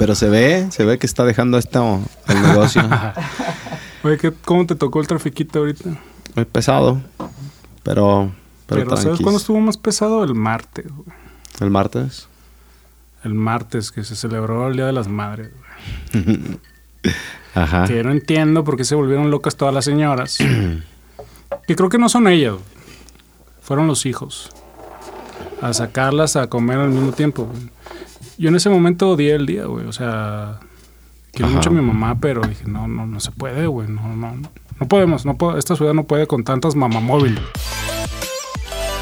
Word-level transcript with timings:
Pero 0.00 0.14
se 0.14 0.30
ve, 0.30 0.66
se 0.72 0.84
ve 0.86 0.98
que 0.98 1.06
está 1.06 1.24
dejando 1.24 1.58
esto 1.58 2.00
el 2.26 2.42
negocio. 2.42 2.82
Oye, 4.02 4.16
¿qué- 4.16 4.32
¿cómo 4.32 4.64
te 4.66 4.74
tocó 4.74 4.98
el 5.00 5.06
trafiquito 5.06 5.58
ahorita? 5.58 5.90
Muy 6.34 6.44
pesado. 6.46 7.02
Pero, 7.82 8.32
pero, 8.66 8.84
Pero, 8.84 8.96
¿sabes 8.96 9.20
cuándo 9.20 9.38
estuvo 9.38 9.60
más 9.60 9.76
pesado? 9.76 10.24
El 10.24 10.34
martes, 10.34 10.86
güey. 10.90 11.06
El 11.60 11.68
martes. 11.70 12.28
El 13.24 13.34
martes 13.34 13.92
que 13.92 14.02
se 14.02 14.16
celebró 14.16 14.68
el 14.68 14.76
Día 14.76 14.86
de 14.86 14.92
las 14.94 15.06
Madres. 15.08 15.50
güey. 16.12 16.58
Ajá. 17.54 17.84
Que 17.86 18.02
no 18.02 18.10
entiendo 18.12 18.64
por 18.64 18.78
qué 18.78 18.84
se 18.84 18.94
volvieron 18.94 19.30
locas 19.30 19.56
todas 19.56 19.74
las 19.74 19.84
señoras. 19.84 20.38
que 21.66 21.76
creo 21.76 21.90
que 21.90 21.98
no 21.98 22.08
son 22.08 22.26
ellas. 22.26 22.52
güey. 22.54 22.64
Fueron 23.60 23.86
los 23.86 24.06
hijos. 24.06 24.48
A 25.60 25.74
sacarlas 25.74 26.36
a 26.36 26.46
comer 26.46 26.78
al 26.78 26.88
mismo 26.88 27.12
tiempo. 27.12 27.44
güey. 27.44 27.68
Yo 28.40 28.48
en 28.48 28.54
ese 28.54 28.70
momento 28.70 29.10
odié 29.10 29.34
el 29.34 29.44
día, 29.44 29.66
güey. 29.66 29.84
O 29.86 29.92
sea, 29.92 30.60
quiero 31.30 31.48
Ajá. 31.48 31.56
mucho 31.56 31.68
a 31.68 31.72
mi 31.74 31.82
mamá, 31.82 32.16
pero 32.18 32.40
dije, 32.40 32.64
no, 32.66 32.88
no, 32.88 33.04
no 33.04 33.20
se 33.20 33.32
puede, 33.32 33.66
güey. 33.66 33.86
No, 33.86 34.16
no, 34.16 34.34
no. 34.34 34.50
No 34.80 34.88
podemos, 34.88 35.26
no 35.26 35.36
esta 35.58 35.76
ciudad 35.76 35.92
no 35.92 36.04
puede 36.04 36.26
con 36.26 36.42
tantas 36.42 36.74
mamamóviles. 36.74 37.44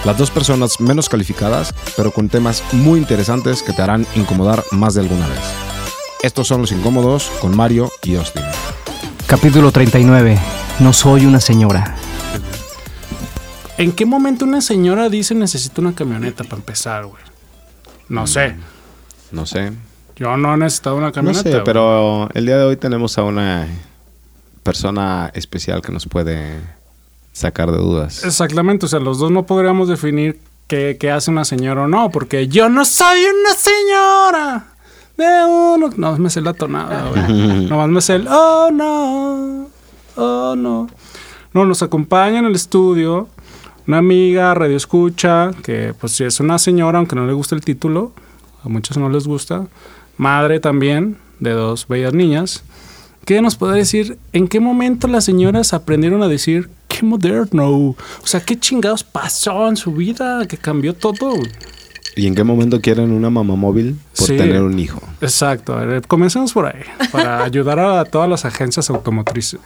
Las 0.05 0.19
dos 0.19 0.33
personas 0.33 0.81
menos 0.81 1.09
calificadas, 1.09 1.73
pero 1.97 2.11
con 2.11 2.29
temas 2.29 2.65
muy 2.73 2.99
interesantes 2.99 3.63
que 3.63 3.73
te 3.73 3.81
harán 3.81 4.09
incomodar 4.17 4.65
más 4.73 4.95
de 4.95 5.03
alguna 5.03 5.29
vez. 5.29 5.39
Estos 6.25 6.49
son 6.49 6.63
los 6.63 6.73
incómodos 6.73 7.31
con 7.41 7.57
Mario 7.57 7.93
y 8.03 8.17
Austin. 8.17 8.43
Capítulo 9.29 9.71
39. 9.71 10.37
No 10.81 10.93
soy 10.93 11.27
una 11.27 11.41
señora. 11.41 11.95
¿En 13.77 13.93
qué 13.93 14.05
momento 14.05 14.45
una 14.45 14.63
señora 14.63 15.09
dice 15.09 15.37
necesito 15.37 15.81
una 15.81 15.95
camioneta 15.95 16.43
para 16.43 16.57
empezar, 16.57 17.07
güey? 17.07 17.23
No 18.09 18.27
sé. 18.27 18.57
No 19.33 19.47
sé. 19.47 19.73
Yo 20.17 20.37
no 20.37 20.55
he 20.55 20.57
necesitado 20.57 20.97
una 20.97 21.07
No 21.07 21.13
camioneta. 21.13 21.43
sé, 21.43 21.51
güey. 21.51 21.65
pero 21.65 22.29
el 22.35 22.47
día 22.47 22.59
de 22.59 22.65
hoy 22.65 22.77
tenemos 22.77 23.19
a 23.19 23.23
una 23.23 23.69
persona 24.63 25.31
especial 25.35 25.81
que 25.83 25.93
nos 25.93 26.07
puede 26.07 26.61
sacar 27.33 27.71
de 27.71 27.79
dudas. 27.79 28.25
Exactamente, 28.25 28.87
o 28.87 28.89
sea, 28.89 29.01
los 29.01 29.19
dos 29.19 29.31
no 29.31 29.45
podríamos 29.47 29.89
definir 29.89 30.41
qué, 30.67 30.97
qué 30.99 31.11
hace 31.11 31.31
una 31.31 31.45
señora 31.45 31.83
o 31.83 31.89
no, 31.89 32.11
porque 32.11 32.49
yo 32.49 32.69
no 32.69 32.85
soy 32.85 33.21
una 33.25 33.55
señora 33.55 34.67
de 35.17 35.45
uno. 35.47 35.91
No 35.97 36.19
me 36.19 36.31
sé 36.31 36.41
la 36.41 36.53
tonada, 36.53 37.09
güey. 37.11 37.67
Nomás 37.67 37.89
me 37.89 38.01
sé 38.01 38.17
el 38.17 38.27
oh 38.29 38.71
no, 38.73 39.69
oh 40.17 40.57
no. 40.57 40.89
No, 41.55 41.65
nos 41.65 41.83
acompaña 41.83 42.41
en 42.41 42.45
el 42.47 42.55
estudio 42.55 43.29
una 43.87 43.99
amiga, 43.99 44.53
radio 44.53 44.77
escucha, 44.77 45.51
que 45.63 45.95
pues 45.99 46.13
si 46.13 46.23
es 46.25 46.41
una 46.41 46.59
señora, 46.59 46.99
aunque 46.99 47.17
no 47.17 47.27
le 47.27 47.33
guste 47.33 47.55
el 47.55 47.63
título, 47.63 48.13
a 48.65 48.69
muchos 48.69 48.97
no 48.97 49.09
les 49.09 49.27
gusta, 49.27 49.67
madre 50.17 50.61
también 50.61 51.17
de 51.41 51.51
dos 51.51 51.87
bellas 51.89 52.13
niñas. 52.15 52.63
¿Qué 53.25 53.43
nos 53.43 53.57
puede 53.57 53.77
decir? 53.77 54.19
¿En 54.33 54.49
qué 54.49 54.59
momento 54.59 55.07
las 55.07 55.25
señoras 55.25 55.75
aprendieron 55.75 56.23
a 56.23 56.29
decir 56.29 56.71
qué 56.89 57.05
moderno? 57.05 57.69
O 57.69 57.97
sea, 58.25 58.41
¿qué 58.41 58.59
chingados 58.59 59.05
pasó 59.05 59.69
en 59.69 59.77
su 59.77 59.93
vida 59.93 60.47
que 60.47 60.57
cambió 60.57 60.95
todo? 60.95 61.35
¿Y 62.17 62.27
en 62.27 62.35
qué 62.35 62.43
momento 62.43 62.81
quieren 62.81 63.13
una 63.13 63.31
mamá 63.31 63.55
móvil 63.55 63.97
por 64.17 64.27
Sí. 64.27 64.37
tener 64.37 64.63
un 64.63 64.79
hijo? 64.79 65.01
Exacto. 65.21 65.77
Comencemos 66.09 66.53
por 66.53 66.67
ahí 66.67 66.83
para 67.13 67.45
ayudar 67.45 67.79
a 67.79 68.05
todas 68.07 68.29
las 68.29 68.45
agencias 68.45 68.89
automotrices. 68.91 69.61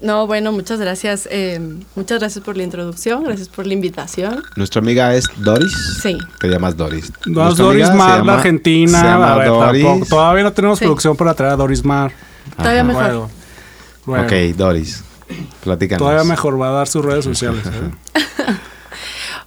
No, 0.00 0.26
bueno, 0.26 0.52
muchas 0.52 0.78
gracias. 0.78 1.26
eh, 1.30 1.58
muchas 1.94 2.18
gracias 2.20 2.44
por 2.44 2.56
la 2.56 2.62
introducción, 2.62 3.24
gracias 3.24 3.48
por 3.48 3.66
la 3.66 3.72
invitación. 3.72 4.42
Nuestra 4.54 4.80
amiga 4.80 5.14
es 5.14 5.24
Doris. 5.38 5.72
Sí. 6.02 6.18
Te 6.38 6.48
llamas 6.48 6.76
Doris. 6.76 7.12
No, 7.24 7.54
Doris 7.54 7.90
Mar, 7.92 8.24
la 8.24 8.34
Argentina. 8.34 9.00
Se 9.00 9.06
llama 9.06 9.32
a 9.32 9.36
ver, 9.38 9.48
Doris. 9.48 9.84
tampoco- 9.84 10.06
todavía 10.08 10.42
no 10.44 10.52
tenemos 10.52 10.78
Sí. 10.78 10.84
producción 10.84 11.16
para 11.16 11.32
traer 11.34 11.54
a 11.54 11.56
Doris 11.56 11.84
Mar. 11.84 12.12
Todavía 12.56 12.80
Ajá. 12.82 12.88
mejor. 12.88 13.04
Luego, 13.08 13.30
luego. 14.06 14.24
Ok, 14.26 14.32
Doris. 14.56 15.02
Platícanos. 15.64 15.98
Todavía 15.98 16.24
mejor 16.24 16.60
va 16.60 16.68
a 16.68 16.72
dar 16.72 16.88
sus 16.88 17.04
redes 17.04 17.24
sociales. 17.24 17.62
¿eh? 17.66 18.12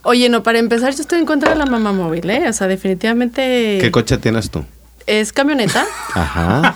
Oye, 0.04 0.30
no, 0.30 0.44
para 0.44 0.60
empezar, 0.60 0.94
yo 0.96 1.02
estoy 1.02 1.20
en 1.20 1.26
contra 1.26 1.50
de 1.52 1.56
la 1.58 1.66
mamá 1.66 1.92
móvil, 1.94 2.30
¿eh? 2.30 2.50
O 2.50 2.54
sea, 2.54 2.68
definitivamente 2.68 3.78
¿Qué 3.82 3.92
coche 3.92 4.18
tienes 4.18 4.50
tú? 4.50 4.66
es 5.06 5.32
camioneta, 5.34 5.86
Ajá. 6.14 6.76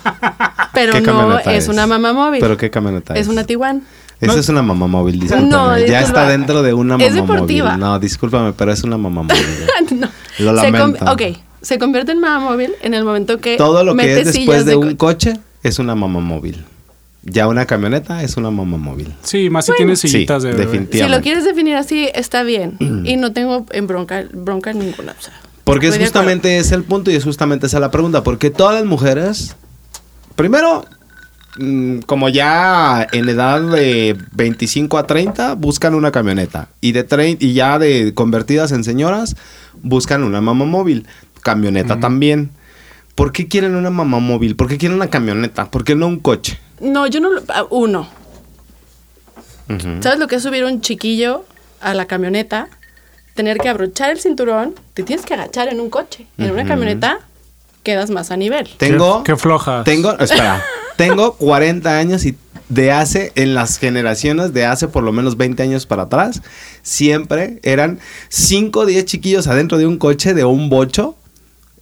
pero 0.73 0.93
¿Qué 0.93 1.01
no 1.01 1.39
es, 1.39 1.67
una 1.67 1.87
mamá 1.87 2.13
móvil. 2.13 2.39
¿Pero 2.39 2.57
qué 2.57 2.69
camioneta 2.69 3.13
es? 3.13 3.21
es 3.21 3.27
una 3.27 3.43
Tiguan. 3.45 3.83
Esa 4.21 4.33
No. 4.33 4.39
es 4.39 4.49
una 4.49 4.61
mamá 4.61 4.87
móvil, 4.87 5.19
discúlpame. 5.19 5.49
No, 5.49 5.77
ya 5.77 6.01
está 6.01 6.27
dentro 6.29 6.63
de 6.63 6.73
una 6.73 6.93
mamá 6.97 7.03
Es 7.05 7.13
deportiva. 7.13 7.69
móvil. 7.71 7.79
No, 7.79 7.99
discúlpame, 7.99 8.53
pero 8.53 8.71
es 8.71 8.83
una 8.83 8.97
mamá 8.97 9.23
móvil. 9.23 9.43
no. 9.99 10.07
Lo 10.39 10.59
Se 10.61 10.71
lamento. 10.71 11.05
ok, 11.11 11.21
se 11.61 11.77
convierte 11.79 12.13
en 12.13 12.19
mamá 12.19 12.51
móvil 12.51 12.71
en 12.81 12.93
el 12.93 13.03
momento 13.03 13.39
que 13.39 13.57
Todo 13.57 13.83
lo 13.83 13.91
que 13.93 13.97
mete 13.97 14.21
es 14.21 14.33
después 14.33 14.65
de 14.65 14.75
un 14.75 14.91
co- 14.91 15.07
coche 15.07 15.33
es 15.61 15.79
una 15.79 15.93
mamá 15.95 16.19
móvil. 16.21 16.63
Ya 17.25 17.47
una 17.47 17.65
camioneta 17.65 18.21
es 18.23 18.35
una 18.35 18.51
mamá 18.51 18.77
móvil. 18.77 19.13
Sí, 19.23 19.49
más 19.49 19.65
si 19.65 19.71
tiene 19.77 19.95
sillitas 19.95 20.41
Sí, 20.43 20.47
de 20.47 20.53
bebé. 20.53 20.65
definitivamente. 20.65 21.05
Si 21.05 21.09
lo 21.17 21.21
quieres 21.23 21.45
definir 21.45 21.75
así, 21.75 22.09
está 22.13 22.43
bien. 22.43 22.77
y 23.05 23.15
no 23.17 23.31
tengo 23.33 23.65
en 23.71 23.87
bronca, 23.87 24.23
bronca 24.33 24.73
ninguna. 24.73 25.15
o 25.17 25.21
sea, 25.21 25.33
Porque 25.63 25.87
es 25.87 25.97
justamente 25.97 26.57
ese 26.57 26.75
el 26.75 26.83
punto 26.83 27.11
y 27.11 27.15
es 27.15 27.23
justamente 27.23 27.67
esa 27.67 27.79
la 27.79 27.91
pregunta. 27.91 28.23
Porque 28.23 28.49
todas 28.49 28.75
las 28.75 28.83
mujeres, 28.85 29.55
primero, 30.35 30.85
mm, 31.57 31.99
como 31.99 32.29
ya 32.29 33.07
en 33.11 33.29
edad 33.29 33.61
de 33.61 34.17
25 34.33 34.97
a 34.97 35.05
30, 35.07 35.55
buscan 35.55 35.95
una 35.95 36.11
camioneta. 36.11 36.69
Y, 36.81 36.91
de 36.93 37.07
trein- 37.07 37.37
y 37.39 37.53
ya 37.53 37.79
de 37.79 38.13
convertidas 38.13 38.71
en 38.71 38.83
señoras, 38.83 39.35
buscan 39.81 40.23
una 40.23 40.41
mamá 40.41 40.65
móvil. 40.65 41.07
Camioneta 41.41 41.99
también. 41.99 42.51
¿Por 43.15 43.31
qué 43.31 43.47
quieren 43.47 43.75
una 43.75 43.89
mamá 43.89 44.19
móvil? 44.19 44.55
¿Por 44.55 44.67
qué 44.67 44.77
quieren 44.77 44.95
una 44.95 45.09
camioneta? 45.09 45.69
¿Por 45.69 45.83
qué 45.83 45.93
no 45.95 46.07
un 46.07 46.19
coche? 46.19 46.57
No, 46.79 47.05
yo 47.07 47.19
no 47.19 47.29
lo. 47.29 47.41
ah, 47.49 47.65
Uno. 47.69 48.07
¿Sabes 50.01 50.19
lo 50.19 50.27
que 50.27 50.35
es 50.35 50.43
subir 50.43 50.63
un 50.65 50.81
chiquillo 50.81 51.45
a 51.81 51.93
la 51.93 52.05
camioneta? 52.05 52.67
Tener 53.33 53.57
que 53.57 53.69
abrochar 53.69 54.09
el 54.11 54.19
cinturón. 54.19 54.75
Te 54.93 55.03
tienes 55.03 55.25
que 55.25 55.33
agachar 55.33 55.67
en 55.69 55.79
un 55.79 55.89
coche. 55.89 56.27
En 56.37 56.51
una 56.51 56.65
camioneta 56.65 57.19
quedas 57.83 58.09
más 58.09 58.31
a 58.31 58.37
nivel. 58.37 58.69
Tengo... 58.77 59.23
Qué, 59.23 59.33
qué 59.33 59.37
flojas. 59.37 59.83
Tengo, 59.83 60.17
espera, 60.17 60.63
tengo 60.97 61.33
40 61.33 61.97
años 61.97 62.25
y 62.25 62.35
de 62.69 62.91
hace, 62.91 63.31
en 63.35 63.53
las 63.53 63.77
generaciones 63.77 64.53
de 64.53 64.65
hace 64.65 64.87
por 64.87 65.03
lo 65.03 65.11
menos 65.11 65.37
20 65.37 65.61
años 65.63 65.85
para 65.85 66.03
atrás, 66.03 66.41
siempre 66.81 67.59
eran 67.63 67.99
5 68.29 68.79
o 68.79 68.85
10 68.85 69.05
chiquillos 69.05 69.47
adentro 69.47 69.77
de 69.77 69.85
un 69.85 69.97
coche 69.97 70.33
de 70.33 70.45
un 70.45 70.69
bocho. 70.69 71.15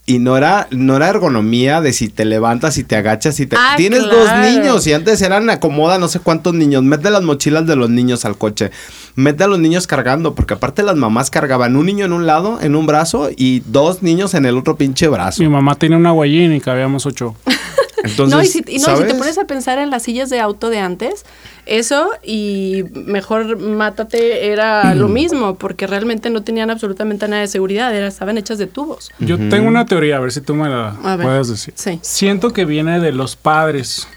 Y 0.06 0.18
no 0.18 0.36
era, 0.36 0.68
no 0.72 0.96
era 0.96 1.10
ergonomía 1.10 1.80
de 1.80 1.94
si 1.94 2.10
te 2.10 2.26
levantas 2.26 2.78
y 2.78 2.84
te 2.84 2.96
agachas 2.96 3.40
y 3.40 3.46
te... 3.46 3.56
Ah, 3.58 3.76
Tienes 3.78 4.04
claro. 4.04 4.18
dos 4.18 4.30
niños 4.40 4.88
y 4.88 4.94
antes 4.94 5.22
eran 5.22 5.50
acomoda 5.50 6.00
no 6.00 6.08
sé 6.08 6.20
cuántos 6.20 6.54
niños. 6.56 6.82
Mete 6.84 7.12
las 7.12 7.22
mochilas 7.22 7.68
de 7.68 7.76
los 7.76 7.90
niños 7.90 8.26
al 8.26 8.36
coche. 8.38 8.72
Mete 9.16 9.44
a 9.44 9.48
los 9.48 9.60
niños 9.60 9.86
cargando, 9.88 10.34
porque 10.34 10.56
aparte 10.56 10.82
las 10.84 10.96
mamás 10.96 11.30
cargaban 11.30 11.76
un 11.76 11.86
niño 11.86 12.06
en 12.06 12.14
un 12.14 12.26
lado, 12.26 12.60
en 12.62 12.76
un 12.76 12.88
brazo, 12.88 13.30
y 13.36 13.62
dos 13.68 14.02
niños 14.02 14.34
en 14.34 14.46
el 14.46 14.58
otro 14.58 14.76
pinche 14.76 15.08
brazo. 15.08 15.44
Mi 15.44 15.50
mamá 15.50 15.76
tiene 15.76 15.96
una 15.98 16.12
guayín 16.12 16.54
y 16.54 16.62
cabíamos 16.62 17.06
ocho. 17.06 17.36
Entonces, 18.04 18.36
no, 18.36 18.42
y 18.42 18.46
si, 18.46 18.64
y 18.68 18.80
no, 18.80 18.98
si 18.98 19.04
te 19.04 19.16
pones 19.16 19.38
a 19.38 19.46
pensar 19.46 19.80
en 19.80 19.90
las 19.90 20.04
sillas 20.04 20.30
de 20.30 20.40
auto 20.40 20.70
de 20.70 20.80
antes, 20.80 21.26
eso 21.66 22.10
y 22.24 22.84
mejor 22.94 23.58
mátate 23.60 24.48
era 24.48 24.96
lo 24.96 25.08
mismo, 25.08 25.56
porque 25.56 25.88
realmente 25.88 26.30
no 26.30 26.44
tenían 26.44 26.70
absolutamente 26.70 27.28
nada 27.28 27.42
de 27.42 27.48
seguridad, 27.48 27.96
era, 27.96 28.08
estaban 28.08 28.38
hechas 28.38 28.58
de 28.58 28.68
tubos. 28.68 29.12
Yo 29.20 29.38
tengo 29.50 29.68
una 29.68 29.86
teoría, 29.86 30.18
a 30.18 30.20
ver 30.20 30.32
si 30.32 30.42
tú 30.42 30.56
me 30.56 30.70
la 30.70 30.96
ver. 31.18 31.26
puedes 31.26 31.48
decir. 31.48 31.74
Sí. 31.78 32.00
Siento 32.02 32.52
que 32.54 32.66
viene 32.66 33.00
de 33.00 33.12
los 33.12 33.36
padres. 33.36 34.08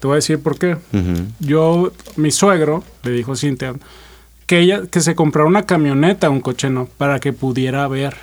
Te 0.00 0.06
voy 0.06 0.14
a 0.14 0.16
decir 0.16 0.40
por 0.40 0.58
qué. 0.58 0.76
Yo, 1.38 1.92
mi 2.16 2.30
suegro, 2.30 2.82
le 3.04 3.12
dijo 3.12 3.32
a 3.32 3.36
Cintia, 3.36 3.74
que 4.46 4.58
ella, 4.58 4.82
que 4.90 5.00
se 5.00 5.14
comprara 5.14 5.46
una 5.46 5.64
camioneta, 5.64 6.28
un 6.28 6.40
coche 6.40 6.70
no, 6.70 6.86
para 6.98 7.20
que 7.20 7.32
pudiera 7.32 7.86
ver. 7.88 8.16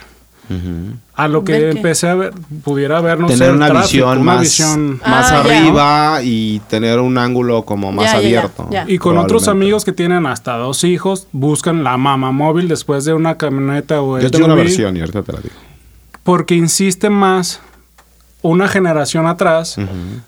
A 1.15 1.27
lo 1.27 1.43
que 1.43 1.69
empecé 1.71 2.07
a 2.07 2.15
ver, 2.15 2.33
pudiera 2.63 3.01
ver, 3.01 3.19
no 3.19 3.27
sé, 3.27 3.37
tener 3.37 3.53
una 3.53 3.67
tráfico, 3.67 3.87
visión 3.87 4.17
una 4.19 4.33
más, 4.33 4.41
visión. 4.41 5.01
más 5.05 5.31
Ah, 5.31 5.39
arriba 5.41 6.19
y 6.23 6.59
tener 6.69 6.99
un 6.99 7.17
ángulo 7.17 7.63
como 7.63 7.91
más 7.91 8.13
abierto. 8.13 8.69
Y 8.87 8.97
con 8.97 9.17
otros 9.17 9.47
amigos 9.47 9.85
que 9.85 9.91
tienen 9.91 10.25
hasta 10.25 10.57
dos 10.57 10.83
hijos, 10.83 11.27
buscan 11.31 11.83
la 11.83 11.97
mama 11.97 12.31
móvil 12.31 12.67
después 12.67 13.05
de 13.05 13.13
una 13.13 13.35
camioneta 13.37 14.01
o 14.01 14.19
Yo 14.19 14.31
tengo 14.31 14.45
una 14.45 14.55
versión 14.55 14.97
y 14.97 15.01
ahorita 15.01 15.23
te 15.23 15.31
la 15.33 15.39
digo. 15.39 15.55
Porque 16.23 16.55
insiste 16.55 17.09
más 17.09 17.61
una 18.41 18.67
generación 18.67 19.27
atrás 19.27 19.75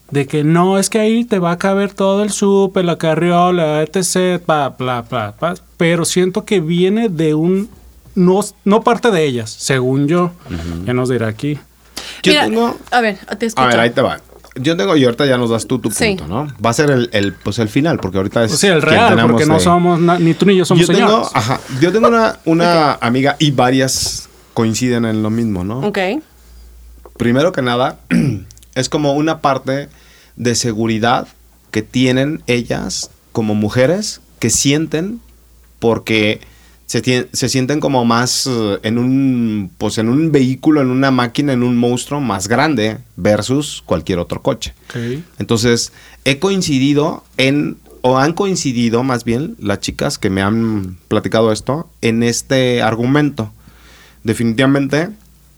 de 0.09 0.27
que 0.27 0.43
no, 0.43 0.77
es 0.77 0.89
que 0.89 0.99
ahí 0.99 1.23
te 1.23 1.39
va 1.39 1.51
a 1.51 1.57
caber 1.57 1.93
todo 1.93 2.23
el 2.23 2.31
súper, 2.31 2.85
la 2.85 2.97
carriola, 2.97 3.81
etc. 3.81 4.41
Pa, 4.45 4.69
bla, 4.69 5.03
bla, 5.03 5.33
bla. 5.39 5.55
Pero 5.77 6.05
siento 6.05 6.43
que 6.43 6.59
viene 6.59 7.09
de 7.09 7.33
un... 7.33 7.69
No, 8.15 8.41
no 8.65 8.81
parte 8.83 9.11
de 9.11 9.25
ellas, 9.25 9.49
según 9.49 10.07
yo. 10.07 10.31
Ya 10.85 10.93
nos 10.93 11.09
dirá 11.09 11.27
aquí. 11.27 11.57
Yo 12.23 12.31
Mira, 12.33 12.45
tengo... 12.45 12.77
A 12.91 13.01
ver, 13.01 13.17
te 13.39 13.45
escucho. 13.47 13.63
A 13.63 13.67
ver, 13.67 13.79
ahí 13.79 13.89
te 13.91 14.01
va. 14.01 14.19
Yo 14.55 14.75
tengo, 14.75 14.97
y 14.97 15.05
ahorita 15.05 15.25
ya 15.25 15.37
nos 15.37 15.49
das 15.49 15.65
tú 15.65 15.79
tu 15.79 15.89
Sí. 15.91 16.07
punto, 16.17 16.27
¿no? 16.27 16.47
Va 16.63 16.71
a 16.71 16.73
ser 16.73 16.91
el, 16.91 17.09
el, 17.13 17.33
pues 17.33 17.57
el 17.59 17.69
final, 17.69 17.99
porque 17.99 18.17
ahorita 18.17 18.43
es. 18.43 18.51
O 18.53 18.57
sea, 18.57 18.73
el 18.73 18.81
real, 18.81 19.17
porque 19.29 19.45
no 19.45 19.53
de- 19.53 19.59
somos, 19.61 19.97
na- 19.99 20.19
ni 20.19 20.33
tú 20.33 20.45
ni 20.45 20.57
yo 20.57 20.65
somos 20.65 20.85
yo 20.85 20.93
tengo, 20.93 21.07
señores. 21.07 21.29
ajá, 21.33 21.61
yo 21.79 21.91
tengo 21.93 22.09
una, 22.09 22.37
una 22.43 22.93
amiga 22.95 23.37
y 23.39 23.51
varias 23.51 24.27
coinciden 24.53 25.05
en 25.05 25.23
lo 25.23 25.29
mismo, 25.29 25.63
¿no? 25.63 25.79
Ok. 25.79 25.97
Primero 27.17 27.51
que 27.51 27.61
nada, 27.61 27.99
es 28.75 28.89
como 28.89 29.13
una 29.13 29.39
parte 29.39 29.87
de 30.35 30.55
seguridad 30.55 31.27
que 31.71 31.81
tienen 31.81 32.43
ellas 32.47 33.09
como 33.31 33.55
mujeres 33.55 34.19
que 34.39 34.49
sienten 34.49 35.21
porque 35.79 36.41
se, 36.99 37.49
sienten 37.49 37.79
como 37.79 38.03
más 38.03 38.47
eh, 38.47 38.79
en 38.83 38.97
un 38.97 39.71
pues 39.77 39.97
en 39.97 40.09
un 40.09 40.31
vehículo, 40.31 40.81
en 40.81 40.89
una 40.89 41.09
máquina, 41.09 41.53
en 41.53 41.63
un 41.63 41.77
monstruo 41.77 42.19
más 42.19 42.49
grande 42.49 42.97
versus 43.15 43.81
cualquier 43.85 44.19
otro 44.19 44.41
coche. 44.41 44.73
Entonces, 45.39 45.93
he 46.25 46.39
coincidido 46.39 47.23
en, 47.37 47.77
o 48.01 48.17
han 48.17 48.33
coincidido 48.33 49.03
más 49.03 49.23
bien 49.23 49.55
las 49.59 49.79
chicas 49.79 50.17
que 50.17 50.29
me 50.29 50.41
han 50.41 50.97
platicado 51.07 51.53
esto, 51.53 51.89
en 52.01 52.23
este 52.23 52.81
argumento. 52.81 53.53
Definitivamente, 54.23 55.09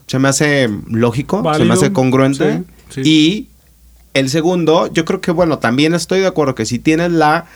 se 0.06 0.20
me 0.20 0.30
hace 0.30 0.70
lógico, 0.88 1.44
se 1.56 1.66
me 1.66 1.74
hace 1.74 1.92
congruente. 1.92 2.64
sí, 2.90 3.04
sí. 3.04 3.10
Y 3.10 3.48
el 4.14 4.30
segundo, 4.30 4.94
yo 4.94 5.04
creo 5.06 5.20
que, 5.20 5.32
bueno, 5.32 5.58
también 5.58 5.96
estoy 5.96 6.20
de 6.20 6.28
acuerdo 6.28 6.54
que 6.54 6.68
si 6.68 6.78
tienes 6.78 7.12
la 7.12 7.48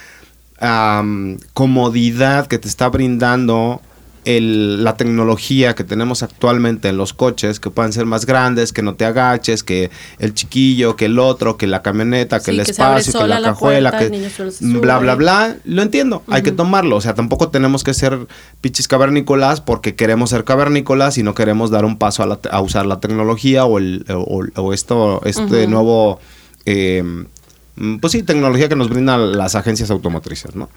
am, 0.59 1.37
comodidad 1.53 2.47
que 2.47 2.57
te 2.59 2.67
está 2.67 2.89
brindando 2.89 3.81
el- 4.25 4.83
la 4.83 4.97
tecnología 4.97 5.73
que 5.73 5.85
tenemos 5.85 6.21
actualmente 6.21 6.89
en 6.89 6.97
los 6.97 7.13
coches, 7.13 7.61
que 7.61 7.69
pueden 7.69 7.93
ser 7.93 8.05
más 8.05 8.25
grandes, 8.25 8.73
que 8.73 8.81
no 8.81 8.95
te 8.95 9.05
agaches, 9.05 9.63
que 9.63 9.89
el 10.19 10.33
chiquillo, 10.33 10.97
que 10.97 11.05
el 11.05 11.17
otro, 11.17 11.55
que 11.55 11.65
la 11.65 11.81
camioneta, 11.81 12.39
que 12.39 12.51
Sí, 12.51 12.51
el 12.51 12.57
que 12.57 12.71
espacio, 12.71 13.13
que 13.21 13.27
la 13.35 13.39
la 13.39 13.47
cajuela, 13.53 13.89
puerta, 13.91 14.05
que 14.05 14.09
bla, 14.81 14.99
bla, 14.99 15.15
bla. 15.15 15.55
Lo 15.63 15.81
entiendo, 15.81 16.23
hay 16.27 16.41
que 16.41 16.51
tomarlo. 16.51 16.97
O 16.97 17.01
sea, 17.01 17.13
tampoco 17.13 17.47
tenemos 17.51 17.85
que 17.85 17.93
ser 17.93 18.27
pichis 18.59 18.89
cavernícolas 18.89 19.61
porque 19.61 19.95
queremos 19.95 20.31
ser 20.31 20.43
cavernícolas 20.43 21.17
y 21.17 21.23
no 21.23 21.33
queremos 21.33 21.71
dar 21.71 21.85
un 21.85 21.97
paso 21.97 22.21
a, 22.21 22.25
la 22.25 22.35
te- 22.35 22.49
a 22.51 22.59
usar 22.59 22.85
la 22.85 22.99
tecnología 22.99 23.63
o, 23.63 23.77
el, 23.77 24.03
o, 24.09 24.43
o 24.55 24.73
esto, 24.73 25.21
este 25.23 25.67
nuevo... 25.67 26.19
eh, 26.65 27.01
pues 28.01 28.11
sí, 28.11 28.23
tecnología 28.23 28.69
que 28.69 28.75
nos 28.75 28.89
brindan 28.89 29.37
las 29.37 29.55
agencias 29.55 29.89
automotrices, 29.91 30.55
¿no? 30.55 30.69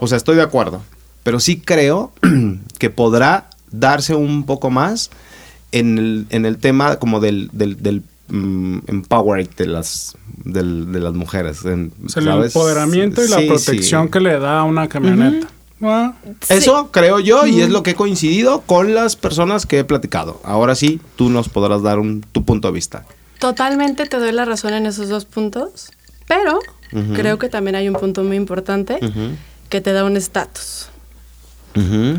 O 0.00 0.06
sea, 0.06 0.16
estoy 0.16 0.36
de 0.36 0.42
acuerdo. 0.42 0.82
Pero 1.22 1.40
sí 1.40 1.60
creo 1.60 2.12
que 2.78 2.90
podrá 2.90 3.50
darse 3.70 4.14
un 4.14 4.44
poco 4.44 4.70
más 4.70 5.10
en 5.72 5.98
el, 5.98 6.26
en 6.30 6.46
el 6.46 6.56
tema 6.58 6.96
como 6.96 7.20
del, 7.20 7.50
del, 7.52 7.82
del 7.82 8.02
mm, 8.28 8.78
empowering 8.86 9.50
de 9.56 9.66
las, 9.66 10.16
del- 10.44 10.90
de 10.92 11.00
las 11.00 11.12
mujeres. 11.14 11.64
en- 11.64 11.92
O 12.06 12.08
sea, 12.08 12.22
el 12.22 12.28
empoderamiento 12.44 13.22
y 13.22 13.28
la 13.28 13.38
Sí, 13.38 13.46
protección 13.46 14.04
sí. 14.06 14.10
que 14.10 14.20
le 14.20 14.38
da 14.38 14.60
a 14.60 14.64
una 14.64 14.88
camioneta. 14.88 15.46
Ah, 15.82 16.14
Eso 16.48 16.90
creo 16.90 17.20
yo 17.20 17.46
y 17.46 17.60
es 17.60 17.68
lo 17.70 17.84
que 17.84 17.90
he 17.90 17.94
coincidido 17.94 18.62
con 18.62 18.94
las 18.94 19.14
personas 19.14 19.64
que 19.64 19.78
he 19.80 19.84
platicado. 19.84 20.40
Ahora 20.44 20.74
sí, 20.74 21.00
tú 21.14 21.30
nos 21.30 21.48
podrás 21.48 21.82
dar 21.82 21.98
un, 22.00 22.22
tu 22.32 22.44
punto 22.44 22.66
de 22.68 22.74
vista. 22.74 23.04
Totalmente 23.38 24.06
te 24.06 24.18
doy 24.18 24.32
la 24.32 24.44
razón 24.44 24.72
en 24.74 24.86
esos 24.86 25.08
dos 25.08 25.24
puntos, 25.24 25.92
pero 26.28 26.60
creo 27.14 27.38
que 27.38 27.48
también 27.48 27.76
hay 27.76 27.88
un 27.88 27.94
punto 27.94 28.22
muy 28.22 28.36
importante 28.36 28.98
que 29.68 29.80
te 29.80 29.92
da 29.92 30.04
un 30.04 30.16
estatus. 30.16 30.88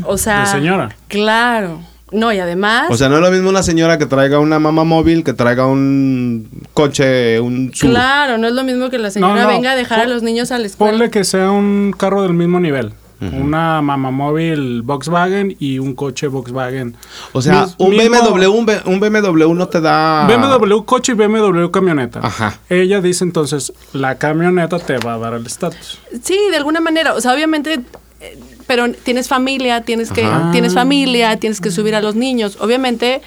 O 0.04 0.16
sea, 0.18 0.40
De 0.40 0.46
señora. 0.46 0.96
Claro. 1.08 1.80
No, 2.12 2.32
y 2.32 2.40
además, 2.40 2.86
O 2.90 2.96
sea, 2.96 3.08
no 3.08 3.16
es 3.16 3.22
lo 3.22 3.30
mismo 3.30 3.50
una 3.50 3.62
señora 3.62 3.96
que 3.96 4.06
traiga 4.06 4.40
una 4.40 4.58
mamá 4.58 4.82
móvil 4.82 5.22
que 5.22 5.32
traiga 5.32 5.66
un 5.66 6.48
coche, 6.74 7.38
un 7.38 7.72
sur. 7.72 7.90
claro, 7.90 8.36
no 8.36 8.48
es 8.48 8.52
lo 8.52 8.64
mismo 8.64 8.90
que 8.90 8.98
la 8.98 9.12
señora 9.12 9.42
no, 9.44 9.48
venga 9.48 9.72
a 9.72 9.76
dejar 9.76 10.00
a 10.00 10.06
los 10.06 10.22
niños 10.22 10.50
a 10.50 10.58
la 10.58 10.66
escuela. 10.66 10.90
Ponle 10.92 11.10
que 11.10 11.22
sea 11.22 11.52
un 11.52 11.94
carro 11.96 12.22
del 12.22 12.34
mismo 12.34 12.58
nivel. 12.58 12.92
Una 13.20 13.82
mamamóvil 13.82 14.80
Volkswagen 14.82 15.54
y 15.58 15.78
un 15.78 15.94
coche 15.94 16.26
Volkswagen. 16.26 16.96
O 17.32 17.42
sea, 17.42 17.64
Mis- 17.66 17.74
un 17.76 17.90
mismo- 17.90 18.16
BMW, 18.34 18.46
un, 18.86 18.98
BMW 19.00 19.52
no 19.54 19.68
te 19.68 19.80
da... 19.82 20.26
BMW 20.26 20.78
coche 20.84 21.12
y 21.12 21.14
BMW 21.16 21.70
camioneta. 21.70 22.20
Ajá. 22.22 22.58
Ella 22.70 23.00
dice 23.02 23.24
entonces, 23.24 23.72
la 23.92 24.16
camioneta 24.16 24.78
te 24.78 24.96
va 24.98 25.14
a 25.14 25.18
dar 25.18 25.34
el 25.34 25.44
estatus. 25.46 25.98
Sí, 26.22 26.38
de 26.50 26.56
alguna 26.56 26.80
manera. 26.80 27.12
O 27.14 27.20
sea, 27.20 27.34
obviamente, 27.34 27.80
eh, 28.20 28.38
pero 28.66 28.90
tienes 28.92 29.28
familia, 29.28 29.82
tienes 29.82 30.10
que, 30.12 30.24
Ajá. 30.24 30.50
tienes 30.52 30.72
familia, 30.72 31.36
tienes 31.38 31.60
que 31.60 31.70
subir 31.70 31.94
a 31.94 32.00
los 32.00 32.14
niños. 32.14 32.56
Obviamente, 32.60 33.20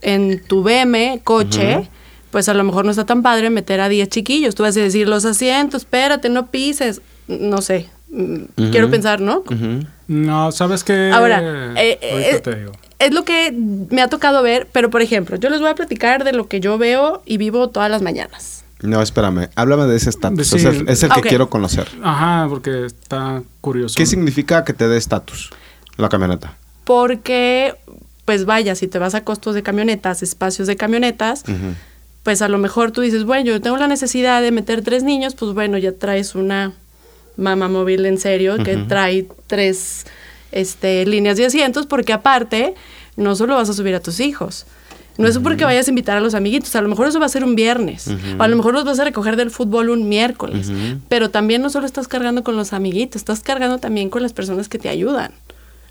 en 0.00 0.42
tu 0.46 0.62
BM, 0.62 1.20
coche, 1.22 1.88
pues 2.30 2.48
a 2.48 2.54
lo 2.54 2.64
mejor 2.64 2.84
no 2.86 2.90
está 2.92 3.04
tan 3.04 3.22
padre 3.22 3.50
meter 3.50 3.80
a 3.80 3.88
10 3.88 4.08
chiquillos. 4.08 4.54
Tú 4.54 4.62
vas 4.62 4.76
a 4.76 4.80
decir, 4.80 5.06
los 5.08 5.24
asientos, 5.26 5.82
espérate, 5.82 6.28
no 6.30 6.46
pises. 6.46 7.02
No 7.28 7.60
sé. 7.62 7.88
Quiero 8.56 8.90
pensar, 8.90 9.20
¿no? 9.20 9.42
No, 10.06 10.52
¿sabes 10.52 10.84
qué? 10.84 11.10
Ahora, 11.12 11.40
eh, 11.76 11.98
eh, 12.00 12.40
te 12.42 12.54
digo. 12.54 12.72
es 12.98 13.12
lo 13.12 13.24
que 13.24 13.52
me 13.52 14.02
ha 14.02 14.08
tocado 14.08 14.42
ver, 14.42 14.68
pero 14.72 14.90
por 14.90 15.02
ejemplo, 15.02 15.36
yo 15.36 15.50
les 15.50 15.60
voy 15.60 15.70
a 15.70 15.74
platicar 15.74 16.22
de 16.24 16.32
lo 16.32 16.46
que 16.46 16.60
yo 16.60 16.78
veo 16.78 17.22
y 17.26 17.38
vivo 17.38 17.70
todas 17.70 17.90
las 17.90 18.02
mañanas. 18.02 18.64
No, 18.82 19.00
espérame. 19.00 19.48
Háblame 19.56 19.86
de 19.86 19.96
ese 19.96 20.10
estatus. 20.10 20.46
Sí. 20.46 20.56
Es 20.56 20.64
el, 20.64 20.88
es 20.88 21.02
el 21.02 21.10
Ok. 21.10 21.22
que 21.22 21.28
quiero 21.30 21.48
conocer. 21.48 21.88
Ajá, 22.02 22.46
porque 22.48 22.84
está 22.84 23.42
curioso. 23.60 23.94
¿Qué 23.96 24.04
significa 24.04 24.62
que 24.64 24.74
te 24.74 24.86
dé 24.88 24.96
estatus 24.98 25.50
la 25.96 26.08
camioneta? 26.10 26.56
Porque, 26.84 27.74
pues 28.26 28.44
vaya, 28.44 28.74
si 28.74 28.86
te 28.86 28.98
vas 28.98 29.14
a 29.14 29.24
costos 29.24 29.54
de 29.54 29.62
camionetas, 29.62 30.22
espacios 30.22 30.68
de 30.68 30.76
camionetas, 30.76 31.44
pues 32.24 32.42
a 32.42 32.48
lo 32.48 32.58
mejor 32.58 32.90
tú 32.92 33.00
dices, 33.00 33.24
bueno, 33.24 33.46
yo 33.46 33.60
tengo 33.60 33.78
la 33.78 33.88
necesidad 33.88 34.42
de 34.42 34.50
meter 34.52 34.82
tres 34.82 35.02
niños, 35.02 35.34
pues 35.34 35.54
bueno, 35.54 35.78
ya 35.78 35.92
traes 35.92 36.34
una 36.34 36.72
mamá 37.36 37.68
móvil 37.68 38.06
en 38.06 38.18
serio 38.18 38.56
que 38.62 38.76
trae 38.76 39.26
tres 39.46 40.06
este, 40.52 41.04
líneas 41.06 41.36
de 41.36 41.46
asientos, 41.46 41.86
porque 41.86 42.12
aparte, 42.12 42.74
no 43.16 43.34
solo 43.36 43.56
vas 43.56 43.68
a 43.68 43.72
subir 43.72 43.94
a 43.94 44.00
tus 44.00 44.20
hijos. 44.20 44.66
No 45.16 45.28
es 45.28 45.38
porque 45.38 45.64
vayas 45.64 45.86
a 45.86 45.90
invitar 45.90 46.16
a 46.16 46.20
los 46.20 46.34
amiguitos, 46.34 46.74
a 46.74 46.82
lo 46.82 46.88
mejor 46.88 47.06
eso 47.06 47.20
va 47.20 47.26
a 47.26 47.28
ser 47.28 47.44
un 47.44 47.54
viernes, 47.54 48.08
o 48.36 48.42
a 48.42 48.48
lo 48.48 48.56
mejor 48.56 48.74
los 48.74 48.84
vas 48.84 48.98
a 48.98 49.04
recoger 49.04 49.36
del 49.36 49.50
fútbol 49.52 49.90
un 49.90 50.08
miércoles, 50.08 50.72
pero 51.08 51.30
también 51.30 51.62
no 51.62 51.70
solo 51.70 51.86
estás 51.86 52.08
cargando 52.08 52.42
con 52.42 52.56
los 52.56 52.72
amiguitos, 52.72 53.20
estás 53.20 53.40
cargando 53.40 53.78
también 53.78 54.10
con 54.10 54.22
las 54.22 54.32
personas 54.32 54.68
que 54.68 54.76
te 54.76 54.88
ayudan, 54.88 55.30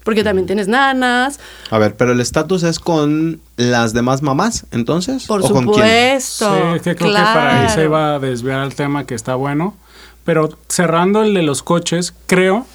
porque 0.03 0.25
también 0.25 0.45
tienes 0.45 0.67
nanas, 0.67 1.39
A 1.69 1.77
ver, 1.77 1.95
pero 1.95 2.11
el 2.11 2.19
estatus 2.19 2.63
es 2.63 2.79
con 2.79 3.39
las 3.55 3.93
demás 3.93 4.21
mamás, 4.21 4.65
entonces. 4.71 5.25
por 5.25 5.39
¿O 5.41 5.47
con 5.47 5.67
quién? 5.67 6.19
supuesto. 6.19 6.55
Sí, 6.55 6.75
es 6.75 6.81
que 6.81 6.95
creo 6.97 7.11
que 7.11 7.15
para 7.15 7.61
ahí 7.61 7.69
se 7.69 7.75
claro. 7.75 7.89
iba 7.89 8.15
a 8.15 8.19
desviar 8.19 8.63
el 8.65 8.75
tema 8.75 9.05
que 9.05 9.15
está 9.15 9.35
bueno. 9.35 9.77
Pero 10.23 10.49
cerrando 10.67 11.21
el 11.23 11.33
de 11.33 11.43
los 11.43 11.63
coches, 11.63 12.13
creo 12.27 12.65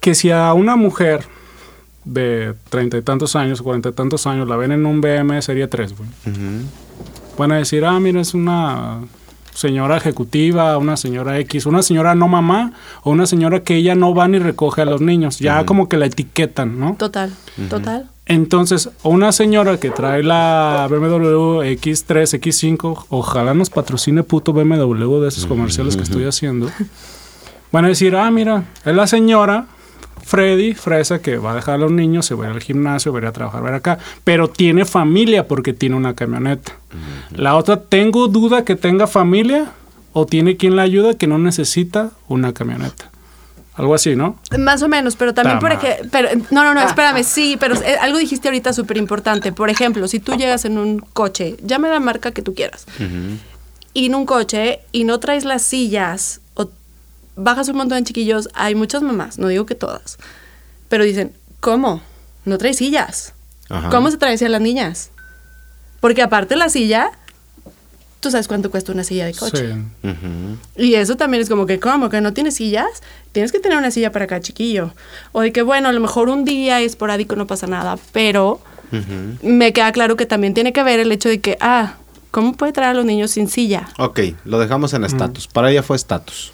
que 0.00 0.14
si 0.14 0.30
a 0.30 0.52
una 0.52 0.76
mujer 0.76 1.26
de 2.04 2.54
treinta 2.68 2.96
y 2.96 3.02
tantos 3.02 3.34
años, 3.34 3.62
cuarenta 3.62 3.88
y 3.88 3.92
tantos 3.92 4.26
años, 4.26 4.48
la 4.48 4.56
ven 4.56 4.72
en 4.72 4.86
un 4.86 5.00
BM 5.00 5.40
Serie 5.42 5.66
3, 5.66 5.94
güey, 5.96 6.08
van 7.36 7.52
a 7.52 7.56
decir, 7.56 7.84
ah, 7.84 7.98
mira, 7.98 8.20
es 8.20 8.34
una 8.34 9.00
señora 9.52 9.96
ejecutiva, 9.96 10.76
una 10.78 10.96
señora 10.96 11.38
X, 11.40 11.66
una 11.66 11.82
señora 11.82 12.14
no 12.14 12.28
mamá, 12.28 12.72
o 13.02 13.10
una 13.10 13.26
señora 13.26 13.62
que 13.62 13.76
ella 13.76 13.94
no 13.94 14.14
va 14.14 14.28
ni 14.28 14.38
recoge 14.38 14.82
a 14.82 14.84
los 14.84 15.00
niños. 15.00 15.38
Ya 15.38 15.64
como 15.64 15.88
que 15.88 15.96
la 15.96 16.06
etiquetan, 16.06 16.78
¿no? 16.78 16.94
Total, 16.96 17.32
total. 17.68 18.10
Entonces, 18.26 18.90
una 19.04 19.30
señora 19.30 19.78
que 19.78 19.90
trae 19.90 20.22
la 20.24 20.88
BMW 20.90 21.62
X3, 21.62 22.40
X5, 22.40 23.06
ojalá 23.08 23.54
nos 23.54 23.70
patrocine 23.70 24.24
puto 24.24 24.52
BMW 24.52 25.20
de 25.20 25.28
esos 25.28 25.46
comerciales 25.46 25.96
que 25.96 26.02
estoy 26.02 26.24
haciendo. 26.24 26.68
Van 27.70 27.84
a 27.84 27.88
decir, 27.88 28.16
ah, 28.16 28.30
mira, 28.30 28.64
es 28.84 28.94
la 28.94 29.06
señora 29.06 29.66
Freddy, 30.26 30.74
fresa, 30.74 31.20
que 31.20 31.38
va 31.38 31.52
a 31.52 31.54
dejar 31.54 31.76
a 31.76 31.78
los 31.78 31.92
niños, 31.92 32.26
se 32.26 32.34
va 32.34 32.46
a 32.46 32.48
ir 32.48 32.54
al 32.54 32.60
gimnasio, 32.60 33.12
va 33.12 33.20
a 33.20 33.22
ir 33.22 33.28
a 33.28 33.32
trabajar, 33.32 33.62
va 33.62 33.68
a 33.68 33.70
ir 33.70 33.76
acá. 33.76 33.98
Pero 34.24 34.48
tiene 34.48 34.84
familia 34.84 35.46
porque 35.46 35.72
tiene 35.72 35.94
una 35.94 36.16
camioneta. 36.16 36.72
La 37.30 37.54
otra, 37.54 37.80
tengo 37.82 38.26
duda 38.26 38.64
que 38.64 38.74
tenga 38.74 39.06
familia 39.06 39.70
o 40.12 40.26
tiene 40.26 40.56
quien 40.56 40.74
la 40.74 40.82
ayuda 40.82 41.14
que 41.14 41.28
no 41.28 41.38
necesita 41.38 42.10
una 42.26 42.52
camioneta. 42.52 43.12
Algo 43.76 43.94
así, 43.94 44.16
¿no? 44.16 44.38
Más 44.58 44.82
o 44.82 44.88
menos, 44.88 45.16
pero 45.16 45.34
también 45.34 45.58
por 45.58 45.70
ejemplo, 45.70 46.08
pero 46.10 46.30
no, 46.50 46.64
no, 46.64 46.72
no, 46.72 46.80
espérame, 46.80 47.22
sí, 47.22 47.56
pero 47.60 47.74
eh, 47.74 47.96
algo 48.00 48.18
dijiste 48.18 48.48
ahorita 48.48 48.72
súper 48.72 48.96
importante. 48.96 49.52
Por 49.52 49.68
ejemplo, 49.68 50.08
si 50.08 50.18
tú 50.18 50.34
llegas 50.34 50.64
en 50.64 50.78
un 50.78 50.98
coche, 50.98 51.56
llame 51.62 51.90
la 51.90 52.00
marca 52.00 52.30
que 52.30 52.40
tú 52.40 52.54
quieras, 52.54 52.86
y 53.92 54.06
en 54.06 54.14
un 54.14 54.24
coche 54.24 54.80
y 54.92 55.04
no 55.04 55.20
traes 55.20 55.44
las 55.44 55.62
sillas 55.62 56.40
o 56.54 56.70
bajas 57.36 57.68
un 57.68 57.76
montón 57.76 57.98
de 57.98 58.04
chiquillos, 58.04 58.48
hay 58.54 58.74
muchas 58.74 59.02
mamás, 59.02 59.38
no 59.38 59.48
digo 59.48 59.66
que 59.66 59.74
todas, 59.74 60.18
pero 60.88 61.04
dicen, 61.04 61.32
¿cómo? 61.60 62.02
No 62.46 62.56
traes 62.56 62.78
sillas. 62.78 63.34
Ajá. 63.68 63.90
¿Cómo 63.90 64.10
se 64.10 64.16
traen 64.16 64.42
a 64.42 64.48
las 64.48 64.60
niñas? 64.60 65.10
Porque 66.00 66.22
aparte 66.22 66.56
la 66.56 66.68
silla, 66.70 67.10
tú 68.20 68.30
sabes 68.30 68.48
cuánto 68.48 68.70
cuesta 68.70 68.92
una 68.92 69.04
silla 69.04 69.26
de 69.26 69.34
coche. 69.34 69.74
Sí. 70.02 70.12
Y 70.76 70.94
eso 70.94 71.16
también 71.16 71.42
es 71.42 71.48
como 71.48 71.66
que, 71.66 71.78
¿cómo? 71.78 72.08
Que 72.08 72.20
no 72.20 72.32
tienes 72.32 72.54
sillas. 72.56 73.02
Tienes 73.32 73.52
que 73.52 73.60
tener 73.60 73.78
una 73.78 73.90
silla 73.90 74.12
para 74.12 74.26
cada 74.26 74.40
chiquillo. 74.40 74.92
O 75.32 75.40
de 75.40 75.52
que, 75.52 75.62
bueno, 75.62 75.88
a 75.88 75.92
lo 75.92 76.00
mejor 76.00 76.28
un 76.28 76.44
día 76.44 76.80
esporádico 76.80 77.36
no 77.36 77.46
pasa 77.46 77.66
nada, 77.66 77.98
pero 78.12 78.60
me 79.42 79.72
queda 79.72 79.92
claro 79.92 80.16
que 80.16 80.26
también 80.26 80.54
tiene 80.54 80.72
que 80.72 80.82
ver 80.82 81.00
el 81.00 81.12
hecho 81.12 81.28
de 81.28 81.40
que, 81.40 81.58
ah, 81.60 81.94
¿cómo 82.30 82.54
puede 82.54 82.72
traer 82.72 82.90
a 82.90 82.94
los 82.94 83.04
niños 83.04 83.32
sin 83.32 83.48
silla? 83.48 83.88
Ok, 83.98 84.20
lo 84.44 84.58
dejamos 84.58 84.94
en 84.94 85.04
estatus. 85.04 85.48
Para 85.48 85.70
ella 85.70 85.82
fue 85.82 85.96
estatus. 85.96 86.52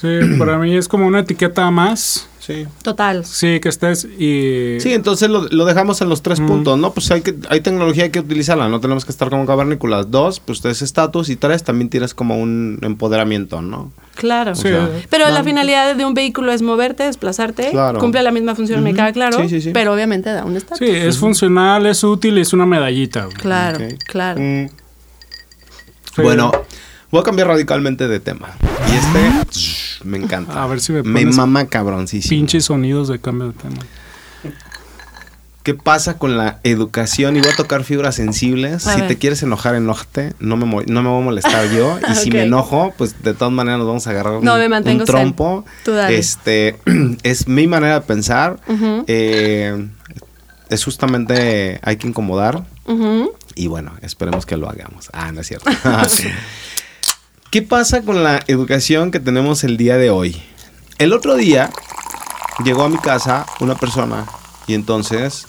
Sí, 0.00 0.18
para 0.38 0.58
mí 0.58 0.76
es 0.76 0.88
como 0.88 1.06
una 1.06 1.20
etiqueta 1.20 1.70
más 1.70 2.28
Sí. 2.44 2.66
Total. 2.82 3.24
Sí, 3.24 3.60
que 3.60 3.68
estés 3.68 4.04
y... 4.04 4.78
Sí, 4.80 4.92
entonces 4.92 5.30
lo, 5.30 5.46
lo 5.50 5.64
dejamos 5.64 6.00
en 6.00 6.08
los 6.08 6.22
tres 6.22 6.40
puntos, 6.40 6.76
¿no? 6.76 6.92
Pues 6.92 7.08
hay, 7.12 7.20
que, 7.20 7.36
hay 7.48 7.60
tecnología, 7.60 8.02
hay 8.02 8.10
que 8.10 8.18
utilizarla, 8.18 8.68
no 8.68 8.80
tenemos 8.80 9.04
que 9.04 9.12
estar 9.12 9.30
como 9.30 9.46
cavernícolas. 9.46 10.10
Dos, 10.10 10.40
pues 10.40 10.64
es 10.64 10.82
estatus. 10.82 11.28
Y 11.28 11.36
tres, 11.36 11.62
también 11.62 11.88
tienes 11.88 12.14
como 12.14 12.36
un 12.40 12.80
empoderamiento, 12.82 13.62
¿no? 13.62 13.92
Claro. 14.16 14.56
Sí. 14.56 14.62
sea, 14.62 14.90
Pero 15.08 15.28
la 15.30 15.44
finalidad 15.44 15.94
de 15.94 16.04
un 16.04 16.14
vehículo 16.14 16.50
es 16.52 16.62
moverte, 16.62 17.04
desplazarte, 17.04 17.70
Claro. 17.70 18.00
cumple 18.00 18.22
la 18.24 18.32
misma 18.32 18.56
función, 18.56 18.82
me 18.82 18.92
queda 18.92 19.12
claro, 19.12 19.38
Sí, 19.42 19.48
sí, 19.48 19.60
sí. 19.60 19.70
pero 19.72 19.92
obviamente 19.94 20.30
da 20.30 20.44
un 20.44 20.56
estatus. 20.56 20.78
Sí, 20.78 20.90
es 20.92 21.18
funcional, 21.18 21.86
es 21.86 22.02
útil 22.02 22.38
y 22.38 22.40
es 22.40 22.52
una 22.52 22.66
medallita. 22.66 23.24
güey. 23.26 23.36
Claro, 23.36 23.78
claro. 24.06 24.40
Mm, 24.40 24.66
Sí. 26.14 26.20
Bueno, 26.22 26.52
voy 27.10 27.20
a 27.20 27.24
cambiar 27.24 27.48
radicalmente 27.48 28.06
de 28.08 28.20
tema. 28.20 28.50
Y 28.90 28.96
este 28.96 29.91
me 30.04 30.18
encanta. 30.18 30.62
A 30.62 30.66
ver 30.66 30.80
si 30.80 30.92
me 30.92 31.02
Me 31.02 31.20
pones 31.20 31.36
mama 31.36 31.66
cabrón, 31.66 32.08
sí, 32.08 32.22
sí. 32.22 32.28
Pinches 32.28 32.66
sonidos 32.66 33.08
de 33.08 33.20
cambio 33.20 33.48
de 33.48 33.54
tema. 33.54 33.76
¿Qué 35.62 35.74
pasa 35.74 36.18
con 36.18 36.36
la 36.36 36.58
educación? 36.64 37.36
Y 37.36 37.40
voy 37.40 37.50
a 37.50 37.54
tocar 37.54 37.84
fibras 37.84 38.16
sensibles. 38.16 38.84
A 38.88 38.94
si 38.94 39.00
ver. 39.00 39.08
te 39.08 39.16
quieres 39.18 39.44
enojar, 39.44 39.76
enójate. 39.76 40.34
No 40.40 40.56
me, 40.56 40.66
no 40.66 41.02
me 41.02 41.08
voy 41.08 41.20
a 41.20 41.24
molestar 41.24 41.70
yo. 41.70 42.00
Y 42.10 42.16
si 42.16 42.30
me 42.32 42.42
enojo, 42.42 42.92
pues 42.98 43.22
de 43.22 43.32
todas 43.32 43.52
maneras 43.52 43.78
nos 43.78 43.86
vamos 43.86 44.06
a 44.08 44.10
agarrar 44.10 44.42
No, 44.42 44.54
un, 44.54 44.58
me 44.58 44.68
mantengo 44.68 45.00
un 45.00 45.06
trompo. 45.06 45.64
Tú 45.84 45.92
dale. 45.92 46.18
Este 46.18 46.76
es 47.22 47.46
mi 47.46 47.68
manera 47.68 47.94
de 47.94 48.00
pensar. 48.00 48.58
Eh, 49.06 49.86
es 50.68 50.84
justamente 50.84 51.78
hay 51.82 51.96
que 51.96 52.08
incomodar. 52.08 52.64
Y 53.54 53.68
bueno, 53.68 53.92
esperemos 54.02 54.46
que 54.46 54.56
lo 54.56 54.68
hagamos. 54.68 55.10
Ah, 55.12 55.30
no 55.30 55.42
es 55.42 55.46
cierto. 55.46 55.70
¿Qué 57.52 57.60
pasa 57.60 58.00
con 58.00 58.24
la 58.24 58.40
educación 58.46 59.10
que 59.10 59.20
tenemos 59.20 59.62
el 59.62 59.76
día 59.76 59.98
de 59.98 60.08
hoy? 60.08 60.42
El 60.96 61.12
otro 61.12 61.34
día 61.36 61.68
llegó 62.64 62.82
a 62.84 62.88
mi 62.88 62.96
casa 62.96 63.44
una 63.60 63.74
persona 63.74 64.24
y 64.66 64.72
entonces 64.72 65.46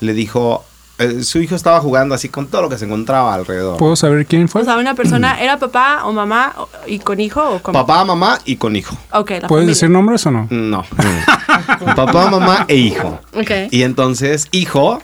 le 0.00 0.14
dijo, 0.14 0.64
eh, 0.98 1.22
su 1.22 1.38
hijo 1.38 1.54
estaba 1.54 1.78
jugando 1.78 2.12
así 2.12 2.28
con 2.28 2.48
todo 2.48 2.62
lo 2.62 2.68
que 2.68 2.76
se 2.76 2.86
encontraba 2.86 3.32
alrededor. 3.32 3.76
¿Puedo 3.76 3.94
saber 3.94 4.26
quién 4.26 4.48
fue? 4.48 4.62
O 4.62 4.64
sea, 4.64 4.78
una 4.78 4.96
persona, 4.96 5.40
¿era 5.40 5.56
papá 5.56 6.06
o 6.06 6.12
mamá 6.12 6.56
y 6.88 6.98
con 6.98 7.20
hijo 7.20 7.40
o 7.48 7.62
con 7.62 7.72
Papá, 7.72 8.04
mamá 8.04 8.40
y 8.44 8.56
con 8.56 8.74
hijo. 8.74 8.96
Ok, 9.12 9.30
la 9.30 9.46
¿Puedes 9.46 9.48
familia. 9.48 9.66
decir 9.68 9.90
nombres 9.90 10.26
o 10.26 10.32
no? 10.32 10.48
No. 10.50 10.84
Papá, 11.96 12.30
mamá 12.30 12.64
e 12.68 12.76
hijo. 12.76 13.20
Ok. 13.34 13.50
Y 13.70 13.82
entonces, 13.82 14.48
hijo, 14.52 15.02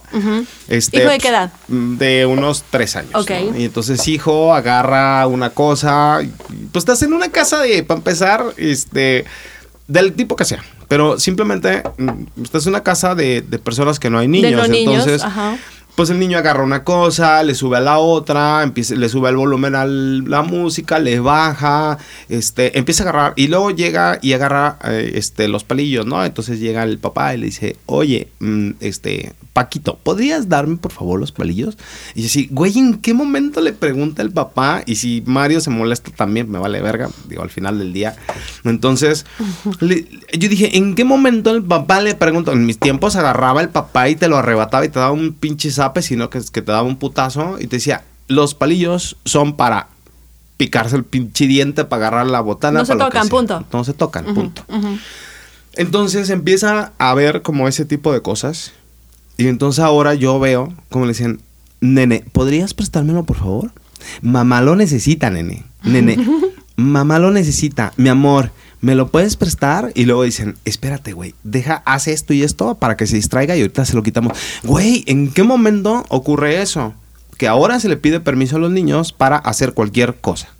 este, 0.69 0.99
¿Hijo 0.99 1.11
de 1.11 1.19
qué 1.19 1.29
edad? 1.29 1.53
De 1.69 2.27
unos 2.27 2.65
tres 2.71 2.97
años. 2.97 3.13
Ok. 3.15 3.31
¿no? 3.31 3.59
Y 3.59 3.65
entonces, 3.65 4.07
hijo, 4.09 4.55
agarra 4.55 5.27
una 5.27 5.51
cosa. 5.51 6.21
Pues 6.73 6.83
estás 6.83 7.03
en 7.03 7.13
una 7.13 7.31
casa 7.31 7.61
de, 7.61 7.83
para 7.83 7.99
empezar, 7.99 8.45
este, 8.57 9.25
del 9.87 10.13
tipo 10.13 10.37
que 10.37 10.45
sea. 10.45 10.63
Pero 10.89 11.19
simplemente, 11.19 11.83
mm, 11.99 12.43
estás 12.43 12.67
en 12.67 12.71
una 12.71 12.83
casa 12.83 13.15
de, 13.15 13.43
de 13.43 13.59
personas 13.59 13.99
que 14.01 14.11
no 14.11 14.19
hay 14.19 14.29
niños. 14.29 14.51
de 14.51 14.57
los 14.57 14.69
niños, 14.69 14.95
entonces, 15.07 15.23
ajá. 15.23 15.57
Pues 15.95 16.11
el 16.11 16.19
niño 16.19 16.39
agarra 16.39 16.63
una 16.63 16.85
cosa, 16.85 17.43
le 17.43 17.55
sube 17.55 17.77
a 17.77 17.81
la 17.81 17.99
otra, 17.99 18.63
empieza, 18.63 18.95
le 18.95 19.09
sube 19.09 19.29
el 19.29 19.37
volumen 19.37 19.75
a 19.75 19.85
la 19.85 20.43
música, 20.43 20.99
le 20.99 21.21
baja, 21.21 21.99
este, 22.29 22.79
empieza 22.79 23.05
a 23.05 23.09
agarrar 23.09 23.33
y 23.37 23.49
luego 23.49 23.71
llega 23.71 24.19
y 24.23 24.33
agarra 24.33 24.79
eh, 24.85 25.13
este, 25.15 25.49
los 25.49 25.65
palillos, 25.65 26.07
¿no? 26.07 26.25
Entonces 26.25 26.61
llega 26.61 26.83
el 26.83 26.99
papá 26.99 27.35
y 27.35 27.39
le 27.39 27.47
dice, 27.47 27.77
oye, 27.87 28.29
mm, 28.41 28.71
este, 28.81 29.33
Paquito, 29.53 29.99
¿podrías 30.01 30.49
darme 30.49 30.77
por 30.77 30.93
favor 30.93 31.19
los 31.19 31.33
palillos? 31.33 31.77
Y 32.15 32.21
yo 32.23 32.27
así, 32.29 32.49
güey, 32.53 32.79
¿en 32.79 32.99
qué 33.01 33.15
momento 33.15 33.61
le 33.61 33.73
pregunta 33.73 34.23
el 34.23 34.31
papá? 34.31 34.83
Y 34.87 34.95
si 34.95 35.25
Mario 35.27 35.61
se 35.61 35.71
molesta 35.71 36.13
también, 36.13 36.49
me 36.49 36.61
vale 36.61 36.81
verga, 36.81 37.11
digo, 37.29 37.43
al 37.43 37.51
final 37.51 37.79
del 37.81 37.93
día. 37.93 38.15
Entonces, 38.65 39.27
le- 39.81 40.07
yo 40.39 40.49
dije, 40.49 40.77
¿en 40.79 40.95
qué 40.95 41.05
momento 41.05 41.51
el 41.51 41.65
papá 41.65 42.01
le 42.01 42.15
preguntó? 42.15 42.53
En 42.53 42.65
mis 42.65 42.79
tiempos 42.79 43.17
agarraba 43.17 43.61
el 43.61 43.71
papá 43.71 44.09
y 44.09 44.15
te 44.15 44.29
lo 44.29 44.37
arrebataba 44.39 44.85
y 44.85 44.89
te 44.89 45.01
daba 45.01 45.11
un 45.11 45.33
pinche 45.33 45.71
zape, 45.73 46.01
sino 46.03 46.31
que, 46.31 46.39
que 46.53 46.63
te 46.63 46.71
daba 46.71 46.83
un 46.83 46.97
putazo 46.97 47.57
y 47.59 47.67
te 47.67 47.77
decía, 47.77 48.05
los 48.29 48.55
palillos 48.55 49.17
son 49.25 49.57
para 49.57 49.89
picarse 50.59 50.95
el 50.95 51.03
pinche 51.05 51.49
diente, 51.49 51.85
para 51.85 52.07
agarrar 52.07 52.27
la 52.29 52.41
botana. 52.41 52.79
No 52.81 52.85
se 52.87 52.93
tocan, 53.07 53.29
punto. 53.29 53.77
No 53.79 53.83
se 53.85 53.95
tocan, 53.95 54.27
punto. 54.33 54.63
Entonces 55.75 56.31
empieza 56.31 56.93
a 56.99 57.15
ver 57.15 57.43
como 57.43 57.69
ese 57.69 57.85
tipo 57.85 58.13
de 58.13 58.21
cosas. 58.23 58.73
Y 59.41 59.49
entonces 59.49 59.83
ahora 59.83 60.15
yo 60.15 60.39
veo 60.39 60.73
como 60.91 61.07
le 61.07 61.13
dicen, 61.13 61.41
nene, 61.81 62.25
¿podrías 62.33 62.75
prestármelo 62.75 63.25
por 63.25 63.39
favor? 63.39 63.73
Mamá 64.21 64.61
lo 64.61 64.77
necesita, 64.77 65.31
nene. 65.31 65.65
Nene, 65.83 66.19
mamá 66.77 67.19
lo 67.19 67.31
necesita. 67.31 67.95
Mi 67.97 68.11
amor, 68.11 68.51
¿me 68.83 68.95
lo 68.95 69.09
puedes 69.11 69.37
prestar? 69.37 69.93
Y 69.95 70.05
luego 70.05 70.25
dicen, 70.25 70.57
espérate, 70.67 71.15
güey, 71.15 71.35
deja, 71.43 71.83
haz 71.87 72.07
esto 72.07 72.35
y 72.35 72.43
esto 72.43 72.75
para 72.75 72.99
que 72.99 73.07
se 73.07 73.17
distraiga 73.17 73.57
y 73.57 73.63
ahorita 73.63 73.87
se 73.87 73.97
lo 73.97 74.03
quitamos. 74.03 74.37
Güey, 74.63 75.05
¿en 75.07 75.33
qué 75.33 75.43
momento 75.43 76.05
ocurre 76.11 76.61
eso? 76.61 76.93
Que 77.39 77.49
ahora 77.49 77.81
se 77.81 77.89
le 77.89 77.97
pide 77.97 78.21
permiso 78.21 78.57
a 78.57 78.61
los 78.61 78.71
niños 78.71 79.13
para 79.15 79.37
hacer 79.37 79.73
cualquier 79.73 80.17
cosa. 80.21 80.51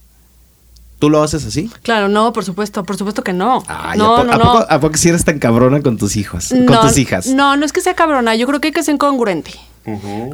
¿Tú 1.01 1.11
lo 1.11 1.21
haces 1.23 1.45
así? 1.45 1.69
Claro, 1.83 2.09
no, 2.09 2.33
por 2.33 2.45
supuesto, 2.45 2.85
por 2.85 2.97
supuesto 2.97 3.25
que 3.25 3.33
no. 3.33 3.65
Ay, 3.67 3.99
no, 3.99 4.15
¿a, 4.15 4.19
po- 4.19 4.25
no, 4.25 4.33
a 4.33 4.37
no. 4.37 4.45
poco, 4.45 4.67
¿A 4.69 4.79
poco 4.81 4.97
si 4.97 5.09
eres 5.09 5.25
tan 5.25 5.39
cabrona 5.41 5.81
con 5.83 5.97
tus 5.99 6.15
hijos? 6.17 6.51
Con 6.51 6.67
no, 6.67 6.81
tus 6.83 6.97
hijas. 6.99 7.27
No, 7.27 7.57
no 7.57 7.65
es 7.67 7.73
que 7.73 7.81
sea 7.81 7.95
cabrona, 7.95 8.37
yo 8.37 8.47
creo 8.47 8.61
que 8.61 8.69
hay 8.69 8.73
que 8.73 8.83
ser 8.85 8.97
congruente. 8.99 9.53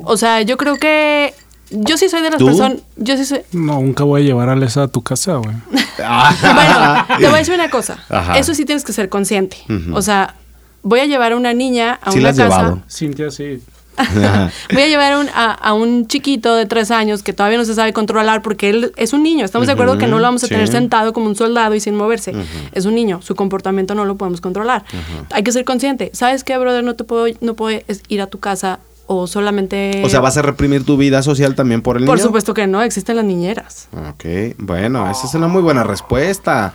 O 0.04 0.16
sea, 0.18 0.42
yo 0.42 0.56
creo 0.58 0.76
que 0.76 1.32
yo 1.70 1.96
sí 1.96 2.08
soy 2.08 2.20
de 2.20 2.30
las 2.30 2.42
personas, 2.42 2.78
yo 2.96 3.16
sí 3.16 3.25
soy 3.25 3.40
No, 3.52 3.80
nunca 3.80 4.04
voy 4.04 4.20
a 4.23 4.25
llevar 4.25 4.49
a 4.50 4.56
Lesa 4.56 4.82
a 4.82 4.88
tu 4.88 5.02
casa, 5.02 5.37
güey. 5.37 5.54
Bueno, 5.99 7.06
te 7.18 7.26
voy 7.26 7.35
a 7.35 7.38
decir 7.38 7.54
una 7.54 7.70
cosa. 7.70 7.99
Ajá. 8.08 8.38
Eso 8.38 8.54
sí 8.54 8.64
tienes 8.64 8.85
que 8.85 8.92
ser 8.92 9.08
consciente. 9.08 9.56
O 9.92 10.02
sea, 10.02 10.35
voy 10.82 11.00
a 11.00 11.06
llevar 11.06 11.32
a 11.32 11.37
una 11.37 11.52
niña 11.54 11.99
a 12.02 12.11
Sí 12.12 12.18
una 12.18 12.25
la 12.25 12.30
has 12.30 12.37
casa. 12.37 12.49
llevado. 12.58 12.82
Cintia, 12.90 13.30
sí. 13.30 13.62
Voy 14.73 14.83
a 14.83 14.87
llevar 14.87 15.12
a 15.12 15.19
un, 15.21 15.29
a, 15.35 15.53
a 15.53 15.75
un 15.75 16.07
chiquito 16.07 16.55
de 16.55 16.67
tres 16.67 16.91
años 16.91 17.23
que 17.23 17.33
todavía 17.33 17.59
no 17.59 17.65
se 17.65 17.75
sabe 17.75 17.93
controlar 17.93 18.43
porque 18.43 18.71
él 18.71 18.93
es 18.97 19.12
un 19.12 19.23
niño. 19.23 19.45
Estamos 19.45 19.67
de 19.67 19.73
acuerdo 19.73 19.99
que 19.99 20.07
no 20.07 20.19
lo 20.19 20.23
vamos 20.25 20.43
a 20.45 20.47
sí. 20.47 20.53
tener 20.55 20.69
sentado 20.69 21.12
como 21.12 21.26
un 21.26 21.37
soldado 21.37 21.75
y 21.75 21.81
sin 21.81 21.95
moverse. 21.97 22.33
Es 22.73 22.85
un 22.85 22.95
niño. 22.95 23.21
Su 23.23 23.35
comportamiento 23.35 23.95
no 23.95 24.05
lo 24.05 24.17
podemos 24.17 24.41
controlar. 24.41 24.85
Hay 25.31 25.43
que 25.43 25.53
ser 25.53 25.65
consciente. 25.65 26.11
¿Sabes 26.12 26.45
qué, 26.45 26.57
brother? 26.59 26.85
No 26.85 26.95
te 26.95 27.05
puedo, 27.05 27.26
no 27.41 27.55
puedes 27.55 28.03
ir 28.09 28.21
a 28.23 28.26
tu 28.26 28.38
casa 28.38 28.81
o 29.07 29.26
solamente... 29.26 30.03
O 30.05 30.09
sea, 30.09 30.21
vas 30.21 30.37
a 30.37 30.43
reprimir 30.43 30.85
tu 30.85 30.97
vida 30.97 31.23
social 31.23 31.55
también 31.55 31.81
por 31.81 31.97
el 31.97 32.05
Por 32.05 32.17
niño. 32.17 32.26
supuesto 32.26 32.55
que 32.55 32.67
no. 32.67 32.83
Existen 32.83 33.17
las 33.17 33.25
niñeras. 33.25 33.88
Ok, 34.11 34.25
bueno, 34.59 35.09
esa 35.11 35.26
es 35.26 35.35
una 35.35 35.49
muy 35.49 35.62
buena 35.62 35.85
respuesta. 35.85 36.75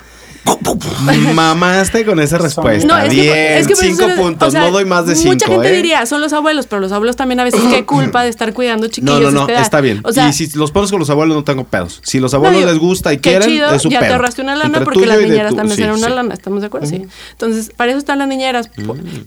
Mamaste 1.33 2.05
con 2.05 2.19
esa 2.19 2.37
respuesta. 2.37 2.87
No, 2.87 2.97
es 2.97 3.09
que, 3.09 3.21
Bien, 3.21 3.35
es 3.57 3.67
que 3.67 3.75
por 3.75 3.83
eso 3.85 3.95
cinco 3.95 4.07
son- 4.09 4.17
puntos. 4.17 4.47
o 4.47 4.51
sea, 4.51 4.61
no 4.61 4.71
doy 4.71 4.85
más 4.85 5.05
de 5.05 5.15
cinco. 5.15 5.33
Mucha 5.33 5.47
gente 5.47 5.69
¿eh? 5.69 5.75
diría, 5.75 6.05
son 6.05 6.21
los 6.21 6.33
abuelos, 6.33 6.67
pero 6.67 6.79
los 6.81 6.91
abuelos 6.91 7.15
también 7.15 7.39
a 7.39 7.43
veces 7.43 7.61
qué 7.69 7.85
culpa 7.85 8.23
de 8.23 8.29
estar 8.29 8.53
cuidando 8.53 8.87
No, 8.87 8.91
chiquillos. 8.91 9.21
no, 9.21 9.31
no, 9.31 9.41
espera. 9.41 9.61
está 9.61 9.81
bien. 9.81 10.01
O 10.03 10.11
sea, 10.11 10.29
y 10.29 10.33
si 10.33 10.47
los 10.57 10.71
pones 10.71 10.89
con 10.91 10.99
los 10.99 11.09
abuelos, 11.09 11.35
no 11.35 11.43
tengo 11.43 11.63
pedos. 11.65 11.99
Si 12.03 12.19
los 12.19 12.33
abuelos 12.33 12.61
No, 12.61 12.67
les 12.67 12.79
gusta 12.79 13.13
y 13.13 13.19
quieren, 13.19 13.47
chido, 13.47 13.73
es 13.73 13.81
su 13.81 13.89
ya 13.89 13.99
pedo. 13.99 14.09
te 14.09 14.15
ahorraste 14.15 14.41
una 14.41 14.55
lana 14.55 14.65
Entre 14.79 14.83
porque 14.85 15.05
las 15.05 15.19
niñeras 15.21 15.55
también 15.55 15.75
sí, 15.77 15.81
serán 15.83 15.97
una 15.97 16.07
sí. 16.07 16.13
lana, 16.13 16.33
¿estamos 16.33 16.61
de 16.61 16.67
acuerdo? 16.67 16.87
Sí. 16.87 17.05
Entonces, 17.31 17.71
para 17.75 17.91
eso 17.91 17.99
están 17.99 18.19
las 18.19 18.27
niñeras. 18.27 18.69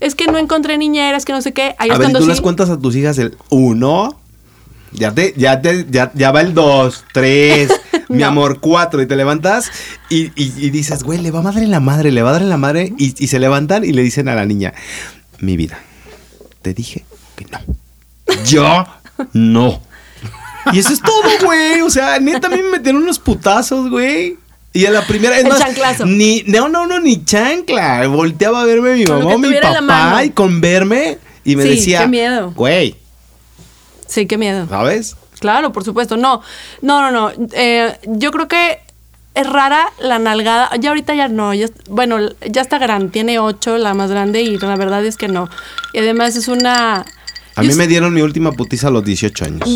Es 0.00 0.14
que 0.14 0.26
no 0.26 0.38
encontré 0.38 0.78
niñeras, 0.78 1.24
que 1.24 1.32
no 1.32 1.42
sé 1.42 1.52
qué. 1.52 1.74
Ahí 1.78 1.90
A 1.90 1.94
es 1.94 1.98
ver, 1.98 2.08
¿y 2.08 2.12
cuando 2.12 2.18
tú 2.20 2.24
sí. 2.24 2.30
les 2.30 2.40
cuentas 2.40 2.70
a 2.70 2.78
tus 2.78 2.94
hijas 2.96 3.18
el 3.18 3.36
uno, 3.50 4.18
ya 4.92 5.12
te, 5.12 5.34
ya 5.36 5.60
te, 5.60 5.86
ya, 5.90 6.10
ya 6.14 6.30
va 6.32 6.40
el 6.40 6.54
dos, 6.54 7.04
tres, 7.12 7.68
mi 8.08 8.18
No. 8.18 8.26
amor, 8.28 8.60
cuatro, 8.60 9.00
y 9.02 9.06
te 9.06 9.16
levantas 9.16 9.70
y, 10.10 10.26
y- 10.40 10.52
y 10.56 10.70
dices, 10.70 11.02
güey, 11.02 11.18
le 11.20 11.30
va 11.30 11.40
a 11.40 11.42
madre 11.42 11.66
la 11.66 11.80
madre, 11.80 12.12
le 12.12 12.22
va 12.22 12.30
a 12.30 12.32
dar 12.34 12.42
en 12.42 12.48
la 12.50 12.56
madre, 12.56 12.92
y, 12.98 13.14
y 13.22 13.26
se 13.28 13.38
levantan 13.38 13.84
y 13.84 13.92
le 13.92 14.02
dicen 14.02 14.28
a 14.28 14.34
la 14.34 14.44
niña, 14.46 14.72
mi 15.40 15.56
vida, 15.56 15.78
te 16.62 16.74
dije 16.74 17.04
que 17.36 17.46
no. 17.46 17.58
Yo 18.46 18.86
no. 19.32 19.82
Y 20.72 20.78
eso 20.78 20.92
es 20.94 21.00
todo, 21.02 21.22
güey. 21.44 21.82
O 21.82 21.90
sea, 21.90 22.18
neta, 22.20 22.46
a 22.46 22.50
mí 22.50 22.56
me 22.62 22.78
metieron 22.78 23.02
unos 23.02 23.18
putazos, 23.18 23.90
güey. 23.90 24.38
Y 24.72 24.86
a 24.86 24.90
la 24.90 25.06
primera, 25.06 25.36
es 25.36 25.44
El 25.44 25.50
más, 25.50 25.60
chanclazo. 25.60 26.06
ni, 26.06 26.42
no, 26.46 26.68
no, 26.68 26.86
no, 26.86 26.98
ni 27.00 27.22
chancla. 27.24 28.06
Volteaba 28.08 28.62
a 28.62 28.64
verme 28.64 28.94
mi 28.94 29.04
mamá 29.04 29.36
mi 29.38 29.52
papá 29.54 30.24
y 30.24 30.30
con 30.30 30.60
verme 30.60 31.18
y 31.44 31.54
me 31.56 31.62
Sí, 31.64 31.68
decía, 31.68 32.00
qué 32.00 32.06
miedo. 32.08 32.52
güey, 32.56 32.96
Sí, 34.08 34.26
qué 34.26 34.36
miedo. 34.38 34.66
¿sabes? 34.68 35.16
Claro, 35.44 35.72
por 35.72 35.84
supuesto. 35.84 36.16
No, 36.16 36.40
no, 36.80 37.02
no, 37.02 37.10
no. 37.10 37.30
Eh, 37.52 37.94
yo 38.06 38.30
creo 38.30 38.48
que 38.48 38.78
es 39.34 39.46
rara 39.46 39.88
la 40.00 40.18
nalgada. 40.18 40.70
Ya 40.80 40.88
ahorita 40.88 41.14
ya 41.14 41.28
no. 41.28 41.52
Ya, 41.52 41.66
bueno, 41.90 42.16
ya 42.50 42.62
está 42.62 42.78
grande. 42.78 43.10
Tiene 43.10 43.38
ocho, 43.38 43.76
la 43.76 43.92
más 43.92 44.10
grande, 44.10 44.40
y 44.40 44.56
la 44.56 44.74
verdad 44.76 45.04
es 45.04 45.18
que 45.18 45.28
no. 45.28 45.50
Y 45.92 45.98
además 45.98 46.34
es 46.36 46.48
una. 46.48 47.04
A 47.56 47.62
mí 47.62 47.74
me 47.74 47.86
dieron 47.86 48.14
mi 48.14 48.22
última 48.22 48.52
putiza 48.52 48.88
a 48.88 48.90
los 48.90 49.04
18 49.04 49.44
años. 49.44 49.68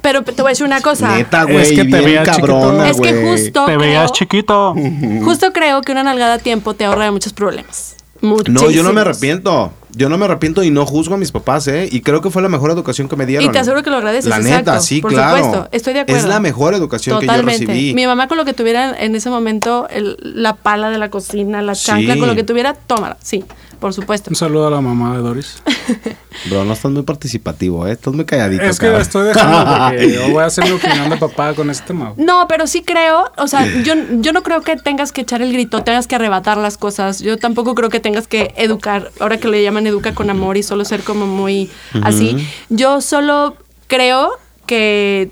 Pero 0.00 0.22
te 0.22 0.40
voy 0.40 0.46
a 0.46 0.52
decir 0.52 0.64
una 0.64 0.80
cosa. 0.80 1.14
Neta, 1.14 1.42
güey, 1.44 1.58
Es 1.60 1.68
que 1.68 1.76
te 1.76 1.84
bien 1.84 2.04
veía 2.04 2.22
cabrona, 2.22 2.88
es 2.88 2.98
que 2.98 3.12
justo. 3.12 3.66
Te 3.66 3.76
veías 3.76 4.04
creo- 4.04 4.14
chiquito. 4.14 4.74
Justo 5.22 5.52
creo 5.52 5.82
que 5.82 5.92
una 5.92 6.02
nalgada 6.02 6.36
a 6.36 6.38
tiempo 6.38 6.72
te 6.72 6.86
ahorra 6.86 7.04
de 7.04 7.10
muchos 7.10 7.34
problemas. 7.34 7.94
No, 8.22 8.38
yo 8.38 8.42
no 8.48 8.54
me 8.54 8.62
Muchísimos. 8.62 8.96
arrepiento. 9.06 9.72
Yo 9.94 10.08
no 10.08 10.16
me 10.18 10.24
arrepiento 10.26 10.62
y 10.62 10.70
no 10.70 10.86
juzgo 10.86 11.14
a 11.14 11.18
mis 11.18 11.32
papás, 11.32 11.66
¿eh? 11.68 11.88
Y 11.90 12.00
creo 12.02 12.20
que 12.20 12.30
fue 12.30 12.42
la 12.42 12.48
mejor 12.48 12.70
educación 12.70 13.08
que 13.08 13.16
me 13.16 13.26
dieron. 13.26 13.48
Y 13.48 13.52
te 13.52 13.58
aseguro 13.58 13.82
que 13.82 13.90
lo 13.90 13.96
agradeces, 13.96 14.28
La 14.28 14.36
exacto, 14.36 14.70
neta, 14.72 14.80
sí, 14.80 15.00
por 15.00 15.12
claro. 15.12 15.44
supuesto, 15.44 15.68
estoy 15.72 15.94
de 15.94 16.00
acuerdo. 16.00 16.20
Es 16.20 16.26
la 16.28 16.40
mejor 16.40 16.74
educación 16.74 17.18
que 17.18 17.26
yo 17.26 17.32
Totalmente. 17.32 17.66
recibí. 17.66 17.94
Mi 17.94 18.06
mamá 18.06 18.28
con 18.28 18.36
lo 18.38 18.44
que 18.44 18.52
tuviera 18.54 18.96
en 19.02 19.14
ese 19.16 19.30
momento, 19.30 19.88
el- 19.90 20.16
la 20.22 20.54
pala 20.54 20.90
de 20.90 20.98
la 20.98 21.10
cocina, 21.10 21.60
la 21.62 21.74
Sí. 21.74 21.86
chancla, 21.86 22.16
con 22.18 22.28
lo 22.28 22.34
que 22.36 22.44
tuviera, 22.44 22.74
tómala, 22.74 23.16
sí. 23.22 23.44
Por 23.80 23.94
supuesto. 23.94 24.30
Un 24.30 24.36
saludo 24.36 24.66
a 24.66 24.70
la 24.70 24.80
mamá 24.80 25.16
de 25.16 25.22
Doris. 25.22 25.62
Bro, 26.50 26.64
no 26.64 26.72
estás 26.72 26.90
muy 26.90 27.02
participativo, 27.02 27.86
¿eh? 27.86 27.92
Estás 27.92 28.14
muy 28.14 28.24
calladito. 28.24 28.62
es 28.62 28.78
que 28.78 28.86
cabrón. 28.86 29.02
estoy 29.02 29.28
dejando 29.28 29.88
porque 29.88 30.12
yo 30.14 30.30
voy 30.30 30.42
a 30.42 30.46
hacer 30.46 30.64
mi 30.64 30.72
opinión 30.72 31.10
de 31.10 31.16
papá 31.16 31.54
con 31.54 31.70
este 31.70 31.86
tema. 31.86 32.12
No, 32.16 32.46
pero 32.48 32.66
sí 32.66 32.82
creo, 32.82 33.32
o 33.36 33.48
sea, 33.48 33.66
yo, 33.82 33.94
yo 34.20 34.32
no 34.32 34.42
creo 34.42 34.60
que 34.60 34.76
tengas 34.76 35.12
que 35.12 35.22
echar 35.22 35.42
el 35.42 35.52
grito, 35.52 35.82
tengas 35.82 36.06
que 36.06 36.14
arrebatar 36.14 36.58
las 36.58 36.76
cosas. 36.76 37.20
Yo 37.20 37.38
tampoco 37.38 37.74
creo 37.74 37.88
que 37.88 38.00
tengas 38.00 38.28
que 38.28 38.54
educar, 38.56 39.10
ahora 39.18 39.38
que 39.38 39.48
le 39.48 39.62
llaman 39.62 39.86
educa 39.86 40.14
con 40.14 40.30
amor 40.30 40.56
y 40.56 40.62
solo 40.62 40.84
ser 40.84 41.02
como 41.02 41.26
muy 41.26 41.70
así. 42.02 42.36
Yo 42.68 43.00
solo 43.00 43.56
creo 43.86 44.30
que 44.66 45.30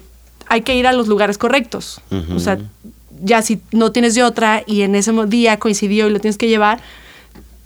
hay 0.49 0.63
que 0.63 0.75
ir 0.75 0.87
a 0.87 0.93
los 0.93 1.09
lugares 1.09 1.39
correctos. 1.39 2.01
O 2.35 2.39
sea, 2.39 2.59
ya 3.23 3.43
si 3.43 3.61
no 3.73 3.93
tienes 3.93 4.15
de 4.15 4.23
otra 4.23 4.63
y 4.67 4.83
en 4.83 4.95
ese 4.95 5.13
día 5.27 5.59
coincidió 5.59 6.09
y 6.09 6.11
lo 6.11 6.21
tienes 6.21 6.39
que 6.39 6.49
llevar, 6.49 6.81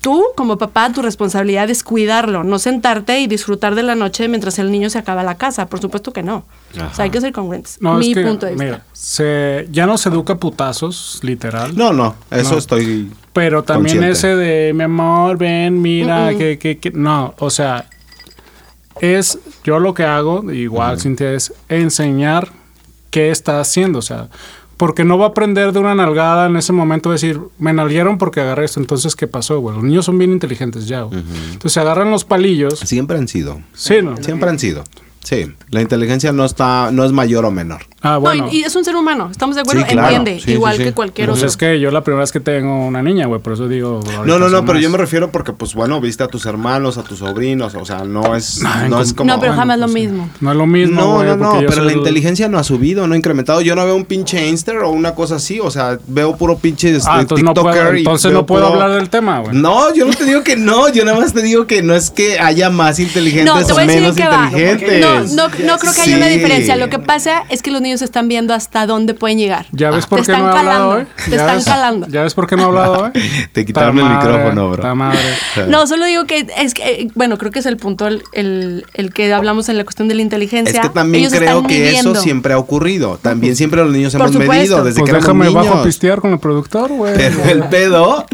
tú 0.03 0.23
como 0.37 0.59
papá 0.59 0.93
tu 0.93 1.01
responsabilidad 1.01 1.71
es 1.71 1.83
cuidarlo, 1.83 2.45
no 2.45 2.59
sentarte 2.59 3.21
y 3.21 3.27
disfrutar 3.27 3.75
de 3.75 3.83
la 3.83 3.95
noche 3.95 4.29
mientras 4.29 4.59
el 4.59 4.71
niño 4.71 4.91
se 4.91 4.99
acaba 4.99 5.23
la 5.23 5.37
casa. 5.39 5.67
Por 5.71 5.81
supuesto 5.81 6.13
que 6.13 6.23
no. 6.23 6.45
O 6.75 6.95
sea, 6.95 7.05
hay 7.05 7.11
que 7.11 7.21
ser 7.23 7.33
congruentes. 7.33 7.79
No, 7.81 7.95
Mi 7.95 8.11
es 8.11 8.17
que, 8.19 8.23
punto 8.25 8.45
de 8.45 8.53
vista. 8.53 8.65
mira, 8.65 8.85
se, 8.93 9.67
ya 9.71 9.87
no 9.87 9.97
se 9.97 10.11
educa 10.11 10.37
putazos, 10.37 11.21
literal. 11.23 11.75
No, 11.77 11.95
no, 11.95 12.15
eso 12.31 12.53
No. 12.53 12.59
estoy. 12.59 13.11
Pero 13.33 13.63
también 13.65 13.97
Consciente. 13.99 14.19
ese 14.19 14.37
de 14.37 14.73
mi 14.75 14.83
amor, 14.83 15.39
ven, 15.39 15.81
mira, 15.81 16.35
que, 16.37 16.59
que, 16.59 16.77
que- 16.77 16.91
no, 16.91 17.35
o 17.39 17.49
sea, 17.49 17.87
es 19.01 19.39
yo 19.65 19.79
lo 19.79 19.95
que 19.95 20.05
hago, 20.05 20.53
igual 20.53 21.01
Cintia, 21.01 21.33
es 21.33 21.55
enseñar 21.69 22.49
qué 23.11 23.31
está 23.31 23.61
haciendo, 23.61 24.01
o 24.01 24.03
sea, 24.03 24.29
porque 24.83 25.05
no 25.05 25.17
va 25.17 25.27
a 25.27 25.29
aprender 25.29 25.71
de 25.73 25.79
una 25.79 25.95
nalgada 25.95 26.47
en 26.47 26.57
ese 26.57 26.73
momento 26.73 27.13
decir, 27.13 27.39
me 27.61 27.73
nalguieron 27.73 28.19
porque 28.19 28.41
agarré 28.41 28.65
esto, 28.65 28.81
entonces 28.81 29.15
¿qué 29.15 29.29
pasó, 29.29 29.61
güey? 29.61 29.77
Los 29.77 29.85
niños 29.85 30.05
son 30.05 30.19
bien 30.19 30.33
inteligentes 30.33 30.89
ya, 30.89 31.03
güey. 31.03 31.21
Entonces 31.53 31.75
se 31.75 31.79
agarran 31.79 32.11
los 32.11 32.25
palillos, 32.25 32.81
Siempre 32.81 33.17
han 33.17 33.29
sido. 33.29 33.61
sí, 33.75 34.03
¿no? 34.03 34.17
Siempre 34.17 34.51
han 34.51 34.59
sido. 34.59 34.83
Sí. 35.23 35.53
La 35.71 35.83
inteligencia 35.83 36.33
no 36.33 36.45
está, 36.45 36.91
no 36.91 37.05
es 37.05 37.13
mayor 37.13 37.45
o 37.45 37.53
menor. 37.53 37.83
Ah, 38.03 38.15
No, 38.15 38.21
bueno. 38.21 38.49
y, 38.51 38.59
y 38.61 38.65
es 38.65 38.75
un 38.75 38.85
ser 38.85 38.97
humano, 38.97 39.29
estamos 39.31 39.55
de 39.55 39.63
acuerdo, 39.63 39.83
Sí, 39.83 39.93
claro. 39.93 40.09
entiende, 40.17 40.41
Sí, 40.45 40.53
igual 40.53 40.73
sí, 40.77 40.79
sí. 40.79 40.85
que 40.89 40.93
cualquier 40.93 41.29
Pues 41.29 41.39
otro. 41.39 41.49
es 41.49 41.57
que 41.57 41.79
yo 41.81 41.91
la 41.91 42.03
primera 42.03 42.21
vez 42.23 42.33
que 42.33 42.41
tengo 42.41 42.87
una 42.87 43.03
niña, 43.03 43.27
güey, 43.27 43.41
por 43.41 43.53
eso 43.53 43.69
digo... 43.69 44.01
No, 44.25 44.39
no, 44.39 44.49
no, 44.49 44.65
pero 44.65 44.79
yo 44.81 44.91
me 44.91 44.99
refiero 44.99 45.31
porque, 45.31 45.53
pues 45.53 45.75
bueno, 45.75 46.01
viste 46.01 46.25
a 46.25 46.29
tus 46.29 46.45
hermanos, 46.47 46.99
a 46.99 47.03
tus 47.05 47.21
sobrinos, 47.21 47.75
o 47.75 47.85
sea, 47.85 48.05
no 48.05 48.35
es, 48.35 48.63
Ay, 48.65 48.85
no 48.89 48.97
como- 48.97 49.03
es 49.03 49.15
como. 49.15 49.29
no, 49.33 49.39
pero 49.41 49.53
bueno, 49.53 49.61
jamás 49.61 49.79
lo 49.79 49.87
pues, 49.87 49.95
mismo. 49.95 50.29
No 50.41 50.51
es 50.51 50.57
lo 50.57 50.67
mismo, 50.67 51.01
No, 51.01 51.15
güey, 51.15 51.29
no, 51.29 51.37
no, 51.37 51.61
pero 51.69 51.85
la 51.85 51.93
inteligencia 51.93 52.49
no 52.49 52.59
ha 52.59 52.65
subido, 52.65 53.07
no 53.07 53.15
ha 53.15 53.17
incrementado. 53.17 53.61
Yo 53.61 53.77
no 53.77 53.85
veo 53.85 53.95
un 53.95 54.05
pinche 54.05 54.49
Insta 54.49 54.73
o 54.85 54.91
una 54.91 55.15
cosa 55.15 55.37
así, 55.37 55.61
o 55.61 55.71
sea, 55.71 55.99
veo 56.09 56.37
puro 56.37 56.57
pinche 56.59 56.97
este, 56.97 57.09
Ah, 57.11 57.21
entonces 57.21 57.45
no 57.45 57.55
puedo, 57.55 57.95
y 57.95 57.99
entonces 57.99 58.31
veo 58.33 58.41
no 58.41 58.47
puedo 58.47 58.67
puro- 58.69 58.83
hablar 58.83 58.99
del 58.99 59.11
tema, 59.11 59.39
güey. 59.41 59.55
No, 59.57 59.95
yo 59.95 60.07
no 60.07 60.13
te 60.13 60.25
digo 60.25 60.43
que 60.43 60.57
no, 60.57 60.89
yo 60.89 61.05
nada 61.05 61.19
más 61.21 61.33
te 61.33 61.43
digo 61.43 61.67
que 61.67 61.83
no 61.83 61.95
es 61.95 62.11
que 62.11 62.39
haya 62.41 62.69
más 62.71 62.99
inteligentes 62.99 63.45
No, 63.55 63.65
te 63.65 63.73
o 63.73 63.75
voy 63.75 63.85
a 63.85 63.87
decir 63.87 64.01
menos 64.03 64.17
que 64.17 64.27
va. 64.27 64.47
inteligentes. 64.47 65.01
No, 65.01 65.21
no, 65.21 65.49
no 65.67 65.79
creo 65.79 65.93
que 65.93 66.01
haya 66.01 66.17
una 66.17 66.27
diferencia. 66.27 66.77
Lo 66.77 66.89
que 66.89 66.99
pasa 66.99 67.45
es 67.49 67.63
que 67.63 67.71
los 67.71 67.81
niños 67.81 67.92
están 68.01 68.29
viendo 68.29 68.55
hasta 68.55 68.87
dónde 68.87 69.13
pueden 69.13 69.37
llegar. 69.39 69.67
¿Ya 69.73 69.91
ves 69.91 70.05
Te 70.07 70.11
por 70.11 70.25
qué 70.25 70.33
no 70.33 70.39
he 70.39 70.41
hablado 70.41 70.55
calando, 70.65 70.89
hoy? 70.91 71.07
Te 71.25 71.31
¿Ya 71.33 71.37
están 71.37 71.57
ves? 71.57 71.65
calando. 71.67 72.07
¿Ya 72.09 72.23
ves 72.23 72.35
por 72.35 72.47
qué 72.47 72.57
no 72.57 72.63
he 72.63 72.65
hablado 72.67 72.93
hoy? 73.05 73.11
Te 73.53 73.67
quitaron 73.67 73.97
Ta 73.97 74.03
el 74.03 74.09
micrófono, 74.09 74.71
bro. 74.71 74.95
madre. 74.97 75.19
No, 75.69 75.87
solo 75.87 76.07
digo 76.07 76.25
que 76.25 76.47
es 76.59 76.73
que, 76.75 76.83
eh, 77.03 77.09
bueno, 77.15 77.37
creo 77.37 77.51
que 77.53 77.59
es 77.59 77.67
el 77.67 77.77
punto 77.77 78.07
el, 78.07 78.23
el, 78.33 78.87
el 78.95 79.13
que 79.13 79.33
hablamos 79.35 79.69
en 79.69 79.77
la 79.77 79.85
cuestión 79.85 80.09
de 80.09 80.15
la 80.15 80.23
inteligencia. 80.23 80.73
Es 80.81 80.81
que 80.81 80.89
también 80.89 81.25
Ellos 81.25 81.39
creo 81.39 81.63
que 81.67 81.79
midiendo. 81.79 82.13
eso 82.13 82.21
siempre 82.23 82.55
ha 82.55 82.59
ocurrido. 82.59 83.19
También 83.21 83.57
siempre 83.57 83.83
los 83.83 83.93
niños 83.93 84.15
hemos 84.15 84.33
medido 84.33 84.83
desde 84.85 85.01
Pues 85.01 85.11
que 85.11 85.17
déjame 85.17 85.45
éramos 85.47 85.55
bajo 85.55 85.67
a 85.69 85.71
niños. 85.73 85.87
pistear 85.87 86.21
con 86.21 86.33
el 86.33 86.39
productor, 86.39 86.91
güey. 86.93 87.15
Pero 87.17 87.45
el 87.51 87.65
pedo, 87.65 88.25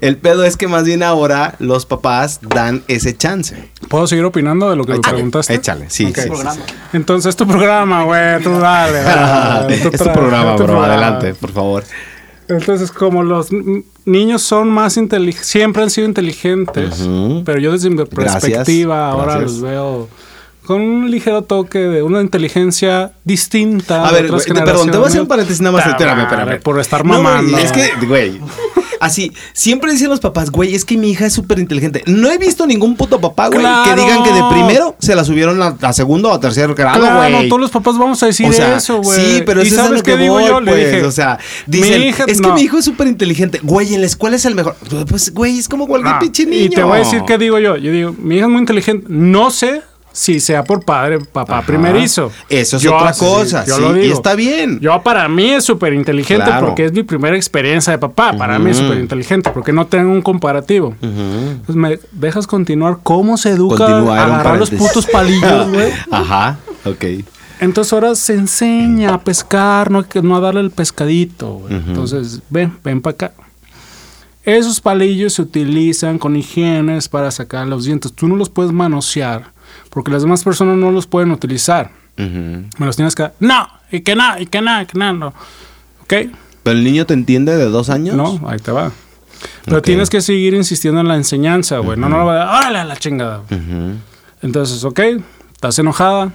el 0.00 0.16
pedo 0.16 0.44
es 0.44 0.56
que 0.56 0.66
más 0.68 0.84
bien 0.84 1.02
ahora 1.02 1.54
los 1.58 1.84
papás 1.86 2.40
dan 2.42 2.82
ese 2.88 3.16
chance. 3.16 3.70
¿Puedo 3.88 4.06
seguir 4.06 4.24
opinando 4.24 4.70
de 4.70 4.76
lo 4.76 4.84
que 4.86 4.92
me 4.94 5.00
preguntaste? 5.00 5.54
Échale, 5.54 5.90
sí, 5.90 6.06
Ok. 6.06 6.16
sí, 6.18 6.28
sí, 6.34 6.48
sí. 6.54 6.60
Entonces 6.94 7.30
es 7.30 7.36
tu 7.36 7.46
programa, 7.46 8.04
güey, 8.04 8.42
tú 8.42 8.50
dale. 8.58 9.03
es 9.68 9.82
tu 9.98 10.12
programa, 10.12 10.54
bro. 10.56 10.66
programa. 10.66 10.86
Adelante, 10.86 11.34
por 11.34 11.52
favor. 11.52 11.84
Entonces, 12.48 12.90
como 12.92 13.22
los 13.22 13.48
niños 14.04 14.42
son 14.42 14.68
más 14.70 14.96
inteligentes, 14.96 15.46
siempre 15.48 15.82
han 15.82 15.90
sido 15.90 16.06
inteligentes, 16.06 17.00
Ujú. 17.00 17.42
pero 17.44 17.58
yo 17.58 17.72
desde 17.72 17.88
mi 17.90 17.96
Gracias, 17.96 18.42
perspectiva 18.42 19.10
ahora 19.10 19.36
gracias. 19.38 19.52
los 19.52 19.60
veo 19.62 20.08
con 20.66 20.80
un 20.80 21.10
ligero 21.10 21.42
toque 21.42 21.78
de 21.78 22.02
una 22.02 22.20
inteligencia 22.20 23.12
distinta. 23.24 24.06
A 24.06 24.12
ver, 24.12 24.28
perdón, 24.28 24.90
te 24.90 24.96
voy 24.96 25.04
a 25.04 25.08
hacer 25.08 25.20
un 25.22 25.26
paréntesis 25.28 25.60
nada 25.62 25.72
más. 25.76 25.84
Ta 25.84 25.90
Espérame, 25.90 26.20
espérame. 26.22 26.60
Por 26.62 26.80
estar 26.80 27.04
No, 27.04 27.14
mamando. 27.14 27.56
es 27.58 27.72
que, 27.72 27.90
güey. 28.06 28.40
Así, 29.00 29.32
siempre 29.52 29.92
dicen 29.92 30.08
los 30.08 30.20
papás, 30.20 30.50
güey, 30.50 30.74
es 30.74 30.84
que 30.84 30.96
mi 30.96 31.10
hija 31.10 31.26
es 31.26 31.32
súper 31.32 31.58
inteligente. 31.58 32.02
No 32.06 32.30
he 32.30 32.38
visto 32.38 32.66
ningún 32.66 32.96
puto 32.96 33.20
papá, 33.20 33.48
güey, 33.48 33.60
que 33.84 33.94
digan 34.00 34.22
que 34.22 34.32
de 34.32 34.42
primero 34.50 34.96
se 34.98 35.14
la 35.14 35.24
subieron 35.24 35.60
a, 35.62 35.76
a 35.82 35.92
segundo 35.92 36.30
o 36.30 36.34
a 36.34 36.40
tercer 36.40 36.74
grado, 36.74 37.00
Claro, 37.00 37.36
güey. 37.36 37.48
todos 37.48 37.60
los 37.60 37.70
papás 37.70 37.98
vamos 37.98 38.22
a 38.22 38.26
decir 38.26 38.46
O 38.48 38.52
sea, 38.52 38.76
eso, 38.76 39.00
güey. 39.02 39.18
Sí, 39.36 39.42
pero 39.44 39.62
¿Y 39.62 39.66
eso 39.66 39.76
es 39.76 39.80
sabes 39.82 39.98
lo 39.98 40.02
que 40.04 40.16
digo 40.16 40.34
voy, 40.34 40.46
yo? 40.46 40.60
Le 40.60 40.72
pues, 40.72 40.84
dije, 40.92 41.04
o 41.04 41.10
sea, 41.12 41.38
mi 41.66 41.78
dicen, 41.78 42.02
hija- 42.02 42.24
es 42.26 42.40
que 42.40 42.48
no. 42.48 42.54
mi 42.54 42.62
hijo 42.62 42.78
es 42.78 42.84
súper 42.84 43.06
inteligente. 43.08 43.60
Güey, 43.62 43.94
en 43.94 44.00
la 44.00 44.06
escuela 44.06 44.36
es 44.36 44.44
el 44.44 44.54
mejor. 44.54 44.76
Pues, 45.08 45.32
güey, 45.34 45.58
es 45.58 45.68
como 45.68 45.86
cualquier 45.86 46.14
Ah, 46.14 46.18
pinche 46.18 46.46
niño. 46.46 46.64
Y 46.64 46.68
te 46.70 46.82
voy 46.82 46.96
a 46.96 46.98
decir 47.00 47.22
qué 47.26 47.38
digo 47.38 47.58
yo. 47.58 47.76
Yo 47.76 47.90
digo, 47.92 48.14
mi 48.18 48.36
hija 48.36 48.44
es 48.46 48.50
muy 48.50 48.60
inteligente. 48.60 49.06
No 49.08 49.50
sé 49.50 49.82
si 50.16 50.38
sea 50.38 50.62
por 50.62 50.84
padre, 50.84 51.18
papá 51.18 51.58
Ajá. 51.58 51.66
primerizo. 51.66 52.30
Eso 52.48 52.76
es 52.76 52.82
Yo 52.84 52.94
otra 52.96 53.12
cosa, 53.14 53.64
yo 53.66 53.74
sí, 53.74 53.80
lo 53.82 53.96
y 53.96 54.00
digo. 54.02 54.14
está 54.14 54.36
bien. 54.36 54.78
Yo 54.78 55.02
para 55.02 55.28
mí 55.28 55.50
es 55.50 55.64
súper 55.64 55.92
inteligente 55.92 56.44
Claro. 56.44 56.66
porque 56.68 56.84
es 56.84 56.92
mi 56.92 57.02
primera 57.02 57.36
experiencia 57.36 57.90
de 57.92 57.98
papá. 57.98 58.32
Para 58.38 58.60
mí 58.60 58.70
es 58.70 58.76
súper 58.76 58.98
inteligente 58.98 59.50
porque 59.52 59.72
no 59.72 59.86
tengo 59.88 60.12
un 60.12 60.22
comparativo. 60.22 60.94
Entonces, 61.02 61.74
¿me 61.74 61.98
dejas 62.12 62.46
continuar 62.46 62.98
cómo 63.02 63.36
se 63.36 63.50
educa 63.50 63.76
Continúa, 63.86 64.20
a 64.20 64.24
agarrar 64.24 64.56
los 64.58 64.70
putos 64.70 65.04
palillos, 65.06 65.68
güey? 65.72 65.90
Ajá, 66.12 66.58
ok. 66.84 67.04
Entonces 67.60 67.92
ahora 67.92 68.14
se 68.14 68.34
enseña 68.34 69.14
a 69.14 69.20
pescar, 69.20 69.90
no, 69.90 70.08
que- 70.08 70.22
no 70.22 70.36
a 70.36 70.40
darle 70.40 70.60
el 70.60 70.70
pescadito. 70.70 71.54
güey. 71.54 71.74
Entonces, 71.74 72.40
ven, 72.50 72.72
ven 72.84 73.00
para 73.02 73.14
acá. 73.14 73.32
Esos 74.44 74.80
palillos 74.80 75.32
se 75.34 75.42
utilizan 75.42 76.18
con 76.18 76.36
higienes 76.36 77.08
para 77.08 77.30
sacar 77.30 77.66
los 77.66 77.84
dientes. 77.86 78.12
Tú 78.12 78.28
no 78.28 78.36
los 78.36 78.50
puedes 78.50 78.72
manosear 78.72 79.53
porque 79.90 80.10
las 80.10 80.22
demás 80.22 80.44
personas 80.44 80.76
no 80.76 80.90
los 80.90 81.06
pueden 81.06 81.30
utilizar. 81.30 81.90
Me 82.16 82.86
los 82.86 82.96
tienes 82.96 83.14
que... 83.14 83.30
No, 83.40 83.68
y 83.90 84.00
que 84.00 84.14
no, 84.14 84.38
y 84.38 84.46
que 84.46 84.60
no, 84.60 84.80
y 84.80 84.86
que 84.86 84.98
no. 84.98 85.12
no. 85.12 85.28
¿Ok? 86.02 86.14
¿Pero 86.62 86.78
el 86.78 86.84
niño 86.84 87.06
te 87.06 87.14
entiende 87.14 87.56
de 87.56 87.64
dos 87.66 87.90
años? 87.90 88.16
No, 88.16 88.40
ahí 88.48 88.58
te 88.58 88.72
va. 88.72 88.92
Pero 89.64 89.82
tienes 89.82 90.10
que 90.10 90.20
seguir 90.20 90.54
insistiendo 90.54 91.00
en 91.00 91.08
la 91.08 91.16
enseñanza, 91.16 91.78
güey. 91.78 91.98
No, 91.98 92.08
no 92.08 92.18
lo 92.18 92.26
va 92.26 92.32
a 92.32 92.36
dar, 92.36 92.62
órale 92.62 92.78
a 92.78 92.84
la 92.84 92.96
chingada. 92.96 93.42
Entonces, 94.42 94.84
ok, 94.84 95.00
estás 95.52 95.78
enojada, 95.78 96.32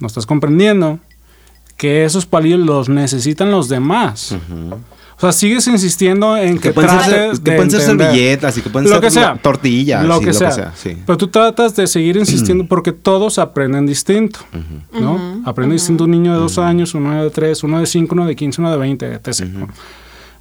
no 0.00 0.06
estás 0.06 0.26
comprendiendo 0.26 0.98
que 1.76 2.04
esos 2.04 2.26
palillos 2.26 2.60
los 2.60 2.88
necesitan 2.88 3.50
los 3.50 3.68
demás. 3.68 4.36
O 5.22 5.22
sea, 5.22 5.32
sigues 5.32 5.66
insistiendo 5.66 6.34
en 6.36 6.54
que, 6.56 6.68
Que 6.68 6.72
pueden 6.72 6.90
ser, 6.90 6.98
trates 7.10 7.40
que 7.40 7.50
de 7.50 7.56
pueden 7.56 7.70
ser 7.70 7.80
entender. 7.82 8.06
servilletas 8.06 8.56
y 8.56 8.62
que 8.62 8.70
pueden 8.70 8.88
Lo 8.88 8.94
ser 8.96 9.00
que 9.02 9.10
sea. 9.10 9.34
tortillas 9.42 10.06
lo 10.06 10.20
y 10.22 10.24
que 10.24 10.32
sea. 10.32 10.72
sí. 10.74 10.96
Pero 11.04 11.18
tú 11.18 11.28
tratas 11.28 11.76
de 11.76 11.86
seguir 11.86 12.16
insistiendo 12.16 12.66
porque 12.66 12.92
todos 12.92 13.38
aprenden 13.38 13.84
distinto, 13.86 14.40
¿no? 14.98 15.42
Aprende 15.44 15.74
distinto 15.74 16.04
un 16.04 16.12
niño 16.12 16.32
de 16.32 16.38
dos 16.38 16.56
años, 16.58 16.94
uno 16.94 17.22
de 17.22 17.28
tres, 17.30 17.62
uno 17.62 17.80
de 17.80 17.86
cinco, 17.86 18.14
uno 18.14 18.24
de 18.26 18.34
quince, 18.34 18.62
uno 18.62 18.70
de 18.70 18.78
veinte, 18.78 19.12
etc. 19.12 19.42
¿no? 19.52 19.68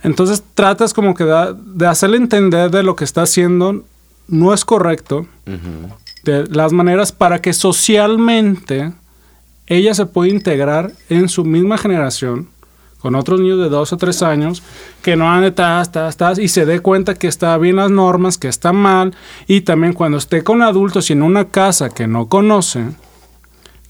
Entonces 0.02 0.42
tratas 0.54 0.94
como 0.94 1.14
que 1.14 1.26
da- 1.26 1.52
de 1.52 1.86
hacerle 1.86 2.16
entender 2.16 2.72
de 2.72 2.82
lo 2.84 2.96
que 2.96 3.04
está 3.04 3.24
haciendo 3.24 3.84
no 4.30 4.54
es 4.54 4.64
correcto, 4.64 5.28
de 6.24 6.46
las 6.48 6.72
maneras 6.72 7.12
para 7.12 7.42
que 7.42 7.52
socialmente 7.54 8.94
ella 9.68 9.94
se 9.94 10.06
pueda 10.06 10.32
integrar 10.32 10.94
en 11.10 11.28
su 11.30 11.44
misma 11.44 11.78
generación 11.78 12.48
con 13.00 13.16
otros 13.16 13.40
niños 13.40 13.60
de 13.60 13.70
dos 13.70 13.94
o 13.94 13.98
tres 13.98 14.22
años 14.24 14.62
que 15.02 15.16
no 15.16 15.30
ande 15.32 15.52
tas, 15.52 15.92
tas, 15.92 16.18
tas 16.18 16.38
y 16.40 16.48
se 16.50 16.66
dé 16.66 16.80
cuenta 16.82 17.16
que 17.16 17.28
está 17.28 17.58
bien 17.58 17.78
las 17.78 17.90
normas, 17.92 18.38
que 18.38 18.48
está 18.50 18.74
mal 18.74 19.16
y 19.48 19.62
también 19.62 19.94
cuando 19.94 20.18
esté 20.18 20.44
con 20.44 20.62
adultos 20.62 21.10
y 21.10 21.14
en 21.14 21.24
una 21.24 21.46
casa 21.46 21.90
que 21.90 22.08
no 22.08 22.28
conoce, 22.28 22.86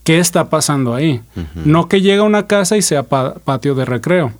¿qué 0.03 0.19
está 0.19 0.49
pasando 0.49 0.93
ahí? 0.93 1.21
No 1.65 1.87
que 1.87 2.01
llega 2.01 2.21
a 2.21 2.25
una 2.25 2.47
casa 2.47 2.77
y 2.77 2.81
sea 2.81 3.03
pa- 3.03 3.35
patio 3.35 3.75
de 3.75 3.85
recreo. 3.85 4.31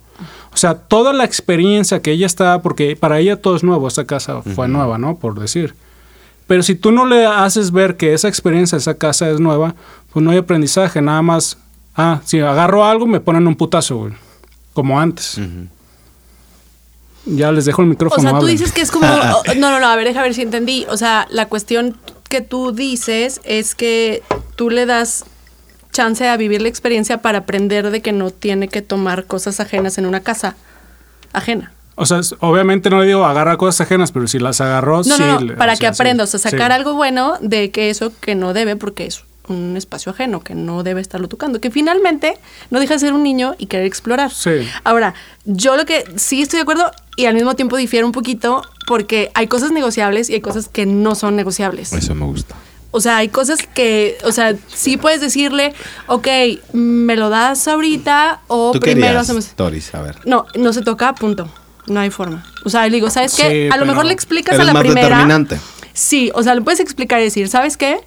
O 0.52 0.56
sea, 0.56 0.74
toda 0.74 1.12
la 1.12 1.24
experiencia 1.24 2.02
que 2.02 2.10
ella 2.12 2.26
está, 2.26 2.60
porque 2.60 2.96
para 2.96 3.20
ella 3.20 3.40
todo 3.40 3.54
es 3.56 3.62
nuevo, 3.62 3.86
esa 3.88 4.04
casa 4.04 4.42
fue 4.42 4.66
nueva, 4.68 4.98
¿no? 4.98 5.16
Por 5.16 5.38
decir. 5.38 5.74
Pero 6.48 6.64
si 6.64 6.74
tú 6.74 6.90
no 6.90 7.06
le 7.06 7.24
haces 7.24 7.70
ver 7.70 7.96
que 7.96 8.12
esa 8.14 8.26
experiencia, 8.28 8.76
esa 8.76 8.94
casa 8.94 9.30
es 9.30 9.38
nueva, 9.38 9.76
pues 10.12 10.24
no 10.24 10.32
hay 10.32 10.38
aprendizaje, 10.38 11.00
nada 11.00 11.22
más, 11.22 11.56
ah, 11.94 12.20
si 12.24 12.40
agarro 12.40 12.84
algo 12.84 13.06
me 13.06 13.20
ponen 13.20 13.46
un 13.46 13.54
putazo, 13.54 13.96
güey, 13.98 14.12
como 14.72 15.00
antes. 15.00 15.38
Ya 17.26 17.52
les 17.52 17.64
dejo 17.66 17.82
el 17.82 17.88
O 17.88 17.90
micrófono. 17.90 18.22
sea, 18.22 18.30
tú 18.30 18.36
hablen. 18.38 18.56
dices 18.56 18.72
que 18.72 18.80
es 18.80 18.90
como. 18.90 19.06
o- 19.48 19.54
no, 19.56 19.70
no, 19.70 19.80
no, 19.80 19.86
a 19.86 19.96
ver, 19.96 20.06
deja 20.06 20.22
ver 20.22 20.34
si 20.34 20.42
entendí. 20.42 20.86
O 20.88 20.96
sea, 20.96 21.26
la 21.30 21.46
cuestión 21.46 21.96
que 22.28 22.40
tú 22.40 22.72
dices 22.72 23.40
es 23.44 23.74
que 23.74 24.22
tú 24.56 24.70
le 24.70 24.86
das 24.86 25.24
chance 25.92 26.26
a 26.28 26.36
vivir 26.36 26.62
la 26.62 26.68
experiencia 26.68 27.20
para 27.20 27.38
aprender 27.38 27.90
de 27.90 28.00
que 28.00 28.12
no 28.12 28.30
tiene 28.30 28.68
que 28.68 28.80
tomar 28.80 29.24
cosas 29.26 29.60
ajenas 29.60 29.98
en 29.98 30.06
una 30.06 30.20
casa 30.20 30.56
ajena. 31.32 31.72
O 31.96 32.06
sea, 32.06 32.20
obviamente 32.38 32.88
no 32.88 33.00
le 33.00 33.06
digo 33.08 33.26
agarra 33.26 33.56
cosas 33.58 33.82
ajenas, 33.86 34.10
pero 34.12 34.26
si 34.26 34.38
las 34.38 34.60
agarró, 34.62 34.98
No, 34.98 35.02
sí. 35.02 35.14
no, 35.18 35.40
no, 35.40 35.56
para 35.56 35.72
o 35.72 35.76
que 35.76 35.80
sea, 35.80 35.92
sí, 35.92 36.00
aprendas, 36.00 36.34
o 36.34 36.38
sea, 36.38 36.50
sacar 36.52 36.70
sí. 36.70 36.76
algo 36.76 36.94
bueno 36.94 37.34
de 37.42 37.70
que 37.72 37.90
eso 37.90 38.12
que 38.20 38.34
no 38.36 38.54
debe, 38.54 38.76
porque 38.76 39.06
es 39.06 39.24
un 39.50 39.76
espacio 39.76 40.12
ajeno, 40.12 40.40
que 40.40 40.54
no 40.54 40.82
debe 40.82 41.00
estarlo 41.00 41.28
tocando, 41.28 41.60
que 41.60 41.70
finalmente 41.70 42.38
no 42.70 42.80
deja 42.80 42.94
de 42.94 43.00
ser 43.00 43.12
un 43.12 43.22
niño 43.22 43.54
y 43.58 43.66
querer 43.66 43.86
explorar. 43.86 44.30
Sí. 44.30 44.68
Ahora, 44.84 45.14
yo 45.44 45.76
lo 45.76 45.84
que 45.84 46.04
sí 46.16 46.42
estoy 46.42 46.58
de 46.58 46.62
acuerdo 46.62 46.90
y 47.16 47.26
al 47.26 47.34
mismo 47.34 47.54
tiempo 47.54 47.76
difiero 47.76 48.06
un 48.06 48.12
poquito 48.12 48.62
porque 48.86 49.30
hay 49.34 49.46
cosas 49.46 49.72
negociables 49.72 50.30
y 50.30 50.34
hay 50.34 50.40
cosas 50.40 50.68
que 50.68 50.86
no 50.86 51.14
son 51.14 51.36
negociables. 51.36 51.92
Eso 51.92 52.14
me 52.14 52.24
gusta. 52.24 52.54
O 52.92 53.00
sea, 53.00 53.18
hay 53.18 53.28
cosas 53.28 53.60
que, 53.72 54.18
o 54.24 54.32
sea, 54.32 54.56
sí 54.66 54.96
puedes 54.96 55.20
decirle, 55.20 55.74
ok, 56.08 56.26
me 56.72 57.14
lo 57.14 57.28
das 57.28 57.68
ahorita 57.68 58.40
o 58.48 58.72
¿Tú 58.72 58.80
primero 58.80 59.06
querías, 59.06 59.22
hacemos... 59.22 59.54
Doris? 59.56 59.94
A 59.94 60.02
ver. 60.02 60.16
No, 60.24 60.46
no 60.56 60.72
se 60.72 60.82
toca, 60.82 61.14
punto. 61.14 61.48
No 61.86 62.00
hay 62.00 62.10
forma. 62.10 62.44
O 62.64 62.68
sea, 62.68 62.84
le 62.86 62.96
digo, 62.96 63.08
¿sabes 63.10 63.34
qué? 63.36 63.68
Sí, 63.68 63.72
a 63.72 63.76
lo 63.76 63.86
mejor 63.86 64.06
le 64.06 64.12
explicas 64.12 64.54
Eres 64.54 64.64
a 64.64 64.66
la 64.66 64.72
más 64.72 64.82
primera. 64.82 65.08
determinante. 65.08 65.58
Sí, 65.92 66.30
o 66.34 66.42
sea, 66.42 66.54
le 66.54 66.62
puedes 66.62 66.80
explicar 66.80 67.20
y 67.20 67.24
decir, 67.24 67.48
¿sabes 67.48 67.76
qué? 67.76 68.00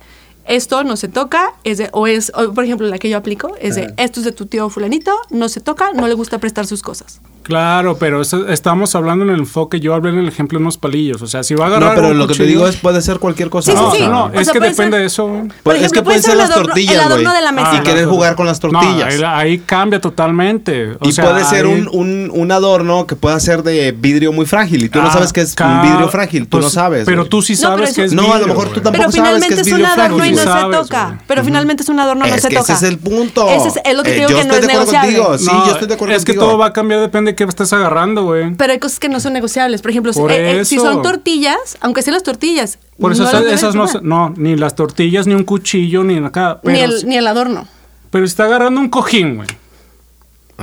Esto 0.46 0.84
no 0.84 0.98
se 0.98 1.08
toca, 1.08 1.54
es 1.64 1.78
de, 1.78 1.90
o 1.94 2.08
es, 2.08 2.32
o, 2.36 2.54
por 2.54 2.64
ejemplo, 2.64 2.88
la 2.88 2.98
que 2.98 3.10
yo 3.10 3.18
aplico, 3.18 3.56
es 3.60 3.76
de, 3.76 3.94
esto 3.98 4.20
es 4.20 4.26
de 4.26 4.32
tu 4.32 4.46
tío 4.46 4.70
fulanito, 4.70 5.12
no 5.30 5.48
se 5.50 5.62
toca, 5.62 5.94
no 5.94 6.08
le 6.08 6.14
gusta 6.14 6.38
prestar 6.38 6.68
sus 6.68 6.82
cosas. 6.82 7.22
Claro, 7.44 7.98
pero 7.98 8.22
eso- 8.22 8.48
estamos 8.48 8.96
hablando 8.96 9.26
en 9.26 9.32
el 9.32 9.40
enfoque, 9.40 9.80
yo 9.80 9.94
hablé 9.94 10.10
en 10.12 10.18
el 10.20 10.28
ejemplo 10.28 10.58
de 10.58 10.64
unos 10.64 10.78
palillos. 10.78 11.22
O 11.22 11.28
sea, 11.28 11.44
si 11.44 11.56
va 11.56 11.66
a 11.66 11.68
agarrar. 11.68 11.90
No, 11.90 11.96
pero 11.96 12.08
un 12.10 12.18
lo 12.18 12.28
que 12.28 12.36
te 12.36 12.46
digo 12.46 12.68
es 12.68 12.78
puede 12.78 13.02
ser 13.02 13.20
cualquier 13.20 13.50
cosa. 13.50 13.72
Sí, 13.72 13.78
sí, 13.78 13.84
No, 13.84 13.92
sí. 13.92 14.02
no, 14.02 14.30
no, 14.30 14.40
es 14.40 14.46
sea, 14.46 14.54
que 14.54 14.60
depende 14.60 14.92
ser- 14.98 15.00
de 15.02 15.06
eso. 15.06 15.30
Pues 15.62 15.82
es 15.82 15.92
que 15.92 16.02
puede 16.02 16.04
pueden 16.04 16.22
ser 16.22 16.32
ser 16.32 16.38
las 16.38 16.50
adorno- 16.52 16.66
tortillas, 16.68 16.94
el 16.96 17.00
adorno 17.02 17.24
güey. 17.30 17.36
de 17.36 17.42
la 17.42 17.52
mesa. 17.52 17.76
Y 17.76 17.80
querer 17.82 18.06
jugar 18.08 18.36
con 18.36 18.46
las 18.46 18.60
tortillas. 18.60 19.20
No, 19.20 19.28
ahí, 19.28 19.50
ahí 19.52 19.60
cambia 19.60 20.00
totalmente. 20.02 20.92
O 21.00 21.08
y 21.08 21.12
sea, 21.12 21.26
puede 21.30 21.44
ser 21.46 21.66
ahí- 21.66 21.72
un, 21.74 21.90
un, 21.92 22.32
un 22.34 22.52
adorno 22.52 23.06
que 23.08 23.16
pueda 23.16 23.40
ser 23.40 23.64
de 23.64 23.92
vidrio 23.92 24.32
muy 24.32 24.46
frágil. 24.46 24.84
Y 24.86 24.90
tú 24.90 25.00
no 25.02 25.08
Ah, 25.10 25.14
sabes 25.14 25.34
que 25.34 25.42
es 25.42 25.56
un 25.60 25.82
vidrio 25.82 26.08
frágil. 26.10 26.44
Tú 26.44 26.50
pues, 26.52 26.64
no 26.66 26.70
sabes. 26.70 27.06
Pero 27.06 27.22
güey. 27.24 27.30
tú 27.30 27.42
sí 27.42 27.56
pero 27.56 27.70
sabes 27.70 27.90
eso- 27.90 27.96
que 28.02 28.06
es 28.06 28.14
No, 28.14 28.22
a 28.24 28.26
lo 28.26 28.34
vidrio, 28.36 28.48
mejor 28.48 28.68
tú 28.70 28.82
tampoco 28.82 28.92
Pero 28.92 29.04
sabes 29.04 29.16
finalmente 29.16 29.48
que 29.48 29.54
es 29.54 29.60
es 29.68 29.74
un 29.74 29.78
vidrio 29.80 29.94
adorno 29.94 30.16
y 30.26 30.34
frágil. 30.36 30.36
no 30.36 30.72
se 30.72 30.78
toca. 30.88 31.20
Pero 31.28 31.44
finalmente 31.44 31.84
es 31.84 31.90
un 31.90 32.00
adorno 32.00 32.26
y 32.28 32.30
no 32.32 32.38
se 32.38 32.50
toca. 32.50 32.60
ese 32.62 32.74
es 32.74 32.84
el 32.84 32.98
punto. 33.00 33.50
Ese 33.50 33.68
es, 33.84 33.96
lo 33.98 34.04
que 34.04 34.10
te 34.12 34.16
Eh, 34.24 34.28
digo 34.28 34.40
que 34.40 34.46
no 34.48 34.54
es 34.56 34.68
negociable. 34.68 35.14
Sí, 35.38 35.46
No, 35.46 35.66
yo 35.66 35.72
estoy 35.74 35.88
de 35.88 35.94
acuerdo 35.96 36.16
Es 36.16 36.26
que 36.26 36.34
todo 36.34 36.58
va 36.58 36.68
a 36.68 36.74
cambiar, 36.74 37.02
depende 37.02 37.33
de 37.34 37.36
qué 37.36 37.44
estés 37.44 37.74
agarrando, 37.74 38.24
güey. 38.24 38.56
Pero 38.56 38.74
hay 38.74 38.80
cosas 38.80 39.00
que 39.00 39.10
no 39.10 39.20
son 39.20 39.34
negociables. 39.34 39.82
Por 39.82 39.92
ejemplo, 39.92 40.14
Por 40.14 40.32
eh, 40.32 40.62
eh, 40.62 40.66
si 40.66 40.78
son 40.78 41.02
tortillas, 41.02 41.78
aunque 41.82 42.02
sean 42.02 42.14
las 42.14 42.24
tortillas. 42.24 42.80
Por 43.00 43.12
eso 43.12 43.24
no 43.24 43.30
esas, 43.30 43.46
esas 43.46 43.76
no, 43.76 43.88
no, 44.02 44.34
ni 44.38 44.56
las 44.56 44.76
tortillas, 44.76 45.28
ni 45.28 45.34
un 45.34 45.44
cuchillo, 45.44 46.04
ni 46.04 46.18
acá. 46.18 46.60
Pero, 46.64 46.74
ni, 46.76 46.82
el, 46.82 47.08
ni 47.08 47.18
el 47.18 47.28
adorno. 47.28 47.68
pero 48.12 48.26
está 48.26 48.46
agarrando 48.46 48.80
un 48.80 48.90
cojín, 48.90 49.36
güey. 49.38 49.50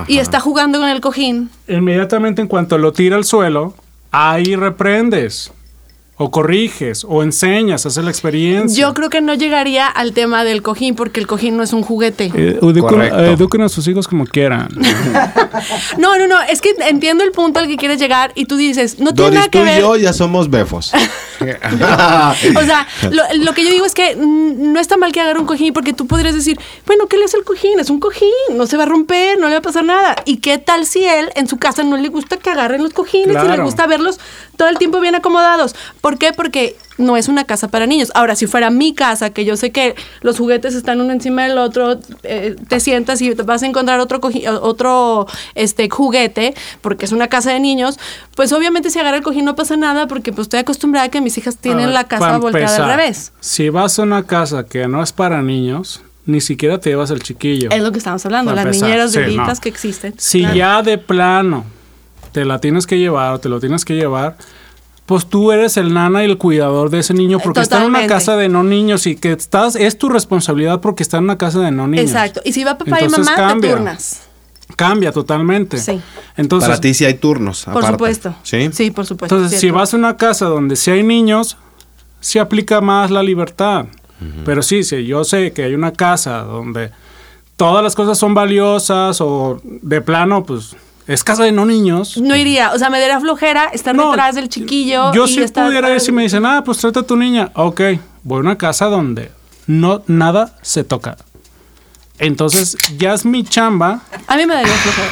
Y 0.06 0.18
está 0.18 0.40
jugando 0.40 0.78
con 0.78 0.88
el 0.88 1.00
cojín. 1.00 1.50
Inmediatamente 1.68 2.40
en 2.40 2.48
cuanto 2.48 2.78
lo 2.78 2.92
tira 2.92 3.16
al 3.16 3.24
suelo, 3.24 3.74
ahí 4.11 4.56
reprendes. 4.56 5.52
O 6.22 6.30
corriges, 6.30 7.06
o 7.09 7.22
enseñas, 7.22 7.87
haces 7.87 8.04
la 8.04 8.11
experiencia. 8.11 8.78
Yo 8.78 8.92
creo 8.92 9.09
que 9.09 9.22
no 9.22 9.33
llegaría 9.33 9.87
al 9.87 10.12
tema 10.12 10.44
del 10.44 10.61
cojín 10.61 10.94
porque 10.94 11.18
el 11.18 11.26
cojín 11.26 11.56
no 11.56 11.62
es 11.62 11.72
un 11.72 11.80
juguete. 11.83 12.30
Eh, 12.35 12.59
eduquen, 12.61 13.00
eh, 13.00 13.33
eduquen 13.33 13.62
a 13.62 13.70
sus 13.70 13.88
hijos 13.88 14.06
como 14.06 14.26
quieran. 14.26 14.68
No, 15.98 16.16
no, 16.16 16.26
no. 16.26 16.40
Es 16.42 16.61
que 16.61 16.74
entiendo 16.88 17.24
el 17.24 17.33
punto 17.33 17.61
al 17.61 17.66
que 17.66 17.76
quieres 17.76 17.98
llegar 17.98 18.33
y 18.35 18.46
tú 18.46 18.56
dices, 18.56 18.98
no 18.98 19.12
tiene 19.12 19.30
Doris, 19.30 19.35
nada 19.35 19.46
tú 19.46 19.59
que 19.59 19.59
y 19.59 19.64
ver. 19.64 19.80
yo 19.80 19.96
ya 19.96 20.12
somos 20.12 20.48
befos. 20.48 20.92
O 21.40 22.62
sea, 22.62 22.87
lo, 23.11 23.22
lo 23.44 23.54
que 23.54 23.64
yo 23.64 23.70
digo 23.70 23.87
es 23.87 23.94
que 23.94 24.14
no 24.16 24.78
está 24.78 24.96
mal 24.96 25.12
que 25.12 25.20
agarre 25.20 25.38
un 25.38 25.46
cojín 25.46 25.72
porque 25.72 25.92
tú 25.92 26.06
podrías 26.06 26.35
decir, 26.35 26.59
bueno, 26.87 27.06
¿qué 27.06 27.16
le 27.16 27.24
hace 27.24 27.38
el 27.38 27.44
cojín? 27.44 27.80
Es 27.80 27.90
un 27.90 28.00
cojín, 28.00 28.28
no 28.52 28.66
se 28.66 28.76
va 28.76 28.83
a 28.85 28.87
romper, 28.87 29.38
no 29.38 29.46
le 29.46 29.54
va 29.54 29.59
a 29.59 29.62
pasar 29.62 29.85
nada. 29.85 30.16
¿Y 30.24 30.38
qué 30.38 30.59
tal 30.59 30.87
si 30.87 31.04
él 31.04 31.30
en 31.35 31.48
su 31.48 31.59
casa 31.59 31.83
no 31.83 31.96
le 31.96 32.09
gusta 32.09 32.37
que 32.37 32.50
agarren 32.50 32.83
los 32.83 32.92
cojines 32.92 33.37
y 33.42 33.48
le 33.48 33.62
gusta 33.62 33.87
verlos 33.87 34.18
todo 34.56 34.68
el 34.68 34.78
tiempo 34.78 35.00
bien 35.00 35.14
acomodados? 35.14 35.74
¿Por 36.00 36.09
qué? 36.18 36.32
Porque 36.32 36.76
no 36.98 37.16
es 37.16 37.28
una 37.28 37.44
casa 37.44 37.68
para 37.68 37.86
niños. 37.86 38.12
Ahora, 38.14 38.36
si 38.36 38.46
fuera 38.46 38.70
mi 38.70 38.94
casa, 38.94 39.30
que 39.30 39.44
yo 39.44 39.56
sé 39.56 39.72
que 39.72 39.94
los 40.20 40.38
juguetes 40.38 40.74
están 40.74 41.00
uno 41.00 41.12
encima 41.12 41.44
del 41.44 41.58
otro, 41.58 41.98
eh, 42.22 42.56
te 42.68 42.80
sientas 42.80 43.20
y 43.22 43.32
vas 43.34 43.62
a 43.62 43.66
encontrar 43.66 44.00
otro 44.00 44.20
otro 44.60 45.26
este 45.54 45.88
juguete, 45.88 46.54
porque 46.80 47.06
es 47.06 47.12
una 47.12 47.28
casa 47.28 47.52
de 47.52 47.60
niños, 47.60 47.98
pues 48.34 48.52
obviamente 48.52 48.90
si 48.90 48.98
agarra 48.98 49.16
el 49.18 49.22
cojín 49.22 49.44
no 49.44 49.56
pasa 49.56 49.76
nada 49.76 50.06
porque 50.06 50.32
pues 50.32 50.46
estoy 50.46 50.60
acostumbrada 50.60 51.06
a 51.06 51.08
que 51.10 51.20
mis 51.20 51.36
hijas 51.38 51.56
tienen 51.56 51.86
ver, 51.86 51.94
la 51.94 52.04
casa 52.04 52.38
volteada 52.38 52.76
al 52.76 52.96
revés. 52.96 53.32
Si 53.40 53.68
vas 53.70 53.98
a 53.98 54.02
una 54.02 54.26
casa 54.26 54.64
que 54.66 54.86
no 54.88 55.02
es 55.02 55.12
para 55.12 55.42
niños, 55.42 56.02
ni 56.26 56.40
siquiera 56.40 56.78
te 56.78 56.90
llevas 56.90 57.10
al 57.10 57.22
chiquillo. 57.22 57.70
Es 57.70 57.82
lo 57.82 57.92
que 57.92 57.98
estamos 57.98 58.24
hablando, 58.24 58.52
las 58.54 58.64
empezar, 58.64 58.88
niñeras 58.88 59.12
sí, 59.12 59.36
no. 59.36 59.60
que 59.60 59.68
existen. 59.68 60.14
Si 60.18 60.40
Claro. 60.40 60.54
ya 60.54 60.82
de 60.82 60.98
plano 60.98 61.64
te 62.32 62.44
la 62.44 62.60
tienes 62.60 62.86
que 62.86 62.98
llevar 62.98 63.34
o 63.34 63.40
te 63.40 63.48
lo 63.48 63.60
tienes 63.60 63.84
que 63.84 63.94
llevar, 63.94 64.36
pues 65.10 65.26
tú 65.26 65.50
eres 65.50 65.76
el 65.76 65.92
nana 65.92 66.22
y 66.22 66.26
el 66.26 66.38
cuidador 66.38 66.88
de 66.88 67.00
ese 67.00 67.14
niño 67.14 67.40
porque 67.40 67.58
está 67.58 67.82
en 67.82 67.88
una 67.88 68.06
casa 68.06 68.36
de 68.36 68.48
no 68.48 68.62
niños 68.62 69.08
y 69.08 69.16
que 69.16 69.32
estás 69.32 69.74
es 69.74 69.98
tu 69.98 70.08
responsabilidad 70.08 70.80
porque 70.80 71.02
está 71.02 71.16
en 71.16 71.24
una 71.24 71.36
casa 71.36 71.58
de 71.58 71.72
no 71.72 71.88
niños. 71.88 72.06
Exacto. 72.06 72.40
Y 72.44 72.52
si 72.52 72.62
va 72.62 72.78
papá 72.78 73.00
Entonces 73.00 73.18
y 73.18 73.30
mamá, 73.30 73.34
cambia. 73.34 73.70
te 73.70 73.76
turnas. 73.76 74.22
Cambia 74.76 75.10
totalmente. 75.10 75.78
Sí. 75.78 76.00
Entonces, 76.36 76.68
Para 76.68 76.80
ti 76.80 76.94
sí 76.94 77.06
hay 77.06 77.14
turnos. 77.14 77.64
Por 77.64 77.78
aparte. 77.78 77.90
supuesto. 77.90 78.36
Sí. 78.44 78.70
Sí, 78.72 78.92
por 78.92 79.04
supuesto. 79.04 79.34
Entonces, 79.34 79.58
si 79.58 79.70
vas 79.72 79.92
a 79.94 79.96
una 79.96 80.16
casa 80.16 80.46
donde 80.46 80.76
sí 80.76 80.92
hay 80.92 81.02
niños, 81.02 81.56
sí 82.20 82.38
aplica 82.38 82.80
más 82.80 83.10
la 83.10 83.24
libertad. 83.24 83.86
Pero 84.44 84.62
sí, 84.62 84.84
sí, 84.84 85.06
yo 85.06 85.24
sé 85.24 85.52
que 85.52 85.64
hay 85.64 85.74
una 85.74 85.92
casa 85.92 86.42
donde 86.42 86.92
todas 87.56 87.82
las 87.82 87.96
cosas 87.96 88.16
son 88.16 88.32
valiosas 88.32 89.20
o 89.20 89.60
de 89.64 90.02
plano, 90.02 90.44
pues 90.44 90.76
es 91.06 91.24
casa 91.24 91.44
de 91.44 91.52
no 91.52 91.64
niños. 91.66 92.16
No 92.18 92.36
iría. 92.36 92.72
O 92.72 92.78
sea, 92.78 92.90
me 92.90 93.00
daría 93.00 93.20
flojera 93.20 93.64
estar 93.72 93.94
No, 93.94 94.10
detrás 94.10 94.34
del 94.34 94.48
chiquillo. 94.48 95.12
Yo 95.12 95.24
y 95.24 95.28
sí 95.28 95.40
estar- 95.42 95.66
pudiera 95.66 95.92
ir 95.92 96.00
si 96.00 96.12
me 96.12 96.22
dicen, 96.22 96.44
ah, 96.46 96.62
pues 96.64 96.78
trata 96.78 97.00
a 97.00 97.02
tu 97.02 97.16
niña. 97.16 97.50
Ok, 97.54 97.80
voy 98.22 98.38
a 98.38 98.40
una 98.40 98.56
casa 98.58 98.86
donde 98.86 99.30
no, 99.66 100.02
nada 100.06 100.56
se 100.62 100.84
toca. 100.84 101.16
Entonces, 102.18 102.76
ya 102.98 103.14
es 103.14 103.24
mi 103.24 103.44
chamba. 103.44 104.00
A 104.26 104.36
mí 104.36 104.46
me 104.46 104.54
daría 104.54 104.72
flojera. 104.74 105.08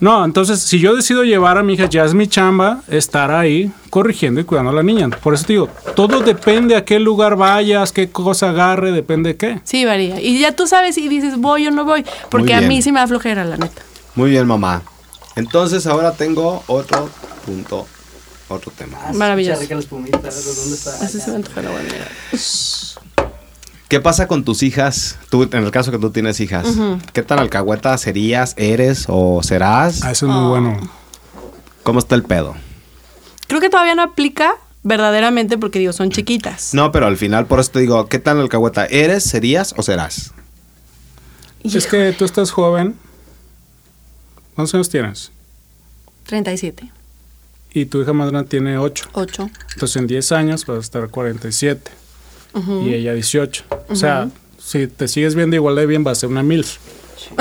No, 0.00 0.24
entonces, 0.24 0.60
si 0.60 0.78
yo 0.78 0.94
decido 0.94 1.24
llevar 1.24 1.58
a 1.58 1.62
mi 1.64 1.74
hija, 1.74 1.86
ya 1.86 2.04
es 2.04 2.14
mi 2.14 2.28
chamba 2.28 2.82
estar 2.88 3.32
ahí 3.32 3.72
corrigiendo 3.90 4.40
y 4.40 4.44
cuidando 4.44 4.70
a 4.70 4.74
la 4.74 4.82
niña. 4.84 5.08
Por 5.10 5.34
eso 5.34 5.44
te 5.44 5.54
digo, 5.54 5.68
todo 5.96 6.20
depende 6.20 6.76
a 6.76 6.84
qué 6.84 7.00
lugar 7.00 7.34
vayas, 7.36 7.90
qué 7.90 8.08
cosa 8.08 8.50
agarre, 8.50 8.92
depende 8.92 9.30
de 9.30 9.36
qué. 9.36 9.60
Sí, 9.64 9.84
varía. 9.84 10.20
Y 10.20 10.38
ya 10.38 10.52
tú 10.52 10.68
sabes 10.68 10.94
si 10.94 11.08
dices 11.08 11.36
voy 11.38 11.66
o 11.66 11.70
no 11.72 11.84
voy. 11.84 12.04
Porque 12.28 12.54
a 12.54 12.60
mí 12.60 12.80
sí 12.80 12.92
me 12.92 13.00
da 13.00 13.08
flojera, 13.08 13.44
la 13.44 13.56
neta. 13.56 13.82
Muy 14.14 14.30
bien, 14.30 14.46
mamá. 14.46 14.82
Entonces 15.38 15.86
ahora 15.86 16.12
tengo 16.14 16.64
otro 16.66 17.08
punto, 17.46 17.86
otro 18.48 18.72
tema. 18.76 18.98
Maravilloso. 19.14 19.60
Rica 19.60 19.74
la 19.76 19.80
espumita, 19.80 20.18
¿dónde 20.18 20.74
está? 20.74 20.90
Así 21.00 21.20
se 21.20 21.30
me 21.30 21.36
antoja 21.36 21.62
la 21.62 21.70
buena. 21.70 21.88
¿Qué 23.86 24.00
pasa 24.00 24.26
con 24.26 24.44
tus 24.44 24.64
hijas? 24.64 25.16
Tú, 25.30 25.44
en 25.44 25.62
el 25.64 25.70
caso 25.70 25.92
que 25.92 25.98
tú 25.98 26.10
tienes 26.10 26.40
hijas, 26.40 26.66
¿qué 27.12 27.22
tan 27.22 27.38
alcahueta 27.38 27.96
serías, 27.98 28.54
eres 28.56 29.04
o 29.08 29.40
serás? 29.44 30.02
Ah, 30.02 30.10
eso 30.10 30.26
es 30.26 30.32
muy 30.32 30.42
Oh. 30.44 30.48
bueno. 30.48 30.90
¿Cómo 31.84 32.00
está 32.00 32.16
el 32.16 32.24
pedo? 32.24 32.56
Creo 33.46 33.60
que 33.60 33.70
todavía 33.70 33.94
no 33.94 34.02
aplica 34.02 34.54
verdaderamente 34.82 35.56
porque 35.56 35.78
digo, 35.78 35.92
son 35.92 36.10
chiquitas. 36.10 36.74
No, 36.74 36.90
pero 36.90 37.06
al 37.06 37.16
final, 37.16 37.46
por 37.46 37.60
eso 37.60 37.70
te 37.70 37.78
digo, 37.78 38.06
¿qué 38.08 38.18
tan 38.18 38.38
alcahueta 38.38 38.86
eres, 38.86 39.22
serías 39.22 39.72
o 39.76 39.82
serás? 39.84 40.32
Es 41.62 41.86
que 41.86 42.12
tú 42.12 42.24
estás 42.24 42.50
joven. 42.50 42.96
¿Cuántos 44.58 44.74
años 44.74 44.88
tienes? 44.88 45.30
37, 46.26 46.90
Y 47.74 47.84
tu 47.84 48.02
hija 48.02 48.12
más 48.12 48.28
grande 48.30 48.48
tiene 48.48 48.76
8. 48.76 49.10
8. 49.12 49.50
Entonces 49.74 49.96
en 49.96 50.08
10 50.08 50.32
años 50.32 50.66
vas 50.66 50.78
a 50.78 50.80
estar 50.80 51.08
47. 51.08 51.88
Y 52.84 52.92
ella 52.92 53.12
18. 53.12 53.64
O 53.88 53.94
sea, 53.94 54.28
si 54.58 54.88
te 54.88 55.06
sigues 55.06 55.36
viendo 55.36 55.54
igual 55.54 55.76
de 55.76 55.86
bien, 55.86 56.04
va 56.04 56.10
a 56.10 56.16
ser 56.16 56.28
una 56.28 56.42
MILF. 56.42 56.76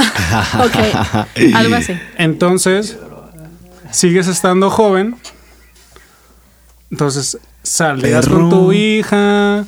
Ok, 0.64 1.56
algo 1.56 1.76
así. 1.76 1.94
Entonces, 2.20 2.98
sigues 3.92 4.28
estando 4.28 4.70
joven. 4.70 5.16
Entonces, 6.92 7.40
saldrías 7.64 8.28
con 8.28 8.52
tu 8.52 8.74
hija, 8.74 9.66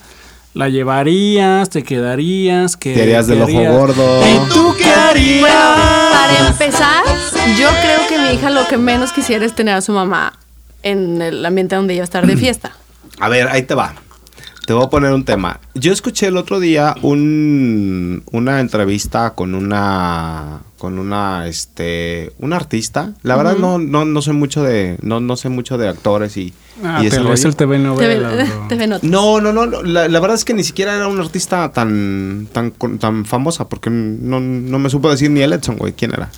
la 0.54 0.70
llevarías, 0.70 1.72
te 1.72 1.82
quedarías, 1.82 2.78
que 2.78 2.94
Te 2.94 3.02
harías 3.02 3.26
del 3.26 3.42
ojo 3.42 3.64
gordo. 3.72 4.22
¿Y 4.28 4.50
tú 4.54 4.76
qué 4.78 4.92
harías? 4.92 5.99
Para 6.30 6.50
empezar, 6.50 7.04
yo 7.58 7.70
creo 7.82 8.08
que 8.08 8.18
mi 8.20 8.36
hija 8.36 8.52
lo 8.52 8.68
que 8.68 8.78
menos 8.78 9.12
quisiera 9.12 9.46
es 9.46 9.56
tener 9.56 9.74
a 9.74 9.82
su 9.82 9.92
mamá 9.92 10.34
en 10.84 11.22
el 11.22 11.44
ambiente 11.44 11.76
donde 11.76 11.94
ella 11.94 12.02
va 12.02 12.04
a 12.04 12.06
estar 12.06 12.28
de 12.28 12.38
fiesta. 12.38 12.72
A 13.20 13.30
ver, 13.30 13.48
ahí 13.48 13.64
te 13.64 13.74
va. 13.74 13.96
Te 14.68 14.74
voy 14.74 14.86
a 14.86 14.90
poner 14.90 15.12
un 15.12 15.26
tema. 15.26 15.60
Yo 15.74 15.92
escuché 15.92 16.28
el 16.28 16.38
otro 16.38 16.60
día 16.60 16.96
un, 17.02 18.24
una 18.32 18.60
entrevista 18.60 19.32
con 19.32 19.56
una 19.56 20.60
con 20.80 20.98
una 20.98 21.46
este 21.48 22.32
un 22.40 22.54
artista. 22.54 23.14
La 23.22 23.36
verdad 23.36 23.58
no, 23.58 23.78
no, 23.78 24.06
no 24.06 24.22
sé 24.24 24.32
mucho 24.34 24.64
de 24.64 24.98
no, 25.04 25.20
no 25.20 25.36
sé 25.38 25.50
mucho 25.50 25.78
de 25.78 25.88
actores 25.88 26.36
y, 26.38 26.54
Ah, 26.84 27.00
y 27.04 27.10
lees 27.10 27.22
rollo. 27.22 27.48
el 27.50 27.56
TV 27.58 27.78
novela, 27.78 28.30
TV. 28.30 28.46
TV 28.70 28.88
Notas. 28.88 29.10
No, 29.10 29.40
no, 29.42 29.52
no, 29.54 29.66
La, 29.84 30.08
la 30.08 30.20
verdad 30.22 30.36
es 30.36 30.46
que 30.46 30.54
ni 30.54 30.64
siquiera 30.64 30.96
era 30.96 31.08
un 31.10 31.20
artista 31.20 31.72
tan, 31.74 32.48
tan, 32.54 32.72
con- 32.72 32.98
tan 32.98 33.26
famosa, 33.26 33.68
porque 33.68 33.90
no, 33.90 34.40
no 34.40 34.80
me 34.80 34.90
supo 34.90 35.12
decir 35.12 35.30
ni 35.30 35.42
el 35.42 35.52
Edson, 35.54 35.76
güey, 35.78 35.92
quién 35.94 36.14
era. 36.14 36.30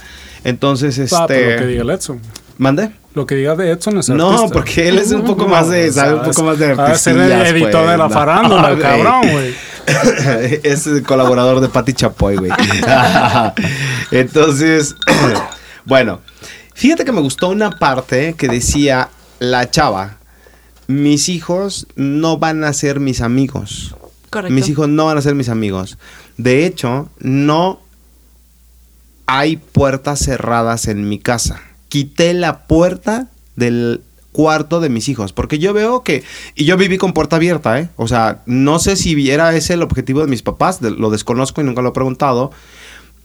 Entonces, 0.43 0.99
Ah, 1.13 1.25
pero 1.27 1.39
lo 1.41 1.47
que 1.47 1.53
este. 1.55 1.67
diga 1.67 1.81
el 1.83 1.89
Edson. 1.91 2.19
¿Mande? 2.57 2.91
Lo 3.13 3.25
que 3.25 3.35
diga 3.35 3.55
de 3.55 3.71
Edson 3.71 3.97
es 3.97 4.09
No, 4.09 4.31
artista. 4.31 4.53
porque 4.53 4.87
él 4.87 4.97
es 4.97 5.11
un 5.11 5.23
poco 5.23 5.47
más 5.49 5.69
de, 5.69 5.91
sabe 5.91 6.15
un 6.15 6.23
poco 6.23 6.43
más 6.43 6.57
de 6.57 6.75
de 6.75 6.95
ser 6.95 7.17
el 7.17 7.31
editor 7.31 7.71
pues, 7.71 7.91
de 7.91 7.97
la 7.97 8.07
¿no? 8.07 8.09
farándula, 8.09 8.77
cabrón, 8.81 9.31
güey. 9.31 9.53
es 10.63 10.87
el 10.87 11.03
colaborador 11.03 11.59
de 11.59 11.67
Pati 11.67 11.93
Chapoy, 11.93 12.37
güey. 12.37 12.51
Entonces, 14.11 14.95
bueno, 15.85 16.21
fíjate 16.73 17.03
que 17.03 17.11
me 17.11 17.21
gustó 17.21 17.49
una 17.49 17.71
parte 17.71 18.35
que 18.37 18.47
decía 18.47 19.09
la 19.39 19.69
chava, 19.69 20.17
mis 20.87 21.29
hijos 21.29 21.87
no 21.95 22.37
van 22.37 22.63
a 22.63 22.73
ser 22.73 22.99
mis 22.99 23.21
amigos. 23.21 23.95
Correcto. 24.29 24.53
Mis 24.53 24.69
hijos 24.69 24.87
no 24.87 25.07
van 25.07 25.17
a 25.17 25.21
ser 25.21 25.35
mis 25.35 25.49
amigos. 25.49 25.97
De 26.37 26.65
hecho, 26.65 27.09
no 27.19 27.81
hay 29.25 29.57
puertas 29.57 30.19
cerradas 30.19 30.87
en 30.87 31.09
mi 31.09 31.19
casa. 31.19 31.61
Quité 31.91 32.33
la 32.33 32.63
puerta 32.67 33.27
del 33.57 33.99
cuarto 34.31 34.79
de 34.79 34.87
mis 34.87 35.09
hijos, 35.09 35.33
porque 35.33 35.59
yo 35.59 35.73
veo 35.73 36.03
que 36.03 36.23
y 36.55 36.63
yo 36.63 36.77
viví 36.77 36.97
con 36.97 37.11
puerta 37.11 37.35
abierta, 37.35 37.77
¿eh? 37.81 37.89
O 37.97 38.07
sea, 38.07 38.43
no 38.45 38.79
sé 38.79 38.95
si 38.95 39.29
era 39.29 39.53
ese 39.53 39.73
el 39.73 39.81
objetivo 39.81 40.21
de 40.21 40.27
mis 40.27 40.41
papás, 40.41 40.79
de- 40.79 40.91
lo 40.91 41.09
desconozco 41.09 41.59
y 41.59 41.65
nunca 41.65 41.81
lo 41.81 41.89
he 41.89 41.91
preguntado, 41.91 42.51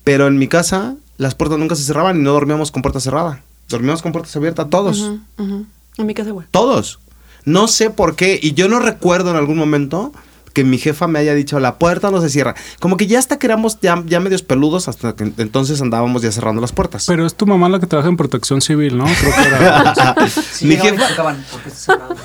pero 0.03 0.27
en 0.27 0.37
mi 0.37 0.49
casa 0.49 0.97
las 1.17 1.37
puertas 1.37 1.61
nunca 1.61 1.77
se 1.77 1.85
cerraban 1.85 2.19
y 2.19 2.23
no 2.25 2.33
dormíamos 2.33 2.73
con 2.73 2.83
puerta 2.83 2.99
cerrada. 2.99 3.41
Dormíamos 3.69 4.03
con 4.03 4.11
puertas 4.11 4.35
abiertas 4.35 4.69
todos. 4.69 5.13
En 5.39 6.07
mi 6.07 6.13
casa 6.15 6.31
igual. 6.31 6.49
Todos. 6.51 6.99
No 7.45 7.69
sé 7.69 7.91
por 7.91 8.17
qué. 8.17 8.39
Y 8.43 8.55
yo 8.55 8.69
no 8.69 8.81
recuerdo 8.81 9.31
en 9.31 9.37
algún 9.37 9.57
momento 9.59 10.13
que 10.57 10.65
mi 10.65 10.79
jefa 10.79 11.07
me 11.07 11.19
haya 11.19 11.35
dicho 11.35 11.61
la 11.61 11.77
puerta 11.79 12.11
no 12.11 12.19
se 12.23 12.31
cierra. 12.31 12.55
Como 12.81 12.97
que 12.97 13.07
ya 13.07 13.19
hasta 13.19 13.39
que 13.39 13.47
éramos 13.47 13.79
ya, 13.83 14.03
ya 14.07 14.21
medios 14.21 14.43
peludos, 14.43 14.89
hasta 14.89 15.15
que 15.15 15.25
entonces 15.37 15.83
andábamos 15.83 16.23
ya 16.23 16.33
cerrando 16.33 16.63
las 16.63 16.73
puertas. 16.73 17.05
Pero 17.07 17.27
es 17.27 17.35
tu 17.35 17.45
mamá 17.47 17.69
la 17.69 17.79
que 17.79 17.87
trabaja 17.87 18.09
en 18.09 18.17
protección 18.17 18.63
civil, 18.63 18.97
¿no? 18.97 19.05
Creo 19.05 19.35
que 19.35 19.49
era. 19.49 20.15
Sí, 20.53 20.65
Mi 20.65 20.77
jefa- 20.79 21.09
tocaban. 21.11 21.45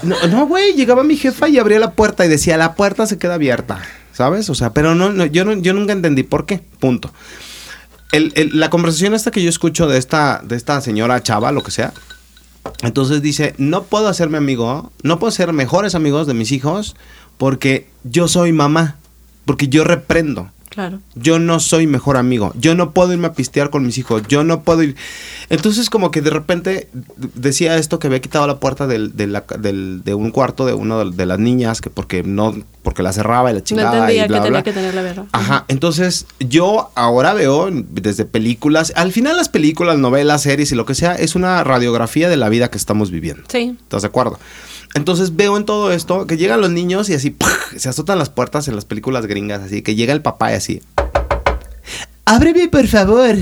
No, 0.03 0.15
no, 0.29 0.47
güey, 0.47 0.71
llegaba 0.75 1.03
mi 1.03 1.17
jefa 1.17 1.49
y 1.49 1.59
abría 1.59 1.77
la 1.79 1.91
puerta 1.91 2.25
y 2.25 2.29
decía, 2.29 2.55
la 2.55 2.75
puerta 2.75 3.05
se 3.05 3.17
queda 3.17 3.33
abierta, 3.33 3.81
¿sabes? 4.13 4.49
O 4.49 4.55
sea, 4.55 4.71
pero 4.71 4.95
no, 4.95 5.09
no, 5.11 5.25
yo, 5.25 5.43
no 5.43 5.51
yo 5.53 5.73
nunca 5.73 5.91
entendí 5.91 6.23
por 6.23 6.45
qué, 6.45 6.61
punto. 6.79 7.11
El- 8.13 8.31
el- 8.35 8.57
la 8.57 8.69
conversación 8.69 9.13
esta 9.13 9.31
que 9.31 9.43
yo 9.43 9.49
escucho 9.49 9.87
de 9.87 9.97
esta, 9.97 10.41
de 10.43 10.55
esta 10.55 10.79
señora 10.79 11.21
chava, 11.21 11.51
lo 11.51 11.63
que 11.63 11.71
sea, 11.71 11.91
entonces 12.83 13.21
dice, 13.21 13.55
no 13.57 13.83
puedo 13.83 14.07
hacerme 14.07 14.37
amigo, 14.37 14.91
no 15.03 15.19
puedo 15.19 15.31
ser 15.31 15.51
mejores 15.51 15.95
amigos 15.95 16.27
de 16.27 16.33
mis 16.33 16.51
hijos 16.51 16.95
porque 17.41 17.87
yo 18.03 18.27
soy 18.27 18.51
mamá, 18.53 18.97
porque 19.45 19.67
yo 19.67 19.83
reprendo. 19.83 20.51
Claro. 20.69 20.99
Yo 21.15 21.39
no 21.39 21.59
soy 21.59 21.87
mejor 21.87 22.17
amigo. 22.17 22.53
Yo 22.55 22.75
no 22.75 22.91
puedo 22.91 23.11
irme 23.11 23.25
a 23.27 23.33
pistear 23.33 23.71
con 23.71 23.83
mis 23.83 23.97
hijos. 23.97 24.21
Yo 24.29 24.43
no 24.43 24.61
puedo 24.61 24.83
ir. 24.83 24.95
Entonces, 25.49 25.89
como 25.89 26.11
que 26.11 26.21
de 26.21 26.29
repente 26.29 26.87
decía 27.33 27.77
esto 27.77 27.97
que 27.97 28.05
había 28.07 28.21
quitado 28.21 28.45
la 28.45 28.59
puerta 28.59 28.85
del, 28.85 29.17
de, 29.17 29.25
la- 29.25 29.43
del- 29.59 30.01
de 30.05 30.13
un 30.13 30.29
cuarto 30.29 30.67
de 30.67 30.73
una 30.73 31.03
de 31.03 31.25
las 31.25 31.39
niñas, 31.39 31.81
que 31.81 31.89
porque 31.89 32.21
no, 32.23 32.55
porque 32.83 33.01
la 33.01 33.11
cerraba 33.11 33.49
y 33.49 33.53
la 33.55 33.59
No 33.59 33.65
chingada. 33.65 33.91
entendía 33.97 34.25
y 34.25 34.27
bla, 34.27 34.37
que 34.37 34.43
tenía 34.43 34.49
bla. 34.51 34.63
que 34.63 34.71
tener 34.71 34.93
la 34.93 35.01
verdad. 35.01 35.25
Ajá, 35.31 35.65
entonces 35.67 36.27
yo 36.39 36.91
ahora 36.93 37.33
veo 37.33 37.69
desde 37.71 38.23
películas, 38.25 38.93
al 38.95 39.11
final 39.11 39.35
las 39.37 39.49
películas, 39.49 39.97
novelas, 39.97 40.43
series 40.43 40.71
y 40.71 40.75
lo 40.75 40.85
que 40.85 40.93
sea, 40.95 41.15
es 41.15 41.35
una 41.35 41.63
radiografía 41.63 42.29
de 42.29 42.37
la 42.37 42.49
vida 42.49 42.69
que 42.69 42.77
estamos 42.77 43.09
viviendo. 43.09 43.43
Sí. 43.49 43.75
¿Estás 43.81 44.03
de 44.03 44.07
acuerdo? 44.09 44.39
Entonces 44.93 45.35
veo 45.35 45.57
en 45.57 45.65
todo 45.65 45.91
esto 45.91 46.27
que 46.27 46.37
llegan 46.37 46.61
los 46.61 46.71
niños 46.71 47.09
y 47.09 47.13
así 47.13 47.35
se 47.75 47.89
azotan 47.89 48.19
las 48.19 48.29
puertas 48.29 48.67
en 48.67 48.75
las 48.75 48.85
películas 48.85 49.25
gringas, 49.25 49.61
así 49.61 49.81
que 49.81 49.95
llega 49.95 50.13
el 50.13 50.21
papá 50.21 50.51
y 50.51 50.55
así. 50.55 50.81
Ábreme, 52.33 52.67
por 52.69 52.87
favor. 52.87 53.35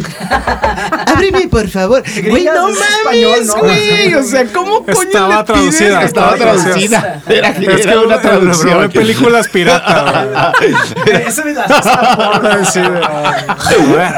Ábreme, 1.08 1.48
por 1.48 1.68
favor. 1.70 2.02
Güey, 2.28 2.46
no 2.46 2.70
es 2.70 2.78
mames, 3.06 3.52
güey. 3.56 4.14
O 4.16 4.24
sea, 4.24 4.46
¿cómo 4.46 4.84
coño 4.84 5.00
Estaba 5.02 5.28
le 5.28 5.44
pides? 5.44 5.46
traducida, 5.46 6.02
Estaba 6.04 6.36
estaba 6.36 6.54
traducida. 6.56 7.22
Era, 7.28 7.50
Es 7.50 7.58
era 7.60 7.92
que 7.92 7.98
una 8.00 8.16
lo 8.16 8.22
traducción. 8.22 8.70
probé 8.72 8.90
películas 8.90 9.48
pirata, 9.54 10.54
Eso 11.26 11.44
me. 11.46 11.54
Sí, 12.66 12.82
joder. 13.58 14.10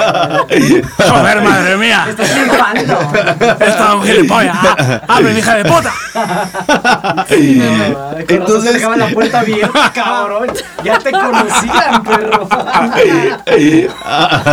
Joder, 0.97 1.41
madre 1.41 1.77
mía. 1.77 2.05
Estás 2.09 2.29
flipando. 2.29 2.97
Esta 3.59 3.87
es 3.89 3.93
un 3.95 4.03
gilipollas. 4.03 4.55
Ah, 4.61 5.01
¡Abre, 5.07 5.37
hija 5.37 5.55
de 5.55 5.65
puta! 5.65 5.91
Entonces- 7.29 8.25
Entonces 8.29 8.73
dejaban 8.73 8.99
la 8.99 9.07
puerta 9.09 9.39
abierta, 9.39 9.91
cabrón. 9.93 10.47
Ya 10.83 10.97
te 10.99 11.11
conocían, 11.11 12.03
perro. 12.03 12.47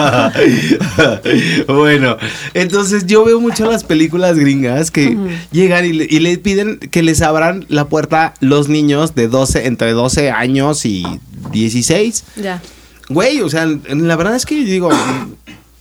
bueno, 1.68 2.16
entonces 2.55 3.07
yo 3.07 3.25
veo 3.25 3.40
mucho 3.40 3.71
las 3.71 3.85
películas 3.85 4.38
gringas 4.38 4.90
que 4.90 5.16
llegan 5.53 5.85
y 5.85 5.92
le, 5.92 6.07
y 6.09 6.21
le 6.21 6.38
piden 6.38 6.79
que 6.79 7.03
les 7.03 7.23
abran 7.23 7.64
la 7.68 7.88
puerta 7.88 8.35
los 8.40 8.68
niños 8.68 9.14
de 9.14 9.29
12, 9.29 9.66
entre 9.66 9.92
12 9.92 10.31
años 10.31 10.85
y 10.85 11.05
16. 11.53 12.25
Ya. 12.37 12.62
Güey, 13.09 13.40
o 13.40 13.49
sea, 13.49 13.66
la 13.66 14.16
verdad 14.16 14.37
es 14.37 14.44
que 14.44 14.62
yo 14.62 14.71
digo, 14.71 14.90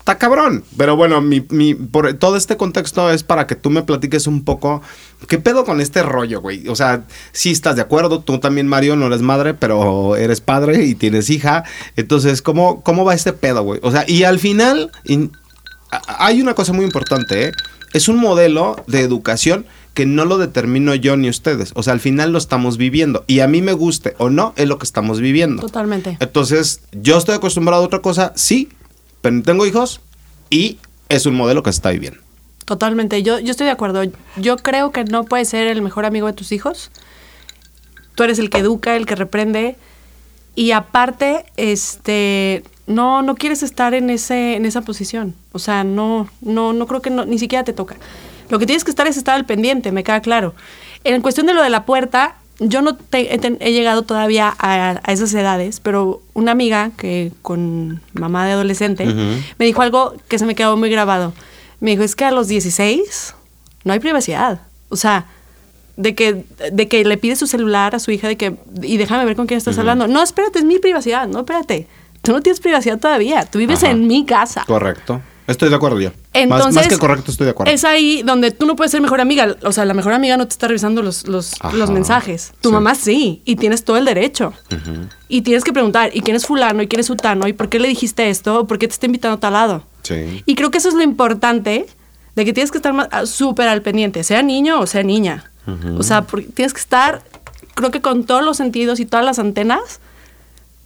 está 0.07 0.17
cabrón. 0.17 0.63
Pero 0.77 0.95
bueno, 0.95 1.19
mi, 1.21 1.45
mi- 1.49 1.75
por 1.75 2.13
todo 2.13 2.37
este 2.37 2.55
contexto 2.55 3.11
es 3.11 3.23
para 3.23 3.45
que 3.45 3.55
tú 3.55 3.69
me 3.69 3.83
platiques 3.83 4.25
un 4.25 4.45
poco 4.45 4.81
qué 5.27 5.37
pedo 5.37 5.65
con 5.65 5.81
este 5.81 6.01
rollo, 6.01 6.39
güey. 6.39 6.65
O 6.69 6.75
sea, 6.75 7.03
sí 7.33 7.51
estás 7.51 7.75
de 7.75 7.81
acuerdo, 7.81 8.21
tú 8.21 8.39
también, 8.39 8.67
Mario, 8.67 8.95
no 8.95 9.07
eres 9.07 9.21
madre, 9.21 9.53
pero 9.53 10.15
eres 10.15 10.39
padre 10.39 10.85
y 10.85 10.95
tienes 10.95 11.29
hija. 11.29 11.65
Entonces, 11.97 12.41
¿cómo, 12.41 12.81
cómo 12.83 13.03
va 13.03 13.13
este 13.15 13.33
pedo, 13.33 13.63
güey? 13.63 13.81
O 13.83 13.91
sea, 13.91 14.05
y 14.07 14.23
al 14.23 14.39
final, 14.39 14.91
in- 15.03 15.33
a- 15.91 16.25
hay 16.25 16.41
una 16.41 16.53
cosa 16.53 16.71
muy 16.71 16.85
importante, 16.85 17.47
¿eh? 17.47 17.51
Es 17.93 18.07
un 18.07 18.17
modelo 18.17 18.81
de 18.87 19.01
educación 19.01 19.65
que 19.93 20.05
no 20.05 20.25
lo 20.25 20.37
determino 20.37 20.93
yo 20.93 21.17
ni 21.17 21.27
ustedes. 21.27 21.71
O 21.73 21.81
sea, 21.83 21.91
al 21.93 21.99
final 21.99 22.31
lo 22.31 22.37
estamos 22.37 22.77
viviendo. 22.77 23.23
Y 23.27 23.39
a 23.39 23.47
mí 23.47 23.61
me 23.63 23.73
guste 23.73 24.13
o 24.19 24.29
no, 24.29 24.53
es 24.55 24.67
lo 24.67 24.77
que 24.77 24.83
estamos 24.85 25.19
viviendo. 25.19 25.61
Totalmente. 25.63 26.17
Entonces, 26.19 26.81
yo 26.91 27.17
estoy 27.17 27.35
acostumbrado 27.35 27.81
a 27.81 27.85
otra 27.85 27.99
cosa, 28.01 28.31
sí, 28.35 28.69
pero 29.21 29.41
tengo 29.43 29.65
hijos 29.65 30.01
y 30.49 30.77
es 31.09 31.25
un 31.25 31.35
modelo 31.35 31.63
que 31.63 31.71
se 31.71 31.77
está 31.77 31.89
viviendo. 31.91 32.19
Totalmente. 32.65 33.23
Yo, 33.23 33.39
yo 33.39 33.51
estoy 33.51 33.65
de 33.65 33.71
acuerdo. 33.71 34.03
Yo 34.35 34.57
creo 34.57 34.91
que 34.91 35.03
no 35.05 35.23
puedes 35.23 35.47
ser 35.49 35.67
el 35.67 35.81
mejor 35.81 36.05
amigo 36.05 36.27
de 36.27 36.33
tus 36.33 36.51
hijos. 36.51 36.91
Tú 38.15 38.23
eres 38.23 38.39
el 38.39 38.49
que 38.49 38.57
educa, 38.57 38.95
el 38.95 39.05
que 39.05 39.15
reprende. 39.15 39.75
Y 40.55 40.71
aparte, 40.71 41.45
este, 41.55 42.63
no, 42.87 43.21
no 43.21 43.35
quieres 43.35 43.63
estar 43.63 43.93
en 43.93 44.09
ese, 44.09 44.55
en 44.55 44.65
esa 44.65 44.81
posición. 44.81 45.35
O 45.51 45.59
sea, 45.59 45.83
no, 45.83 46.27
no, 46.41 46.73
no 46.73 46.87
creo 46.87 47.01
que 47.01 47.09
no- 47.09 47.25
ni 47.25 47.37
siquiera 47.39 47.63
te 47.63 47.73
toca. 47.73 47.95
Lo 48.49 48.59
que 48.59 48.65
tienes 48.65 48.83
que 48.83 48.89
estar 48.91 49.07
es 49.07 49.17
estar 49.17 49.35
al 49.35 49.45
pendiente, 49.45 49.91
me 49.91 50.03
queda 50.03 50.21
claro. 50.21 50.55
En 51.03 51.21
cuestión 51.21 51.45
de 51.47 51.53
lo 51.53 51.61
de 51.61 51.69
la 51.69 51.85
puerta, 51.85 52.35
yo 52.59 52.81
no 52.81 52.95
te- 52.95 53.33
he, 53.33 53.37
ten- 53.37 53.57
he 53.61 53.71
llegado 53.71 54.01
todavía 54.01 54.53
a, 54.57 54.99
a 55.03 55.11
esas 55.11 55.33
edades, 55.33 55.79
pero 55.79 56.21
una 56.33 56.51
amiga 56.51 56.91
que 56.97 57.31
con 57.41 58.01
mamá 58.13 58.45
de 58.45 58.53
adolescente 58.53 59.05
me 59.05 59.65
dijo 59.65 59.81
algo 59.81 60.13
que 60.27 60.39
se 60.39 60.45
me 60.45 60.55
quedó 60.55 60.75
muy 60.77 60.89
grabado. 60.89 61.33
Me 61.79 61.91
dijo, 61.91 62.03
es 62.03 62.15
que 62.15 62.25
a 62.25 62.31
los 62.31 62.47
16 62.47 63.35
no 63.83 63.93
hay 63.93 63.99
privacidad. 63.99 64.61
O 64.89 64.95
sea, 64.95 65.25
de 65.95 66.15
que, 66.15 66.43
de 66.71 66.87
que 66.87 67.03
le 67.05 67.17
pide 67.17 67.35
su 67.35 67.45
celular 67.47 67.93
a 67.95 67.99
su 67.99 68.11
hija 68.11 68.27
de 68.27 68.37
que, 68.37 68.55
y 68.81 68.97
déjame 68.97 69.25
ver 69.25 69.35
con 69.35 69.45
quién 69.47 69.57
estás 69.59 69.77
hablando. 69.77 70.07
No, 70.07 70.23
espérate, 70.23 70.59
es 70.59 70.65
mi 70.65 70.79
privacidad. 70.79 71.27
No, 71.27 71.39
espérate. 71.39 71.87
Tú 72.23 72.31
no 72.31 72.41
tienes 72.41 72.59
privacidad 72.59 72.97
todavía. 72.99 73.45
Tú 73.45 73.59
vives 73.59 73.83
Ajá. 73.83 73.91
en 73.91 74.07
mi 74.07 74.25
casa. 74.25 74.63
Correcto. 74.67 75.21
Estoy 75.45 75.69
de 75.69 75.75
acuerdo 75.75 75.99
yo. 76.01 76.09
Entonces, 76.41 76.65
más, 76.65 76.75
más 76.75 76.87
que 76.87 76.97
correcto, 76.97 77.31
estoy 77.31 77.45
de 77.45 77.51
acuerdo. 77.51 77.73
Es 77.73 77.83
ahí 77.83 78.21
donde 78.23 78.51
tú 78.51 78.65
no 78.65 78.75
puedes 78.75 78.91
ser 78.91 79.01
mejor 79.01 79.21
amiga. 79.21 79.55
O 79.63 79.71
sea, 79.71 79.85
la 79.85 79.93
mejor 79.93 80.13
amiga 80.13 80.37
no 80.37 80.45
te 80.47 80.51
está 80.51 80.67
revisando 80.67 81.01
los, 81.01 81.27
los, 81.27 81.55
mensajes. 81.89 82.53
Tu 82.61 82.69
Sí. 82.69 82.73
mamá 82.73 82.95
sí, 82.95 83.41
y 83.45 83.55
tienes 83.55 83.83
todo 83.83 83.97
el 83.97 84.05
derecho. 84.05 84.53
Y 85.27 85.41
tienes 85.41 85.63
que 85.63 85.73
preguntar, 85.73 86.11
¿y 86.13 86.21
quién 86.21 86.35
es 86.35 86.45
fulano? 86.45 86.81
¿Y 86.81 86.87
quién 86.87 86.99
es 86.99 87.07
sutano? 87.07 87.47
¿Y 87.47 87.53
por 87.53 87.69
qué 87.69 87.79
le 87.79 87.87
dijiste 87.87 88.29
esto? 88.29 88.61
¿O 88.61 88.67
por 88.67 88.79
qué 88.79 88.87
te 88.87 88.93
está 88.93 89.05
invitando 89.05 89.37
a 89.37 89.39
tal 89.39 89.53
lado? 89.53 89.83
Sí. 90.03 90.43
Y 90.45 90.55
creo 90.55 90.71
que 90.71 90.77
eso 90.77 90.87
es 90.89 90.95
lo 90.95 91.03
importante, 91.03 91.85
de 92.35 92.45
que 92.45 92.53
tienes 92.53 92.71
que 92.71 92.77
estar 92.77 93.09
ah, 93.11 93.25
súper 93.25 93.67
al 93.67 93.81
pendiente, 93.81 94.23
sea 94.23 94.41
niño 94.43 94.79
o 94.79 94.87
sea 94.87 95.03
niña. 95.03 95.51
O 95.97 96.03
sea, 96.03 96.25
tienes 96.53 96.73
que 96.73 96.79
estar, 96.79 97.21
creo 97.75 97.91
que 97.91 97.99
con 97.99 98.23
todos 98.23 98.41
los 98.43 98.55
sentidos 98.55 99.01
y 99.01 99.05
todas 99.05 99.25
las 99.25 99.37
antenas, 99.37 99.99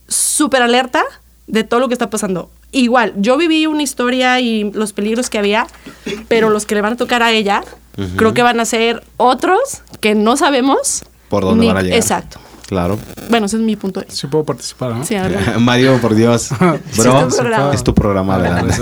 súper 0.08 0.64
alerta 0.64 1.04
de 1.52 1.64
todo 1.66 1.82
lo 1.82 1.88
que 1.90 1.94
está 1.94 2.10
pasando. 2.10 2.50
Igual, 2.72 3.14
yo 3.18 3.38
viví 3.38 3.66
una 3.66 3.84
historia 3.84 4.40
y 4.40 4.72
los 4.72 4.94
peligros 4.94 5.30
que 5.30 5.38
había, 5.38 5.68
pero 6.30 6.50
los 6.50 6.66
que 6.66 6.76
le 6.76 6.82
van 6.82 6.94
a 6.94 6.96
tocar 6.96 7.22
a 7.22 7.32
ella, 7.32 7.64
creo 8.16 8.34
que 8.34 8.42
van 8.42 8.60
a 8.60 8.66
ser 8.66 9.04
otros 9.18 9.82
que 10.00 10.16
no 10.16 10.38
sabemos. 10.38 11.04
Por 11.30 11.44
dónde 11.44 11.68
van 11.68 11.78
a 11.78 11.82
llegar. 11.82 11.98
Exacto. 11.98 12.40
Claro. 12.72 12.98
Bueno, 13.30 13.48
ese 13.48 13.58
es 13.58 13.62
mi 13.64 13.76
punto 13.76 14.00
de 14.00 14.06
vista. 14.06 14.22
Sí 14.22 14.28
puedo 14.28 14.46
participar, 14.46 14.92
¿no? 14.92 15.06
Sí. 15.06 15.14
Mario, 15.60 15.98
por 16.00 16.16
Dios. 16.16 16.52
Bro, 16.58 16.78
es 17.28 17.28
tu 17.28 17.36
programa. 17.36 17.74
es 17.74 17.84
tu 17.84 17.94
programa, 17.94 18.36
adelante. 18.36 18.76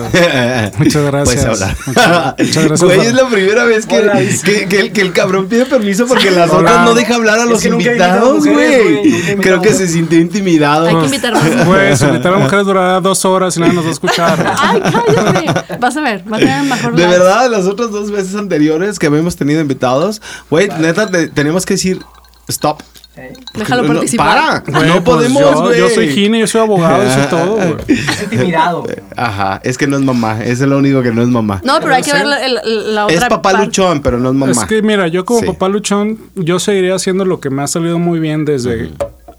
Muchas 0.78 1.06
gracias. 1.06 1.46
Puedes 1.46 1.46
hablar. 1.46 1.76
Muchas- 1.88 2.36
gracias 2.66 2.84
Güey, 2.84 3.00
es 3.08 3.14
la 3.16 3.28
primera 3.28 3.64
vez 3.66 3.88
que, 3.88 3.98
Hola, 3.98 4.20
dice. 4.20 4.46
que, 4.46 4.68
que 4.68 4.80
el, 4.80 4.92
que 4.92 5.02
el 5.02 5.12
cabrón 5.12 5.48
pide 5.48 5.66
permiso 5.66 6.06
porque 6.06 6.30
las 6.30 6.52
Hola. 6.52 6.60
otras 6.60 6.86
no 6.86 6.94
deja 6.94 7.16
hablar 7.16 7.40
a 7.40 7.46
los 7.46 7.66
invitados, 7.66 8.46
güey. 8.46 9.38
Creo 9.42 9.60
que 9.60 9.74
se 9.74 9.88
sintió 9.88 10.20
intimidado. 10.20 10.86
Hay 10.86 10.96
que 10.96 11.06
invitar 11.06 11.34
más. 11.34 11.98
Si 11.98 12.06
invitar 12.06 12.32
a 12.36 12.38
mujeres 12.38 12.66
durará 12.68 13.02
dos 13.02 13.26
horas 13.26 13.58
y 13.58 13.60
nadie 13.60 13.74
nos 13.74 13.86
va 13.86 13.90
a 13.90 13.94
escuchar. 13.94 14.54
Ay, 14.56 14.82
cállate. 14.84 15.78
Vas 15.80 15.98
a 15.98 16.02
ver, 16.02 16.24
va 16.32 16.38
a 16.38 16.40
tener 16.40 16.64
mejor 16.64 16.94
De 16.96 17.08
verdad, 17.08 17.50
las 17.50 17.66
otras 17.66 17.90
dos 17.90 18.12
veces 18.12 18.36
anteriores 18.36 19.00
que 19.00 19.08
habíamos 19.08 19.36
tenido 19.36 19.62
invitados, 19.62 20.22
güey, 20.48 20.70
neta, 20.80 21.10
te- 21.10 21.28
tenemos 21.30 21.66
que 21.66 21.74
decir, 21.74 22.04
stop. 22.48 22.82
¿Eh? 23.20 23.34
Déjalo 23.54 23.82
No, 23.84 23.94
participar. 23.94 24.28
para, 24.28 24.60
Güey, 24.80 24.88
no 24.90 25.04
pues 25.04 25.16
podemos, 25.18 25.42
yo, 25.42 25.62
güey. 25.62 25.80
yo 25.80 25.90
soy 25.90 26.10
gine, 26.10 26.40
yo 26.40 26.48
soy 26.48 26.62
abogado, 26.62 27.04
yo 27.04 27.14
soy 27.14 27.24
todo, 27.30 27.56
güey. 27.56 27.76
Es 28.00 28.24
intimidado. 28.24 28.86
Ajá, 29.18 29.60
es 29.64 29.78
que 29.78 29.88
no 29.88 29.98
es 29.98 30.04
mamá, 30.04 30.44
es 30.44 30.60
lo 30.62 30.78
único 30.78 31.02
que 31.02 31.12
no 31.12 31.22
es 31.22 31.28
mamá. 31.28 31.62
No, 31.66 31.80
pero 31.82 31.94
hay 31.96 32.02
que 32.04 32.14
ver 32.14 32.26
la, 32.26 32.46
el- 32.46 32.96
la 32.96 33.06
otra 33.06 33.18
es 33.18 33.24
papá 33.26 33.42
parte. 33.52 33.66
luchón, 33.66 34.02
pero 34.02 34.20
no 34.20 34.30
es 34.30 34.36
mamá. 34.36 34.52
Es 34.52 34.66
que 34.66 34.82
mira, 34.82 35.08
yo 35.08 35.26
como 35.26 35.42
Sí. 35.42 35.46
papá 35.48 35.68
luchón, 35.70 36.18
yo 36.36 36.60
seguiría 36.60 36.96
haciendo 36.96 37.26
lo 37.26 37.40
que 37.40 37.50
me 37.50 37.62
ha 37.64 37.68
salido 37.68 38.00
muy 38.00 38.20
bien 38.20 38.46
desde 38.46 38.92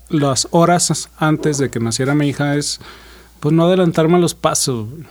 las 0.08 0.48
horas 0.50 1.08
antes 1.18 1.58
de 1.58 1.70
que 1.70 1.80
naciera 1.80 2.14
mi 2.14 2.28
hija, 2.28 2.56
es 2.56 2.80
pues 3.40 3.54
no 3.54 3.64
adelantarme 3.64 4.16
a 4.16 4.18
los 4.20 4.34
pasos. 4.34 4.86
güey. 4.90 5.04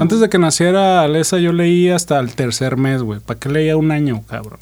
Antes 0.00 0.20
de 0.20 0.28
que 0.30 0.38
naciera 0.38 1.02
Alesa, 1.02 1.36
yo 1.38 1.52
leía 1.52 1.96
hasta 1.96 2.18
el 2.20 2.34
tercer 2.34 2.76
mes, 2.78 3.02
güey. 3.02 3.20
¿Para 3.20 3.38
qué 3.38 3.48
leía 3.50 3.76
un 3.76 3.90
año, 3.90 4.22
cabrón? 4.28 4.60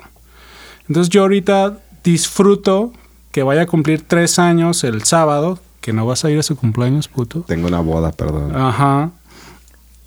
Entonces 0.88 1.10
yo 1.10 1.20
ahorita 1.22 1.74
disfruto 2.02 2.92
que 3.36 3.42
vaya 3.42 3.60
a 3.60 3.66
cumplir 3.66 4.00
tres 4.00 4.38
años 4.38 4.82
el 4.82 5.02
sábado, 5.02 5.58
que 5.82 5.92
no 5.92 6.06
vas 6.06 6.24
a 6.24 6.30
ir 6.30 6.38
a 6.38 6.42
su 6.42 6.56
cumpleaños, 6.56 7.06
puto. 7.06 7.42
Tengo 7.42 7.68
una 7.68 7.80
boda, 7.80 8.10
perdón. 8.10 8.56
Ajá. 8.56 9.10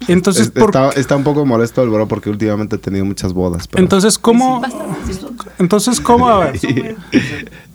Entonces, 0.08 0.48
Es- 0.48 0.52
¿por 0.52 0.72
está, 0.72 0.90
está 1.00 1.16
un 1.16 1.24
poco 1.24 1.46
molesto 1.46 1.84
el 1.84 1.92
bro 1.92 2.08
porque 2.08 2.32
últimamente 2.32 2.78
he 2.78 2.80
tenido 2.80 3.06
muchas 3.06 3.34
bodas. 3.34 3.68
pero- 3.68 3.84
Entonces, 3.84 4.18
¿cómo? 4.18 4.64
Entonces, 5.60 6.02
¿cómo? 6.02 6.28
A 6.28 6.40
ver, 6.46 6.60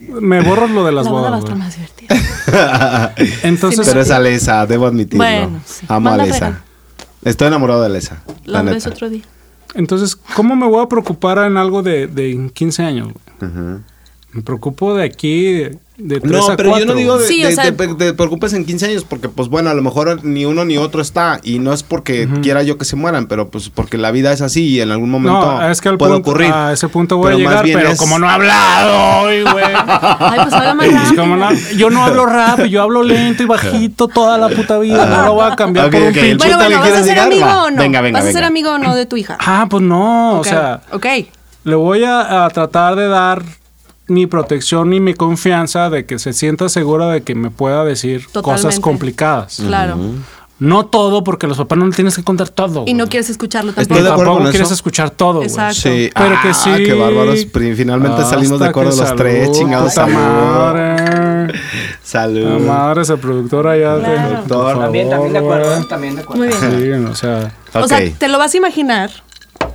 me 0.01 0.41
borro 0.43 0.67
lo 0.67 0.85
de 0.85 0.91
las 0.91 1.05
La 1.05 1.13
boda 1.13 1.31
va 1.31 1.37
a 1.37 1.41
bodas. 1.41 1.45
estar 1.45 1.57
güey. 1.57 1.69
más 1.69 3.15
divertida. 3.15 3.15
Entonces, 3.49 3.87
pero 3.87 4.01
es 4.01 4.11
Alesa, 4.11 4.67
debo 4.67 4.87
admitirlo. 4.87 5.25
Bueno, 5.25 5.61
sí. 5.65 5.87
Amo 5.87 6.09
a 6.09 6.17
Manda 6.17 6.25
regalo. 6.25 6.57
Estoy 7.23 7.47
enamorado 7.47 7.79
de 7.79 7.87
Alesa. 7.87 8.25
La, 8.45 8.65
La 8.65 8.73
ves 8.73 8.89
otro 8.89 9.09
día. 9.09 9.23
entonces, 9.75 10.17
¿cómo 10.17 10.57
me 10.57 10.67
voy 10.67 10.83
a 10.85 10.89
preocupar 10.89 11.39
en 11.39 11.57
algo 11.59 11.85
de, 11.85 12.09
de 12.09 12.51
15 12.53 12.83
años? 12.83 13.09
Ujú. 13.41 13.83
Me 14.35 14.43
preocupo 14.43 14.97
de 14.97 15.05
aquí, 15.05 15.45
de, 15.53 15.79
de 15.97 16.19
tres 16.19 16.33
No, 16.33 16.49
a 16.51 16.57
pero 16.57 16.77
yo 16.77 16.85
no 16.87 16.95
digo 16.95 17.19
de, 17.19 17.29
Sí, 17.29 17.43
de- 17.43 17.49
o 17.49 17.51
sea- 17.53 17.71
de- 17.71 17.95
te 17.95 18.13
preocupes 18.15 18.53
en 18.53 18.65
15 18.65 18.87
años 18.87 19.05
porque, 19.05 19.29
pues 19.29 19.49
bueno, 19.49 19.71
a 19.71 19.75
lo 19.75 19.81
mejor 19.83 20.25
ni 20.25 20.45
uno 20.45 20.65
ni 20.65 20.77
otro 20.77 21.01
está. 21.01 21.39
Y 21.45 21.61
no 21.61 21.73
es 21.73 21.85
porque 21.85 22.29
quiera 22.43 22.65
yo 22.65 22.77
que 22.77 22.85
se 22.85 22.97
mueran, 22.97 23.27
pero 23.29 23.49
pues 23.51 23.69
porque 23.71 23.97
la 23.97 24.11
vida 24.11 24.33
es 24.33 24.41
así 24.41 24.67
y 24.71 24.81
en 24.81 24.91
algún 24.91 25.09
momento 25.09 25.41
No, 25.41 25.71
es 25.71 25.81
que 25.81 25.89
al 25.89 25.99
puede 25.99 26.15
punto, 26.15 26.31
ocurrir. 26.31 26.51
a 26.53 26.73
ese 26.73 26.89
punto 26.89 27.17
voy 27.17 27.27
Pero 27.27 27.37
a 27.37 27.39
más 27.39 27.49
llegar, 27.53 27.65
bien 27.65 27.79
pero 27.79 27.91
es- 27.93 27.99
como 27.99 28.19
no 28.19 28.29
he 28.29 28.33
hablado 28.33 29.23
hoy, 29.23 29.43
güey. 29.43 29.65
Ay, 30.19 30.41
pues 30.43 30.53
habla 30.53 30.75
más 30.75 30.93
rápido. 30.93 31.23
como 31.23 31.37
no- 31.37 31.51
yo 31.77 31.91
no 31.91 32.03
hablo 32.05 32.27
rápido, 32.27 32.67
yo 32.67 32.83
hablo 32.83 33.05
lento 33.05 33.45
y 33.45 33.47
bajito 33.47 34.09
toda 34.09 34.37
la 34.37 34.49
puta 34.49 34.81
vida. 34.81 35.07
No 35.07 35.27
lo 35.27 35.35
voy 35.35 35.49
a 35.49 35.55
cambiar 35.55 35.87
Ok, 35.87 35.93
por 35.93 36.03
un 36.03 36.09
ok, 36.09 36.17
el 36.17 36.23
pinche. 36.31 36.37
Bueno, 36.49 36.57
bueno, 36.57 36.81
¿vas 36.81 36.91
a 36.91 36.95
ser 36.97 37.05
llegar, 37.05 37.27
amigo 37.29 37.47
va. 37.47 37.63
o 37.67 37.71
no? 37.71 37.77
Venga, 37.77 38.01
venga, 38.01 38.19
¿Vas 38.19 38.29
a 38.29 38.33
ser 38.33 38.43
amigo 38.43 38.71
o 38.73 38.79
no 38.79 38.97
de 38.97 39.07
tu 39.07 39.17
hija? 39.17 39.39
Ah, 39.39 39.69
pues 39.71 39.81
no, 39.85 40.41
o 40.41 40.45
sea, 40.45 40.81
Ok. 40.91 41.07
le 41.63 41.75
voy 41.77 42.03
a, 42.03 42.45
a 42.45 42.51
tratar 42.51 42.97
de 42.97 43.07
dar 43.07 43.43
mi 44.07 44.27
protección 44.27 44.93
y 44.93 45.01
mi 45.01 45.15
confianza 45.15 45.91
de 45.91 46.05
que 46.07 46.19
se 46.19 46.33
sienta 46.33 46.69
segura 46.69 47.09
de 47.09 47.23
que 47.23 47.35
me 47.35 47.51
pueda 47.51 47.85
decir 47.85 48.27
cosas 48.43 48.81
complicadas. 48.81 49.57
Claro. 49.65 49.99
No 50.61 50.87
todo, 50.87 51.25
porque 51.25 51.47
a 51.47 51.49
los 51.49 51.59
papás 51.59 51.77
no 51.79 51.87
le 51.87 51.93
tienes 51.93 52.15
que 52.15 52.23
contar 52.23 52.49
todo. 52.49 52.85
Y 52.87 52.95
no 52.95 53.09
quieres 53.09 53.29
escucharlo 53.29 53.71
Estoy 53.71 53.87
tampoco. 53.87 54.03
de 54.05 54.09
acuerdo 54.09 54.25
tampoco 54.31 54.43
con 54.45 54.51
quieres 54.53 54.69
eso. 54.69 54.75
escuchar 54.75 55.11
todo, 55.11 55.35
güey. 55.35 55.49
Exacto. 55.49 55.75
Sí, 55.81 56.11
Pero 56.15 56.35
ah, 56.37 56.41
que 56.43 56.55
sí. 56.55 56.71
qué 56.85 56.95
bárbaros. 56.95 57.47
Finalmente 57.77 58.23
salimos 58.23 58.61
de 58.61 58.67
acuerdo 58.69 58.95
los 58.97 59.17
tres, 59.17 59.51
chingados. 59.51 59.91
puta 59.93 60.05
Salud. 60.07 60.15
madre. 60.17 61.47
La 61.53 61.53
Salud. 62.05 62.61
madre, 62.61 63.03
esa 63.03 63.17
productora 63.17 63.77
ya. 63.77 63.99
Claro. 63.99 64.43
te-. 64.45 64.81
También, 64.81 65.11
también 65.11 65.33
de 65.33 65.39
acuerdo. 65.41 65.87
También 65.87 66.15
de 66.15 66.23
acuerdo. 66.23 66.45
Muy 66.45 66.49
bien. 66.79 67.05
Sí, 67.05 67.11
o 67.11 67.15
sea. 67.17 67.53
O 67.75 67.89
sea, 67.89 67.99
te 68.17 68.29
lo 68.29 68.39
vas 68.39 68.55
a 68.55 68.57
imaginar, 68.57 69.11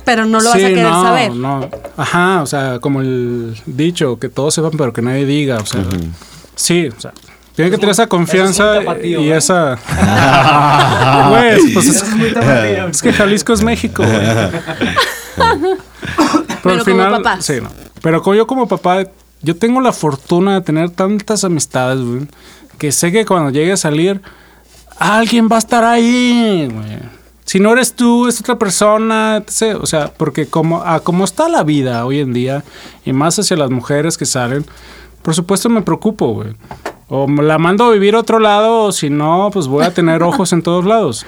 pero 0.04 0.24
no 0.26 0.40
lo 0.40 0.46
vas 0.48 0.56
a 0.56 0.58
querer 0.58 0.82
no, 0.82 1.02
saber. 1.02 1.32
No. 1.32 1.68
Ajá, 1.96 2.42
o 2.42 2.46
sea, 2.46 2.78
como 2.80 3.00
el 3.00 3.56
dicho, 3.66 4.18
que 4.18 4.28
todos 4.28 4.54
sepan, 4.54 4.72
pero 4.76 4.92
que 4.92 5.02
nadie 5.02 5.24
diga. 5.26 5.58
O 5.58 5.66
sea, 5.66 5.82
sí, 6.54 6.88
o 6.88 7.00
sea. 7.00 7.12
Tiene 7.54 7.72
que 7.72 7.78
tener 7.78 7.90
esa 7.90 8.06
confianza 8.06 8.78
tapatío, 8.78 9.20
y 9.20 9.28
¿no? 9.28 9.34
esa. 9.36 9.76
Güey, 11.28 11.74
pues 11.74 11.88
es, 11.88 12.02
Es 12.02 12.16
muy 12.16 12.32
tapatío. 12.32 12.86
es 12.88 13.02
que 13.02 13.12
Jalisco 13.12 13.52
es 13.52 13.62
México, 13.62 14.02
güey. 14.02 14.18
Pero, 15.36 15.78
Pero 16.62 16.74
al 16.74 16.78
como 16.80 16.84
final. 16.84 17.22
papás. 17.22 17.44
Sí, 17.44 17.54
no. 17.62 17.70
Pero 18.02 18.22
como 18.22 18.34
yo, 18.36 18.46
como 18.46 18.66
papá, 18.68 19.04
yo 19.42 19.56
tengo 19.56 19.80
la 19.80 19.92
fortuna 19.92 20.54
de 20.54 20.60
tener 20.62 20.90
tantas 20.90 21.44
amistades, 21.44 22.00
güey, 22.00 22.26
que 22.78 22.92
sé 22.92 23.12
que 23.12 23.24
cuando 23.26 23.50
llegue 23.50 23.72
a 23.72 23.76
salir, 23.76 24.20
alguien 24.98 25.48
va 25.50 25.56
a 25.56 25.58
estar 25.60 25.84
ahí, 25.84 26.68
güey. 26.72 27.19
Si 27.50 27.58
no 27.58 27.72
eres 27.72 27.94
tú, 27.94 28.28
es 28.28 28.38
otra 28.38 28.60
persona, 28.60 29.38
etc. 29.38 29.80
O 29.82 29.86
sea, 29.86 30.14
porque 30.16 30.46
como, 30.46 30.84
a 30.84 31.00
como 31.00 31.24
está 31.24 31.48
la 31.48 31.64
vida 31.64 32.06
hoy 32.06 32.20
en 32.20 32.32
día, 32.32 32.62
y 33.04 33.12
más 33.12 33.40
hacia 33.40 33.56
las 33.56 33.70
mujeres 33.70 34.16
que 34.16 34.24
salen, 34.24 34.64
por 35.22 35.34
supuesto 35.34 35.68
me 35.68 35.82
preocupo, 35.82 36.32
güey. 36.32 36.50
O 37.08 37.26
me 37.26 37.42
la 37.42 37.58
mando 37.58 37.86
a 37.86 37.90
vivir 37.90 38.14
a 38.14 38.20
otro 38.20 38.38
lado, 38.38 38.84
o 38.84 38.92
si 38.92 39.10
no, 39.10 39.50
pues 39.52 39.66
voy 39.66 39.84
a 39.84 39.92
tener 39.92 40.22
ojos 40.30 40.52
en 40.52 40.62
todos 40.62 40.84
lados. 40.84 41.26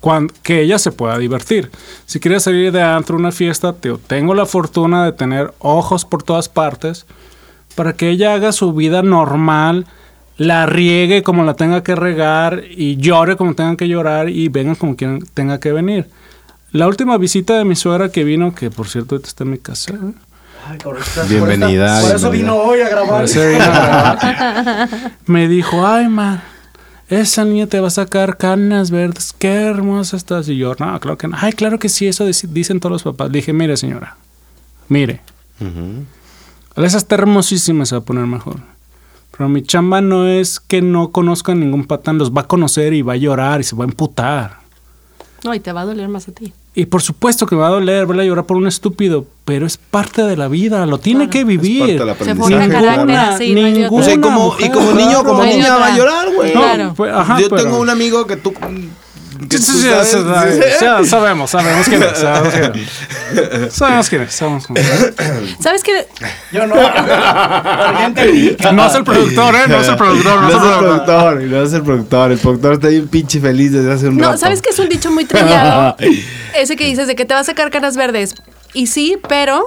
Cuan- 0.00 0.30
que 0.44 0.60
ella 0.60 0.78
se 0.78 0.92
pueda 0.92 1.18
divertir. 1.18 1.72
Si 2.06 2.20
quiere 2.20 2.38
salir 2.38 2.70
de 2.70 2.82
antro, 2.82 3.16
una 3.16 3.32
fiesta, 3.32 3.74
tengo 4.06 4.36
la 4.36 4.46
fortuna 4.46 5.04
de 5.04 5.10
tener 5.10 5.52
ojos 5.58 6.04
por 6.04 6.22
todas 6.22 6.48
partes 6.48 7.04
para 7.74 7.94
que 7.94 8.10
ella 8.10 8.34
haga 8.34 8.52
su 8.52 8.74
vida 8.74 9.02
normal, 9.02 9.86
la 10.40 10.64
riegue 10.64 11.22
como 11.22 11.44
la 11.44 11.52
tenga 11.52 11.82
que 11.82 11.94
regar 11.94 12.62
y 12.70 12.96
llore 12.96 13.36
como 13.36 13.54
tenga 13.54 13.76
que 13.76 13.88
llorar 13.88 14.30
y 14.30 14.48
venga 14.48 14.74
como 14.74 14.96
quien 14.96 15.18
tenga 15.34 15.60
que 15.60 15.70
venir. 15.70 16.08
La 16.72 16.86
última 16.86 17.18
visita 17.18 17.58
de 17.58 17.66
mi 17.66 17.76
suegra 17.76 18.08
que 18.10 18.24
vino, 18.24 18.54
que 18.54 18.70
por 18.70 18.88
cierto 18.88 19.16
ahorita 19.16 19.28
está 19.28 19.44
en 19.44 19.50
mi 19.50 19.58
casa, 19.58 19.92
¿eh? 19.92 19.98
Ay, 20.66 20.78
por 20.78 20.96
esta- 20.98 21.24
Bienvenida, 21.24 22.00
Por, 22.00 22.04
esta- 22.04 22.06
por 22.08 22.16
eso 22.16 22.30
vino 22.30 22.56
hoy 22.56 22.80
a 22.80 22.88
grabar. 22.88 23.24
Ese 23.24 23.50
vino 23.50 23.64
a 23.64 24.16
grabar. 24.16 24.88
me 25.26 25.46
dijo, 25.46 25.86
ay, 25.86 26.08
ma, 26.08 26.42
esa 27.10 27.44
niña 27.44 27.66
te 27.66 27.78
va 27.80 27.88
a 27.88 27.90
sacar 27.90 28.38
canas 28.38 28.90
verdes, 28.90 29.34
qué 29.38 29.52
hermosa 29.52 30.16
estás. 30.16 30.48
Y 30.48 30.56
yo, 30.56 30.74
no, 30.78 30.98
claro 31.00 31.18
que 31.18 31.28
no. 31.28 31.36
Ay, 31.38 31.52
claro 31.52 31.78
que 31.78 31.90
sí, 31.90 32.06
eso 32.06 32.26
dic- 32.26 32.48
dicen 32.48 32.80
todos 32.80 32.92
los 32.94 33.02
papás. 33.02 33.28
Le 33.30 33.40
dije, 33.40 33.52
mire, 33.52 33.76
señora, 33.76 34.16
mire, 34.88 35.20
esa 36.76 36.96
está 36.96 37.16
hermosísima, 37.16 37.84
se 37.84 37.94
va 37.94 38.00
a 38.00 38.04
poner 38.04 38.24
mejor. 38.26 38.56
Pero 39.36 39.48
mi 39.48 39.62
chamba 39.62 40.00
no 40.00 40.26
es 40.26 40.60
que 40.60 40.82
no 40.82 41.10
conozca 41.12 41.54
ningún 41.54 41.84
patán, 41.84 42.18
los 42.18 42.30
va 42.32 42.42
a 42.42 42.46
conocer 42.46 42.92
y 42.92 43.02
va 43.02 43.14
a 43.14 43.16
llorar 43.16 43.60
y 43.60 43.64
se 43.64 43.74
va 43.76 43.84
a 43.84 43.88
emputar. 43.88 44.58
No, 45.44 45.54
y 45.54 45.60
te 45.60 45.72
va 45.72 45.80
a 45.82 45.84
doler 45.86 46.08
más 46.08 46.28
a 46.28 46.32
ti. 46.32 46.52
Y 46.74 46.86
por 46.86 47.02
supuesto 47.02 47.46
que 47.46 47.54
me 47.56 47.62
va 47.62 47.68
a 47.68 47.70
doler, 47.70 48.06
verla 48.06 48.24
llorar 48.24 48.44
por 48.46 48.56
un 48.56 48.66
estúpido, 48.66 49.24
pero 49.44 49.66
es 49.66 49.76
parte 49.76 50.22
de 50.22 50.36
la 50.36 50.46
vida, 50.48 50.84
lo 50.86 50.98
tiene 50.98 51.28
Claro. 51.28 51.30
que 51.30 51.44
vivir. 51.44 51.86
Se 51.86 51.96
claro. 51.96 52.70
carácter 52.70 53.16
así, 53.16 53.54
no 53.54 53.62
ninguna 53.62 54.02
O 54.02 54.04
sea, 54.04 54.20
como, 54.20 54.54
y 54.58 54.68
como 54.68 54.92
niño, 54.92 55.24
como 55.24 55.42
niña 55.44 55.76
va 55.76 55.86
a 55.86 55.96
llorar, 55.96 56.28
güey. 56.34 56.54
No, 56.54 56.60
Claro. 56.60 56.92
pues, 56.96 57.12
Yo 57.40 57.48
pero- 57.50 57.62
tengo 57.62 57.80
un 57.80 57.90
amigo 57.90 58.26
que 58.26 58.36
tú. 58.36 58.52
Que 59.48 59.58
Sí, 59.58 59.66
tú 59.66 59.72
sí, 59.72 59.80
sí, 59.82 59.88
sabes- 59.88 60.08
sí, 60.08 60.62
sí, 60.78 60.86
sí, 61.02 61.06
sabemos, 61.08 61.50
sabemos 61.50 61.88
quién 61.88 62.02
es. 62.02 62.18
Sabemos 62.18 62.54
quién 62.54 62.72
es. 62.74 63.72
Sabemos 63.72 64.08
quién 64.08 64.22
es. 64.22 64.32
sabemos 64.34 64.66
quién 64.66 64.78
es. 64.78 65.14
¿Sabes 65.60 65.82
qué? 65.82 66.06
Yo 66.52 66.66
no. 66.66 66.76
Ya. 66.76 68.72
No 68.72 68.86
es 68.86 68.94
el 68.94 69.04
productor, 69.04 69.54
¿eh? 69.54 69.58
No 69.68 69.80
es 69.80 69.88
el 69.88 69.96
productor. 69.96 70.40
No 70.42 70.48
es 70.48 70.54
el 70.54 70.60
productor. 70.78 71.40
no 71.42 71.62
es 71.62 71.72
el 71.72 71.82
productor. 71.82 72.32
El 72.32 72.38
productor 72.38 72.72
está 72.74 72.88
bien 72.88 73.08
pinche 73.08 73.40
feliz 73.40 73.72
desde 73.72 73.92
hace 73.92 74.08
un 74.08 74.16
No, 74.16 74.26
rato. 74.28 74.38
¿sabes 74.38 74.62
qué 74.62 74.70
es 74.70 74.78
un 74.78 74.88
dicho 74.88 75.10
muy 75.10 75.24
trillado? 75.24 75.96
Ese 76.56 76.76
que 76.76 76.84
dices 76.86 77.06
de 77.06 77.14
que 77.16 77.24
te 77.24 77.34
va 77.34 77.40
a 77.40 77.44
sacar 77.44 77.70
canas 77.70 77.96
verdes. 77.96 78.34
Y 78.72 78.86
sí, 78.88 79.16
pero 79.28 79.64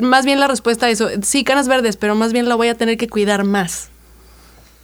más 0.00 0.24
bien 0.24 0.38
la 0.40 0.46
respuesta 0.48 0.86
a 0.86 0.90
eso, 0.90 1.08
sí, 1.22 1.44
canas 1.44 1.66
verdes, 1.68 1.96
pero 1.96 2.14
más 2.14 2.32
bien 2.32 2.48
la 2.48 2.54
voy 2.54 2.68
a 2.68 2.74
tener 2.74 2.96
que 2.96 3.08
cuidar 3.08 3.44
más. 3.44 3.88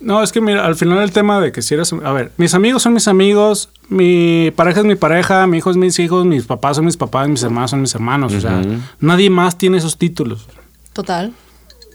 No, 0.05 0.23
es 0.23 0.33
que 0.33 0.41
mira, 0.41 0.65
al 0.67 0.77
final 0.77 0.99
el 1.03 1.13
tema 1.13 1.41
de 1.41 1.51
que 1.51 1.63
si 1.63 1.75
eres... 1.75 1.93
A 1.93 2.13
ver, 2.13 2.31
mis 2.37 2.53
amigos 2.55 2.83
son 2.83 2.93
mis 2.93 3.09
amigos, 3.09 3.71
mi 3.89 4.51
pareja 4.55 4.81
es 4.81 4.87
mi 4.87 4.97
pareja, 4.97 5.47
mi 5.47 5.59
hijo 5.59 5.71
es 5.71 5.77
mis 5.77 5.99
hijos, 5.99 6.27
mis 6.27 6.45
papás 6.45 6.77
son 6.77 6.85
mis 6.85 6.97
papás, 6.97 7.29
mis 7.29 7.43
hermanos 7.43 7.71
son 7.71 7.81
mis 7.81 7.95
hermanos. 7.95 8.33
O 8.35 8.41
sea, 8.41 8.63
nadie 9.01 9.31
más 9.31 9.57
tiene 9.59 9.79
esos 9.79 9.97
títulos. 9.99 10.47
Total. 10.93 11.33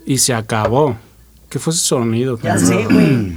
Y 0.05 0.17
se 0.17 0.33
acabó. 0.33 0.97
¿Qué 1.49 1.59
fue 1.59 1.71
ese 1.73 1.81
sonido? 1.83 2.39
Ya 2.41 2.57
sé, 2.57 2.85
güey. 2.89 3.33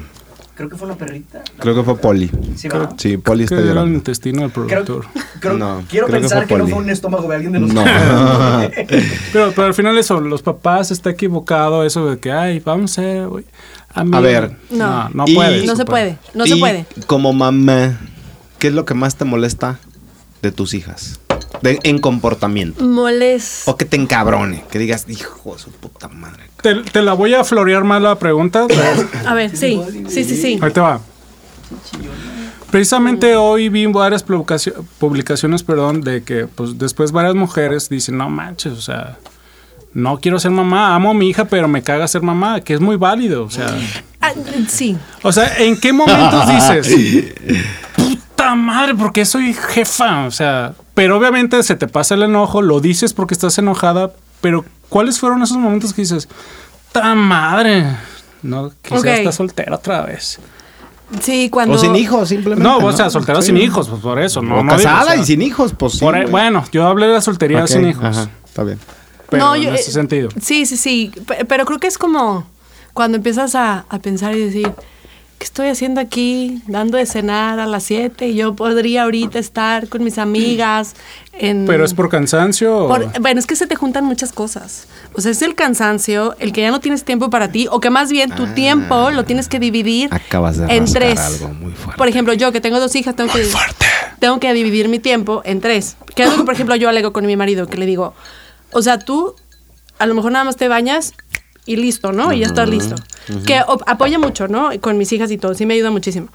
Creo 0.54 0.68
que 0.68 0.76
fue 0.76 0.86
una 0.86 0.96
perrita. 0.96 1.42
Creo 1.58 1.74
que 1.74 1.82
fue 1.82 1.96
Poli. 1.96 2.30
Sí, 2.56 2.68
¿verdad? 2.68 2.92
Sí, 2.98 3.16
Poli 3.16 3.46
Que 3.46 3.54
está 3.56 3.70
era 3.70 3.82
el 3.82 3.88
intestino 3.94 4.42
del 4.42 4.50
Creo, 4.52 4.66
productor. 4.66 5.06
creo- 5.40 5.54
No, 5.54 5.82
quiero 5.88 6.06
creo 6.06 6.18
que 6.18 6.20
pensar 6.28 6.46
que, 6.46 6.56
no 6.58 6.66
fue 6.68 6.78
un 6.78 6.90
estómago 6.90 7.26
de 7.26 7.34
alguien 7.36 7.52
de 7.52 7.60
No. 7.60 7.66
nosotros. 7.68 8.70
Pero, 9.32 9.52
pero 9.52 9.66
al 9.66 9.74
final 9.74 9.96
eso, 9.96 10.20
los 10.20 10.42
papás 10.42 10.90
está 10.90 11.08
equivocado 11.10 11.84
eso 11.84 12.08
de 12.10 12.18
que, 12.18 12.30
ay, 12.30 12.60
vamos 12.60 12.92
a 12.92 12.94
ser, 13.02 13.28
güey, 13.28 13.44
amigos". 13.94 14.18
A 14.18 14.20
ver. 14.20 14.56
No, 14.70 15.08
no 15.10 15.24
Y- 15.26 15.34
puede. 15.34 15.66
No 15.66 15.76
se 15.76 15.84
puede, 15.84 16.18
no 16.34 16.46
se 16.46 16.56
puede. 16.56 16.86
Como 17.06 17.32
mamá, 17.32 17.98
¿qué 18.58 18.68
es 18.68 18.74
lo 18.74 18.84
que 18.84 18.94
más 18.94 19.16
te 19.16 19.24
molesta 19.24 19.78
de 20.42 20.52
tus 20.52 20.74
hijas? 20.74 21.18
De- 21.60 21.78
en 21.84 21.98
comportamiento. 21.98 22.82
Moles. 22.84 23.62
O 23.66 23.76
que 23.76 23.84
te 23.84 23.96
encabrone, 23.96 24.64
que 24.70 24.78
digas, 24.78 25.04
hijo 25.08 25.54
de 25.54 25.58
su 25.60 25.70
puta 25.70 26.08
madre. 26.08 26.44
Te, 26.62 26.76
te 26.76 27.02
la 27.02 27.12
voy 27.12 27.34
a 27.34 27.44
florear 27.44 27.84
más 27.84 28.00
la 28.02 28.18
pregunta. 28.18 28.66
A 29.26 29.34
ver, 29.34 29.56
sí, 29.56 29.80
sí, 30.08 30.24
sí, 30.24 30.36
sí. 30.36 30.58
Ahí 30.62 30.70
te 30.72 30.80
va. 30.80 31.00
Precisamente 32.70 33.36
hoy 33.36 33.68
vi 33.68 33.84
varias 33.86 34.26
publicaci- 34.26 34.72
publicaciones, 34.98 35.62
perdón, 35.62 36.00
de 36.00 36.22
que 36.22 36.46
pues 36.46 36.78
después 36.78 37.12
varias 37.12 37.34
mujeres 37.34 37.88
dicen, 37.90 38.16
no 38.16 38.30
manches, 38.30 38.72
o 38.72 38.80
sea, 38.80 39.18
no 39.94 40.18
quiero 40.20 40.38
ser 40.40 40.50
mamá, 40.50 40.94
amo 40.94 41.10
a 41.10 41.14
mi 41.14 41.28
hija, 41.28 41.44
pero 41.46 41.68
me 41.68 41.82
caga 41.82 42.08
ser 42.08 42.22
mamá, 42.22 42.60
que 42.60 42.74
es 42.74 42.80
muy 42.80 42.96
válido, 42.96 43.44
o 43.44 43.50
sea, 43.50 43.66
Ah, 44.20 44.32
sí. 44.68 44.96
o 45.22 45.32
sea, 45.32 45.56
¿en 45.58 45.78
qué 45.80 45.92
momentos 45.92 46.48
dices, 46.48 47.34
puta 47.96 48.54
madre, 48.54 48.94
porque 48.94 49.24
soy 49.24 49.52
jefa? 49.54 50.24
O 50.26 50.30
sea, 50.30 50.74
pero 50.94 51.18
obviamente 51.18 51.62
se 51.62 51.74
te 51.76 51.88
pasa 51.88 52.14
el 52.14 52.22
enojo, 52.22 52.62
lo 52.62 52.80
dices 52.80 53.12
porque 53.14 53.34
estás 53.34 53.58
enojada, 53.58 54.12
pero 54.40 54.64
¿cuáles 54.88 55.18
fueron 55.18 55.42
esos 55.42 55.56
momentos 55.56 55.92
que 55.92 56.02
dices, 56.02 56.28
ta 56.92 57.14
madre? 57.14 57.86
No, 58.42 58.72
quizás 58.82 59.00
Ok. 59.00 59.06
estás 59.06 59.34
soltera 59.36 59.76
otra 59.76 60.02
vez. 60.02 60.38
Sí, 61.20 61.50
cuando. 61.50 61.74
O 61.74 61.78
sin 61.78 61.94
hijos, 61.94 62.28
simplemente. 62.30 62.62
No, 62.66 62.78
o 62.78 62.92
sea, 62.92 63.10
soltera 63.10 63.42
sin 63.42 63.58
hijos, 63.58 63.86
pues 63.88 64.00
por 64.00 64.18
eso. 64.18 64.40
No, 64.40 64.56
o 64.60 64.64
no 64.64 64.76
digo, 64.76 64.82
casada 64.84 65.02
o 65.02 65.06
sea, 65.14 65.16
y 65.16 65.24
sin 65.26 65.42
hijos, 65.42 65.74
pues 65.76 65.92
sí. 65.92 65.98
por 66.00 66.14
güey. 66.16 66.30
bueno, 66.30 66.64
yo 66.72 66.86
hablé 66.86 67.06
de 67.06 67.12
la 67.14 67.20
soltería 67.20 67.66
sin 67.66 67.86
hijos. 67.86 68.04
Ajá, 68.04 68.28
está 68.44 68.62
bien. 68.64 68.78
Pero 69.32 69.44
No, 69.44 69.54
en 69.56 69.62
yo- 69.62 69.70
ese 69.74 69.90
eh, 69.90 69.94
sentido. 69.94 70.28
Sí, 70.40 70.64
sí, 70.66 70.76
sí. 70.76 71.10
Pe- 71.26 71.44
Pero 71.44 71.64
creo 71.66 71.78
que 71.80 71.88
es 71.88 71.98
como 71.98 72.46
cuando 72.92 73.16
empiezas 73.16 73.54
a, 73.56 73.84
a 73.88 73.98
pensar 73.98 74.34
y 74.36 74.40
decir, 74.44 74.70
¿qué 75.38 75.44
estoy 75.44 75.68
haciendo 75.68 76.00
aquí 76.00 76.62
dando 76.68 76.98
de 76.98 77.06
cenar 77.06 77.58
a 77.58 77.66
las 77.66 77.82
7? 77.84 78.28
Y 78.28 78.34
yo 78.36 78.54
podría 78.54 79.02
ahorita 79.04 79.38
estar 79.40 79.88
con 79.88 80.04
mis 80.04 80.18
amigas. 80.18 80.94
En, 81.32 81.64
Pero 81.66 81.84
es 81.84 81.94
por 81.94 82.08
cansancio. 82.10 82.86
por- 82.88 83.20
bueno, 83.20 83.40
es 83.40 83.46
que 83.46 83.56
se 83.56 83.66
te 83.66 83.74
juntan 83.74 84.04
muchas 84.04 84.32
cosas. 84.32 84.86
O 85.14 85.20
sea, 85.22 85.30
es 85.32 85.40
el 85.42 85.54
cansancio, 85.54 86.36
el 86.38 86.52
que 86.52 86.60
ya 86.60 86.70
no 86.70 86.78
tienes 86.80 87.04
tiempo 87.04 87.30
para 87.30 87.50
ti, 87.50 87.66
o 87.70 87.80
que 87.80 87.88
más 87.90 88.10
bien 88.12 88.30
tu 88.30 88.46
tiempo 88.48 89.10
lo 89.10 89.24
tienes 89.24 89.48
que 89.48 89.58
dividir 89.58 90.08
Ah. 90.12 90.16
Acabas 90.16 90.58
de 90.58 90.66
en 90.76 90.84
tres. 90.84 91.18
algo 91.18 91.48
muy 91.48 91.72
fuerte. 91.72 91.96
Por 91.98 92.06
ejemplo, 92.08 92.34
yo 92.34 92.52
que 92.52 92.60
tengo 92.60 92.78
dos 92.78 92.94
hijas, 92.94 93.16
tengo 93.16 93.32
que, 93.32 93.46
tengo 94.20 94.38
que 94.38 94.52
dividir 94.52 94.88
mi 94.88 94.98
tiempo 94.98 95.40
en 95.46 95.60
tres. 95.62 95.96
Que 96.14 96.24
es 96.24 96.30
lo 96.30 96.36
que, 96.36 96.44
por 96.44 96.52
ejemplo, 96.54 96.76
yo 96.76 96.88
alego 96.90 97.12
con 97.14 97.24
mi 97.26 97.36
marido, 97.36 97.66
que 97.66 97.78
le 97.78 97.86
digo, 97.86 98.12
o 98.72 98.82
sea, 98.82 98.98
tú 98.98 99.34
a 99.98 100.06
lo 100.06 100.14
mejor 100.14 100.32
nada 100.32 100.44
más 100.44 100.56
te 100.56 100.68
bañas 100.68 101.12
y 101.66 101.76
listo, 101.76 102.12
¿no? 102.12 102.32
Y 102.32 102.40
ya 102.40 102.46
estás 102.46 102.68
listo. 102.68 102.96
Que 103.46 103.60
o- 103.66 103.78
apoya 103.86 104.18
mucho, 104.18 104.48
¿no? 104.48 104.70
Con 104.80 104.98
mis 104.98 105.12
hijas 105.12 105.30
y 105.30 105.38
todo, 105.38 105.54
sí 105.54 105.64
me 105.66 105.74
ayuda 105.74 105.90
muchísimo. 105.90 106.28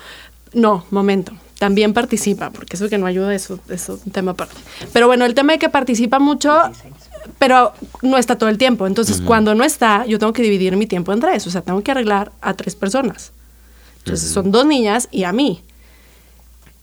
No, 0.54 0.86
momento. 0.92 1.34
También 1.60 1.94
participa, 1.94 2.52
porque 2.52 2.76
eso 2.78 2.88
que 2.88 2.98
no 2.98 3.08
ayuda, 3.08 3.34
eso, 3.34 3.60
eso 3.70 3.96
es 3.96 4.06
un 4.06 4.12
tema 4.12 4.32
aparte. 4.32 4.56
Pero 4.94 5.08
bueno, 5.08 5.26
el 5.26 5.34
tema 5.34 5.54
de 5.54 5.60
que 5.60 5.70
participa 5.70 6.20
mucho, 6.20 6.56
pero 7.40 7.74
no 8.04 8.18
está 8.18 8.38
todo 8.38 8.50
el 8.50 8.58
tiempo. 8.60 8.86
Entonces, 8.88 9.22
cuando 9.22 9.56
no 9.56 9.64
está, 9.64 10.06
yo 10.06 10.20
tengo 10.20 10.34
que 10.34 10.44
dividir 10.44 10.78
mi 10.78 10.86
tiempo 10.86 11.12
en 11.14 11.20
tres. 11.20 11.46
O 11.48 11.50
sea, 11.50 11.62
tengo 11.62 11.82
que 11.82 11.92
arreglar 11.92 12.32
a 12.42 12.54
tres 12.54 12.76
personas. 12.76 13.32
Entonces, 14.00 14.30
son 14.30 14.52
dos 14.52 14.66
niñas 14.66 15.10
y 15.12 15.24
a 15.24 15.34
mí. 15.34 15.62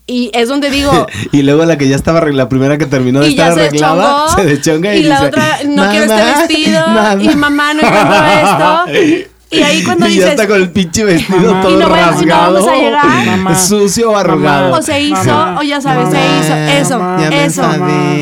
Y 0.07 0.31
es 0.35 0.49
donde 0.49 0.71
digo, 0.71 1.07
y 1.33 1.43
luego 1.43 1.65
la 1.65 1.79
que 1.79 1.89
ya 1.89 1.97
estaba 1.97 2.19
arreglada, 2.19 2.45
la 2.45 2.49
primera 2.51 2.77
que 2.79 2.87
terminó 2.87 3.21
de 3.21 3.29
estar 3.29 3.53
arreglada, 3.53 4.29
se 4.37 4.45
deschonga 4.45 4.95
y, 4.95 4.99
y 5.01 5.03
la 5.05 5.17
dice, 5.17 5.29
otra 5.29 5.59
no 5.67 5.91
quiero 5.91 6.05
este 6.05 6.17
"Mamá, 6.17 6.39
vestido 6.47 6.81
mamá". 6.89 7.23
y 7.23 7.37
mamá 7.37 7.75
no 7.75 7.81
encuentro 7.81 9.23
esto 9.23 9.31
y 9.55 9.63
ahí 9.63 9.83
cuando 9.85 10.07
y 10.07 10.11
ya 10.11 10.15
dices 10.15 10.31
está 10.31 10.47
con 10.47 10.57
el 10.57 10.71
pinche 10.71 11.05
vestido 11.05 11.41
Mamá. 11.53 11.63
todo 11.63 11.73
Y 11.73 11.77
no 11.77 11.89
rasgado, 11.89 12.55
vamos 12.55 12.69
a 12.69 12.75
llegar. 12.77 13.27
Mamá. 13.27 13.55
sucio 13.55 14.11
o 14.11 14.17
arrugado. 14.17 14.65
Mamá. 14.65 14.79
o 14.79 14.83
se 14.83 15.01
hizo 15.01 15.25
Mamá, 15.25 15.61
o 15.61 15.63
ya 15.63 15.81
sabes 15.81 16.05
mamá, 16.07 16.17
se 16.17 16.27
hizo 16.41 16.55
eso 16.57 17.17
eso 17.31 17.71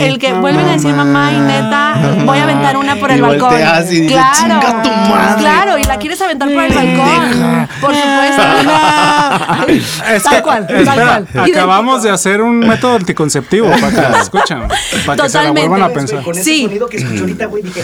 el 0.05 0.19
que 0.19 0.33
vuelven 0.35 0.67
a 0.69 0.73
decir 0.73 0.95
mamá 0.95 1.33
y 1.33 1.39
neta 1.41 1.95
voy 2.25 2.39
a 2.39 2.43
aventar 2.45 2.77
una 2.77 2.97
por 2.97 3.11
Y 3.11 3.15
el 3.15 3.23
balcón 3.23 3.55
y 3.55 4.01
dices, 4.01 4.13
claro 4.13 4.33
"Chinga 4.39 4.83
tu 4.83 4.89
madre". 4.91 5.41
claro 5.43 5.79
y 5.79 5.85
la 5.85 5.97
quieres 5.99 6.21
aventar 6.23 6.49
por 6.53 6.63
el 6.63 6.73
balcón 6.75 7.69
por 7.81 7.95
supuesto 7.95 8.43
Es 10.13 10.23
Tal 10.23 10.43
cual, 10.43 10.67
tal 10.67 10.85
cual. 11.33 11.51
acabamos 11.51 12.03
de 12.03 12.11
hacer 12.11 12.41
un 12.41 12.59
método 12.61 12.97
anticonceptivo 12.97 13.69
para 13.71 13.91
que 13.91 14.01
lo 14.09 14.17
escuchen. 14.23 14.59
Para 15.07 15.23
que 15.23 15.29
se 15.29 15.39
la 15.39 15.45
Totalmente. 15.45 15.69
vuelvan 15.69 15.91
a 15.91 15.95
pensar. 15.95 16.23
Con 16.23 16.35
ese 16.35 16.45
Sí. 16.45 16.63
sonido 16.65 16.89
que 16.89 16.97
escuché 16.99 17.21
ahorita, 17.21 17.47
güey, 17.47 17.63
dije, 17.63 17.83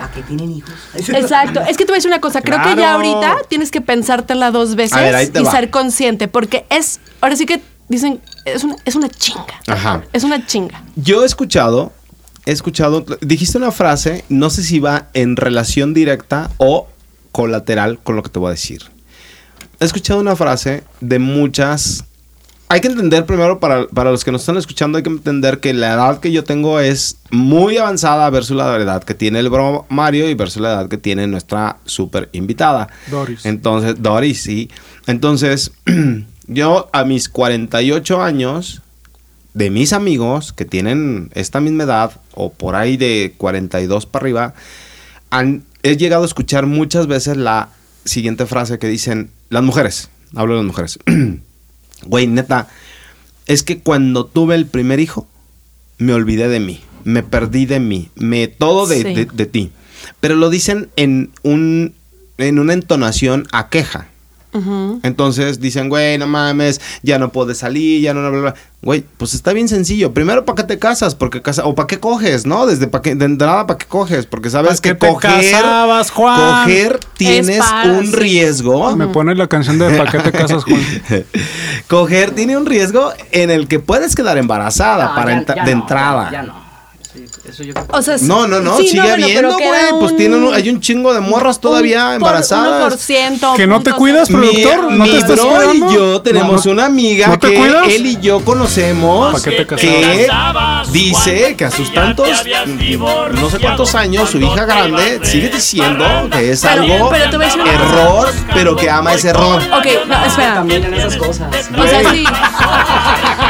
¿para 0.00 0.12
qué 0.12 0.22
tienen 0.22 0.50
hijos? 0.50 0.72
Exacto. 0.94 1.60
Es 1.60 1.76
que 1.76 1.84
te 1.84 1.92
voy 1.92 1.96
a 1.96 1.98
decir 1.98 2.10
una 2.10 2.20
cosa. 2.20 2.40
Creo 2.40 2.58
que 2.62 2.74
ya 2.74 2.94
ahorita 2.94 3.36
tienes 3.48 3.70
que 3.70 3.82
pensártela 3.82 4.50
dos 4.50 4.74
veces 4.74 4.98
ver, 4.98 5.30
y 5.34 5.42
va. 5.42 5.50
ser 5.50 5.70
consciente. 5.70 6.26
Porque 6.26 6.64
es. 6.70 7.00
Ahora 7.20 7.36
sí 7.36 7.44
que 7.46 7.60
dicen. 7.88 8.20
Es 8.46 8.64
una, 8.64 8.76
es 8.86 8.94
una 8.94 9.08
chinga. 9.10 9.60
Ajá. 9.66 10.02
Es 10.14 10.24
una 10.24 10.46
chinga. 10.46 10.82
Yo 10.96 11.22
he 11.22 11.26
escuchado, 11.26 11.92
he 12.46 12.52
escuchado, 12.52 13.04
dijiste 13.20 13.58
una 13.58 13.70
frase, 13.70 14.24
no 14.30 14.48
sé 14.48 14.62
si 14.62 14.78
va 14.78 15.08
en 15.12 15.36
relación 15.36 15.92
directa 15.92 16.50
o 16.56 16.88
colateral 17.32 17.98
con 17.98 18.16
lo 18.16 18.22
que 18.22 18.30
te 18.30 18.38
voy 18.38 18.48
a 18.48 18.52
decir. 18.52 18.82
He 19.78 19.84
escuchado 19.84 20.20
una 20.20 20.36
frase 20.36 20.84
de 21.00 21.18
muchas... 21.18 22.04
Hay 22.72 22.80
que 22.80 22.86
entender 22.86 23.26
primero, 23.26 23.58
para, 23.58 23.88
para 23.88 24.12
los 24.12 24.22
que 24.22 24.30
nos 24.30 24.42
están 24.42 24.56
escuchando, 24.56 24.96
hay 24.96 25.02
que 25.02 25.10
entender 25.10 25.58
que 25.58 25.74
la 25.74 25.92
edad 25.92 26.20
que 26.20 26.30
yo 26.30 26.44
tengo 26.44 26.78
es 26.78 27.16
muy 27.32 27.78
avanzada 27.78 28.30
versus 28.30 28.56
la 28.56 28.76
edad 28.76 29.02
que 29.02 29.12
tiene 29.12 29.40
el 29.40 29.50
bro 29.50 29.86
Mario 29.88 30.30
y 30.30 30.34
versus 30.34 30.62
la 30.62 30.74
edad 30.74 30.88
que 30.88 30.96
tiene 30.96 31.26
nuestra 31.26 31.78
super 31.84 32.28
invitada. 32.30 32.86
Doris. 33.08 33.44
Entonces, 33.44 34.00
Doris, 34.00 34.42
sí. 34.42 34.70
Entonces, 35.08 35.72
yo 36.46 36.88
a 36.92 37.02
mis 37.02 37.28
48 37.28 38.22
años, 38.22 38.82
de 39.52 39.68
mis 39.70 39.92
amigos 39.92 40.52
que 40.52 40.64
tienen 40.64 41.30
esta 41.34 41.60
misma 41.60 41.82
edad 41.82 42.20
o 42.34 42.52
por 42.52 42.76
ahí 42.76 42.96
de 42.96 43.34
42 43.36 44.06
para 44.06 44.22
arriba, 44.22 44.54
han, 45.30 45.64
he 45.82 45.96
llegado 45.96 46.22
a 46.22 46.26
escuchar 46.26 46.66
muchas 46.66 47.08
veces 47.08 47.36
la 47.36 47.70
siguiente 48.04 48.46
frase 48.46 48.78
que 48.78 48.86
dicen 48.86 49.32
las 49.48 49.64
mujeres, 49.64 50.08
hablo 50.36 50.54
de 50.54 50.60
las 50.60 50.66
mujeres. 50.68 50.98
Güey, 52.04 52.26
neta, 52.26 52.68
es 53.46 53.62
que 53.62 53.80
cuando 53.80 54.26
tuve 54.26 54.54
el 54.54 54.66
primer 54.66 55.00
hijo, 55.00 55.26
me 55.98 56.12
olvidé 56.14 56.48
de 56.48 56.60
mí, 56.60 56.80
me 57.04 57.22
perdí 57.22 57.66
de 57.66 57.80
mí, 57.80 58.08
me 58.14 58.46
todo 58.48 58.86
de, 58.86 58.96
Sí. 59.02 59.14
de- 59.14 59.28
de 59.32 59.46
ti. 59.46 59.70
Pero 60.20 60.34
lo 60.36 60.50
dicen 60.50 60.88
en 60.96 61.30
un 61.42 61.94
en 62.38 62.58
una 62.58 62.72
entonación 62.72 63.46
a 63.52 63.68
queja. 63.68 64.08
Entonces 65.02 65.60
dicen, 65.60 65.88
güey, 65.88 66.18
no 66.18 66.26
mames, 66.26 66.80
ya 67.02 67.18
no 67.18 67.30
puedes 67.30 67.58
salir, 67.58 68.00
ya 68.02 68.12
no, 68.14 68.20
bla, 68.20 68.30
bla, 68.30 68.40
bla. 68.40 68.54
Güey, 68.82 69.04
pues 69.18 69.34
está 69.34 69.52
bien 69.52 69.68
sencillo. 69.68 70.12
Primero, 70.14 70.44
¿para 70.46 70.56
qué 70.56 70.62
te 70.64 70.78
casas? 70.78 71.14
Porque 71.14 71.42
casa 71.42 71.66
o 71.66 71.74
¿para 71.74 71.86
qué 71.86 72.00
coges, 72.00 72.46
no? 72.46 72.66
Desde 72.66 72.86
pa' 72.86 73.02
qué- 73.02 73.14
de 73.14 73.26
entrada, 73.26 73.66
¿para 73.66 73.78
qué 73.78 73.84
coges? 73.86 74.24
Porque 74.26 74.48
sabes 74.50 74.80
¿Pa' 74.80 74.82
qué 74.82 74.88
que 74.90 74.94
te 74.94 75.06
coger, 75.08 75.52
casabas, 75.52 76.10
Juan? 76.10 76.64
coger 76.64 76.98
tienes 77.16 77.60
un 77.84 78.12
riesgo. 78.12 78.96
Me 78.96 79.06
pone 79.08 79.34
la 79.34 79.46
canción 79.48 79.78
de 79.78 79.90
¿Para 79.96 80.10
qué 80.10 80.18
te 80.20 80.32
casas, 80.32 80.64
Juan? 80.64 80.80
coger 81.88 82.30
tiene 82.32 82.56
un 82.56 82.66
riesgo 82.66 83.12
en 83.32 83.50
el 83.50 83.68
que 83.68 83.78
puedes 83.80 84.14
quedar 84.14 84.38
embarazada 84.38 85.08
No, 85.10 85.14
para 85.14 85.30
ya- 85.32 85.36
entra- 85.38 85.54
ya 85.56 85.64
de 85.64 85.74
no, 85.74 85.80
entrada. 85.82 86.30
Ya 86.32 86.42
no. 86.42 86.59
Eso 87.42 87.62
yo 87.62 87.72
creo 87.72 87.86
que- 87.86 87.96
O 87.96 88.02
sea, 88.02 88.16
No, 88.20 88.46
no, 88.46 88.60
no, 88.60 88.76
sí, 88.76 88.88
sigue 88.88 89.00
pero 89.02 89.14
habiendo, 89.14 89.52
güey. 89.54 89.70
Pues 89.98 90.12
un- 90.12 90.16
tienen 90.18 90.42
un- 90.44 90.52
hay 90.54 90.68
un 90.68 90.78
chingo 90.80 91.14
de 91.14 91.20
morras 91.20 91.58
todavía 91.58 92.00
un 92.04 92.08
por- 92.08 92.14
embarazadas. 92.28 92.92
1%, 92.92 93.54
Que 93.56 93.66
no 93.66 93.82
te 93.82 93.92
cuidas. 93.92 94.28
Mi, 94.30 94.36
productor, 94.36 94.92
¿no 94.92 95.04
te 95.04 95.10
mi 95.10 95.16
estás 95.16 95.36
bro 95.36 95.48
cuidando? 95.48 95.90
y 95.90 95.94
yo 95.94 96.20
tenemos 96.22 96.66
No, 96.66 96.72
una 96.72 96.84
amiga 96.86 97.28
¿no 97.28 97.38
te 97.38 97.48
que 97.50 97.56
cuidas? 97.56 97.88
él 97.88 98.06
y 98.06 98.20
yo 98.20 98.44
conocemos 98.44 99.32
¿Pa' 99.32 99.42
qué 99.42 99.50
te 99.52 99.66
que 99.66 100.26
casabas? 100.28 100.92
dice 100.92 101.54
que 101.56 101.64
a 101.64 101.70
sus 101.70 101.92
tantos, 101.94 102.28
no 102.28 103.50
sé 103.50 103.58
cuántos 103.58 103.94
años, 103.94 104.28
su 104.30 104.38
hija 104.38 104.64
grande 104.66 105.20
sigue 105.24 105.48
diciendo 105.48 106.04
que 106.30 106.50
es 106.52 106.60
Pero- 106.60 106.82
algo 106.82 107.08
pero 107.10 107.30
te 107.30 107.70
error, 107.70 108.32
pero 108.54 108.76
que 108.76 108.90
ama 108.90 109.14
ese 109.14 109.30
error. 109.30 109.62
Ok, 109.62 109.86
no, 110.06 110.24
espera. 110.26 110.54
También 110.56 110.84
en 110.84 110.94
esas 110.94 111.16
cosas. 111.16 111.48
O 111.76 111.86
sea, 111.86 112.10
sí. 112.12 112.24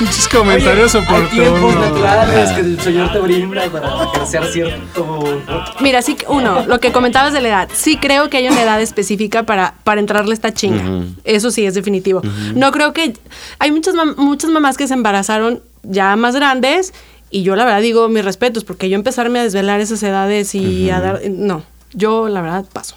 Muchos 0.00 0.28
comentarios 0.28 0.94
Hay 0.94 1.00
tiempos 1.06 1.30
oportunos. 1.34 1.74
naturales 1.74 2.50
que 2.52 2.60
el 2.60 2.80
Señor 2.80 3.12
te 3.12 3.18
brinda 3.20 3.64
para 3.70 4.10
crecer 4.12 4.44
cierto... 4.52 5.42
Mira, 5.80 6.02
sí, 6.02 6.14
que- 6.16 6.26
uno, 6.28 6.66
lo 6.66 6.80
que 6.80 6.92
comentabas 6.92 7.32
de 7.32 7.40
la 7.40 7.48
edad, 7.48 7.68
sí 7.72 7.96
creo 7.96 8.28
que 8.28 8.36
hay 8.36 8.48
una 8.48 8.62
edad 8.62 8.80
específica 8.82 9.44
para, 9.44 9.74
para 9.84 10.00
entrarle 10.00 10.34
esta 10.34 10.52
chinga. 10.52 11.04
Eso 11.24 11.50
sí, 11.50 11.64
es 11.64 11.74
definitivo. 11.74 12.20
No 12.54 12.72
creo 12.72 12.92
que... 12.92 13.14
Hay 13.58 13.70
muchas, 13.70 13.94
mam- 13.94 14.16
muchas 14.16 14.50
mamás 14.50 14.76
que 14.76 14.86
se 14.86 14.94
embarazaron 14.94 15.62
ya 15.82 16.14
más 16.16 16.34
grandes 16.36 16.92
y 17.30 17.42
yo 17.42 17.56
la 17.56 17.64
verdad 17.64 17.80
digo 17.80 18.08
mis 18.08 18.24
respetos 18.24 18.64
porque 18.64 18.88
yo 18.90 18.96
empezarme 18.96 19.38
a 19.38 19.44
desvelar 19.44 19.80
esas 19.80 20.02
edades 20.02 20.54
y 20.54 20.90
a 20.90 21.00
dar... 21.00 21.22
No, 21.30 21.62
yo 21.94 22.28
la 22.28 22.42
verdad 22.42 22.66
paso. 22.70 22.96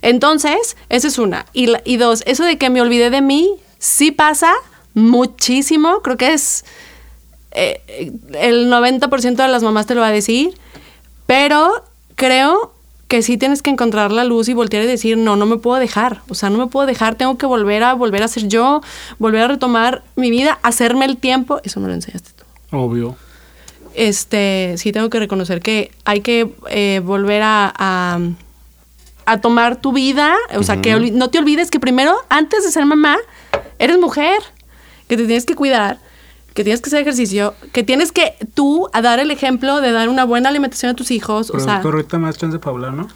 Entonces, 0.00 0.76
esa 0.88 1.06
es 1.06 1.18
una. 1.18 1.46
Y, 1.52 1.66
la- 1.66 1.82
y 1.84 1.98
dos, 1.98 2.24
eso 2.26 2.42
de 2.44 2.58
que 2.58 2.68
me 2.68 2.80
olvidé 2.82 3.10
de 3.10 3.20
mí, 3.20 3.48
sí 3.78 4.10
pasa 4.10 4.52
muchísimo. 4.94 6.00
Creo 6.02 6.16
que 6.16 6.32
es 6.32 6.64
eh, 7.52 8.12
el 8.34 8.68
90% 8.70 9.36
de 9.36 9.48
las 9.48 9.62
mamás 9.62 9.86
te 9.86 9.94
lo 9.94 10.00
va 10.00 10.08
a 10.08 10.12
decir. 10.12 10.54
Pero 11.26 11.84
creo 12.14 12.74
que 13.08 13.22
sí 13.22 13.36
tienes 13.36 13.60
que 13.62 13.70
encontrar 13.70 14.10
la 14.10 14.24
luz 14.24 14.48
y 14.48 14.54
voltear 14.54 14.82
y 14.84 14.86
decir, 14.86 15.18
no, 15.18 15.36
no 15.36 15.44
me 15.46 15.58
puedo 15.58 15.78
dejar. 15.78 16.22
O 16.30 16.34
sea, 16.34 16.48
no 16.50 16.58
me 16.58 16.66
puedo 16.66 16.86
dejar, 16.86 17.14
tengo 17.14 17.36
que 17.36 17.44
volver 17.46 17.84
a 17.84 17.92
volver 17.92 18.22
a 18.22 18.28
ser 18.28 18.48
yo, 18.48 18.80
volver 19.18 19.42
a 19.42 19.48
retomar 19.48 20.02
mi 20.16 20.30
vida, 20.30 20.58
hacerme 20.62 21.04
el 21.04 21.16
tiempo. 21.18 21.60
Eso 21.62 21.78
me 21.80 21.88
lo 21.88 21.94
enseñaste 21.94 22.30
tú 22.36 22.76
Obvio. 22.76 23.16
este, 23.94 24.74
sí 24.78 24.92
tengo 24.92 25.10
que 25.10 25.18
reconocer 25.18 25.60
que 25.60 25.92
hay 26.06 26.20
que 26.22 26.54
eh, 26.70 27.02
volver 27.04 27.42
a, 27.42 27.72
a, 27.76 28.18
a 29.26 29.40
tomar 29.42 29.76
tu 29.76 29.92
vida, 29.92 30.34
o 30.56 30.62
sea, 30.62 30.80
que 30.80 30.98
no 31.12 31.28
te 31.28 31.38
olvides 31.38 31.70
que 31.70 31.78
primero, 31.80 32.16
antes 32.30 32.64
de 32.64 32.70
ser 32.72 32.86
mamá, 32.86 33.18
eres 33.78 33.98
mujer, 33.98 34.38
que 35.12 35.18
te 35.18 35.26
tienes 35.26 35.44
que 35.44 35.54
cuidar, 35.54 35.98
que 36.54 36.64
tienes 36.64 36.80
que 36.80 36.88
hacer 36.88 37.02
ejercicio, 37.02 37.54
que 37.74 37.82
tienes 37.82 38.12
que 38.12 38.34
tú 38.54 38.88
a 38.94 39.02
dar 39.02 39.20
el 39.20 39.30
ejemplo 39.30 39.82
de 39.82 39.92
dar 39.92 40.08
una 40.08 40.24
buena 40.24 40.48
alimentación 40.48 40.90
a 40.90 40.94
tus 40.94 41.10
hijos, 41.10 41.50
o 41.50 41.60
sea, 41.60 41.82
ahorita 41.82 42.18
más 42.18 42.38
chance 42.38 42.58
para 42.58 42.70
hablar, 42.70 42.94
¿no? 42.94 43.08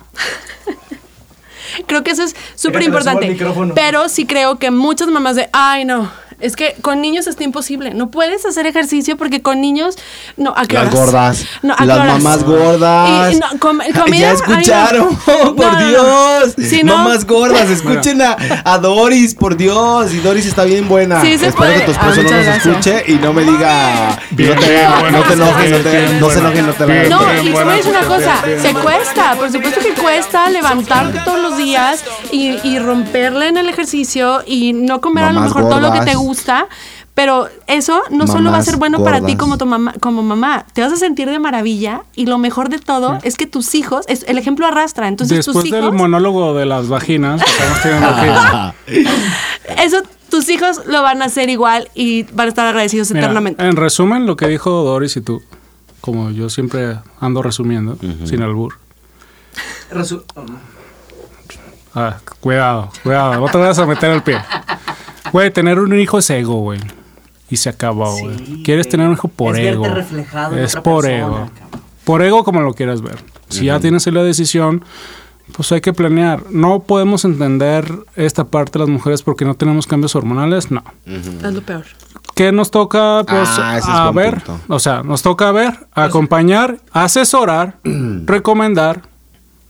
creo 1.87 2.05
que 2.05 2.11
eso 2.11 2.23
es 2.23 2.37
súper 2.55 2.83
importante. 2.83 3.35
Pero 3.75 4.11
sí 4.11 4.27
creo 4.27 4.59
que 4.59 4.71
muchas 4.71 5.09
mamás 5.09 5.37
de, 5.37 5.49
ay, 5.55 5.87
no, 5.87 6.13
es 6.41 6.57
que 6.57 6.75
con 6.83 7.01
niños 7.01 7.27
está 7.27 7.45
imposible. 7.45 7.95
No 7.95 8.11
puedes 8.11 8.45
hacer 8.47 8.67
ejercicio 8.67 9.17
porque 9.17 9.43
con 9.43 9.61
niños, 9.61 9.97
no, 10.37 10.53
¿a 10.57 10.67
qué 10.67 10.75
Las 10.75 10.87
horas? 10.87 10.95
gordas. 11.07 11.45
No, 11.63 11.75
¿a 11.75 11.77
qué 11.79 11.85
las 11.87 11.99
horas? 11.99 12.23
mamás 12.23 12.45
gordas. 12.45 13.33
Y- 13.33 13.37
y 13.37 13.41
no, 13.41 13.47
com- 13.59 13.79
comida, 13.99 14.19
ya 14.21 14.31
ay, 14.31 14.35
escucharon, 14.37 15.09
no. 15.27 15.55
por 15.57 15.67
No, 15.67 15.73
no, 15.73 15.81
no. 15.81 15.89
Dios. 15.89 16.55
No. 16.85 16.97
Mamás 16.99 17.27
gordas, 17.27 17.71
escuchen 17.71 18.21
a, 18.23 18.37
a 18.65 18.79
Doris, 18.79 19.35
por 19.35 19.57
Dios. 19.57 20.13
Y 20.13 20.19
Doris 20.19 20.47
está 20.47 20.65
bien 20.65 20.89
buena. 20.89 21.21
Sí, 21.21 21.39
se 21.39 21.47
Espero 21.49 21.57
puede. 21.57 21.75
que 21.75 21.81
tu 21.87 21.91
Ah, 21.93 21.95
esposo 21.95 22.17
no 22.17 22.23
muchas 22.23 22.37
nos 22.37 22.45
gracias. 22.47 22.67
escuche 22.67 23.05
y 23.13 23.15
no 23.17 23.33
me 23.33 23.43
diga. 23.45 24.19
Bien, 24.31 24.55
no 24.55 24.61
te, 24.61 24.69
bien, 24.71 25.13
no 25.13 25.23
te 25.23 25.33
enojes, 25.33 25.71
no, 25.71 25.77
te, 25.79 26.21
no 26.21 26.31
se 26.31 26.39
enojen, 26.39 26.67
no 26.67 26.73
te. 26.75 27.09
No, 27.09 27.21
y 27.43 27.45
te 27.47 27.51
voy 27.53 27.63
a 27.73 27.77
decir 27.77 27.91
una 27.91 28.03
cosa, 28.03 28.35
se 28.61 28.73
cuesta, 28.75 29.35
por 29.37 29.51
supuesto 29.51 29.81
que 29.81 29.93
cuesta 30.01 30.49
levantarte 30.51 31.21
todos 31.25 31.41
los 31.41 31.57
días 31.57 32.05
y, 32.31 32.59
y 32.63 32.79
romperle 32.79 33.49
en 33.49 33.57
el 33.57 33.69
ejercicio 33.69 34.43
y 34.47 34.73
no 34.73 35.01
comer 35.01 35.25
a 35.25 35.33
lo 35.33 35.41
mejor 35.41 35.69
todo 35.69 35.81
lo 35.81 35.93
que 35.93 36.01
te 36.01 36.15
gordas. 36.15 36.26
Gusta, 36.27 36.67
pero 37.15 37.49
eso 37.67 38.03
no 38.11 38.27
solo 38.27 38.51
va 38.51 38.59
a 38.59 38.63
ser 38.63 38.77
bueno 38.77 39.03
para 39.03 39.23
ti 39.23 39.37
como, 39.37 39.57
tu 39.57 39.65
mamá, 39.65 39.95
como 40.01 40.23
mamá, 40.23 40.67
te 40.75 40.83
vas 40.83 40.93
a 40.93 40.97
sentir 40.97 41.31
de 41.31 41.39
maravilla 41.39 42.03
y 42.15 42.27
lo 42.27 42.37
mejor 42.37 42.69
de 42.69 42.79
todo 42.79 43.19
es 43.23 43.37
que 43.37 43.47
tus 43.47 43.75
hijos, 43.75 44.05
es, 44.09 44.25
el 44.29 44.37
ejemplo 44.37 44.67
arrastra, 44.67 45.09
entonces 45.09 45.39
Después 45.39 45.65
tus 45.65 45.71
del 45.71 45.85
hijos, 45.85 45.95
monólogo 45.95 46.55
de 46.55 46.67
las 46.67 46.89
vaginas 46.89 47.43
que 47.83 48.75
eso 49.83 50.03
tus 50.29 50.49
hijos 50.49 50.83
lo 50.87 51.03
van 51.03 51.23
a 51.23 51.27
hacer 51.27 51.49
igual 51.49 51.89
y 51.95 52.25
van 52.25 52.47
a 52.47 52.49
estar 52.51 52.67
agradecidos 52.67 53.11
Mira, 53.13 53.21
eternamente. 53.21 53.65
en 53.65 53.77
resumen, 53.77 54.27
lo 54.27 54.37
que 54.37 54.49
dijo 54.49 54.71
Doris 54.71 55.17
y 55.17 55.21
tú, 55.21 55.43
como 56.01 56.31
yo 56.31 56.51
siempre 56.51 56.99
ando 57.21 57.43
resumiendo, 57.43 57.97
sin 58.25 58.43
albur. 58.43 58.75
Resu-. 59.91 60.23
Ah, 61.95 62.19
cuidado, 62.41 62.91
cuidado, 63.03 63.41
no 63.41 63.49
te 63.51 63.57
vayas 63.57 63.79
a 63.79 63.87
meter 63.87 64.11
el 64.11 64.23
pie. 64.23 64.39
Güey, 65.33 65.51
tener 65.51 65.79
un 65.79 65.99
hijo 65.99 66.19
es 66.19 66.31
ego, 66.31 66.61
güey. 66.61 66.81
Y 67.51 67.57
se 67.57 67.69
acabó, 67.69 68.11
güey. 68.19 68.37
Sí, 68.39 68.63
Quieres 68.65 68.89
tener 68.89 69.07
un 69.07 69.15
hijo 69.15 69.29
por 69.29 69.57
Es 69.57 69.63
verte 69.65 69.73
ego. 69.87 69.95
reflejado 69.95 70.57
en 70.57 70.65
es 70.65 70.73
otra 70.73 70.83
por 70.83 71.05
persona, 71.05 71.19
ego. 71.27 71.33
cabrón. 71.35 71.51
Por 72.05 72.23
ego 72.23 72.45
como 72.45 72.61
lo 72.61 72.75
quieras 72.75 73.03
ver. 73.03 73.19
Si 73.49 73.67
ya 73.67 73.79
tienes 73.81 74.07
ahí 74.07 74.13
la 74.13 74.23
decisión, 74.23 74.85
pues 75.57 75.71
hay 75.73 75.81
que 75.81 75.93
planear. 75.93 76.43
No 76.51 76.81
podemos 76.81 77.25
entender 77.25 77.93
esta 78.17 78.45
parte 78.45 78.73
de 78.73 78.81
las 78.81 78.89
mujeres 78.89 79.23
porque 79.23 79.45
no 79.45 79.55
tenemos 79.55 79.87
cambios 79.87 80.15
hormonales, 80.17 80.71
no. 80.71 80.83
Es 81.05 81.53
lo 81.53 81.63
peor. 81.63 81.85
¿Qué 82.35 82.53
nos 82.53 82.71
toca? 82.71 83.23
Pues 83.27 83.49
Ah, 83.59 83.79
es 83.79 83.85
a 83.87 84.11
ver, 84.11 84.43
punto. 84.43 84.61
o 84.69 84.79
sea, 84.79 85.03
nos 85.03 85.23
toca 85.23 85.51
ver, 85.53 85.87
acompañar, 85.93 86.79
asesorar, 86.93 87.79
recomendar 88.27 89.03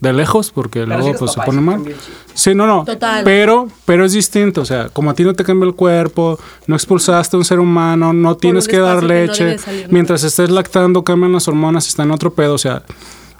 de 0.01 0.13
lejos, 0.13 0.51
porque 0.51 0.81
Pero 0.81 0.99
luego 0.99 1.19
pues 1.19 1.33
se 1.33 1.41
pone 1.41 1.61
mal. 1.61 1.83
Sí, 2.35 2.55
no, 2.55 2.67
no. 2.67 2.85
Total. 2.85 3.25
Pero, 3.25 3.69
pero 3.85 4.05
es 4.05 4.13
distinto, 4.13 4.61
o 4.61 4.65
sea, 4.65 4.89
como 4.91 5.11
a 5.11 5.15
ti 5.15 5.25
no 5.25 5.35
te 5.35 5.43
cambia 5.43 5.67
el 5.67 5.75
cuerpo, 5.75 6.39
no 6.67 6.77
expulsaste 6.77 7.37
a 7.37 7.39
un 7.39 7.45
ser 7.45 7.61
humano, 7.61 8.13
no 8.13 8.37
tienes 8.37 8.69
que 8.69 8.79
dar 8.79 8.99
espacio 8.99 9.09
que 9.09 9.15
no 9.15 9.21
leche, 9.27 9.59
salir 9.59 9.87
mientras 9.91 10.23
estés 10.23 10.51
lactando 10.51 11.03
cambian 11.03 11.33
las 11.33 11.49
hormonas, 11.49 11.89
está 11.89 12.03
en 12.03 12.11
otro 12.11 12.33
pedo, 12.33 12.55
o 12.55 12.59
sea, 12.59 12.83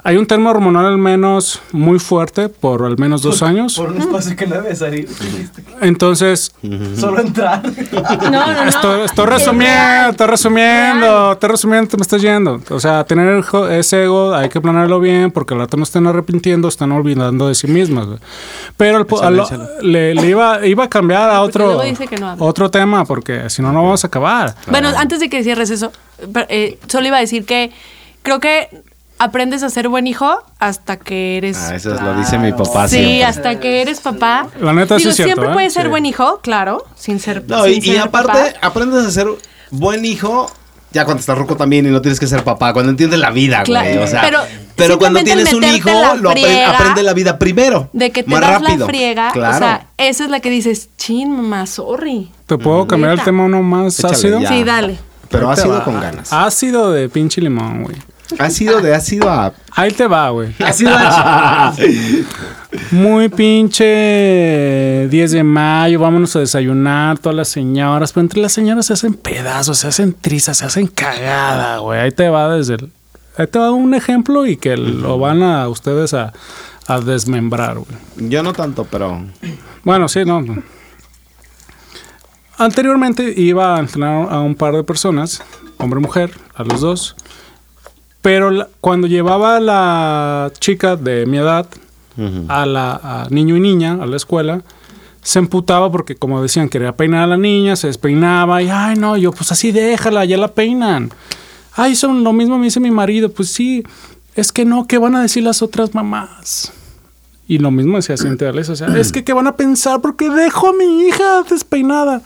hay 0.07 0.17
un 0.19 0.27
tema 0.27 0.51
hormonal 0.51 0.87
al 0.87 0.99
menos 0.99 1.61
muy 1.73 1.99
fuerte 1.99 2.49
por 2.49 2.85
al 2.85 2.97
menos 2.97 3.23
dos 3.23 3.43
años. 3.43 3.75
Por 3.75 3.91
un 3.91 3.99
espacio 3.99 4.37
que 4.37 4.47
no 4.47 4.55
debe 4.55 4.77
salir. 4.77 5.09
Entonces, 5.81 6.53
Solo 6.97 7.21
entrar. 7.21 7.61
No, 7.65 8.31
no, 8.31 8.53
no. 8.55 8.63
Estoy, 8.69 9.01
estoy 9.01 9.27
resumiendo, 9.27 10.11
estoy 10.11 10.27
resumiendo, 10.29 11.33
estoy 11.33 11.51
resumiendo, 11.51 11.89
te 11.91 11.97
me 11.97 12.03
estás 12.03 12.23
yendo. 12.23 12.61
O 12.71 12.79
sea, 12.79 13.03
tener 13.05 13.27
el 13.29 13.45
ese 13.73 14.05
ego 14.05 14.33
hay 14.33 14.49
que 14.49 14.61
planearlo 14.61 15.01
bien 15.01 15.33
porque 15.33 15.55
al 15.55 15.61
rato 15.61 15.77
no 15.77 15.83
están 15.83 16.07
arrepintiendo, 16.07 16.69
están 16.69 16.93
olvidando 16.93 17.49
de 17.49 17.57
sí 17.57 17.67
mismas. 17.67 18.07
Pero 18.77 18.99
lo- 19.01 19.49
le, 19.83 20.15
le 20.15 20.29
iba, 20.29 20.65
iba 20.65 20.85
a 20.85 20.89
cambiar 20.89 21.31
a 21.31 21.43
otro, 21.43 21.83
no 22.21 22.37
otro 22.39 22.71
tema 22.71 23.05
porque 23.05 23.51
si 23.51 23.61
no, 23.61 23.73
no 23.73 23.83
vamos 23.83 24.05
a 24.05 24.07
acabar. 24.07 24.55
Bueno, 24.69 24.89
antes 24.97 25.19
de 25.19 25.29
que 25.29 25.43
cierres 25.43 25.71
eso, 25.71 25.91
eh, 26.49 26.79
solo 26.87 27.09
iba 27.09 27.17
a 27.17 27.21
decir 27.21 27.45
que 27.45 27.73
creo 28.23 28.39
que 28.39 28.69
aprendes 29.19 29.63
a 29.63 29.71
ser 29.71 29.89
buen 29.89 30.07
hijo 30.07 30.43
hasta 30.59 30.97
que 30.99 31.37
eres... 31.39 31.57
Ah, 31.59 31.75
eso 31.77 31.95
lo 31.95 32.15
dice 32.19 32.39
mi 32.39 32.53
papá 32.53 32.87
sí, 32.89 32.97
siempre. 32.97 33.25
hasta 33.25 33.61
que 33.61 33.81
eres 33.83 34.01
papá. 34.01 34.49
La 34.61 34.73
neta 34.73 34.97
sí 34.97 35.01
Digo, 35.01 35.11
es 35.11 35.17
cierto, 35.17 35.33
siempre 35.35 35.51
¿eh? 35.51 35.55
puedes 35.55 35.73
ser 35.73 35.85
Sí. 35.85 35.89
buen 35.89 36.07
hijo, 36.07 36.41
claro, 36.43 36.85
sin 36.97 37.19
ser 37.21 37.45
No, 37.49 37.67
y, 37.67 37.75
sin 37.81 37.85
y 37.85 37.87
ser 37.97 38.01
aparte, 38.03 38.33
papá. 38.33 38.67
aprendes 38.67 39.05
a 39.07 39.11
ser 39.11 39.27
buen 39.71 40.05
hijo 40.05 40.51
ya 40.93 41.05
cuando 41.05 41.21
estás 41.21 41.37
ruco 41.37 41.57
también 41.57 41.85
y 41.87 41.91
no 41.91 42.01
tienes 42.01 42.19
que 42.19 42.27
ser 42.27 42.43
papá, 42.45 42.73
cuando 42.73 42.91
entiendes 42.91 43.19
la 43.19 43.31
vida, 43.31 43.63
Claro, 43.65 43.87
güey. 43.91 43.99
O 44.03 44.07
sea, 44.07 44.23
pero 44.23 44.39
pero, 44.77 44.99
cuando 44.99 45.23
tienes 45.23 45.53
un 45.53 45.65
hijo, 45.65 45.91
lo 46.21 46.31
apre- 46.31 46.43
friega 46.43 46.71
aprende 46.79 47.03
la 47.03 47.13
vida 47.15 47.39
primero. 47.39 47.89
De 47.93 48.11
que 48.13 48.23
te 48.23 48.31
más 48.31 48.41
das 48.41 48.61
rápido. 48.63 48.79
la 48.79 48.87
friega, 48.87 49.31
Claro. 49.33 49.57
o 49.57 49.59
sea, 49.59 49.87
esa 49.99 50.25
es 50.25 50.31
la 50.31 50.41
que 50.41 50.49
dices, 50.51 50.89
chin, 50.97 51.31
mamá, 51.35 51.67
sorry. 51.67 52.31
¿Te 52.47 52.57
puedo 52.59 52.87
cambiar 52.87 53.13
el 53.13 53.21
tema 53.23 53.45
uno 53.45 53.63
más 53.63 53.99
Échale, 53.99 54.15
ácido? 54.15 54.41
ya. 54.41 54.49
Sí, 54.49 54.65
dale. 54.65 54.99
pero 55.31 55.55
sido 55.57 55.71
va. 55.71 55.85
con 55.85 56.01
ganas. 56.01 56.33
Ácido 56.33 56.93
de 56.93 57.09
pinche 57.09 57.41
limón, 57.41 57.83
güey. 57.85 57.97
Ha 58.39 58.51
sido 58.51 58.81
de 58.81 58.95
ácido 58.95 59.31
a. 59.31 59.53
Ahí 59.73 59.93
te 59.93 60.07
va, 60.07 60.31
güey. 60.31 60.55
Así 60.59 60.85
va. 60.85 61.75
Muy 62.91 63.29
pinche 63.29 65.07
10 65.09 65.33
de 65.33 65.43
mayo, 65.43 66.01
vámonos 66.01 66.35
a 66.37 66.41
desayunar 66.41 67.19
todas 67.19 67.37
las 67.37 67.49
señoras, 67.49 68.13
pero 68.13 68.23
entre 68.23 68.41
las 68.41 68.53
señoras 68.53 68.87
se 68.87 68.93
hacen 68.93 69.15
pedazos, 69.15 69.79
se 69.79 69.89
hacen 69.89 70.13
trizas, 70.13 70.59
se 70.59 70.65
hacen 70.65 70.87
cagada, 70.89 71.79
güey. 71.79 72.01
Ahí 72.01 72.11
te 72.11 72.29
va 72.29 72.55
desde 72.55 72.75
el, 72.75 72.93
ahí 73.37 73.47
te 73.47 73.59
va 73.59 73.71
un 73.71 73.95
ejemplo 73.95 74.47
y 74.47 74.57
que 74.57 74.77
lo 74.77 75.19
van 75.19 75.43
a 75.43 75.69
ustedes 75.69 76.13
a, 76.15 76.33
a 76.87 77.01
desmembrar, 77.01 77.79
güey. 77.79 78.31
Yo 78.31 78.43
no 78.43 78.53
tanto, 78.53 78.87
pero. 78.91 79.25
Bueno, 79.85 80.09
sí, 80.09 80.25
no. 80.25 80.45
Anteriormente 82.59 83.35
iba 83.37 83.77
a 83.77 83.81
entrenar 83.81 84.33
a 84.33 84.41
un 84.41 84.55
par 84.55 84.75
de 84.75 84.83
personas, 84.83 85.43
hombre 85.77 86.01
y 86.01 86.03
mujer, 86.03 86.33
a 86.55 86.65
los 86.65 86.81
dos. 86.81 87.17
Pero 88.27 88.51
la- 88.51 88.69
cuando 88.81 89.07
llevaba 89.07 89.57
a 89.57 89.61
la 89.61 90.53
chica 90.59 90.97
de 90.97 91.27
mi 91.27 91.39
edad, 91.39 91.69
a 92.49 92.67
la 92.67 92.91
a 93.05 93.29
niño 93.31 93.55
y 93.57 93.61
niña, 93.61 93.99
a 94.03 94.07
la 94.07 94.17
escuela, 94.17 94.63
se 95.23 95.39
emputaba 95.39 95.93
porque, 95.93 96.17
como 96.17 96.43
decían, 96.43 96.69
quería 96.69 96.97
peinar 96.97 97.23
a 97.23 97.27
la 97.29 97.37
niña, 97.37 97.77
se 97.77 97.87
despeinaba 97.87 98.61
y, 98.63 98.69
ay, 98.69 98.97
no, 98.97 99.17
yo, 99.17 99.31
pues 99.31 99.53
así 99.53 99.71
déjala, 99.71 100.25
ya 100.25 100.39
la 100.39 100.49
peinan. 100.49 101.13
Ay, 101.77 101.95
son 101.95 102.25
lo 102.25 102.33
mismo 102.33 102.59
me 102.59 102.65
dice 102.65 102.81
mi 102.81 102.91
marido, 102.91 103.31
pues 103.31 103.51
sí, 103.51 103.85
es 104.35 104.51
que 104.51 104.65
no, 104.65 104.89
¿qué 104.89 104.99
van 104.99 105.15
a 105.15 105.23
decir 105.23 105.45
las 105.45 105.63
otras 105.63 105.95
mamás? 105.95 106.73
Y 107.47 107.59
lo 107.59 107.71
mismo 107.71 107.95
decía 107.95 108.17
Cintia 108.17 108.51
o 108.51 108.75
sea, 108.75 108.89
es 108.99 109.13
que 109.13 109.23
¿qué 109.23 109.35
van 109.35 109.47
a 109.47 109.55
pensar? 109.55 110.01
Porque 110.01 110.29
dejo 110.31 110.71
a 110.71 110.73
mi 110.73 111.03
hija 111.07 111.45
despeinada. 111.49 112.23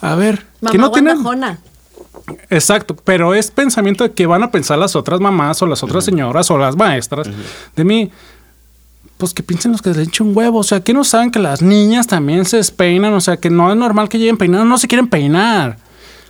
A 0.00 0.16
ver, 0.16 0.44
Mamá 0.60 0.72
que 0.72 0.78
no 0.78 0.90
tienen... 0.90 1.22
Exacto, 2.50 2.96
pero 3.04 3.34
es 3.34 3.50
pensamiento 3.50 4.04
de 4.04 4.12
que 4.12 4.26
van 4.26 4.42
a 4.42 4.50
pensar 4.50 4.78
las 4.78 4.96
otras 4.96 5.20
mamás 5.20 5.60
o 5.62 5.66
las 5.66 5.82
otras 5.82 6.04
señoras 6.04 6.50
o 6.50 6.58
las 6.58 6.76
maestras 6.76 7.28
de 7.74 7.84
mí. 7.84 8.10
Pues 9.16 9.32
que 9.32 9.42
piensen 9.42 9.72
los 9.72 9.80
que 9.80 9.90
les 9.90 10.08
echen 10.08 10.28
un 10.28 10.36
huevo. 10.36 10.58
O 10.58 10.62
sea, 10.62 10.80
que 10.80 10.92
no 10.92 11.02
saben 11.02 11.30
que 11.30 11.38
las 11.38 11.62
niñas 11.62 12.06
también 12.06 12.44
se 12.44 12.58
despeinan. 12.58 13.14
O 13.14 13.20
sea, 13.20 13.38
que 13.38 13.48
no 13.48 13.70
es 13.70 13.76
normal 13.76 14.08
que 14.08 14.18
lleguen 14.18 14.36
peinadas. 14.36 14.66
No 14.66 14.76
se 14.76 14.88
quieren 14.88 15.08
peinar. 15.08 15.78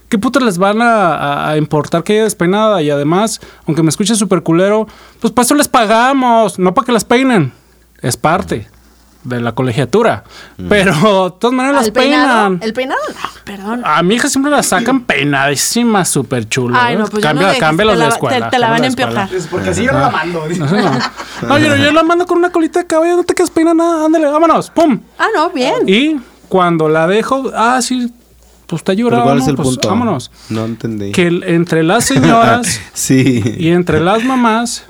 ¿Qué 0.08 0.18
putas 0.18 0.42
les 0.44 0.56
van 0.56 0.78
a 0.80 1.54
importar 1.56 2.04
que 2.04 2.12
haya 2.12 2.24
despeinada? 2.24 2.80
Y 2.82 2.90
además, 2.90 3.40
aunque 3.66 3.82
me 3.82 3.88
escuche 3.88 4.14
súper 4.14 4.44
culero, 4.44 4.86
pues 5.20 5.32
para 5.32 5.44
eso 5.44 5.56
les 5.56 5.66
pagamos, 5.66 6.60
no 6.60 6.74
para 6.74 6.86
que 6.86 6.92
las 6.92 7.04
peinen. 7.04 7.52
Es 8.02 8.16
parte. 8.16 8.68
De 9.26 9.40
la 9.40 9.52
colegiatura. 9.52 10.24
Pero 10.68 10.92
de 11.30 11.34
todas 11.38 11.52
maneras 11.54 11.76
las 11.76 11.86
¿Al 11.86 11.92
peinado? 11.92 12.26
peinan. 12.26 12.58
¿El 12.62 12.72
peinado? 12.72 13.00
No, 13.08 13.28
perdón. 13.44 13.82
A 13.84 14.02
mi 14.02 14.14
hija 14.14 14.28
siempre 14.28 14.50
la 14.50 14.62
sacan 14.62 15.02
peinadísimas, 15.02 16.08
súper 16.08 16.48
chulas. 16.48 16.80
Ay, 16.82 16.96
no, 16.96 17.06
pues 17.06 17.22
Cambia, 17.22 17.48
te 17.52 17.54
de 17.76 17.84
la- 17.96 18.08
escuela. 18.08 18.46
te- 18.46 18.50
te 18.50 18.58
la 18.58 18.70
van 18.70 18.82
a 18.82 18.86
empiojar. 18.86 19.34
Es 19.34 19.46
porque 19.46 19.70
así 19.70 19.84
yo 19.84 19.92
no 19.92 20.00
la 20.00 20.10
mando. 20.10 20.44
No, 20.58 20.66
no. 20.66 20.98
No, 21.48 21.58
yo, 21.58 21.76
yo 21.76 21.92
la 21.92 22.02
mando 22.02 22.26
con 22.26 22.38
una 22.38 22.50
colita 22.50 22.80
de 22.80 22.86
caballo, 22.86 23.16
no 23.16 23.24
te 23.24 23.34
quedes 23.34 23.50
peinada, 23.50 24.04
ándale, 24.06 24.26
vámonos, 24.26 24.70
pum. 24.70 25.00
Ah, 25.18 25.26
no, 25.34 25.50
bien. 25.50 25.88
Y 25.88 26.16
cuando 26.48 26.88
la 26.88 27.06
dejo, 27.06 27.50
ah, 27.54 27.80
sí, 27.82 28.12
pues 28.66 28.80
está 28.80 28.92
¿Pero 28.92 29.04
llorando. 29.08 29.24
cuál 29.26 29.38
es 29.38 29.48
el 29.48 29.56
pues, 29.56 29.68
punto? 29.68 29.88
Vámonos. 29.88 30.30
No 30.48 30.64
entendí. 30.64 31.12
Que 31.12 31.26
el- 31.26 31.42
entre 31.44 31.82
las 31.82 32.04
señoras 32.04 32.80
sí. 32.92 33.42
y 33.58 33.68
entre 33.70 34.00
las 34.00 34.24
mamás 34.24 34.84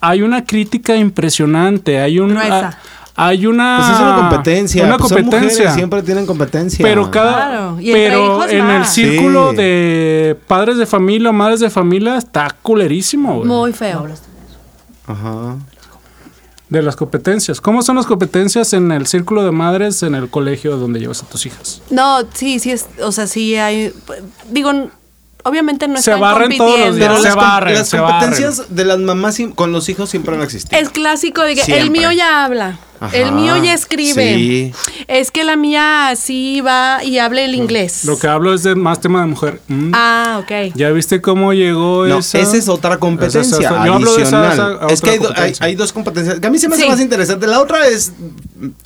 hay 0.00 0.22
una 0.22 0.44
crítica 0.44 0.94
impresionante, 0.96 2.00
hay 2.00 2.20
un 2.20 2.30
Gruesa. 2.30 2.78
Hay 3.20 3.46
una 3.46 3.78
Pues 3.80 3.90
es 3.90 4.00
una 4.00 4.16
competencia. 4.16 4.84
una 4.84 4.96
pues 4.96 5.08
son 5.08 5.18
competencia. 5.22 5.50
mujeres, 5.58 5.74
siempre 5.74 6.02
tienen 6.04 6.24
competencia. 6.24 6.82
Pero 6.82 7.10
cada 7.10 7.32
Claro, 7.48 7.76
y 7.80 7.92
pero 7.92 8.48
en 8.48 8.70
el 8.70 8.84
círculo 8.86 9.50
Sí. 9.50 9.56
de 9.56 10.36
padres 10.46 10.78
de 10.78 10.86
familia 10.86 11.30
o 11.30 11.32
madres 11.32 11.60
de 11.60 11.68
familia 11.68 12.16
está 12.16 12.54
culerísimo, 12.62 13.36
güey. 13.38 13.46
Muy 13.48 13.72
feo. 13.72 14.06
Ajá. 15.06 15.56
De 16.68 16.82
las 16.82 16.96
competencias. 16.96 17.60
¿Cómo 17.62 17.80
son 17.80 17.96
las 17.96 18.04
competencias 18.04 18.74
en 18.74 18.92
el 18.92 19.06
círculo 19.06 19.42
de 19.42 19.50
madres 19.52 20.02
en 20.02 20.14
el 20.14 20.28
colegio 20.28 20.76
donde 20.76 21.00
llevas 21.00 21.22
a 21.22 21.26
tus 21.26 21.46
hijas? 21.46 21.80
No, 21.90 22.18
sí, 22.34 22.58
sí 22.58 22.70
es, 22.72 22.86
o 23.02 23.10
sea, 23.10 23.26
sí 23.26 23.56
hay, 23.56 23.92
digo, 24.50 24.70
obviamente 25.44 25.88
no 25.88 25.94
Se 25.94 26.10
están 26.10 26.20
barren 26.20 26.56
todos 26.56 26.78
los 26.78 26.88
compitiendo. 26.88 26.96
días. 26.96 27.08
Pero 27.08 27.16
Se 27.22 27.24
las, 27.28 27.34
com- 27.34 27.44
barren, 27.44 27.74
las 27.74 27.88
se 27.88 27.98
competencias 27.98 28.62
de 28.74 28.84
las 28.84 28.98
mamás 28.98 29.38
con 29.54 29.72
los 29.72 29.88
hijos 29.88 30.10
siempre 30.10 30.34
han 30.34 30.42
existido. 30.42 30.80
Es 30.80 30.90
clásico 30.90 31.42
de 31.42 31.54
que 31.54 31.78
el 31.78 31.90
mío 31.90 32.10
ya 32.12 32.44
habla, 32.44 32.78
Ajá, 33.00 33.16
el 33.16 33.32
mío 33.32 33.56
ya 33.62 33.72
escribe. 33.74 34.34
sí. 34.36 34.72
Es 35.06 35.30
que 35.30 35.44
la 35.44 35.56
mía 35.56 36.12
sí 36.16 36.60
va 36.60 37.02
y 37.04 37.18
habla 37.18 37.42
el 37.42 37.54
inglés. 37.54 38.04
Lo 38.04 38.18
que 38.18 38.26
hablo 38.26 38.52
es 38.54 38.62
de 38.64 38.74
más 38.74 39.00
tema 39.00 39.20
de 39.20 39.26
mujer. 39.28 39.60
Mm. 39.68 39.90
Ah, 39.94 40.40
ok. 40.42 40.74
¿Ya 40.74 40.90
viste 40.90 41.20
cómo 41.20 41.52
llegó 41.52 42.06
No, 42.06 42.18
esa? 42.18 42.38
esa 42.38 42.56
es 42.56 42.68
otra 42.68 42.98
competencia 42.98 43.40
Esa 43.40 43.56
es 43.56 43.62
yo 43.62 43.92
hablo 43.92 44.14
de 44.16 44.22
esa- 44.24 44.78
es 44.90 45.00
que 45.00 45.10
hay, 45.10 45.18
otra 45.18 45.28
do- 45.28 45.34
hay- 45.34 45.34
competencia. 45.36 45.66
hay 45.66 45.74
dos 45.76 45.92
competencias. 45.92 46.40
Que 46.40 46.46
a 46.46 46.50
mí 46.50 46.58
se 46.58 46.68
me 46.68 46.74
hace 46.74 46.84
Sí. 46.84 46.90
más 46.90 47.00
interesante. 47.00 47.46
La 47.46 47.60
otra 47.60 47.86
es 47.86 48.12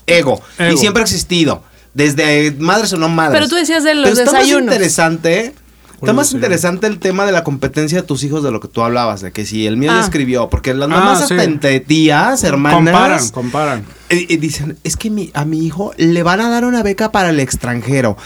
ego, 0.06 0.42
Ego. 0.58 0.74
Y 0.74 0.76
siempre 0.76 1.02
ha 1.02 1.04
existido. 1.04 1.62
Desde 1.94 2.52
madres 2.58 2.92
o 2.94 2.96
no 2.96 3.08
madres. 3.08 3.38
Pero 3.38 3.48
tú 3.50 3.54
decías 3.56 3.84
de 3.84 3.94
los 3.94 4.04
Pero 4.10 4.22
está 4.24 4.38
desayunos. 4.38 4.66
más 4.66 4.74
interesante. 4.74 5.54
Está 6.02 6.12
más 6.12 6.32
interesante 6.32 6.86
el 6.88 6.98
tema 6.98 7.24
de 7.26 7.32
la 7.32 7.44
competencia 7.44 8.00
de 8.00 8.06
tus 8.06 8.24
hijos 8.24 8.42
de 8.42 8.50
lo 8.50 8.60
que 8.60 8.68
tú 8.68 8.82
hablabas, 8.82 9.20
de 9.20 9.30
que 9.32 9.46
si 9.46 9.66
el 9.66 9.76
mío 9.76 9.92
ya 9.92 9.98
Ah. 10.00 10.04
escribió, 10.04 10.50
porque 10.50 10.74
las 10.74 10.86
Ah, 10.90 10.94
mamás 10.94 11.18
sí. 11.18 11.24
hasta 11.34 11.44
entre 11.44 11.78
tías, 11.80 12.42
hermanas, 12.42 12.74
Comparan, 12.76 13.28
comparan. 13.30 13.84
eh, 14.08 14.26
eh, 14.28 14.36
dicen, 14.36 14.76
es 14.82 14.96
que 14.96 15.10
mi- 15.10 15.30
a 15.32 15.44
mi 15.44 15.64
hijo 15.64 15.92
le 15.96 16.22
van 16.24 16.40
a 16.40 16.50
dar 16.50 16.64
una 16.64 16.82
beca 16.82 17.12
para 17.12 17.30
el 17.30 17.38
extranjero 17.38 18.16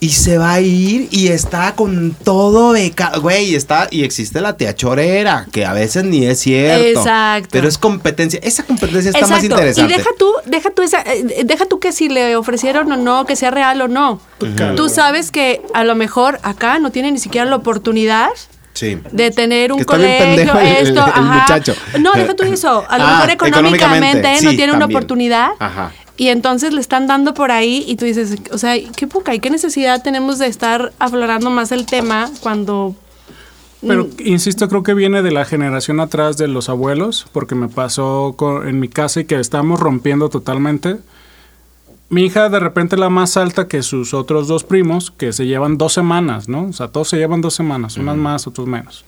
y 0.00 0.10
se 0.10 0.38
va 0.38 0.52
a 0.54 0.60
ir 0.60 1.08
y 1.10 1.28
está 1.28 1.74
con 1.74 2.14
todo 2.22 2.70
beca, 2.70 3.12
güey, 3.18 3.54
está 3.56 3.88
y 3.90 4.04
existe 4.04 4.40
la 4.40 4.56
tía 4.56 4.74
chorera, 4.76 5.46
que 5.50 5.66
a 5.66 5.72
veces 5.72 6.04
ni 6.04 6.24
es 6.26 6.38
cierto. 6.38 7.00
Exacto. 7.00 7.48
Pero 7.52 7.66
es 7.68 7.78
competencia, 7.78 8.38
esa 8.44 8.62
competencia 8.62 9.10
está 9.10 9.26
más 9.26 9.42
interesante. 9.42 9.92
Y 9.92 9.96
deja 9.96 10.10
tú, 10.18 10.30
deja 10.46 10.70
tú 10.70 10.82
esa, 10.82 11.02
eh, 11.02 11.42
deja 11.44 11.66
tú 11.66 11.80
que 11.80 11.90
si 11.92 12.08
le 12.08 12.36
ofrecieron 12.36 12.90
o 12.92 12.96
no, 12.96 13.26
que 13.26 13.34
sea 13.34 13.50
real 13.50 13.80
o 13.82 13.88
no. 13.88 14.20
Tú 14.76 14.88
sabes 14.88 15.30
que 15.30 15.62
a 15.74 15.84
lo 15.84 15.94
mejor 15.94 16.38
acá 16.42 16.78
no 16.78 16.90
tiene 16.92 17.10
ni 17.10 17.18
siquiera 17.24 17.48
la 17.50 17.56
oportunidad 17.56 18.28
Sí. 18.72 18.98
de 19.12 19.30
tener 19.30 19.72
un 19.72 19.78
Que 19.80 19.84
colegio, 19.84 20.24
pendejo 20.26 20.58
el- 20.58 20.66
el- 20.66 20.76
esto, 20.88 21.04
el 21.06 21.12
ajá. 21.12 21.22
muchacho. 21.40 21.74
No, 22.00 22.12
deja 22.14 22.34
tú 22.34 22.42
eso. 22.44 22.84
A 22.88 22.98
lo 22.98 23.04
Ah, 23.04 23.12
mejor 23.16 23.30
económicamente, 23.30 23.76
económicamente, 23.84 24.44
no 24.44 24.50
sí, 24.50 24.56
tiene 24.56 24.72
una 24.72 24.80
también. 24.80 24.96
oportunidad. 24.96 25.48
Ajá. 25.60 25.92
Y 26.16 26.28
entonces 26.28 26.72
le 26.72 26.80
están 26.80 27.06
dando 27.08 27.34
por 27.34 27.50
ahí 27.50 27.84
y 27.88 27.96
tú 27.96 28.04
dices, 28.04 28.36
o 28.52 28.58
sea, 28.58 28.74
qué 28.96 29.06
poca 29.08 29.34
y 29.34 29.40
qué 29.40 29.50
necesidad 29.50 30.02
tenemos 30.02 30.38
de 30.38 30.46
estar 30.46 30.92
aflorando 31.00 31.50
más 31.50 31.72
el 31.72 31.86
tema 31.86 32.30
cuando 32.40 32.94
Pero 33.86 34.04
Mm. 34.04 34.10
insisto, 34.24 34.66
creo 34.70 34.82
que 34.82 34.94
viene 34.94 35.20
de 35.22 35.30
la 35.30 35.44
generación 35.44 36.00
atrás 36.00 36.38
de 36.38 36.48
los 36.48 36.70
abuelos, 36.70 37.26
porque 37.32 37.54
me 37.54 37.68
pasó 37.68 38.32
con- 38.34 38.66
en 38.66 38.80
mi 38.80 38.88
casa 38.88 39.20
y 39.20 39.24
que 39.26 39.38
estamos 39.38 39.78
rompiendo 39.78 40.30
totalmente. 40.30 40.96
Mi 42.10 42.24
hija 42.26 42.48
de 42.48 42.60
repente 42.60 42.96
la 42.96 43.08
más 43.08 43.36
alta 43.36 43.66
que 43.66 43.82
sus 43.82 44.14
otros 44.14 44.46
dos 44.46 44.62
primos, 44.62 45.10
que 45.10 45.32
se 45.32 45.46
llevan 45.46 45.78
dos 45.78 45.92
semanas, 45.94 46.48
¿no? 46.48 46.64
O 46.66 46.72
sea, 46.72 46.88
todos 46.88 47.08
se 47.08 47.16
llevan 47.16 47.40
dos 47.40 47.54
semanas, 47.54 47.96
unas 47.96 48.16
más, 48.16 48.46
otros 48.46 48.66
menos. 48.66 49.04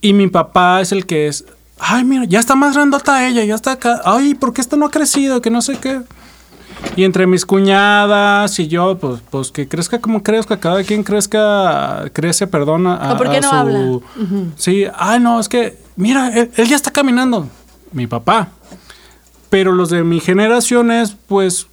Y 0.00 0.12
mi 0.14 0.26
papá 0.28 0.80
es 0.80 0.90
el 0.92 1.06
que 1.06 1.28
es, 1.28 1.44
ay, 1.78 2.04
mira, 2.04 2.24
ya 2.24 2.40
está 2.40 2.56
más 2.56 2.74
grandota 2.74 3.26
ella, 3.28 3.44
ya 3.44 3.54
está 3.54 3.72
acá, 3.72 4.00
ay, 4.04 4.34
¿por 4.34 4.52
qué 4.52 4.60
esta 4.60 4.76
no 4.76 4.86
ha 4.86 4.90
crecido? 4.90 5.40
Que 5.40 5.50
no 5.50 5.62
sé 5.62 5.76
qué. 5.78 6.00
Y 6.96 7.04
entre 7.04 7.26
mis 7.28 7.46
cuñadas 7.46 8.58
y 8.58 8.66
yo, 8.66 8.98
pues, 8.98 9.20
pues 9.30 9.52
que 9.52 9.68
crezca 9.68 10.00
como 10.00 10.22
crezca, 10.24 10.58
cada 10.58 10.82
quien 10.82 11.04
crezca, 11.04 12.10
crece, 12.12 12.46
perdona. 12.48 12.96
A, 12.96 13.12
¿O 13.12 13.16
por 13.18 13.30
qué 13.30 13.36
a 13.36 13.40
no 13.40 13.48
su- 13.50 13.54
habla? 13.54 13.98
Sí, 14.56 14.86
ay, 14.96 15.20
no, 15.20 15.38
es 15.38 15.48
que, 15.48 15.78
mira, 15.94 16.28
él, 16.36 16.50
él 16.56 16.66
ya 16.68 16.74
está 16.76 16.90
caminando, 16.90 17.46
mi 17.92 18.08
papá. 18.08 18.48
Pero 19.52 19.72
los 19.72 19.90
de 19.90 20.02
mi 20.02 20.18
generación 20.18 20.90
es, 20.90 21.14
pues, 21.28 21.66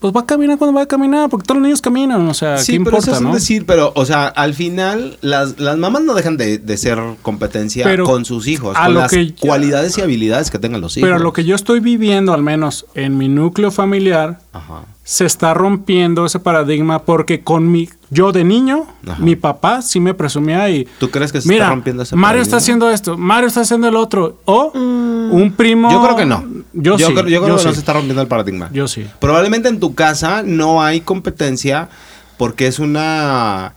pues 0.00 0.14
va 0.14 0.20
a 0.20 0.26
caminar 0.26 0.58
cuando 0.58 0.74
va 0.76 0.82
a 0.82 0.86
caminar, 0.86 1.28
porque 1.30 1.44
todos 1.46 1.58
los 1.58 1.64
niños 1.66 1.80
caminan, 1.80 2.26
o 2.28 2.34
sea, 2.34 2.58
Sí, 2.58 2.72
¿qué 2.72 2.78
pero 2.80 2.96
importa, 2.96 3.10
eso 3.12 3.16
es 3.16 3.22
no? 3.22 3.32
decir, 3.34 3.64
pero, 3.66 3.92
o 3.94 4.04
sea, 4.04 4.26
al 4.28 4.52
final, 4.54 5.16
las, 5.22 5.58
las 5.60 5.76
mamás 5.78 6.02
no 6.02 6.12
dejan 6.14 6.36
de, 6.36 6.58
de 6.58 6.76
ser 6.76 6.98
competencia 7.22 7.84
Pero 7.84 8.04
con 8.04 8.24
sus 8.26 8.46
hijos, 8.46 8.76
a 8.78 8.84
con 8.86 8.94
lo 8.94 9.00
las 9.00 9.10
que- 9.10 9.34
cualidades 9.34 9.96
y 9.98 10.02
habilidades 10.02 10.50
que 10.50 10.58
tengan 10.58 10.80
los 10.82 10.96
hijos. 10.96 11.06
Pero 11.08 11.18
lo 11.18 11.32
que 11.32 11.44
yo 11.44 11.54
estoy 11.54 11.80
viviendo, 11.80 12.32
al 12.34 12.42
menos 12.42 12.84
en 12.94 13.16
mi 13.18 13.28
núcleo 13.28 13.70
familiar, 13.70 14.40
Ajá. 14.52 14.82
se 15.04 15.24
está 15.26 15.54
rompiendo 15.54 16.26
ese 16.26 16.38
paradigma 16.38 17.00
porque 17.02 17.42
con 17.42 17.70
mi 17.72 17.88
yo 18.10 18.30
de 18.32 18.44
niño, 18.44 18.86
Ajá. 19.06 19.16
mi 19.22 19.36
papá 19.36 19.80
sí 19.82 20.00
me 20.00 20.12
presumía 20.14 20.68
y 20.70 20.86
¿Tú 20.98 21.10
crees 21.10 21.32
que 21.32 21.40
se 21.40 21.48
mira, 21.48 21.64
está 21.64 21.70
rompiendo 21.74 22.02
ese 22.02 22.14
Mario 22.14 22.26
paradigma? 22.26 22.42
está 22.42 22.56
haciendo 22.58 22.90
esto, 22.90 23.16
Mario 23.18 23.48
está 23.48 23.62
haciendo 23.62 23.88
el 23.88 23.96
otro 23.96 24.38
o 24.44 24.70
un 24.74 25.52
primo 25.56 25.90
Yo 25.90 26.02
creo 26.02 26.14
que 26.16 26.26
no. 26.26 26.44
Yo, 26.74 26.98
sí, 26.98 27.04
creo, 27.04 27.28
yo 27.28 27.42
creo 27.42 27.56
que 27.56 27.62
sí. 27.62 27.68
no 27.68 27.72
se 27.72 27.78
está 27.78 27.92
rompiendo 27.92 28.20
el 28.22 28.28
paradigma. 28.28 28.70
Yo 28.72 28.88
sí. 28.88 29.06
Probablemente 29.20 29.68
en 29.68 29.80
tu 29.80 29.94
casa 29.94 30.42
no 30.42 30.82
hay 30.82 31.00
competencia 31.00 31.88
porque 32.36 32.66
es 32.66 32.78
una 32.78 33.74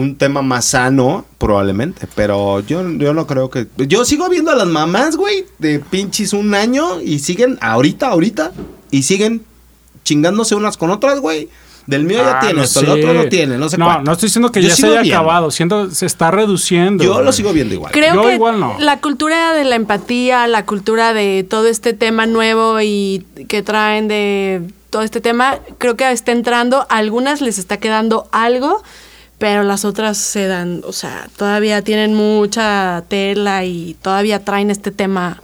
un 0.00 0.16
tema 0.16 0.42
más 0.42 0.64
sano, 0.64 1.26
probablemente. 1.38 2.08
Pero 2.14 2.60
yo, 2.60 2.88
yo 2.90 3.14
no 3.14 3.26
creo 3.26 3.50
que. 3.50 3.66
Yo 3.76 4.04
sigo 4.04 4.28
viendo 4.28 4.50
a 4.50 4.56
las 4.56 4.66
mamás, 4.66 5.16
güey, 5.16 5.46
de 5.58 5.78
pinches 5.78 6.32
un 6.32 6.54
año 6.54 7.00
y 7.00 7.18
siguen 7.20 7.58
ahorita, 7.60 8.08
ahorita, 8.08 8.52
y 8.90 9.02
siguen 9.02 9.42
chingándose 10.02 10.54
unas 10.54 10.76
con 10.76 10.90
otras, 10.90 11.20
güey. 11.20 11.48
Del 11.86 12.04
mío 12.04 12.18
ya 12.18 12.38
Ah, 12.38 12.40
tiene 12.40 12.54
no 12.56 12.62
esto, 12.62 12.80
el 12.80 12.86
sé. 12.86 12.92
otro 12.92 13.14
no 13.14 13.24
tiene, 13.28 13.58
no 13.58 13.68
sé 13.68 13.78
No, 13.78 13.86
cuánto. 13.86 14.04
no 14.04 14.12
estoy 14.12 14.26
diciendo 14.28 14.52
que 14.52 14.62
Yo 14.62 14.68
ya 14.68 14.76
se 14.76 14.86
haya 14.86 15.00
viendo. 15.02 15.18
acabado, 15.18 15.50
siendo 15.50 15.90
se 15.90 16.06
está 16.06 16.30
reduciendo. 16.30 17.02
Yo 17.02 17.22
lo 17.22 17.32
sigo 17.32 17.52
viendo 17.52 17.74
igual. 17.74 17.92
Creo 17.92 18.14
Yo 18.14 18.22
que 18.22 18.34
igual 18.34 18.60
no. 18.60 18.76
la 18.78 19.00
cultura 19.00 19.52
de 19.54 19.64
la 19.64 19.76
empatía, 19.76 20.46
la 20.46 20.64
cultura 20.66 21.12
de 21.14 21.44
todo 21.48 21.66
este 21.66 21.92
tema 21.92 22.26
nuevo 22.26 22.80
y 22.80 23.26
que 23.48 23.62
traen 23.62 24.08
de 24.08 24.62
todo 24.90 25.02
este 25.02 25.20
tema, 25.20 25.58
creo 25.78 25.96
que 25.96 26.10
está 26.10 26.32
entrando. 26.32 26.86
A 26.88 26.96
algunas 26.98 27.40
les 27.40 27.58
está 27.58 27.76
quedando 27.78 28.28
algo, 28.32 28.82
pero 29.38 29.62
las 29.62 29.84
otras 29.84 30.18
se 30.18 30.46
dan, 30.46 30.82
o 30.84 30.92
sea, 30.92 31.28
todavía 31.36 31.82
tienen 31.82 32.14
mucha 32.14 33.02
tela 33.08 33.64
y 33.64 33.96
todavía 34.02 34.44
traen 34.44 34.70
este 34.70 34.90
tema 34.90 35.40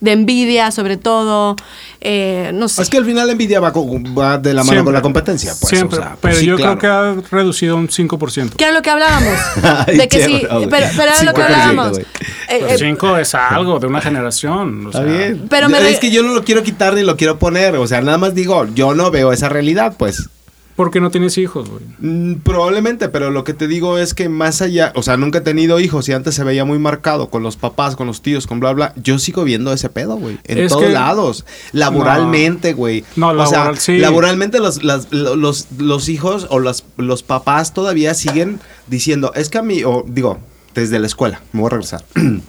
de 0.00 0.12
envidia, 0.12 0.70
sobre 0.70 0.96
todo. 0.96 1.56
eh, 2.00 2.50
no 2.54 2.68
sé. 2.68 2.82
Es 2.82 2.90
que 2.90 2.98
al 2.98 3.04
final 3.04 3.26
la 3.26 3.32
envidia 3.32 3.58
va, 3.60 3.72
con- 3.72 4.04
va 4.16 4.38
de 4.38 4.52
la 4.54 4.60
mano 4.62 4.72
Siempre. 4.72 4.84
con 4.84 4.94
la 4.94 5.02
competencia, 5.02 5.54
pues. 5.60 5.70
Siempre, 5.70 5.98
o 5.98 6.02
sea, 6.02 6.10
pues 6.12 6.18
pero 6.20 6.36
sí, 6.36 6.46
yo 6.46 6.56
claro. 6.56 6.78
creo 6.78 7.22
que 7.22 7.28
ha 7.28 7.28
reducido 7.30 7.76
un 7.76 7.88
5%. 7.88 8.50
que 8.56 8.64
era 8.64 8.72
lo 8.72 8.82
que 8.82 8.90
hablábamos. 8.90 9.32
De 9.86 10.06
que 10.08 10.24
sí, 10.24 10.38
pero, 10.42 10.68
pero 10.70 10.86
era 11.02 11.22
lo 11.24 11.32
que 11.34 11.40
5%, 11.40 11.44
hablábamos. 11.44 11.90
güey. 11.92 12.02
Eh, 12.48 12.58
Pues 12.60 12.72
eh, 12.74 12.78
5 12.78 13.16
es 13.18 13.34
algo 13.34 13.78
de 13.80 13.86
una 13.86 14.00
generación. 14.00 14.86
o 14.86 14.90
Está 14.90 15.02
sea, 15.04 15.12
bien. 15.12 15.46
Pero 15.48 15.68
me 15.68 15.90
es 15.90 15.98
que 15.98 16.10
yo 16.10 16.22
no 16.22 16.34
lo 16.34 16.44
quiero 16.44 16.62
quitar 16.62 16.94
ni 16.94 17.02
lo 17.02 17.16
quiero 17.16 17.38
poner. 17.38 17.74
O 17.76 17.86
sea, 17.86 18.00
nada 18.02 18.18
más 18.18 18.34
digo, 18.34 18.66
yo 18.74 18.94
no 18.94 19.10
veo 19.10 19.32
esa 19.32 19.48
realidad, 19.48 19.94
pues. 19.98 20.28
Porque 20.76 21.00
no 21.00 21.10
tienes 21.10 21.38
hijos, 21.38 21.70
güey. 21.70 21.82
Mm, 22.00 22.34
probablemente, 22.40 23.08
pero 23.08 23.30
lo 23.30 23.44
que 23.44 23.54
te 23.54 23.66
digo 23.66 23.96
es 23.96 24.12
que 24.12 24.28
más 24.28 24.60
allá, 24.60 24.92
o 24.94 25.02
sea, 25.02 25.16
nunca 25.16 25.38
he 25.38 25.40
tenido 25.40 25.80
hijos 25.80 26.06
y 26.08 26.12
antes 26.12 26.34
se 26.34 26.44
veía 26.44 26.66
muy 26.66 26.78
marcado 26.78 27.30
con 27.30 27.42
los 27.42 27.56
papás, 27.56 27.96
con 27.96 28.06
los 28.06 28.20
tíos, 28.20 28.46
con 28.46 28.60
bla, 28.60 28.72
bla. 28.74 28.92
Yo 29.02 29.18
sigo 29.18 29.42
viendo 29.44 29.72
ese 29.72 29.88
pedo, 29.88 30.16
güey. 30.16 30.38
En 30.44 30.58
Es 30.58 30.68
todos 30.72 30.84
que- 30.84 30.90
lados. 30.90 31.46
Laboralmente, 31.72 32.74
güey. 32.74 33.04
No, 33.16 33.28
o 33.30 33.46
sea, 33.46 33.58
laboral, 33.60 33.78
sí. 33.78 33.98
laboralmente 33.98 34.58
los, 34.60 34.82
las- 34.82 35.10
los, 35.12 35.66
los 35.78 36.08
hijos 36.10 36.46
o 36.50 36.58
las- 36.60 36.84
los 36.98 37.22
papás 37.22 37.72
todavía 37.72 38.12
siguen 38.14 38.60
diciendo, 38.86 39.32
es 39.34 39.48
que 39.48 39.58
a 39.58 39.62
mí, 39.62 39.82
o 39.84 40.04
digo, 40.06 40.38
desde 40.74 40.98
la 40.98 41.06
escuela, 41.06 41.40
me 41.52 41.60
voy 41.60 41.68
a 41.68 41.70
regresar. 41.70 42.04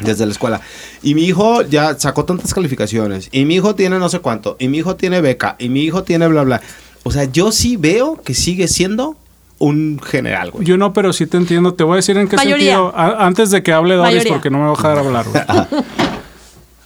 Desde 0.00 0.24
la 0.26 0.30
escuela. 0.30 0.60
Y 1.02 1.16
mi 1.16 1.24
hijo 1.24 1.62
ya 1.62 1.98
sacó 1.98 2.24
tantas 2.24 2.54
calificaciones. 2.54 3.28
Y 3.32 3.44
mi 3.46 3.56
hijo 3.56 3.74
tiene 3.74 3.98
no 3.98 4.08
sé 4.08 4.20
cuánto. 4.20 4.54
Y 4.60 4.68
mi 4.68 4.78
hijo 4.78 4.94
tiene 4.94 5.20
beca. 5.20 5.56
Y 5.58 5.70
mi 5.70 5.82
hijo 5.82 6.04
tiene 6.04 6.28
bla, 6.28 6.44
bla. 6.44 6.60
O 7.08 7.10
sea, 7.10 7.24
yo 7.24 7.50
sí 7.52 7.76
veo 7.76 8.20
que 8.22 8.34
sigue 8.34 8.68
siendo 8.68 9.16
un 9.58 9.98
general, 10.04 10.50
güey. 10.52 10.64
Yo 10.66 10.76
no, 10.76 10.92
pero 10.92 11.12
sí 11.12 11.26
te 11.26 11.36
entiendo. 11.36 11.74
Te 11.74 11.82
voy 11.84 11.94
a 11.94 11.96
decir 11.96 12.16
en 12.18 12.28
qué 12.28 12.36
Mayoría. 12.36 12.74
sentido. 12.76 12.92
A- 12.96 13.26
antes 13.26 13.50
de 13.50 13.62
que 13.62 13.72
hable 13.72 13.94
Doris, 13.96 14.12
Mayoría. 14.14 14.32
porque 14.34 14.50
no 14.50 14.58
me 14.58 14.64
va 14.64 14.70
a 14.70 14.76
dejar 14.76 14.98
hablar, 14.98 15.26
güey. 15.28 15.42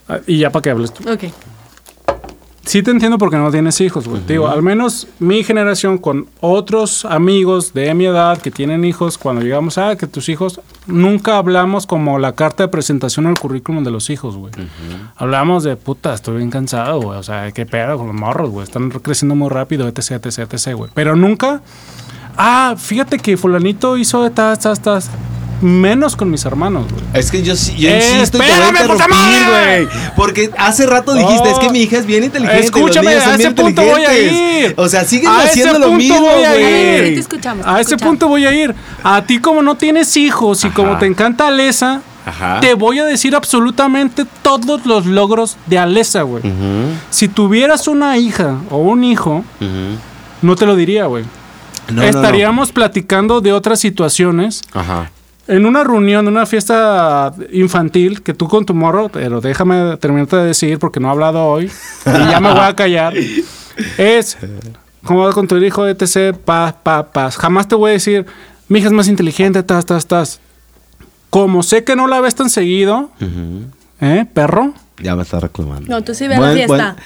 Ah, 0.09 0.19
y 0.27 0.39
ya 0.39 0.51
para 0.51 0.63
que 0.63 0.71
hables 0.71 0.93
tú. 0.93 1.03
ok. 1.11 1.25
sí 2.65 2.83
te 2.83 2.91
entiendo 2.91 3.19
porque 3.19 3.37
no 3.37 3.51
tienes 3.51 3.81
hijos, 3.81 4.07
güey. 4.09 4.23
Te 4.23 4.35
Digo, 4.35 4.49
al 4.49 4.63
menos 4.63 5.07
mi 5.19 5.43
generación 5.45 5.99
con 5.99 6.29
otros 6.41 7.05
amigos 7.05 7.73
de 7.75 7.93
mi 7.95 8.07
edad 8.07 8.39
que 8.39 8.51
tienen 8.51 8.85
hijos, 8.85 9.19
cuando 9.19 9.43
llegamos 9.43 9.79
a 9.79 9.97
que 9.97 10.07
tus 10.07 10.29
hijos, 10.29 10.61
nunca 10.87 11.39
hablamos 11.39 11.87
como 11.87 12.19
la 12.19 12.33
carta 12.33 12.65
de 12.65 12.69
presentación 12.69 13.27
al 13.27 13.39
currículum 13.39 13.85
de 13.85 13.91
los 13.91 14.11
hijos, 14.11 14.37
güey. 14.37 14.53
Hablamos 15.17 15.65
de, 15.65 15.77
puta, 15.77 16.15
estoy 16.15 16.39
bien 16.39 16.51
cansado, 16.51 17.01
güey. 17.01 17.19
O 17.19 17.23
sea, 17.23 17.51
qué 17.53 17.67
pedo 17.67 17.99
con 17.99 18.09
los 18.09 18.17
morros, 18.17 18.51
güey. 18.51 18.65
Están 18.65 18.91
creciendo 18.91 19.35
muy 19.35 19.49
rápido, 19.49 19.89
etc, 19.89 20.13
etc, 20.13 20.53
etc, 20.53 20.75
güey. 20.75 20.91
Pero 20.95 21.17
nunca, 21.17 21.63
ah, 22.37 22.75
fíjate 22.77 23.19
que 23.19 23.37
fulanito 23.37 23.97
hizo 23.97 24.23
de 24.23 24.31
tas, 24.31 24.61
tas, 24.61 24.81
tas. 24.81 25.11
Menos 25.63 26.17
con 26.17 26.31
mis 26.31 26.45
hermanos, 26.45 26.87
güey. 26.91 27.05
Es 27.15 27.31
que 27.31 27.43
yo, 27.43 27.55
sí- 27.57 27.77
yo 27.77 27.89
Eh, 27.89 27.97
insisto 28.15 28.39
y 28.39 28.41
te 28.41 28.47
voy 28.47 28.63
a 28.63 28.69
interrumpir, 28.69 29.09
güey. 29.49 29.89
Porque 30.17 30.51
hace 30.59 30.87
rato 30.87 31.15
dijiste, 31.15 31.49
Oh. 31.49 31.53
es 31.53 31.59
que 31.61 31.71
mi 31.71 31.81
hija 31.83 31.99
es 31.99 32.05
bien 32.07 32.25
inteligente. 32.25 32.65
Escúchame, 32.65 33.15
los 33.15 33.23
niños 33.23 33.23
son 33.25 33.33
a 33.33 33.37
bien 33.37 33.49
ese 33.53 33.63
punto 33.63 33.83
voy 33.83 33.91
a 34.03 34.13
inteligentes". 34.13 34.71
ir. 34.71 34.75
O 34.77 34.89
sea, 34.89 35.05
siguen 35.05 35.29
A 35.31 35.43
haciendo 35.43 35.79
lo 35.79 35.93
mismo, 35.93 36.17
a 36.29 36.33
güey. 36.35 37.09
Sí, 37.09 37.15
te 37.15 37.21
escuchamos, 37.21 37.65
te 37.65 37.71
A 37.71 37.81
ese 37.81 37.97
punto 37.97 38.29
voy 38.29 38.45
a 38.45 38.53
ir. 38.53 38.75
A 39.05 39.23
ti 39.23 39.39
como 39.39 39.63
no 39.63 39.77
tienes 39.77 40.17
hijos 40.17 40.65
y 40.65 40.67
Ajá. 40.67 40.75
como 40.77 40.99
te 40.99 41.07
encanta 41.07 41.47
Alesa, 41.47 42.03
Ajá. 42.27 42.59
te 42.61 42.75
voy 42.75 42.99
a 42.99 43.05
decir 43.05 43.35
absolutamente 43.37 44.25
todos 44.43 44.85
los 44.85 45.07
logros 45.07 45.57
de 45.67 45.79
Alesa, 45.79 46.23
güey. 46.23 46.43
Si 47.11 47.29
tuvieras 47.29 47.87
una 47.87 48.19
hija 48.19 48.57
o 48.71 48.79
un 48.79 49.05
hijo, 49.05 49.45
no 50.43 50.57
te 50.57 50.67
lo 50.67 50.75
diría, 50.75 51.07
güey. 51.07 51.25
No, 51.89 51.95
no, 51.95 52.03
no. 52.03 52.09
Estaríamos 52.09 52.73
platicando 52.73 53.41
de 53.41 53.53
otras 53.53 53.81
situaciones. 53.81 54.63
Ajá. 54.73 55.11
En 55.49 55.67
una 55.67 55.83
reunión, 55.83 56.27
en 56.27 56.33
una 56.33 56.47
fiesta 56.47 57.35
infantil, 57.53 58.23
que 58.23 58.33
tú 58.33 58.47
con 58.49 58.65
tu 58.65 58.75
morro, 58.75 59.09
pero 59.09 59.41
déjame 59.41 59.97
terminarte 59.97 60.37
de 60.37 60.45
decir 60.47 60.79
porque 60.79 61.01
no 61.01 61.09
he 61.09 61.11
hablado 61.11 61.45
hoy, 61.45 61.71
y 62.07 62.31
ya 62.31 62.41
me 62.41 62.51
voy 62.53 62.61
a 62.61 62.77
callar, 62.77 63.15
es, 63.99 64.39
¿cómo 65.05 65.25
va 65.25 65.33
con 65.33 65.49
tu 65.49 65.57
hijo, 65.57 65.87
etc., 65.87 66.37
paz, 66.37 66.75
paz, 66.83 67.07
paz. 67.13 67.37
Jamás 67.37 67.67
te 67.67 67.75
voy 67.75 67.91
a 67.91 67.93
decir, 67.95 68.25
mi 68.69 68.79
hija 68.79 68.89
es 68.89 68.95
más 68.95 69.09
inteligente, 69.09 69.63
tas, 69.63 69.85
tas, 69.85 70.07
tas. 70.07 70.41
Como 71.29 71.63
sé 71.63 71.83
que 71.83 71.97
no 71.97 72.07
la 72.07 72.21
ves 72.21 72.35
tan 72.35 72.51
seguido. 72.51 73.11
¿eh, 74.01 74.27
perro? 74.33 74.75
Ya 75.03 75.17
me 75.17 75.23
está 75.23 75.41
reclamando. 75.41 75.89
No, 75.89 76.03
tú 76.03 76.15
sí 76.15 76.29
ve 76.29 76.37
a 76.37 76.41
la 76.41 76.53
fiesta. 76.53 76.97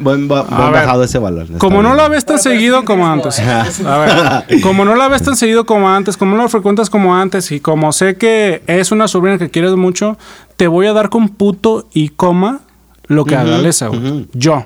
Buen, 0.00 0.28
bajado 0.28 1.04
ese 1.04 1.18
valor. 1.18 1.44
Está 1.44 1.58
Como 1.58 1.82
no 1.82 1.94
la 1.94 2.08
ves 2.08 2.24
tan 2.24 2.38
seguido 2.38 2.84
como 2.84 3.06
antes. 3.06 3.38
A 3.86 3.98
ver, 3.98 4.60
como 4.62 4.84
no 4.84 4.96
la 4.96 5.08
ves 5.08 5.22
tan 5.22 5.36
seguido 5.36 5.64
como 5.64 5.88
antes, 5.88 6.16
como 6.16 6.36
no 6.36 6.42
la 6.42 6.48
frecuentas 6.48 6.90
como 6.90 7.16
antes 7.16 7.52
y 7.52 7.60
como 7.60 7.92
sé 7.92 8.16
que 8.16 8.62
es 8.66 8.90
una 8.90 9.06
sobrina 9.06 9.38
que 9.38 9.50
quieres 9.50 9.72
mucho, 9.72 10.18
te 10.56 10.66
voy 10.66 10.86
a 10.86 10.92
dar 10.92 11.08
con 11.08 11.28
puto 11.28 11.88
y 11.92 12.08
coma 12.10 12.60
lo 13.06 13.24
que 13.24 13.36
haga 13.36 13.58
güey. 13.58 13.68
ujú. 13.88 14.26
Yo. 14.32 14.64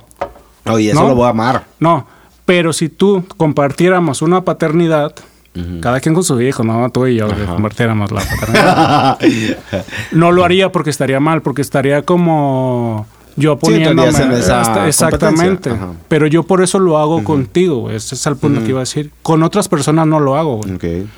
Oye, 0.66 0.90
eso 0.90 1.02
¿No? 1.02 1.08
lo 1.08 1.14
voy 1.14 1.26
a 1.26 1.30
amar. 1.30 1.64
No, 1.78 2.06
pero 2.44 2.72
si 2.72 2.88
tú 2.88 3.24
compartiéramos 3.36 4.22
una 4.22 4.42
paternidad, 4.42 5.14
cada 5.80 6.00
quien 6.00 6.14
con 6.14 6.24
su 6.24 6.40
hijo, 6.40 6.64
no 6.64 6.90
tú 6.90 7.06
y 7.06 7.16
yo, 7.16 7.28
compartiéramos 7.46 8.10
la 8.10 8.20
paternidad, 8.40 9.18
no 10.12 10.32
lo 10.32 10.44
haría 10.44 10.72
porque 10.72 10.90
estaría 10.90 11.20
mal, 11.20 11.42
porque 11.42 11.62
estaría 11.62 12.02
como 12.02 13.06
yo 13.36 13.54
Sí, 13.54 13.58
poniéndome 13.60 14.08
en 14.10 14.32
esa 14.32 14.86
exactamente. 14.86 15.70
Ajá. 15.70 15.92
Pero 16.08 16.26
yo 16.26 16.42
por 16.44 16.62
eso 16.62 16.78
lo 16.78 16.98
hago 16.98 17.22
contigo, 17.24 17.78
güey. 17.80 17.96
Ese 17.96 18.14
es 18.14 18.26
el 18.26 18.36
punto 18.36 18.62
que 18.62 18.68
iba 18.70 18.78
a 18.78 18.82
decir. 18.82 19.10
Con 19.22 19.42
otras 19.42 19.68
personas 19.68 20.06
no 20.06 20.20
lo 20.20 20.36
hago, 20.36 20.58
güey. 20.58 20.74
Ok. 20.74 21.08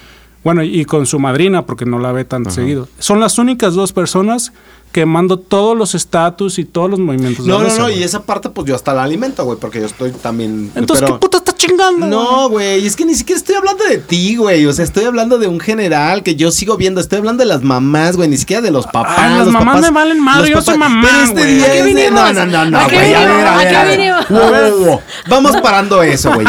Bueno, 0.42 0.62
y 0.62 0.84
con 0.84 1.06
su 1.06 1.18
madrina, 1.18 1.66
porque 1.66 1.84
no 1.84 1.98
la 1.98 2.12
ve 2.12 2.24
tan 2.24 2.50
seguido. 2.50 2.88
Son 3.00 3.20
las 3.20 3.38
únicas 3.38 3.74
dos 3.74 3.92
personas 3.92 4.52
que 4.92 5.04
mando 5.04 5.38
todos 5.40 5.76
los 5.76 5.94
estatus 5.94 6.58
y 6.58 6.64
todos 6.64 6.88
los 6.88 7.00
movimientos. 7.00 7.44
de 7.44 7.50
No, 7.52 7.58
no, 7.62 7.68
no, 7.68 7.82
güey. 7.82 7.98
y 7.98 8.02
esa 8.02 8.22
parte 8.22 8.48
pues 8.48 8.66
yo 8.66 8.74
hasta 8.76 8.94
la 8.94 9.02
alimento, 9.02 9.44
güey, 9.44 9.58
porque 9.58 9.80
yo 9.80 9.86
estoy 9.86 10.12
también... 10.12 10.70
Entonces, 10.74 11.04
pero- 11.04 11.14
¿qué 11.18 11.20
puta 11.20 11.38
estás 11.38 11.45
chingando? 11.56 12.06
No, 12.06 12.48
güey, 12.48 12.86
es 12.86 12.96
que 12.96 13.04
ni 13.04 13.14
siquiera 13.14 13.38
estoy 13.38 13.56
hablando 13.56 13.84
de 13.84 13.98
ti, 13.98 14.36
güey. 14.36 14.64
O 14.66 14.72
sea, 14.72 14.84
estoy 14.84 15.04
hablando 15.04 15.38
de 15.38 15.46
un 15.46 15.60
general 15.60 16.22
que 16.22 16.36
yo 16.36 16.50
sigo 16.50 16.76
viendo. 16.76 17.00
Estoy 17.00 17.18
hablando 17.18 17.42
de 17.42 17.48
las 17.48 17.62
mamás, 17.62 18.16
güey, 18.16 18.28
ni 18.28 18.36
siquiera 18.36 18.62
de 18.62 18.70
los 18.70 18.86
papás. 18.86 19.16
Ah, 19.18 19.28
las 19.28 19.38
los 19.46 19.52
mamás 19.52 19.76
papás- 19.76 19.82
me 19.82 19.90
valen 19.90 20.20
madre, 20.20 20.50
yo 20.50 20.62
soy 20.62 20.78
mamá, 20.78 21.08
Pero 21.34 21.40
este. 21.42 22.10
No, 22.10 22.32
no, 22.32 22.46
no, 22.46 22.64
no, 22.66 22.78
¿A 22.80 22.86
qué 22.88 22.96
güey. 22.96 23.14
A 23.14 23.20
ver, 23.24 23.46
a 23.46 23.54
¿A 23.54 23.56
ver, 23.56 23.76
a 23.76 23.84
ver. 23.84 24.12
Wow. 24.30 25.00
Vamos 25.28 25.56
parando 25.60 26.02
eso, 26.02 26.32
güey. 26.32 26.46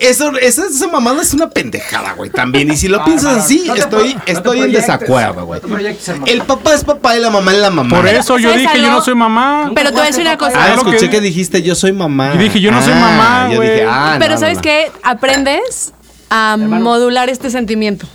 Eso, 0.00 0.32
esa, 0.38 0.66
esa 0.66 0.88
mamada 0.88 1.22
es 1.22 1.32
una 1.34 1.48
pendejada, 1.50 2.12
güey, 2.14 2.28
también. 2.30 2.70
Y 2.70 2.76
si 2.76 2.88
lo 2.88 3.04
piensas 3.04 3.36
así, 3.36 3.64
No 3.66 3.74
estoy, 3.74 4.16
estoy 4.26 4.60
en 4.60 4.72
desacuerdo, 4.72 5.46
güey. 5.46 5.60
El 6.26 6.42
papá 6.42 6.74
es 6.74 6.84
papá 6.84 7.16
y 7.16 7.20
la 7.20 7.30
mamá 7.30 7.52
es 7.52 7.58
la 7.58 7.70
mamá. 7.70 7.96
Por 7.96 8.06
eso 8.08 8.38
yo 8.38 8.50
¿sabes 8.50 8.62
dije, 8.66 8.80
yo 8.80 8.90
no 8.90 9.02
soy 9.02 9.14
mamá. 9.14 9.70
Pero 9.74 9.90
te 9.90 9.96
voy 9.96 10.02
a 10.04 10.06
decir 10.06 10.22
una 10.22 10.36
cosa. 10.36 10.54
Ah, 10.56 10.74
escuché 10.74 11.08
que- 11.10 11.20
dijiste 11.20 11.62
yo 11.62 11.74
soy 11.74 11.92
mamá. 11.92 12.32
Y 12.34 12.38
dije, 12.38 12.60
yo 12.60 12.70
no 12.70 12.82
soy 12.82 12.92
Ah, 12.94 13.00
mamá, 13.00 13.48
yo 13.50 13.56
güey. 13.56 13.70
dije, 13.70 13.86
ah, 13.88 14.16
Pero 14.18 14.34
no, 14.34 14.40
¿sabes 14.44 14.60
qué? 14.60 14.92
Aprendes 15.02 15.94
a 16.30 16.56
modular 16.56 17.28
este 17.30 17.50
sentimiento. 17.50 18.06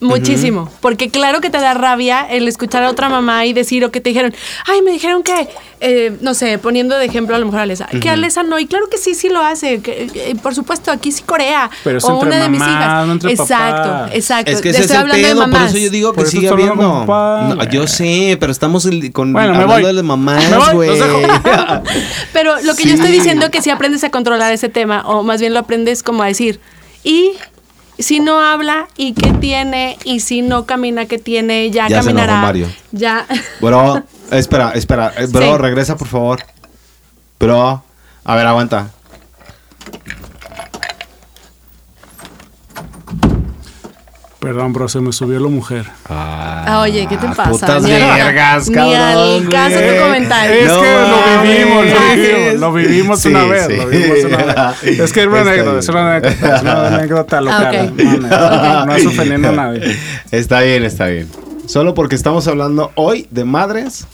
Muchísimo. 0.00 0.70
Porque 0.80 1.10
claro 1.10 1.40
que 1.40 1.50
te 1.50 1.58
da 1.58 1.74
rabia 1.74 2.26
el 2.28 2.48
escuchar 2.48 2.82
a 2.84 2.90
otra 2.90 3.08
mamá 3.08 3.44
y 3.46 3.52
decir 3.52 3.84
o 3.84 3.90
que 3.90 4.00
te 4.00 4.10
dijeron, 4.10 4.32
ay, 4.66 4.80
me 4.82 4.90
dijeron 4.92 5.22
que, 5.22 5.48
eh, 5.80 6.16
no 6.22 6.32
sé, 6.34 6.56
poniendo 6.58 6.96
de 6.96 7.04
ejemplo 7.04 7.36
a 7.36 7.38
lo 7.38 7.44
mejor 7.46 7.60
a 7.60 7.62
Alesa, 7.64 7.86
que 7.86 8.08
Alesa 8.08 8.42
no, 8.42 8.58
y 8.58 8.66
claro 8.66 8.88
que 8.88 8.96
sí, 8.96 9.14
sí 9.14 9.28
lo 9.28 9.42
hace. 9.42 9.80
que, 9.82 10.10
eh, 10.14 10.34
por 10.42 10.54
supuesto, 10.54 10.90
aquí 10.90 11.12
sí 11.12 11.22
Corea. 11.24 11.68
Pero 11.84 11.98
es 11.98 12.04
o 12.04 12.12
entre 12.12 12.28
una 12.28 12.38
de 12.42 12.48
mis 12.48 12.60
hijas. 12.60 13.06
no 13.06 13.12
entre 13.12 13.32
exacto, 13.32 14.14
exacto. 14.14 14.50
Es 14.52 14.60
que 14.62 14.70
es 14.70 14.78
estoy 14.78 14.96
el 14.96 15.02
hablando 15.02 15.26
de 15.26 15.32
pedo, 15.34 15.40
por 15.42 15.50
mamás. 15.50 15.70
eso 15.70 15.78
yo 15.78 15.90
digo 15.90 16.12
que 16.12 16.20
Por 16.22 16.30
sigue 16.30 16.48
habiendo. 16.48 17.04
No, 17.06 17.64
yo 17.70 17.86
sé, 17.86 18.36
pero 18.40 18.52
estamos 18.52 18.86
el- 18.86 19.12
con, 19.12 19.32
Bueno, 19.32 19.50
me 19.54 19.62
hablando 19.62 19.86
voy. 19.88 19.96
de 19.96 20.02
mamás, 20.02 20.72
güey. 20.72 20.90
Pero 22.32 22.60
lo 22.62 22.74
que 22.74 22.82
Sí. 22.84 22.88
yo 22.88 22.94
estoy 22.94 23.10
diciendo 23.12 23.46
es 23.46 23.50
que 23.50 23.60
si 23.62 23.70
aprendes 23.70 24.04
a 24.04 24.10
controlar 24.10 24.52
ese 24.52 24.68
tema, 24.68 25.02
o 25.06 25.22
más 25.22 25.40
bien 25.40 25.52
lo 25.52 25.60
aprendes 25.60 26.02
como 26.02 26.22
a 26.22 26.26
decir, 26.26 26.60
y 27.04 27.32
si 27.98 28.20
no 28.20 28.40
habla, 28.40 28.88
¿y 28.96 29.12
qué 29.12 29.32
tiene? 29.32 29.98
Y 30.04 30.20
si 30.20 30.42
no 30.42 30.64
camina, 30.66 31.06
¿qué 31.06 31.18
tiene? 31.18 31.70
Ya, 31.70 31.88
Ya 31.88 32.02
se 32.02 32.10
enojó 32.10 32.26
caminará. 32.26 32.40
Mario. 32.46 32.68
Ya. 32.92 33.26
Bro, 33.60 34.02
espera, 34.30 34.72
espera. 34.72 35.12
eh, 35.18 35.26
Bro, 35.26 35.56
Sí. 35.56 35.58
regresa, 35.58 35.96
por 35.96 36.08
favor. 36.08 36.40
Bro, 37.38 37.82
a 38.24 38.34
ver, 38.36 38.46
aguanta. 38.46 38.90
Perdón, 44.40 44.72
bro, 44.72 44.88
se 44.88 45.00
me 45.00 45.12
subió 45.12 45.38
la 45.38 45.48
mujer. 45.48 45.84
Ah, 46.08 46.80
oye, 46.82 47.06
¿qué 47.06 47.18
te 47.18 47.28
pasa? 47.28 47.50
Putas 47.50 47.82
Ni 47.82 47.92
al- 47.92 48.00
vergas, 48.00 48.68
ni 48.70 48.74
cabrón. 48.74 48.96
al 48.96 49.48
caso 49.50 49.76
güey. 49.76 49.96
tu 49.96 50.02
comentario. 50.02 50.54
Es 50.54 50.66
No 50.68 50.80
que 50.80 50.92
lo 50.94 51.42
vivimos, 51.42 51.84
lo 51.84 52.00
vivimos, 52.16 52.54
lo 52.60 52.72
vivimos 52.72 53.20
Sí, 53.20 53.28
una 53.28 53.44
vez, 53.44 53.66
sí. 53.66 53.76
lo 53.76 53.86
vivimos 53.86 54.24
una 54.24 54.36
vez. 54.82 54.82
Es 55.00 55.12
que 55.12 55.20
es 55.20 55.26
una 55.26 55.40
anécdota, 55.42 55.78
es 55.78 55.88
una 55.90 56.16
anécdota, 56.16 56.56
es 56.56 56.62
una 56.62 56.86
anécdota 56.96 57.40
local. 57.42 57.92
No, 57.96 58.16
no, 58.28 58.86
no 58.86 58.94
es 58.94 59.04
ofendiendo 59.06 59.48
a 59.50 59.52
nadie. 59.52 59.96
Está 60.30 60.60
bien, 60.62 60.84
está 60.84 61.06
bien. 61.08 61.28
Solo 61.66 61.92
porque 61.92 62.14
estamos 62.14 62.48
hablando 62.48 62.92
hoy 62.94 63.28
de 63.30 63.44
madres 63.44 64.06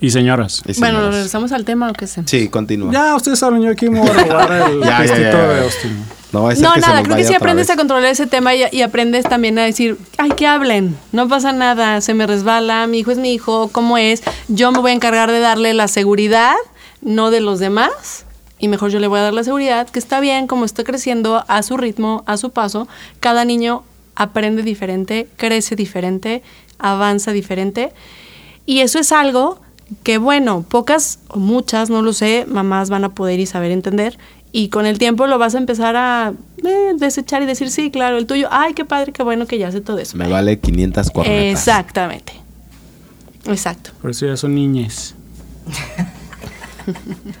Y 0.00 0.10
señoras. 0.10 0.62
y 0.66 0.78
Bueno, 0.80 0.96
señoras. 0.98 1.14
regresamos 1.14 1.52
al 1.52 1.64
tema 1.64 1.90
o 1.90 1.92
qué 1.92 2.08
sé. 2.08 2.22
Sí, 2.26 2.48
continúa. 2.48 2.92
Ya, 2.92 3.14
ustedes 3.14 3.38
saben, 3.38 3.62
yo 3.62 3.70
aquí 3.70 3.88
me 3.88 4.00
voy 4.00 4.10
a 4.10 4.24
robar 4.24 4.52
el 4.70 4.80
Ya, 4.84 5.04
ya, 5.04 5.16
ya. 5.16 5.36
de 5.36 5.60
Austin. 5.62 6.04
No, 6.32 6.42
va 6.42 6.52
a 6.52 6.54
ser 6.54 6.64
No, 6.64 6.74
que 6.74 6.80
se 6.80 6.86
nada, 6.86 6.98
nos 6.98 7.08
creo 7.08 7.16
que 7.16 7.24
sí 7.24 7.34
aprendes 7.34 7.68
vez. 7.68 7.74
a 7.74 7.76
controlar 7.76 8.10
ese 8.10 8.26
tema 8.26 8.54
y, 8.54 8.64
y 8.70 8.82
aprendes 8.82 9.24
también 9.24 9.58
a 9.58 9.64
decir, 9.64 9.96
ay, 10.18 10.30
que 10.30 10.46
hablen, 10.46 10.96
no 11.12 11.28
pasa 11.28 11.52
nada, 11.52 12.00
se 12.00 12.14
me 12.14 12.26
resbala, 12.26 12.86
mi 12.86 12.98
hijo 12.98 13.10
es 13.10 13.18
mi 13.18 13.32
hijo, 13.32 13.68
¿cómo 13.72 13.98
es? 13.98 14.22
Yo 14.48 14.70
me 14.72 14.80
voy 14.80 14.90
a 14.90 14.94
encargar 14.94 15.30
de 15.30 15.40
darle 15.40 15.72
la 15.74 15.88
seguridad, 15.88 16.54
no 17.00 17.30
de 17.30 17.40
los 17.40 17.58
demás, 17.58 18.26
y 18.58 18.68
mejor 18.68 18.90
yo 18.90 18.98
le 18.98 19.06
voy 19.06 19.20
a 19.20 19.22
dar 19.22 19.34
la 19.34 19.44
seguridad, 19.44 19.88
que 19.88 19.98
está 19.98 20.20
bien, 20.20 20.46
como 20.46 20.64
está 20.64 20.84
creciendo 20.84 21.44
a 21.48 21.62
su 21.62 21.76
ritmo, 21.76 22.24
a 22.26 22.36
su 22.36 22.50
paso, 22.50 22.88
cada 23.20 23.44
niño 23.44 23.84
aprende 24.14 24.62
diferente, 24.62 25.28
crece 25.36 25.76
diferente, 25.76 26.42
avanza 26.78 27.32
diferente, 27.32 27.92
y 28.66 28.80
eso 28.80 28.98
es 28.98 29.12
algo 29.12 29.60
que, 30.02 30.18
bueno, 30.18 30.64
pocas 30.68 31.20
o 31.28 31.38
muchas, 31.38 31.88
no 31.88 32.02
lo 32.02 32.12
sé, 32.12 32.44
mamás 32.46 32.90
van 32.90 33.04
a 33.04 33.14
poder 33.14 33.40
y 33.40 33.46
saber 33.46 33.70
entender. 33.70 34.18
Y 34.50 34.70
con 34.70 34.86
el 34.86 34.98
tiempo 34.98 35.26
lo 35.26 35.38
vas 35.38 35.54
a 35.54 35.58
empezar 35.58 35.94
a 35.96 36.32
eh, 36.64 36.92
desechar 36.96 37.42
y 37.42 37.46
decir, 37.46 37.70
sí, 37.70 37.90
claro, 37.90 38.16
el 38.16 38.26
tuyo, 38.26 38.48
ay, 38.50 38.72
qué 38.74 38.84
padre, 38.84 39.12
qué 39.12 39.22
bueno 39.22 39.46
que 39.46 39.58
ya 39.58 39.68
hace 39.68 39.80
todo 39.80 39.98
eso. 39.98 40.16
Me 40.16 40.26
vale 40.28 40.58
500 40.58 41.10
cornetas. 41.10 41.60
Exactamente. 41.60 42.32
Exacto. 43.46 43.90
Pero 44.00 44.10
eso 44.10 44.26
ya 44.26 44.36
son 44.36 44.54
niñes. 44.54 45.14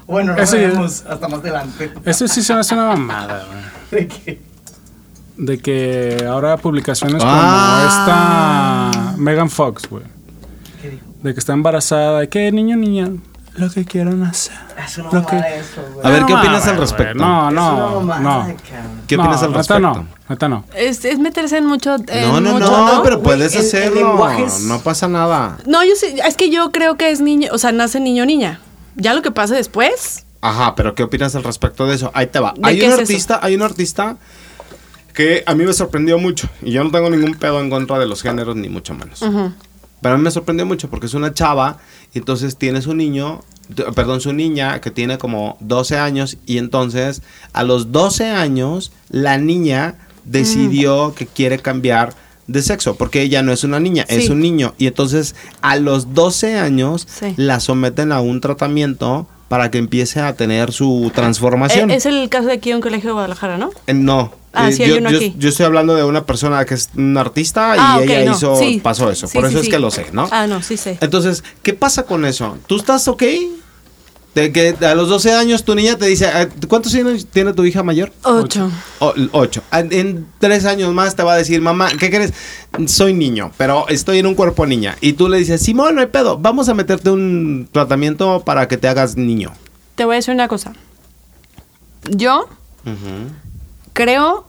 Bueno, 0.06 0.34
no 0.34 0.42
Eso 0.42 0.56
ya- 0.56 0.62
veremos 0.68 1.04
hasta 1.08 1.26
más 1.28 1.40
adelante. 1.40 1.90
Eso 2.04 2.28
sí 2.28 2.42
se 2.42 2.52
me 2.52 2.60
hace 2.60 2.74
una 2.74 2.88
mamada, 2.88 3.46
güey. 3.46 3.62
¿De 4.02 4.08
qué? 4.08 4.40
De 5.38 5.58
que 5.58 6.24
ahora 6.28 6.56
publicaciones 6.58 7.22
Ah. 7.24 8.90
como 8.92 9.02
esta 9.08 9.16
Megan 9.16 9.48
Fox, 9.48 9.88
güey. 9.88 10.02
¿Qué 10.82 10.90
dijo? 10.90 11.02
De 11.22 11.32
que 11.32 11.40
está 11.40 11.54
embarazada. 11.54 12.24
¿Y 12.24 12.28
qué 12.28 12.52
niño, 12.52 12.76
niña? 12.76 13.10
Lo 13.58 13.70
que 13.70 13.84
quieran 13.84 14.22
hacer. 14.22 14.56
Eso 14.84 15.02
no 15.02 15.10
Lo 15.12 15.26
que- 15.26 15.36
vale 15.36 15.58
eso, 15.58 15.82
güey. 15.94 16.06
A 16.06 16.10
ver, 16.10 16.24
¿qué 16.26 16.34
opinas 16.34 16.66
al 16.68 16.76
respecto? 16.78 17.14
No, 17.14 17.50
no, 17.50 18.02
no. 18.20 18.46
¿Qué 19.06 19.16
opinas 19.16 19.42
No, 19.42 19.48
al 19.48 19.54
respecto? 19.54 19.80
no, 19.80 20.06
neta 20.28 20.48
no. 20.48 20.64
Es, 20.74 21.04
es 21.04 21.18
meterse 21.18 21.58
en 21.58 21.66
mucho. 21.66 21.96
en 22.06 22.22
No, 22.28 22.40
no, 22.40 22.52
mucho, 22.52 22.70
no, 22.70 23.02
pero 23.02 23.16
Güey, 23.16 23.24
puedes 23.36 23.54
el- 23.54 23.60
el 23.62 23.66
hacerlo. 23.66 23.94
lenguaje 24.10 24.44
es- 24.44 24.60
No 24.62 24.80
pasa 24.80 25.08
nada. 25.08 25.58
No, 25.66 25.82
yo 25.84 25.92
sí, 25.96 26.14
es 26.24 26.36
que 26.36 26.50
yo 26.50 26.70
creo 26.70 26.96
que 26.96 27.10
es 27.10 27.20
niño, 27.20 27.48
o 27.52 27.58
sea, 27.58 27.72
nace 27.72 27.98
niño 28.00 28.22
o 28.22 28.26
niña. 28.26 28.60
Ya 28.96 29.14
lo 29.14 29.22
que 29.22 29.30
pase 29.30 29.54
después, 29.54 30.24
Ajá, 30.40 30.76
pero 30.76 30.94
¿qué 30.94 31.02
opinas 31.02 31.34
al 31.34 31.42
respecto 31.42 31.84
de 31.88 31.96
eso? 31.96 32.12
Ahí 32.14 32.28
te 32.28 32.38
va. 32.38 32.54
¿De 32.56 32.60
Hay 32.68 32.78
qué 32.78 32.84
un 32.86 32.90
es 32.92 32.94
eso? 32.94 33.02
artista, 33.02 33.40
hay 33.42 33.56
un 33.56 33.62
artista 33.62 34.16
que 35.12 35.42
a 35.46 35.54
mí 35.56 35.64
me 35.64 35.72
sorprendió 35.72 36.16
mucho. 36.18 36.48
Y 36.62 36.70
yo 36.70 36.84
no 36.84 36.92
tengo 36.92 37.10
ningún 37.10 37.34
pedo 37.34 37.60
en 37.60 37.70
contra 37.70 37.98
de 37.98 38.06
los 38.06 38.22
géneros, 38.22 38.54
ni 38.54 38.68
mucho 38.68 38.94
menos. 38.94 39.20
Pero 40.00 40.14
a 40.14 40.18
mí 40.18 40.24
me 40.24 40.30
sorprendió 40.30 40.64
mucho 40.66 40.88
porque 40.88 41.06
es 41.06 41.14
una 41.14 41.34
chava 41.34 41.78
y 42.14 42.18
entonces 42.18 42.56
tiene 42.56 42.80
su 42.82 42.94
niño, 42.94 43.40
perdón, 43.94 44.20
su 44.20 44.32
niña 44.32 44.80
que 44.80 44.90
tiene 44.90 45.18
como 45.18 45.56
12 45.60 45.98
años 45.98 46.38
y 46.46 46.58
entonces 46.58 47.22
a 47.52 47.64
los 47.64 47.90
12 47.92 48.26
años 48.30 48.92
la 49.10 49.38
niña 49.38 49.96
decidió 50.24 51.14
que 51.14 51.26
quiere 51.26 51.58
cambiar 51.58 52.14
de 52.46 52.62
sexo 52.62 52.96
porque 52.96 53.22
ella 53.22 53.42
no 53.42 53.52
es 53.52 53.64
una 53.64 53.80
niña, 53.80 54.04
es 54.08 54.30
un 54.30 54.40
niño. 54.40 54.74
Y 54.78 54.86
entonces 54.86 55.34
a 55.60 55.76
los 55.76 56.14
12 56.14 56.58
años 56.58 57.06
Sí. 57.10 57.34
la 57.36 57.60
someten 57.60 58.12
a 58.12 58.20
un 58.20 58.40
tratamiento 58.40 59.26
para 59.48 59.70
que 59.70 59.78
empiece 59.78 60.20
a 60.20 60.34
tener 60.34 60.72
su 60.72 61.10
transformación. 61.14 61.90
eh, 61.90 61.96
es 61.96 62.06
el 62.06 62.28
caso 62.28 62.46
de 62.48 62.54
aquí 62.54 62.70
en 62.70 62.76
un 62.76 62.82
colegio 62.82 63.08
de 63.08 63.12
Guadalajara, 63.14 63.58
¿no? 63.58 63.70
Eh, 63.86 63.94
No. 63.94 64.32
Ah, 64.54 64.70
Eh, 64.70 64.72
sí, 64.72 64.82
hay 64.82 64.90
yo, 64.90 64.96
uno 64.98 65.10
yo- 65.10 65.18
aquí. 65.18 65.34
yo 65.38 65.48
estoy 65.50 65.66
hablando 65.66 65.94
de 65.94 66.04
una 66.04 66.24
persona 66.24 66.64
que 66.64 66.74
es 66.74 66.88
un 66.96 67.16
artista 67.18 67.74
y 67.76 67.78
Ah, 67.80 68.00
ella 68.02 68.32
hizo, 68.32 68.56
sí. 68.56 68.80
pasó 68.82 69.10
eso. 69.10 69.26
Sí, 69.26 69.36
Por 69.38 69.46
eso 69.46 69.60
es 69.60 69.68
que 69.68 69.78
lo 69.78 69.90
sé, 69.90 70.06
¿no? 70.12 70.26
Ah, 70.32 70.46
no, 70.46 70.62
sí 70.62 70.76
sé. 70.78 70.96
Entonces, 71.02 71.44
¿qué 71.62 71.74
pasa 71.74 72.04
con 72.04 72.24
eso? 72.24 72.56
¿Tú 72.66 72.76
estás 72.76 73.06
ok? 73.08 73.22
Que 74.52 74.74
a 74.86 74.94
los 74.94 75.08
12 75.08 75.32
años 75.32 75.64
tu 75.64 75.74
niña 75.74 75.96
te 75.98 76.06
dice, 76.06 76.26
eh, 76.32 76.48
¿cuántos 76.68 76.94
años 76.94 77.26
tiene 77.26 77.52
tu 77.52 77.64
hija 77.64 77.82
mayor? 77.82 78.12
Ocho. 78.22 78.70
O- 79.00 79.14
ocho. 79.32 79.62
En- 79.72 79.92
En 79.92 80.26
tres 80.38 80.64
años 80.64 80.92
más 80.94 81.16
te 81.16 81.22
va 81.22 81.34
a 81.34 81.36
decir, 81.36 81.60
mamá, 81.60 81.88
¿qué 81.98 82.08
crees? 82.10 82.32
Soy 82.86 83.12
niño, 83.14 83.50
pero 83.58 83.88
estoy 83.88 84.18
en 84.20 84.26
un 84.26 84.34
cuerpo 84.34 84.64
niña. 84.66 84.96
Y 85.00 85.14
tú 85.14 85.28
le 85.28 85.38
dices, 85.38 85.60
Simón, 85.62 85.96
no 85.96 86.00
hay 86.00 86.06
pedo, 86.06 86.38
vamos 86.38 86.68
a 86.68 86.74
meterte 86.74 87.10
un 87.10 87.68
tratamiento 87.72 88.42
para 88.44 88.68
que 88.68 88.76
te 88.76 88.86
hagas 88.88 89.16
niño. 89.16 89.52
Te 89.96 90.04
voy 90.04 90.14
a 90.14 90.16
decir 90.16 90.32
una 90.34 90.46
cosa. 90.48 90.72
Yo 92.10 92.48
creo 93.92 94.46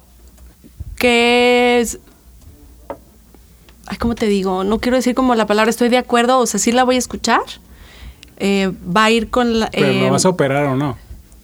que 0.95 1.79
es... 1.81 1.99
Ay, 3.87 3.97
¿cómo 3.97 4.13
te 4.15 4.27
digo? 4.27 4.63
No 4.63 4.79
quiero 4.79 4.97
decir 4.97 5.15
como 5.15 5.33
la 5.33 5.47
palabra 5.47 5.69
estoy 5.71 5.89
de 5.89 5.97
acuerdo, 5.97 6.37
o 6.39 6.45
sea, 6.45 6.59
sí 6.59 6.71
la 6.71 6.83
voy 6.83 6.95
a 6.95 6.99
escuchar. 6.99 7.41
Eh, 8.39 8.71
va 8.95 9.05
a 9.05 9.11
ir 9.11 9.29
con 9.29 9.59
la... 9.59 9.69
Pero 9.69 9.87
eh, 9.87 10.01
lo 10.01 10.11
vas 10.11 10.25
a 10.25 10.29
operar 10.29 10.65
o 10.65 10.75
no. 10.75 10.97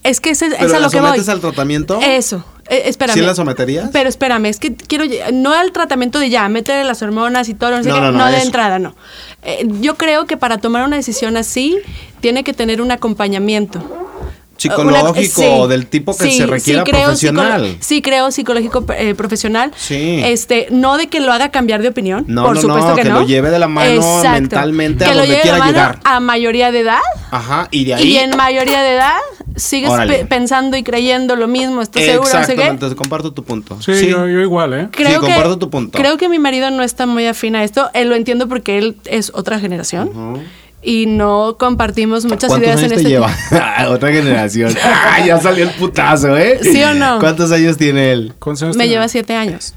es 0.04 0.22
que 0.22 0.30
ese- 0.32 0.46
es, 0.48 0.56
¿Pero 0.58 0.76
a 0.78 0.80
lo 0.80 0.90
que 0.90 1.00
voy. 1.00 1.08
sometes 1.10 1.30
al 1.30 1.42
tratamiento? 1.42 2.00
Eso. 2.02 2.44
Eh, 2.70 2.84
espérame. 2.86 3.14
¿Sí 3.16 3.22
la 3.22 3.36
someterías? 3.36 3.90
Pero 3.92 4.08
espérame, 4.10 4.46
es 4.46 4.60
que 4.60 4.74
quiero... 4.76 5.04
No 5.34 5.54
al 5.54 5.72
tratamiento 5.72 6.20
de 6.20 6.30
ya, 6.30 6.48
métele 6.50 6.84
las 6.84 7.02
hormonas 7.02 7.50
y 7.50 7.54
todo, 7.54 7.72
no 7.72 7.84
sé 7.84 7.90
No, 7.90 7.96
qué, 7.96 8.02
no, 8.02 8.12
no, 8.12 8.18
no, 8.20 8.32
de 8.32 8.42
entrada, 8.42 8.80
no. 8.80 8.96
Eh, 9.44 9.68
yo 9.82 9.96
creo 9.98 10.26
que 10.26 10.38
para 10.38 10.58
tomar 10.58 10.86
una 10.88 10.96
decisión 10.96 11.38
así, 11.38 11.78
tiene 12.22 12.44
que 12.44 12.54
tener 12.54 12.82
un 12.82 12.92
acompañamiento. 12.92 14.05
Psicológico, 14.70 15.42
Una- 15.42 15.52
o 15.56 15.68
del 15.68 15.88
tipo 15.88 16.16
que 16.18 16.32
se 16.32 16.46
requiera 16.48 16.84
creo 16.84 17.04
profesional. 17.06 17.78
sí, 17.80 18.02
creo 18.02 18.32
psicológico 18.32 18.86
eh, 18.98 19.16
profesional. 19.16 19.72
Sí. 19.76 20.22
Este, 20.24 20.68
no 20.72 20.98
de 20.98 21.08
que 21.08 21.20
lo 21.20 21.32
haga 21.32 21.50
cambiar 21.52 21.82
de 21.82 21.90
opinión. 21.90 22.26
No, 22.28 22.44
por 22.46 22.56
no, 22.56 22.62
supuesto 22.62 22.90
no, 22.90 22.96
que, 22.96 23.02
que 23.04 23.10
no. 23.10 23.20
lo 23.22 23.26
lleve 23.28 23.50
de 23.52 23.60
la 23.60 23.68
mano 23.68 24.02
mentalmente 24.32 25.06
a 25.06 25.10
que 25.10 25.14
lo 25.14 25.20
donde 25.22 25.36
lleve 25.36 25.38
de 25.38 25.42
quiera 25.44 25.58
la 25.58 25.66
mano 25.66 25.78
llegar. 25.78 26.00
A 26.04 26.20
mayoría 26.20 26.72
de 26.72 26.80
edad. 26.80 27.00
Ajá, 27.32 27.68
y 27.72 27.86
de 27.86 27.94
ahí... 27.96 28.08
Y 28.08 28.18
en 28.18 28.36
mayoría 28.36 28.82
de 28.82 28.94
edad 28.96 29.18
sigues 29.56 29.92
pe- 30.08 30.26
pensando 30.26 30.76
y 30.78 30.84
creyendo 30.84 31.36
lo 31.36 31.48
mismo, 31.48 31.82
estás 31.82 32.04
seguro, 32.04 32.24
no 32.34 32.44
sé 32.46 32.56
qué. 32.56 32.62
Exactamente, 32.64 32.96
comparto 32.96 33.32
tu 33.34 33.44
punto. 33.44 33.82
Sí, 33.82 34.08
Yo, 34.10 34.28
yo 34.28 34.40
igual, 34.42 34.74
¿eh? 34.74 34.88
Creo 34.92 35.08
Sí, 35.22 35.26
que, 35.28 35.34
comparto 35.34 35.58
tu 35.60 35.70
punto. 35.70 35.98
Creo 35.98 36.18
que 36.18 36.28
mi 36.30 36.40
marido 36.40 36.70
no 36.72 36.84
está 36.84 37.06
muy 37.06 37.26
afín 37.26 37.56
a 37.56 37.64
esto. 37.64 37.90
Él 37.94 38.10
lo 38.10 38.16
entiendo 38.16 38.48
porque 38.50 38.78
él 38.78 38.98
es 39.06 39.32
otra 39.34 39.60
generación. 39.60 40.12
Y 40.88 41.08
no 41.08 41.56
compartimos 41.58 42.26
muchas 42.26 42.50
¿Cuántos 42.50 42.60
ideas 42.68 42.78
años 42.78 42.84
en 42.84 42.90
te 42.90 42.96
este 42.98 43.10
lleva? 43.10 43.90
Otra 43.90 44.12
generación. 44.12 44.72
Ah, 44.84 45.26
ya 45.26 45.40
salió 45.40 45.64
el 45.64 45.72
putazo, 45.72 46.38
¿eh? 46.38 46.60
¿Sí 46.62 46.84
o 46.84 46.94
no? 46.94 47.20
¿Cuántos 47.20 47.52
años 47.52 47.78
tiene 47.78 48.12
él? 48.12 48.34
¿Cuántos 48.40 48.64
años 48.64 48.76
Me 48.76 48.84
tiene? 48.84 48.94
lleva 48.96 49.08
siete 49.08 49.34
años. 49.36 49.74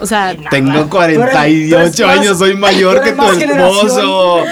O 0.00 0.06
sea, 0.06 0.34
Tengo 0.50 0.86
Tú 0.86 1.00
eres- 1.02 1.16
tú 1.16 1.20
48 1.22 1.76
eres 1.78 2.18
años, 2.18 2.38
soy 2.38 2.56
mayor 2.56 3.02
que 3.02 3.12
tu 3.12 3.22
esposo. 3.22 4.44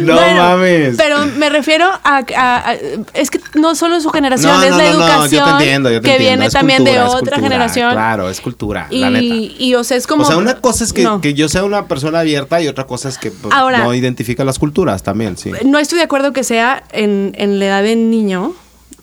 No 0.00 0.14
bueno, 0.14 0.36
mames. 0.42 0.94
Pero 0.96 1.26
me 1.36 1.48
refiero 1.50 1.86
a, 1.86 2.18
a- 2.36 2.70
a- 2.70 2.74
Es 3.14 3.30
que 3.30 3.40
no 3.54 3.74
solo 3.74 3.96
es 3.96 4.02
su 4.02 4.10
generación, 4.10 4.52
no, 4.56 4.62
es 4.62 4.70
no, 4.70 4.78
la 4.78 4.84
no, 4.84 4.90
no, 4.98 5.04
educación 5.04 5.30
yo 5.30 5.44
te 5.44 5.50
entiendo, 5.64 5.90
yo 5.90 6.00
te 6.00 6.04
que 6.08 6.12
entiendo. 6.12 6.28
viene 6.30 6.46
Es 6.46 6.52
también 6.52 6.78
cultura, 6.78 7.02
de 7.02 7.08
otra 7.08 7.18
cultura, 7.18 7.36
generación. 7.40 7.92
Claro, 7.92 8.30
es 8.30 8.40
cultura, 8.40 8.86
Y, 8.90 9.00
la 9.00 9.10
neta. 9.10 9.24
y, 9.24 9.74
o 9.74 9.84
sea, 9.84 9.96
es 9.96 10.06
como. 10.06 10.22
o 10.22 10.26
sea, 10.26 10.36
una 10.36 10.54
cosa 10.60 10.84
es 10.84 10.92
que, 10.92 11.02
no. 11.02 11.20
que 11.20 11.34
yo 11.34 11.48
sea 11.48 11.64
una 11.64 11.86
persona 11.86 12.20
abierta 12.20 12.60
y 12.60 12.68
otra 12.68 12.86
cosa 12.86 13.08
es 13.08 13.18
que 13.18 13.30
pues, 13.30 13.54
Ahora- 13.54 13.78
no 13.78 13.94
identifica 13.94 14.44
las 14.44 14.58
culturas 14.58 15.02
también, 15.02 15.36
sí. 15.36 15.50
No 15.64 15.78
estoy 15.78 15.98
de 15.98 16.04
acuerdo 16.04 16.32
que 16.32 16.44
sea 16.44 16.84
en, 16.92 17.32
en 17.36 17.58
la 17.58 17.66
edad 17.66 17.82
de 17.82 17.96
niño. 17.96 18.54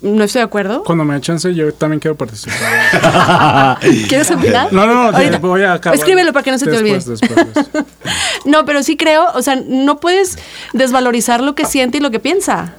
No 0.01 0.23
estoy 0.23 0.39
de 0.39 0.45
acuerdo. 0.45 0.83
Cuando 0.83 1.03
me 1.03 1.13
dé 1.15 1.21
chance, 1.21 1.53
yo 1.53 1.73
también 1.73 1.99
quiero 1.99 2.15
participar. 2.15 3.79
¿Quieres 4.07 4.31
opinar? 4.31 4.71
No, 4.71 4.85
no, 4.85 4.93
no, 4.93 5.17
Ahorita. 5.17 5.39
voy 5.39 5.63
a 5.63 5.73
acabar. 5.73 5.97
Escríbelo 5.97 6.31
para 6.33 6.43
que 6.43 6.51
no 6.51 6.57
se 6.57 6.65
te 6.67 6.77
olvide. 6.77 6.95
después, 6.95 7.19
después. 7.21 7.47
No, 8.45 8.65
pero 8.65 8.81
sí 8.83 8.95
creo, 8.95 9.25
o 9.33 9.41
sea, 9.41 9.57
no 9.57 9.99
puedes 9.99 10.37
desvalorizar 10.73 11.41
lo 11.41 11.55
que 11.55 11.65
siente 11.65 11.97
y 11.97 12.01
lo 12.01 12.09
que 12.11 12.19
piensa. 12.19 12.73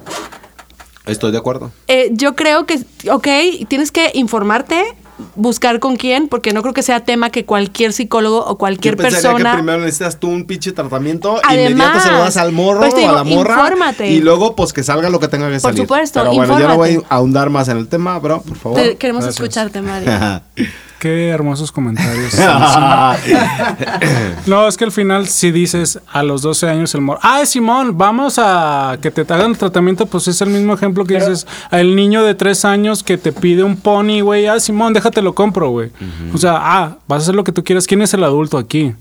Estoy 1.05 1.31
de 1.31 1.37
acuerdo. 1.37 1.71
Eh, 1.87 2.09
yo 2.13 2.35
creo 2.35 2.65
que, 2.65 2.79
ok, 3.09 3.27
tienes 3.67 3.91
que 3.91 4.11
informarte, 4.13 4.95
buscar 5.35 5.79
con 5.79 5.95
quién, 5.95 6.27
porque 6.27 6.53
no 6.53 6.61
creo 6.61 6.73
que 6.73 6.83
sea 6.83 7.01
tema 7.05 7.29
que 7.29 7.45
cualquier 7.45 7.93
psicólogo 7.93 8.45
o 8.45 8.57
cualquier 8.57 8.95
Yo 8.97 9.01
persona... 9.03 9.51
que 9.51 9.57
primero 9.57 9.79
necesitas 9.79 10.19
tú 10.19 10.27
un 10.29 10.45
pinche 10.45 10.71
tratamiento, 10.71 11.39
Además, 11.47 11.71
inmediato 11.71 11.99
se 12.01 12.11
lo 12.11 12.17
das 12.19 12.37
al 12.37 12.51
morro 12.51 12.79
pues 12.81 12.95
te 12.95 13.05
o 13.05 13.09
a 13.09 13.13
la 13.13 13.23
digo, 13.23 13.35
morra 13.37 13.55
infórmate. 13.55 14.09
y 14.09 14.19
luego 14.21 14.55
pues 14.55 14.73
que 14.73 14.83
salga 14.83 15.09
lo 15.09 15.19
que 15.19 15.27
tenga 15.27 15.47
que 15.47 15.53
Por 15.53 15.61
salir. 15.61 15.79
supuesto, 15.81 16.19
Pero 16.21 16.33
bueno, 16.33 16.59
yo 16.59 16.67
no 16.67 16.75
voy 16.77 16.89
a 16.89 16.91
infórmate. 16.93 17.15
ahondar 17.15 17.49
más 17.49 17.67
en 17.69 17.77
el 17.77 17.87
tema, 17.87 18.17
bro, 18.19 18.41
por 18.41 18.57
favor. 18.57 18.79
Te- 18.79 18.97
queremos 18.97 19.23
Gracias. 19.23 19.41
escucharte, 19.41 19.81
Mario. 19.81 20.11
Qué 21.01 21.29
hermosos 21.29 21.71
comentarios. 21.71 22.35
No, 24.45 24.67
es 24.67 24.77
que 24.77 24.83
al 24.85 24.91
final 24.91 25.27
si 25.27 25.49
dices 25.51 25.99
a 26.11 26.21
los 26.21 26.43
12 26.43 26.69
años 26.69 26.93
el 26.93 27.01
mor, 27.01 27.17
ah, 27.23 27.43
Simón, 27.45 27.97
vamos 27.97 28.35
a 28.37 28.97
que 29.01 29.09
te 29.09 29.21
hagan 29.21 29.51
el 29.51 29.57
tratamiento, 29.57 30.05
pues 30.05 30.27
es 30.27 30.39
el 30.41 30.49
mismo 30.49 30.75
ejemplo 30.75 31.03
que 31.05 31.15
dices 31.15 31.47
al 31.71 31.95
niño 31.95 32.23
de 32.23 32.35
3 32.35 32.65
años 32.65 33.01
que 33.01 33.17
te 33.17 33.31
pide 33.31 33.63
un 33.63 33.77
pony, 33.77 34.21
güey, 34.21 34.45
ah, 34.45 34.59
Simón, 34.59 34.93
déjate 34.93 35.23
lo 35.23 35.33
compro, 35.33 35.71
güey. 35.71 35.91
O 36.35 36.37
sea, 36.37 36.57
ah, 36.59 36.97
vas 37.07 37.19
a 37.19 37.21
hacer 37.23 37.35
lo 37.35 37.43
que 37.43 37.51
tú 37.51 37.63
quieras, 37.63 37.87
¿quién 37.87 38.03
es 38.03 38.13
el 38.13 38.23
adulto 38.23 38.59
aquí? 38.59 38.93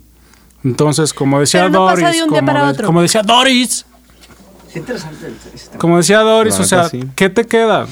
Entonces, 0.64 1.12
como 1.12 1.38
decía 1.38 1.68
no 1.68 1.84
pasa 1.84 2.00
Doris, 2.02 2.16
de 2.16 2.22
un 2.24 2.30
día 2.30 2.38
como, 2.40 2.46
para 2.46 2.64
de- 2.64 2.70
otro. 2.72 2.86
como 2.86 3.02
decía 3.02 3.22
Doris, 3.22 3.84
Es 4.70 4.76
interesante 4.76 5.26
como 5.76 5.98
decía 5.98 6.20
Doris, 6.20 6.58
o 6.58 6.64
sea, 6.64 6.88
sí. 6.88 7.04
¿qué 7.14 7.28
te 7.28 7.46
queda? 7.46 7.86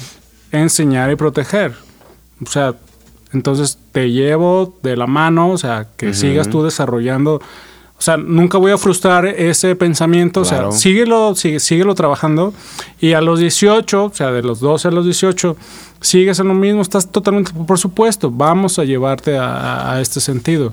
Enseñar 0.50 1.10
y 1.10 1.16
proteger. 1.16 1.74
O 2.42 2.46
sea, 2.50 2.74
entonces 3.32 3.78
te 3.92 4.10
llevo 4.10 4.78
de 4.82 4.96
la 4.96 5.06
mano, 5.06 5.50
o 5.50 5.58
sea, 5.58 5.86
que 5.96 6.14
sigas 6.14 6.48
tú 6.48 6.62
desarrollando. 6.62 7.40
O 7.98 8.00
sea, 8.00 8.16
nunca 8.16 8.58
voy 8.58 8.70
a 8.70 8.78
frustrar 8.78 9.26
ese 9.26 9.74
pensamiento, 9.74 10.42
Claro. 10.42 10.68
o 10.68 10.72
sea, 10.72 10.80
síguelo, 10.80 11.34
sigue, 11.34 11.58
síguelo 11.58 11.96
trabajando. 11.96 12.54
Y 13.00 13.14
a 13.14 13.20
los 13.20 13.40
18, 13.40 14.04
o 14.04 14.14
sea, 14.14 14.30
de 14.30 14.42
los 14.42 14.60
12 14.60 14.86
a 14.88 14.90
los 14.92 15.04
18, 15.04 15.56
sigues 16.00 16.38
en 16.38 16.46
lo 16.46 16.54
mismo, 16.54 16.80
estás 16.80 17.10
totalmente, 17.10 17.52
por 17.66 17.76
supuesto, 17.78 18.30
vamos 18.30 18.78
a 18.78 18.84
llevarte 18.84 19.36
a, 19.36 19.92
a 19.92 20.00
este 20.00 20.20
sentido. 20.20 20.72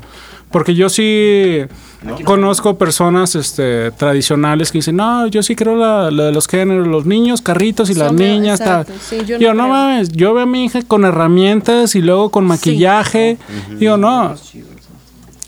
Porque 0.55 0.73
yo 0.73 0.87
sí 0.87 1.63
conozco 2.23 2.77
personas 2.77 3.35
este, 3.35 3.91
tradicionales 3.91 4.71
que 4.71 4.77
dicen, 4.77 4.95
no, 4.95 5.27
yo 5.27 5.43
sí 5.43 5.53
creo 5.53 5.75
la, 5.75 6.09
la 6.11 6.23
de 6.27 6.31
los 6.31 6.47
géneros, 6.47 6.87
los 6.87 7.05
niños, 7.05 7.41
carritos 7.41 7.89
y 7.89 7.93
las 7.93 8.13
niñas. 8.13 8.61
exacto, 8.61 8.93
tal". 8.93 9.01
sí, 9.01 9.25
yo 9.25 9.37
Digo, 9.37 9.53
no 9.53 9.67
mames, 9.67 10.13
yo 10.13 10.33
veo 10.33 10.43
a 10.43 10.45
mi 10.45 10.63
hija 10.63 10.81
con 10.83 11.03
herramientas 11.03 11.93
y 11.95 12.01
luego 12.01 12.29
con 12.29 12.45
maquillaje. 12.45 13.37
Digo, 13.77 13.97
no, 13.97 14.33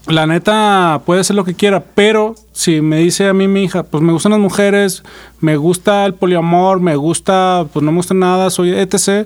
la 0.08 0.28
neta 0.28 1.02
puede 1.06 1.22
hacer 1.22 1.38
lo 1.38 1.46
que 1.46 1.54
quiera, 1.54 1.86
pero 1.96 2.36
si 2.52 2.82
me 2.82 2.98
dice 2.98 3.30
a 3.30 3.34
mí 3.34 3.48
mi 3.48 3.64
hija, 3.64 3.84
pues 3.84 4.04
me 4.04 4.12
gustan 4.12 4.34
las 4.34 4.42
mujeres, 4.42 5.04
me 5.40 5.56
gusta 5.56 6.06
el 6.06 6.16
poliamor, 6.16 6.82
me 6.82 6.98
gusta, 6.98 7.66
pues 7.72 7.82
no 7.82 7.94
me 7.94 8.00
gusta 8.00 8.14
nada, 8.14 8.50
soy 8.50 8.72
etc. 8.72 9.26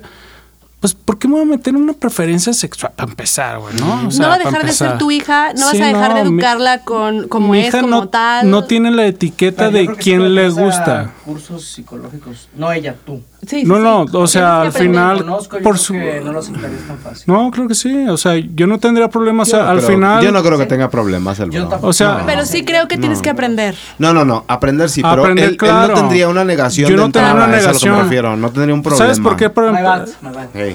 Pues, 0.82 0.94
¿por 0.94 1.16
qué 1.16 1.28
me 1.28 1.34
voy 1.34 1.42
a 1.42 1.46
meter 1.46 1.74
en 1.76 1.80
una 1.80 1.92
preferencia 1.92 2.52
sexual? 2.52 2.92
Para 2.96 3.08
empezar, 3.08 3.60
güey, 3.60 3.72
¿no? 3.76 4.08
O 4.08 4.10
sea, 4.10 4.22
no 4.24 4.28
va 4.30 4.34
a 4.34 4.38
dejar 4.38 4.66
de 4.66 4.72
ser 4.72 4.98
tu 4.98 5.12
hija, 5.12 5.52
no 5.54 5.66
vas 5.66 5.76
Sí, 5.76 5.80
a 5.80 5.86
dejar 5.86 6.14
de 6.14 6.24
no, 6.24 6.30
mi- 6.32 6.36
educarla 6.42 6.82
con 6.82 7.28
como 7.28 7.52
mi 7.52 7.60
es, 7.60 7.68
hija 7.68 7.80
como 7.82 8.00
no, 8.00 8.08
tal. 8.08 8.50
no 8.50 8.64
tiene 8.64 8.90
la 8.90 9.06
etiqueta 9.06 9.70
Pero 9.70 9.78
de 9.78 9.86
sí 9.86 9.92
quién 10.00 10.34
le 10.34 10.48
gusta. 10.50 11.12
Cursos 11.24 11.64
psicológicos. 11.66 12.48
No 12.56 12.72
ella, 12.72 12.96
tú. 13.06 13.22
Sí, 13.42 13.60
sí, 13.60 13.64
No, 13.64 13.76
sí. 13.76 13.82
no, 13.82 14.00
o 14.02 14.06
Tienes 14.06 14.30
sea, 14.30 14.60
al 14.62 14.72
final, 14.72 15.18
Conozco, 15.18 15.58
yo 15.58 15.62
por 15.64 15.76
su... 15.78 15.92
que 15.94 16.20
no 16.24 16.32
lo 16.32 16.38
aceptarías 16.40 16.80
tan 16.86 16.98
fácil. 16.98 17.24
No, 17.26 17.50
creo 17.50 17.66
que 17.68 17.74
sí, 17.74 18.08
o 18.08 18.16
sea, 18.16 18.36
yo 18.36 18.66
no 18.68 18.78
tendría 18.78 19.08
problemas, 19.08 19.48
o 19.48 19.50
sea, 19.52 19.62
no 19.64 19.70
al 19.70 19.76
creo- 19.78 19.88
final... 19.90 20.24
Yo 20.24 20.30
no 20.32 20.42
creo 20.42 20.58
que 20.58 20.66
tenga 20.66 20.90
problemas 20.90 21.38
el 21.40 21.50
Yo. 21.50 21.68
O 21.82 21.92
sea, 21.92 22.22
Pero 22.26 22.44
sí 22.44 22.64
creo 22.64 22.86
que 22.88 22.98
tienes 22.98 23.20
que 23.22 23.30
aprender. 23.30 23.76
No, 23.98 24.12
no, 24.12 24.24
no, 24.24 24.44
aprender 24.48 24.90
sí, 24.90 25.02
pero 25.02 25.22
Aprender, 25.22 25.44
él, 25.44 25.50
él 25.52 25.56
claro. 25.56 25.94
no 25.94 26.00
tendría 26.00 26.28
una 26.28 26.44
negación 26.44 26.88
Yo 26.90 26.96
de 26.96 27.02
no 27.02 27.10
tendría 27.12 27.34
una 27.34 27.56
eso 27.56 27.56
es 27.56 27.66
a 27.66 27.72
lo 27.72 27.78
que 27.78 27.84
me 27.86 27.90
negación. 27.90 28.04
refiero, 28.04 28.36
no 28.36 28.50
tendría 28.50 28.74
un 28.74 28.82
problema. 28.82 29.04
¿Sabes 29.04 29.20
por 29.20 29.36
qué? 29.36 29.50
Por 29.50 29.64
My 29.72 29.78
ejemplo, 29.80 29.90
bad, 29.90 30.08
my 30.30 30.36
bad. 30.36 30.48
Hey. 30.54 30.71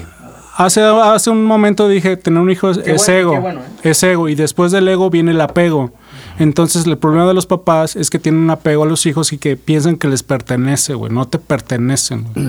Hace, 0.60 0.80
hace 0.82 1.30
un 1.30 1.44
momento 1.44 1.88
dije, 1.88 2.16
tener 2.16 2.40
un 2.42 2.50
hijo 2.50 2.70
es, 2.70 2.78
Qué 2.78 2.92
es 2.96 3.06
bueno, 3.06 3.20
ego. 3.20 3.32
qué 3.32 3.38
bueno, 3.38 3.60
¿eh? 3.60 3.90
Es 3.90 4.02
ego. 4.02 4.28
Y 4.28 4.34
después 4.34 4.72
del 4.72 4.88
ego 4.88 5.08
viene 5.08 5.30
el 5.30 5.40
apego. 5.40 5.92
Entonces, 6.40 6.84
el 6.86 6.98
problema 6.98 7.26
de 7.28 7.34
los 7.34 7.46
papás 7.46 7.94
es 7.94 8.10
que 8.10 8.18
tienen 8.18 8.40
un 8.42 8.50
apego 8.50 8.82
a 8.82 8.86
los 8.86 9.06
hijos 9.06 9.32
y 9.32 9.38
que 9.38 9.56
piensan 9.56 9.96
que 9.96 10.08
les 10.08 10.24
pertenece, 10.24 10.94
güey. 10.94 11.12
No 11.12 11.28
te 11.28 11.38
pertenecen. 11.38 12.24
güey. 12.34 12.46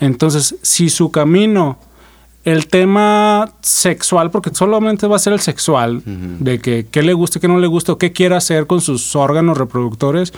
Entonces, 0.00 0.56
si 0.62 0.88
su 0.88 1.10
camino, 1.10 1.78
el 2.44 2.66
tema 2.68 3.50
sexual, 3.60 4.30
porque 4.30 4.50
solamente 4.54 5.06
va 5.06 5.16
a 5.16 5.18
ser 5.18 5.34
el 5.34 5.40
sexual, 5.40 6.02
de 6.06 6.60
que 6.60 6.86
qué 6.90 7.02
le 7.02 7.12
gusta, 7.12 7.40
qué 7.40 7.48
no 7.48 7.58
le 7.58 7.66
gusta, 7.66 7.92
o 7.92 7.98
qué 7.98 8.12
quiere 8.12 8.36
hacer 8.36 8.66
con 8.66 8.80
sus 8.80 9.14
órganos 9.14 9.58
reproductores, 9.58 10.32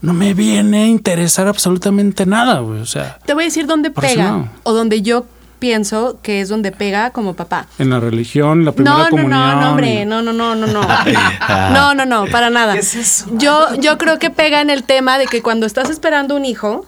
no 0.00 0.12
me 0.14 0.32
viene 0.34 0.84
a 0.84 0.86
interesar 0.86 1.46
absolutamente 1.46 2.24
nada, 2.26 2.60
güey. 2.60 2.80
O 2.80 2.86
sea, 2.86 3.18
Te 3.26 3.34
voy 3.34 3.44
a 3.44 3.46
decir 3.46 3.66
dónde 3.66 3.90
pega. 3.90 4.30
no. 4.32 4.48
O 4.64 4.72
donde 4.72 5.00
yo 5.02 5.24
pienso 5.68 6.18
que 6.22 6.42
es 6.42 6.50
donde 6.50 6.72
pega 6.72 7.08
como 7.10 7.32
papá. 7.32 7.66
en 7.78 7.88
la 7.88 7.98
religión, 7.98 8.66
la 8.66 8.72
primera 8.72 8.98
No, 8.98 9.04
no, 9.04 9.08
comunión. 9.08 9.30
no, 9.30 9.60
no, 9.62 9.70
hombre, 9.70 10.02
y- 10.02 10.04
no, 10.04 10.20
no, 10.20 10.34
no, 10.34 10.54
no, 10.54 10.66
no. 10.66 10.82
No, 11.72 11.94
no, 11.94 12.04
no, 12.04 12.26
para 12.30 12.50
nada. 12.50 12.74
¿Qué 12.74 12.80
es 12.80 12.94
eso? 12.94 13.24
Yo, 13.32 13.74
yo 13.80 13.96
creo 13.96 14.18
que 14.18 14.28
pega 14.28 14.60
en 14.60 14.68
el 14.68 14.82
tema 14.82 15.16
de 15.16 15.24
que 15.24 15.40
cuando 15.40 15.64
estás 15.64 15.88
esperando 15.88 16.36
un 16.36 16.44
hijo, 16.44 16.84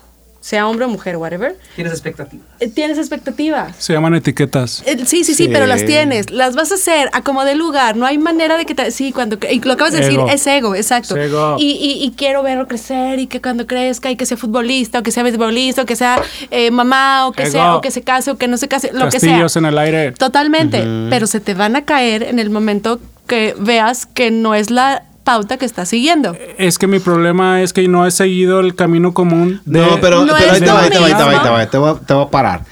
sea 0.47 0.69
hombre 0.69 0.85
o 0.85 0.89
mujer, 0.89 1.17
whatever, 1.17 1.57
Tienes 1.75 1.93
expectativas. 1.93 2.47
eh, 2.61 2.69
tienes 2.69 2.99
expectativas. 2.99 3.75
Se 3.79 3.93
llaman 3.93 4.15
etiquetas. 4.15 4.85
Eh, 4.87 4.97
Sí, 5.05 5.25
sí, 5.25 5.35
sí, 5.35 5.47
Sí. 5.47 5.49
pero 5.53 5.67
las 5.67 5.85
tienes. 5.85 6.31
Las 6.31 6.55
vas 6.55 6.71
a 6.71 6.77
hacer 6.77 7.11
a 7.13 7.23
como 7.23 7.45
de 7.45 7.57
lugar. 7.57 7.97
No 7.97 8.07
hay 8.07 8.17
manera 8.19 8.57
de 8.57 8.65
que 8.65 8.75
te... 8.77 8.93
Sí, 8.93 9.11
cuando... 9.11 9.39
Y 9.51 9.59
lo 9.61 9.73
acabas 9.73 9.93
de 9.93 10.03
decir, 10.03 10.21
es 10.31 10.47
ego, 10.47 10.77
exacto. 10.77 11.17
Es 11.17 11.31
ego. 11.31 11.57
Y, 11.59 11.73
y- 11.73 12.05
y 12.05 12.13
quiero 12.13 12.45
verlo 12.45 12.69
crecer 12.69 13.19
y 13.19 13.27
que 13.27 13.41
cuando 13.43 13.67
crezca 13.67 14.09
y 14.09 14.15
que 14.15 14.25
sea 14.25 14.37
futbolista 14.37 15.01
o 15.01 15.03
que 15.03 15.11
sea 15.11 15.25
beisbolista 15.25 15.83
o 15.83 15.85
que 15.87 15.97
sea 15.97 16.23
eh, 16.53 16.71
mamá 16.71 17.27
o 17.27 17.33
que 17.33 17.43
Ego. 17.43 17.51
sea 17.53 17.75
o 17.77 17.81
que 17.81 17.91
se 17.91 18.03
case 18.03 18.31
o 18.31 18.39
que 18.39 18.47
no 18.47 18.57
se 18.57 18.69
case, 18.69 18.91
lo 18.93 19.07
que 19.09 19.19
sea. 19.19 19.31
Castillos 19.31 19.57
en 19.57 19.65
el 19.65 19.77
aire. 19.79 20.13
Totalmente. 20.13 20.85
Pero 21.11 21.27
se 21.27 21.41
te 21.41 21.55
van 21.55 21.75
a 21.75 21.85
caer 21.85 22.23
en 22.23 22.39
el 22.39 22.51
momento 22.51 23.01
que 23.27 23.57
veas 23.59 24.07
que 24.07 24.31
no 24.31 24.55
es 24.55 24.71
la 24.71 25.03
pauta 25.27 25.59
que 25.59 25.67
estás 25.67 25.89
siguiendo. 25.91 26.35
Es 26.57 26.79
que 26.79 26.87
mi 26.87 27.01
problema 27.01 27.61
es 27.61 27.73
que 27.75 27.87
no 27.89 28.07
he 28.07 28.11
seguido 28.11 28.61
el 28.61 28.75
camino 28.75 29.13
común 29.13 29.61
de... 29.67 29.81
No, 29.81 30.01
pero, 30.01 30.25
No 30.25 30.33
pero 30.39 30.53
ahí 30.53 30.61
te 30.61 30.67
va, 30.71 30.81
ahí 30.83 30.89
te 30.91 30.99
va, 30.99 31.07
ahí 31.07 31.13
te 31.15 31.23
va, 31.23 31.29
ahí 31.29 31.37
lo 31.37 31.43
te 31.43 31.51
va, 31.51 31.67
te 31.71 31.79
voy 31.79 31.91
a- 31.91 31.95
te 32.07 32.15
voy 32.15 32.25
a 32.25 32.31
parar. 32.31 32.65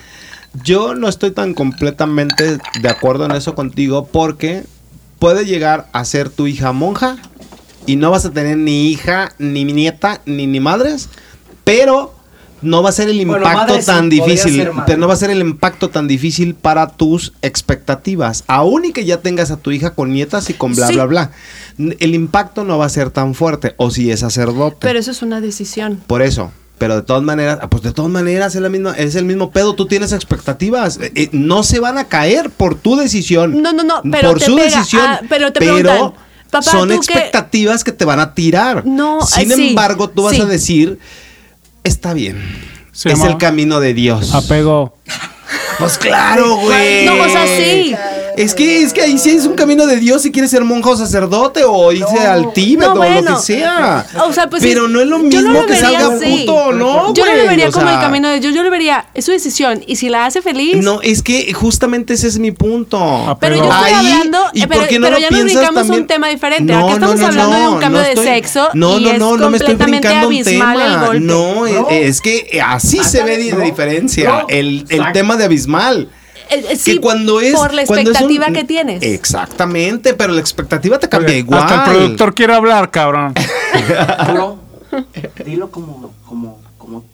Yo 0.62 0.94
no 0.94 1.09
estoy 1.09 1.32
tan 1.32 1.52
completamente 1.52 2.59
de 2.80 2.88
acuerdo 2.88 3.26
en 3.26 3.32
eso 3.32 3.55
contigo 3.57 4.07
porque 4.11 4.62
puede 5.18 5.44
llegar 5.44 5.88
a 5.92 6.05
ser 6.05 6.30
tu 6.30 6.46
hija 6.46 6.72
monja 6.72 7.16
y 7.86 7.96
no 7.96 8.11
vas 8.12 8.24
a 8.24 8.30
tener 8.30 8.57
ni 8.57 8.86
hija, 8.88 9.32
ni 9.38 9.64
nieta, 9.64 10.20
ni 10.24 10.46
ni 10.46 10.61
madres, 10.61 11.09
pero 11.64 12.14
no 12.65 12.83
va 12.83 12.89
a 12.89 12.93
ser 12.93 13.09
el 13.09 13.21
impacto 13.21 13.79
tan 13.81 14.09
difícil, 14.09 14.69
no 14.99 15.07
va 15.09 15.15
a 15.15 15.17
ser 15.17 15.31
el 15.31 15.41
impacto 15.41 15.91
tan 15.91 16.09
difícil 16.09 16.55
para 16.55 16.89
tus 16.89 17.33
expectativas, 17.43 18.45
aún 18.47 18.85
y 18.87 18.93
que 18.93 19.05
ya 19.05 19.19
tengas 19.19 19.51
a 19.51 19.57
tu 19.57 19.71
hija 19.71 19.91
con 19.91 20.12
nietas 20.12 20.51
y 20.51 20.55
con 20.55 20.75
bla 20.75 20.87
Sí. 20.89 20.95
bla 20.95 21.05
bla. 21.07 21.31
El 21.79 22.15
impacto 22.15 22.65
no 22.65 22.79
va 22.79 22.87
a 22.87 22.89
ser 22.89 23.11
tan 23.11 23.35
fuerte 23.35 23.75
o 23.77 23.91
si 23.91 24.11
es 24.11 24.21
sacerdote. 24.21 24.79
Pero 24.81 24.99
eso 24.99 25.11
es 25.11 25.23
una 25.23 25.41
decisión. 25.41 26.01
Por 26.07 26.23
eso. 26.23 26.53
Pero 26.79 26.97
de 26.97 27.03
todas 27.03 27.23
maneras, 27.23 27.61
pues 27.71 27.83
de 27.85 27.93
todas 27.93 28.11
maneras 28.11 28.55
es, 28.57 28.61
la 28.61 28.69
misma, 28.69 28.93
es 28.97 29.15
el 29.15 29.25
mismo 29.25 29.51
pedo. 29.53 29.75
Tú 29.75 29.87
tienes 29.87 30.12
expectativas. 30.12 30.99
Eh, 31.01 31.12
eh, 31.15 31.29
no 31.33 31.62
se 31.62 31.79
van 31.79 31.99
a 31.99 32.05
caer 32.05 32.51
por 32.51 32.75
tu 32.75 32.97
decisión. 32.97 33.62
No, 33.62 33.73
no, 33.73 33.85
no, 33.85 34.03
pero 34.11 34.31
por 34.31 34.39
te 34.41 34.47
su 34.47 34.57
pega. 34.57 34.65
decisión. 34.77 35.03
Ah, 35.07 35.21
pero 35.29 35.53
te 35.53 35.61
pero 35.61 35.75
preguntan, 35.75 36.12
papá, 36.51 36.62
son 36.62 36.91
expectativas 36.91 37.85
que 37.85 37.93
te 37.93 38.05
van 38.05 38.19
a 38.19 38.35
tirar. 38.35 38.85
No, 38.85 39.21
Sin 39.25 39.53
sí, 39.53 39.69
embargo, 39.69 40.11
tú 40.11 40.25
vas 40.25 40.35
sí. 40.35 40.41
a 40.41 40.47
decir, 40.47 40.99
está 41.85 42.14
bien. 42.14 42.43
Se 42.93 43.11
es 43.11 43.18
llama 43.18 43.30
el 43.30 43.39
camino 43.39 43.80
de 43.80 43.95
Dios. 43.95 44.35
Apego. 44.35 44.97
Pues 45.78 45.99
claro, 45.99 46.57
güey. 46.57 47.05
No, 47.05 47.20
o 47.20 47.28
sea, 47.28 47.47
sí. 47.47 47.95
Es 48.37 48.55
que, 48.55 48.82
es 48.82 48.93
que 48.93 49.01
ahí 49.03 49.18
sí 49.18 49.30
es 49.30 49.47
un 49.47 49.55
camino 49.55 49.87
de 49.87 49.97
Dios 49.97 50.22
si 50.22 50.32
quieres 50.32 50.51
ser 50.51 50.64
monja 50.64 50.91
o 50.91 50.97
sacerdote 50.97 51.62
o 51.64 51.93
irse 51.93 52.18
al 52.18 52.53
Tíbet 52.53 52.87
No, 52.89 52.93
o 52.93 52.95
lo 52.97 53.01
bueno. 53.03 53.37
que 53.37 53.43
sea. 53.43 54.07
O 54.26 54.32
sea, 54.32 54.51
pues 54.51 54.62
Pero 54.62 54.89
no 54.89 55.01
es 55.01 55.07
lo 55.07 55.18
yo 55.18 55.41
no 55.43 55.49
mismo 55.51 55.53
lo 55.53 55.66
que 55.66 55.72
vería 55.74 56.01
salga 56.01 56.16
así. 56.16 56.45
puto, 56.47 56.72
¿no? 56.72 57.14
Yo 57.14 57.24
no 57.26 57.35
lo 57.35 57.47
vería 57.47 57.68
O 57.68 57.72
como 57.72 57.87
el 57.87 57.93
sea, 57.93 58.01
camino 58.01 58.28
de 58.28 58.41
Dios, 58.41 58.55
yo 58.55 58.62
lo 58.62 58.70
vería, 58.70 59.07
es 59.14 59.24
su 59.24 59.30
decisión. 59.32 59.82
Y 59.87 59.97
si 59.97 60.09
la 60.09 60.26
hace 60.26 60.43
feliz, 60.43 60.76
No, 60.82 61.01
es 61.03 61.22
que 61.22 61.53
justamente 61.53 62.14
ese 62.14 62.28
es 62.28 62.39
mi 62.39 62.51
punto. 62.53 62.99
Pero 63.41 63.57
yo 63.57 63.62
Pero 63.62 63.72
estoy 63.74 63.93
Ahí, 63.93 64.12
hablando, 64.12 64.39
¿y 64.53 64.61
por 64.62 64.68
pero, 64.68 64.89
qué 64.89 64.99
no 64.99 65.07
pero 65.07 65.18
ya 65.18 65.30
nos 65.30 65.43
brincamos 65.45 65.74
también? 65.74 66.01
un 66.03 66.07
tema 66.07 66.28
diferente. 66.28 66.72
No, 66.72 66.78
Acá 66.89 66.99
no, 66.99 67.12
estamos 67.12 67.20
no, 67.20 67.26
hablando 67.26 67.57
de 67.57 67.62
no, 67.62 67.72
un 67.72 67.78
cambio 67.80 68.01
no 68.03 68.07
de 68.09 68.16
sexo 68.16 68.68
No, 68.74 68.99
y 68.99 69.05
no, 69.05 69.11
es 69.12 69.18
no, 69.18 69.37
no 69.37 69.51
me 69.51 69.57
estoy 69.59 69.74
brincando 69.74 70.28
un 70.28 70.43
tema. 70.43 70.74
golpe. 71.07 71.20
No, 71.20 71.66
No. 71.66 71.89
es 71.91 72.20
que 72.20 72.61
así 72.66 73.03
se 73.05 73.22
ve 73.22 73.37
de 73.39 73.53
no, 73.53 73.61
diferencia. 73.61 74.28
no. 74.43 74.47
el, 74.49 74.85
tema 75.12 75.37
de 75.37 75.45
abismal. 75.45 76.09
Eh, 76.51 76.64
eh, 76.70 76.76
sí, 76.76 76.95
que 76.95 77.01
cuando 77.01 77.40
es 77.40 77.55
por 77.55 77.72
la 77.72 77.84
cuando 77.86 78.11
es 78.11 78.20
un- 78.20 78.30
expectativa 78.30 78.47
que 78.59 78.64
tienes. 78.64 79.03
Exactamente, 79.03 80.14
pero 80.14 80.32
la 80.32 80.40
expectativa 80.40 80.99
te 80.99 81.09
cambia 81.09 81.30
Oye, 81.30 81.38
igual. 81.38 81.62
Hasta 81.62 81.84
el 81.92 81.97
productor 81.99 82.34
quiere 82.34 82.55
hablar, 82.55 82.90
cabrón. 82.90 83.34
Bro, 84.32 84.59
dilo 85.45 85.70
como, 85.70 86.12
como, 86.26 86.59
como 86.78 87.05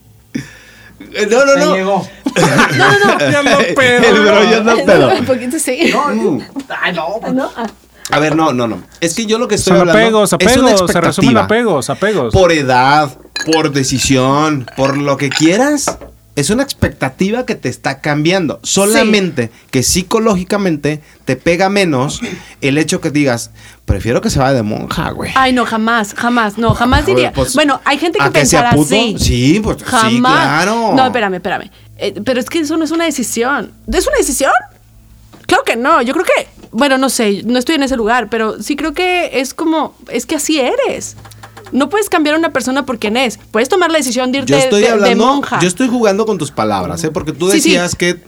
Eh, 1.14 1.26
No, 1.30 1.44
no, 1.46 1.56
no. 1.56 1.74
llegó. 1.74 2.08
Ya 3.20 3.42
no 3.42 3.58
pedo. 3.74 4.06
El 4.08 4.20
bro 4.20 4.44
ya 4.50 4.60
no 4.60 4.76
pedo. 4.84 5.08
Un 5.18 5.24
poquito 5.24 5.58
sí. 5.58 5.90
No, 5.92 6.40
ay, 6.80 6.92
no. 6.92 7.20
¿No? 7.32 7.50
Ah. 7.56 7.66
A 8.12 8.18
ver, 8.18 8.34
no, 8.36 8.52
no, 8.52 8.66
no. 8.66 8.82
Es 9.00 9.14
que 9.14 9.24
yo 9.26 9.38
lo 9.38 9.46
que 9.48 9.54
estoy 9.54 9.72
Son 9.72 9.80
hablando 9.88 10.00
apegos, 10.24 10.32
es 10.32 10.56
una 10.56 10.70
apegos. 10.72 10.78
Se 10.78 10.84
expectativa. 10.84 11.00
resumen 11.08 11.36
apegos, 11.38 11.90
apegos. 11.90 12.32
Por 12.34 12.52
edad, 12.52 13.10
por 13.52 13.70
decisión, 13.72 14.66
por 14.76 14.96
lo 14.96 15.16
que 15.16 15.30
quieras. 15.30 15.96
Es 16.40 16.48
una 16.48 16.62
expectativa 16.62 17.44
que 17.44 17.54
te 17.54 17.68
está 17.68 18.00
cambiando. 18.00 18.60
Solamente 18.62 19.50
que 19.70 19.82
psicológicamente 19.82 21.02
te 21.26 21.36
pega 21.36 21.68
menos 21.68 22.22
el 22.62 22.78
hecho 22.78 23.02
que 23.02 23.10
digas, 23.10 23.50
prefiero 23.84 24.22
que 24.22 24.30
se 24.30 24.38
vaya 24.38 24.54
de 24.54 24.62
monja, 24.62 25.10
güey. 25.10 25.32
Ay, 25.34 25.52
no, 25.52 25.66
jamás, 25.66 26.14
jamás, 26.14 26.56
no, 26.56 26.72
jamás 26.72 27.02
Joder, 27.02 27.14
diría. 27.14 27.32
pues, 27.34 27.54
bueno, 27.54 27.82
hay 27.84 27.98
gente 27.98 28.18
que 28.18 28.24
¿a 28.24 28.28
que 28.28 28.40
pensará 28.40 28.70
puto? 28.70 28.94
así. 28.94 29.16
Sí, 29.18 29.60
pues 29.62 29.76
sí, 29.80 29.84
Jamás. 29.84 30.32
claro. 30.64 30.94
No, 30.96 31.04
espérame, 31.04 31.34
espérame. 31.34 31.70
Eh, 31.98 32.18
pero 32.24 32.40
es 32.40 32.48
que 32.48 32.60
eso 32.60 32.78
no 32.78 32.84
es 32.86 32.90
una 32.90 33.04
decisión. 33.04 33.72
¿Es 33.92 34.06
una 34.06 34.16
decisión? 34.16 34.52
Claro 35.46 35.62
que 35.64 35.76
no. 35.76 36.00
Yo 36.00 36.14
creo 36.14 36.24
que, 36.24 36.48
bueno, 36.72 36.96
no 36.96 37.10
sé, 37.10 37.42
no 37.44 37.58
estoy 37.58 37.74
en 37.74 37.82
ese 37.82 37.98
lugar, 37.98 38.30
pero 38.30 38.62
sí 38.62 38.76
creo 38.76 38.94
que 38.94 39.40
es 39.40 39.52
como, 39.52 39.94
es 40.08 40.24
que 40.24 40.36
así 40.36 40.58
eres. 40.58 41.16
No 41.72 41.88
puedes 41.88 42.08
cambiar 42.08 42.34
a 42.34 42.38
una 42.38 42.52
persona 42.52 42.84
por 42.86 42.98
quien 42.98 43.16
es. 43.16 43.38
Puedes 43.50 43.68
tomar 43.68 43.90
la 43.90 43.98
decisión 43.98 44.32
de 44.32 44.38
irte 44.38 44.52
Yo 44.52 44.58
estoy 44.58 44.82
de, 44.82 45.14
monja. 45.14 45.58
yo 45.60 45.68
estoy 45.68 45.88
jugando 45.88 46.26
con 46.26 46.38
tus 46.38 46.50
palabras, 46.50 47.02
¿eh? 47.04 47.10
Porque 47.10 47.32
tú 47.32 47.50
Sí, 47.50 47.60
sí. 47.60 47.70
decías 47.70 47.94
que, 47.96 48.18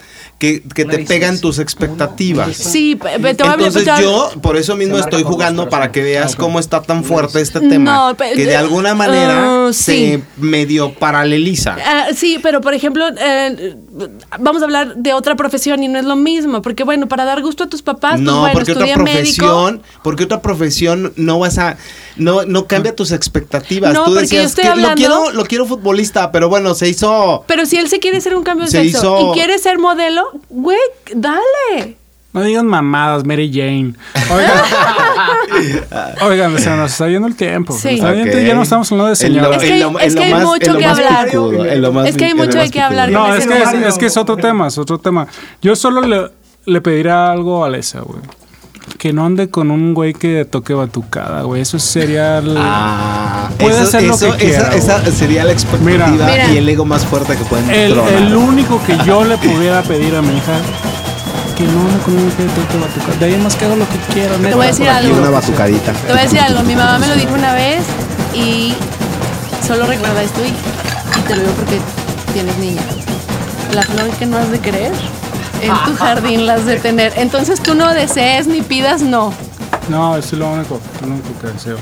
que, 0.50 0.84
te 0.84 0.98
pegan 1.00 1.40
tus 1.40 1.60
expectativas. 1.60 2.56
Sí, 2.56 2.98
Entonces 3.16 3.84
yo 4.00 4.30
por 4.42 4.56
eso 4.56 4.74
mismo 4.74 4.98
estoy 4.98 5.22
jugando 5.22 5.68
para 5.68 5.92
que 5.92 6.02
veas 6.02 6.34
cómo 6.34 6.58
está 6.58 6.82
tan 6.82 7.04
fuerte 7.04 7.40
este 7.40 7.60
tema. 7.60 8.14
Que 8.18 8.46
de 8.46 8.56
alguna 8.56 8.94
manera 8.94 9.68
Ah, 9.68 9.72
se 9.72 10.20
medio 10.36 10.94
paraleliza. 10.94 11.76
Ah, 11.84 12.06
sí, 12.14 12.38
pero 12.42 12.60
por 12.60 12.74
ejemplo, 12.74 13.04
eh, 13.18 13.76
vamos 14.40 14.62
a 14.62 14.64
hablar 14.64 14.96
de 14.96 15.12
otra 15.12 15.36
profesión 15.36 15.82
y 15.84 15.88
no 15.88 15.98
es 15.98 16.04
lo 16.04 16.16
mismo, 16.16 16.60
porque 16.62 16.82
bueno, 16.84 17.06
para 17.06 17.24
dar 17.24 17.40
gusto 17.42 17.64
a 17.64 17.68
tus 17.68 17.82
papás, 17.82 18.12
pues 18.12 18.22
no, 18.22 18.40
bueno, 18.40 18.54
porque 18.54 18.72
otra 18.72 18.84
estudia 18.86 18.96
médico. 18.96 19.46
profesión, 19.46 19.82
porque 20.02 20.24
otra 20.24 20.42
profesión 20.42 21.12
no 21.16 21.38
vas 21.38 21.58
a, 21.58 21.76
no, 22.16 22.44
no 22.44 22.66
cambia 22.66 22.96
tus 22.96 23.12
expectativas. 23.12 23.94
No, 23.94 24.04
Tú 24.04 24.14
porque 24.14 24.26
yo 24.26 24.42
decías 24.42 24.46
estoy 24.46 24.64
que 24.64 24.70
hablando- 24.70 24.90
lo 24.90 24.96
quiero, 24.96 25.30
lo 25.32 25.44
quiero 25.44 25.66
futbolista, 25.66 26.32
pero 26.32 26.48
bueno, 26.48 26.74
se 26.74 26.88
hizo. 26.88 27.44
Pero 27.46 27.64
si 27.66 27.76
él 27.76 27.88
se 27.88 27.98
quiere 28.00 28.18
hacer 28.18 28.34
un 28.36 28.42
cambio 28.42 28.66
de 28.66 28.70
Se 28.72 28.82
sexo 28.84 29.18
hizo- 29.20 29.30
y 29.30 29.34
quiere 29.34 29.58
ser 29.58 29.78
modelo, 29.78 30.24
güey, 30.48 30.78
dale. 31.14 31.96
No 32.32 32.42
digan 32.42 32.66
mamadas, 32.66 33.24
Mary 33.26 33.50
Jane. 33.52 33.92
Oigan, 34.32 34.60
Oigan, 36.22 36.58
se 36.58 36.70
nos 36.70 36.92
está 36.92 37.08
yendo 37.08 37.28
el 37.28 37.36
tiempo. 37.36 37.74
Sí. 37.74 37.90
Está 37.90 38.12
bien, 38.12 38.28
Ok. 38.28 38.34
Ya 38.46 38.54
no 38.54 38.62
estamos 38.62 38.90
hablando 38.90 39.14
de 39.14 39.28
lo- 39.30 39.52
Es 39.52 39.58
que 39.62 39.72
hay- 39.74 39.80
lo- 39.80 39.98
es 39.98 40.06
en 40.06 40.14
que 40.14 40.18
lo 40.20 40.24
hay 40.24 40.32
más- 40.32 40.44
mucho 40.44 40.78
que 40.78 40.84
hablar. 40.86 41.26
Es 42.06 42.16
que 42.16 42.24
hay 42.24 42.34
mucho 42.34 42.58
picudo. 42.58 42.84
hablar. 42.84 43.10
No, 43.10 43.34
es 43.34 43.46
que 43.46 43.86
es, 43.88 43.98
que 43.98 44.06
es 44.06 44.16
otro 44.16 44.36
tema, 44.36 44.68
es 44.68 44.78
otro 44.78 44.98
tema. 44.98 45.26
Yo 45.60 45.76
solo 45.76 46.00
le, 46.00 46.30
le 46.64 46.80
pediría 46.80 47.30
algo 47.30 47.64
a 47.64 47.66
Alesa, 47.66 48.00
güey. 48.00 48.20
Que 48.98 49.12
no 49.12 49.24
ande 49.26 49.48
con 49.50 49.70
un 49.72 49.94
güey 49.94 50.14
que 50.14 50.44
toque 50.44 50.74
batucada, 50.74 51.42
güey. 51.42 51.62
Eso 51.62 51.78
sería... 51.80 52.38
el- 52.38 52.56
Ah, 52.58 53.48
Puede 53.58 53.74
eso, 53.74 53.82
hacer 53.84 54.02
lo 54.04 54.14
eso- 54.14 54.36
que 54.36 54.48
esa, 54.50 54.68
quiera, 54.70 54.98
esa 55.00 55.10
sería 55.12 55.44
la 55.44 55.52
expectativa 55.52 56.06
Mira. 56.08 56.26
Mira. 56.30 56.48
y 56.52 56.58
el 56.58 56.68
ego 56.68 56.84
más 56.84 57.04
fuerte 57.04 57.36
que 57.36 57.44
pueden 57.44 57.68
el, 57.70 57.92
tronar. 57.94 58.12
el 58.14 58.34
único 58.36 58.80
que 58.86 58.96
yo 59.04 59.24
le 59.24 59.36
pudiera 59.38 59.82
pedir 59.82 60.14
a 60.14 60.22
mi 60.22 60.36
hija 60.36 60.52
que 61.56 61.64
no 61.64 61.80
ande 61.80 61.98
con 62.04 62.14
un 62.14 62.20
güey 62.24 62.36
que 62.36 62.44
toque 62.44 62.78
batucada. 62.78 63.16
De 63.18 63.26
ahí 63.26 63.36
más 63.38 63.56
que 63.56 63.64
hago 63.64 63.76
lo 63.76 63.88
que 63.88 63.96
quiera, 64.14 64.38
neta. 64.38 64.56
voy 64.56 64.64
a 64.66 64.68
decir 64.68 64.86
Por 64.86 64.94
aquí 64.94 65.06
algo. 65.06 65.18
una 65.18 65.30
batucadita. 65.30 65.92
Te 65.92 66.12
voy 66.12 66.18
a 66.20 66.22
decir 66.22 66.38
algo, 66.40 66.62
mi 66.62 66.76
mamá 66.76 66.98
me 66.98 67.08
lo 67.08 67.14
dijo 67.16 67.34
una 67.34 67.54
vez 67.54 67.82
y 68.34 68.74
solo 69.66 69.84
recuerda 69.86 70.22
esto 70.22 70.40
y, 70.44 70.48
y 70.48 71.22
te 71.26 71.34
lo 71.34 71.40
digo 71.42 71.52
porque 71.54 71.78
tienes 72.32 72.56
niña. 72.58 72.82
La 73.74 73.82
flor 73.82 74.08
que 74.10 74.26
no 74.26 74.36
has 74.38 74.50
de 74.50 74.60
querer, 74.60 74.92
en 75.62 75.72
tu 75.84 75.96
jardín 75.98 76.46
las 76.46 76.66
de 76.66 76.76
tener. 76.78 77.12
Entonces 77.16 77.62
tú 77.62 77.74
no 77.74 77.92
desees 77.92 78.46
ni 78.46 78.62
pidas 78.62 79.02
no. 79.02 79.32
No, 79.88 80.16
eso 80.16 80.36
es 80.36 80.38
lo 80.38 80.50
único, 80.50 80.80
lo 81.00 81.06
único 81.08 81.28
que 81.40 81.48
deseo. 81.48 81.78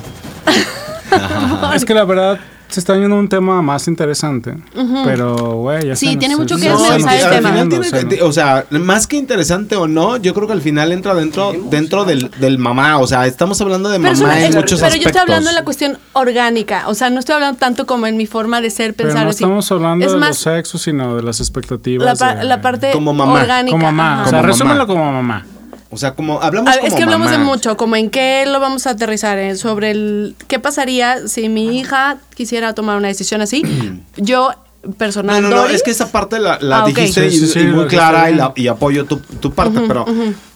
es 1.75 1.85
que 1.85 1.95
la 1.95 2.05
verdad, 2.05 2.39
se 2.71 2.81
está 2.81 2.95
yendo 2.97 3.17
a 3.17 3.19
un 3.19 3.29
tema 3.29 3.61
más 3.63 3.87
interesante. 3.89 4.57
Pero, 5.05 5.35
güey, 5.55 5.87
ya 5.89 5.97
Sí, 5.97 6.07
se- 6.13 6.17
tiene 6.17 6.35
se- 6.35 6.41
mucho 6.41 6.57
que 6.57 6.63
desmenuzar 6.71 6.99
el 6.99 7.31
tema. 7.43 7.69
tiene 7.69 8.23
o 8.23 8.33
sea, 8.33 8.65
más 8.71 9.07
que 9.07 9.17
interesante 9.17 9.77
o 9.77 9.87
no, 9.89 10.17
yo 10.17 10.33
creo 10.35 10.47
que 10.47 10.53
al 10.53 10.63
final 10.63 10.93
entra 10.93 11.15
dentro, 11.15 11.53
dentro 11.71 12.05
del, 12.05 12.31
del 12.41 12.59
mamá. 12.59 12.99
O 12.99 13.07
sea, 13.07 13.27
estamos 13.27 13.61
hablando 13.61 13.89
de 13.89 13.99
Pero, 14.01 14.15
mamá 14.17 14.39
en 14.39 14.45
es- 14.51 14.55
muchos 14.57 14.79
pero 14.81 14.87
aspectos. 14.87 15.01
yo 15.03 15.09
estoy 15.09 15.21
hablando 15.23 15.51
en 15.51 15.57
la 15.57 15.65
cuestión 15.65 15.99
orgánica, 16.13 16.85
o 16.89 16.95
sea, 16.95 17.11
no 17.11 17.19
estoy 17.21 17.35
hablando 17.35 17.59
tanto 17.59 17.87
como 17.87 18.07
en 18.07 18.17
mi 18.17 18.27
forma 18.27 18.61
de 18.61 18.71
ser, 18.71 18.95
Pero 18.95 19.09
pensar 19.11 19.25
no 19.25 19.31
así. 19.31 19.43
estamos 19.45 19.71
hablando 19.73 20.07
es 20.07 20.13
de 20.13 20.19
más 20.19 20.29
los 20.31 20.39
sexos, 20.39 20.83
sino 20.83 21.17
de 21.17 21.23
las 21.23 21.41
expectativas. 21.41 22.05
la, 22.07 22.15
pa- 22.15 22.35
de- 22.37 22.45
la 22.45 22.61
parte 22.63 22.93
Como 22.93 23.13
mamá. 23.13 23.33
orgánica. 23.41 23.73
Como 23.73 23.87
mamá. 23.87 24.15
ajá. 24.21 24.27
O 24.27 24.31
sea, 24.31 24.43
resúmelo 24.43 24.87
como 24.87 25.13
mamá. 25.13 25.45
O 25.91 25.97
sea, 25.97 26.15
como 26.15 26.41
hablamos 26.41 26.71
ver, 26.71 26.81
como 26.81 26.89
es 26.89 26.95
que 26.95 27.03
hablamos 27.03 27.31
de 27.31 27.39
mucho, 27.39 27.77
como 27.77 27.97
en 27.97 28.11
qué 28.11 28.45
lo 28.47 28.61
vamos 28.61 28.87
a 28.87 28.91
aterrizar, 28.91 29.39
eh, 29.39 29.57
sobre 29.57 29.91
el 29.91 30.37
qué 30.47 30.61
pasaría 30.61 31.27
si 31.27 31.49
mi 31.49 31.79
hija 31.79 32.19
quisiera 32.35 32.75
tomar 32.75 32.97
una 32.97 33.09
decisión 33.09 33.41
así. 33.41 33.63
Yo, 34.17 34.53
personal, 34.97 35.43
no, 35.43 35.49
no, 35.51 35.57
Dori, 35.57 35.75
es 35.75 35.83
que 35.83 35.91
esa 35.91 36.11
parte 36.11 36.39
la, 36.39 36.59
Ah, 36.63 36.85
dijiste 36.87 37.31
Sí, 37.31 37.39
sí, 37.39 37.45
y, 37.45 37.49
sí, 37.49 37.59
y 37.61 37.63
lo 37.65 37.77
muy 37.79 37.87
clara 37.87 38.23
y, 38.31 38.33
bien. 38.33 38.39
la- 38.39 38.53
y 38.57 38.67
apoyo 38.69 39.05
tu, 39.05 39.19
tu 39.19 39.53
parte, 39.53 39.81
pero 39.87 40.07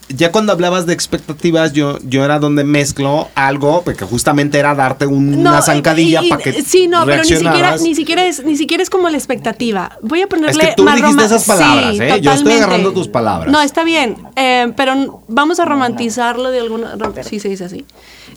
ya 0.09 0.31
cuando 0.31 0.51
hablabas 0.51 0.85
de 0.85 0.93
expectativas, 0.93 1.73
yo, 1.73 1.97
yo 2.03 2.23
era 2.23 2.37
donde 2.39 2.63
mezclo 2.63 3.27
algo, 3.33 3.81
porque 3.83 4.05
justamente 4.05 4.59
era 4.59 4.75
darte 4.75 5.05
un- 5.07 5.41
No, 5.43 5.49
una 5.49 5.61
zancadilla 5.63 6.21
para 6.29 6.41
que 6.43 6.61
sí 6.61 6.87
no 6.87 7.05
pero 7.05 7.23
ni 7.23 7.29
siquiera 7.35 7.77
ni 7.77 7.95
siquiera 7.95 8.25
es 8.25 8.43
ni 8.43 8.55
siquiera 8.55 8.83
es 8.83 8.89
como 8.91 9.09
la 9.09 9.17
expectativa. 9.17 9.97
Voy 10.03 10.21
a 10.21 10.27
ponerle 10.27 10.63
Es 10.63 10.69
que 10.69 10.75
tú 10.75 10.83
más 10.83 10.95
dijiste 10.97 11.25
esas 11.25 11.43
palabras, 11.45 11.95
Sí, 11.97 12.03
¿eh? 12.03 12.21
Yo 12.21 12.31
estoy 12.33 12.53
agarrando 12.53 12.93
tus 12.93 13.07
palabras. 13.07 13.51
no 13.51 13.61
está 13.61 13.83
bien 13.83 14.15
eh, 14.35 14.71
pero 14.77 15.23
vamos 15.27 15.59
a 15.59 15.65
romantizarlo 15.65 16.49
de 16.51 16.59
alguna 16.59 16.95
sí 17.27 17.39
se 17.39 17.49
dice 17.49 17.65
así 17.65 17.85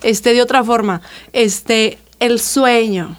este 0.02 0.32
de 0.34 0.40
otra 0.42 0.64
forma 0.64 1.00
este 1.32 1.98
el 2.18 2.40
sueño 2.40 3.16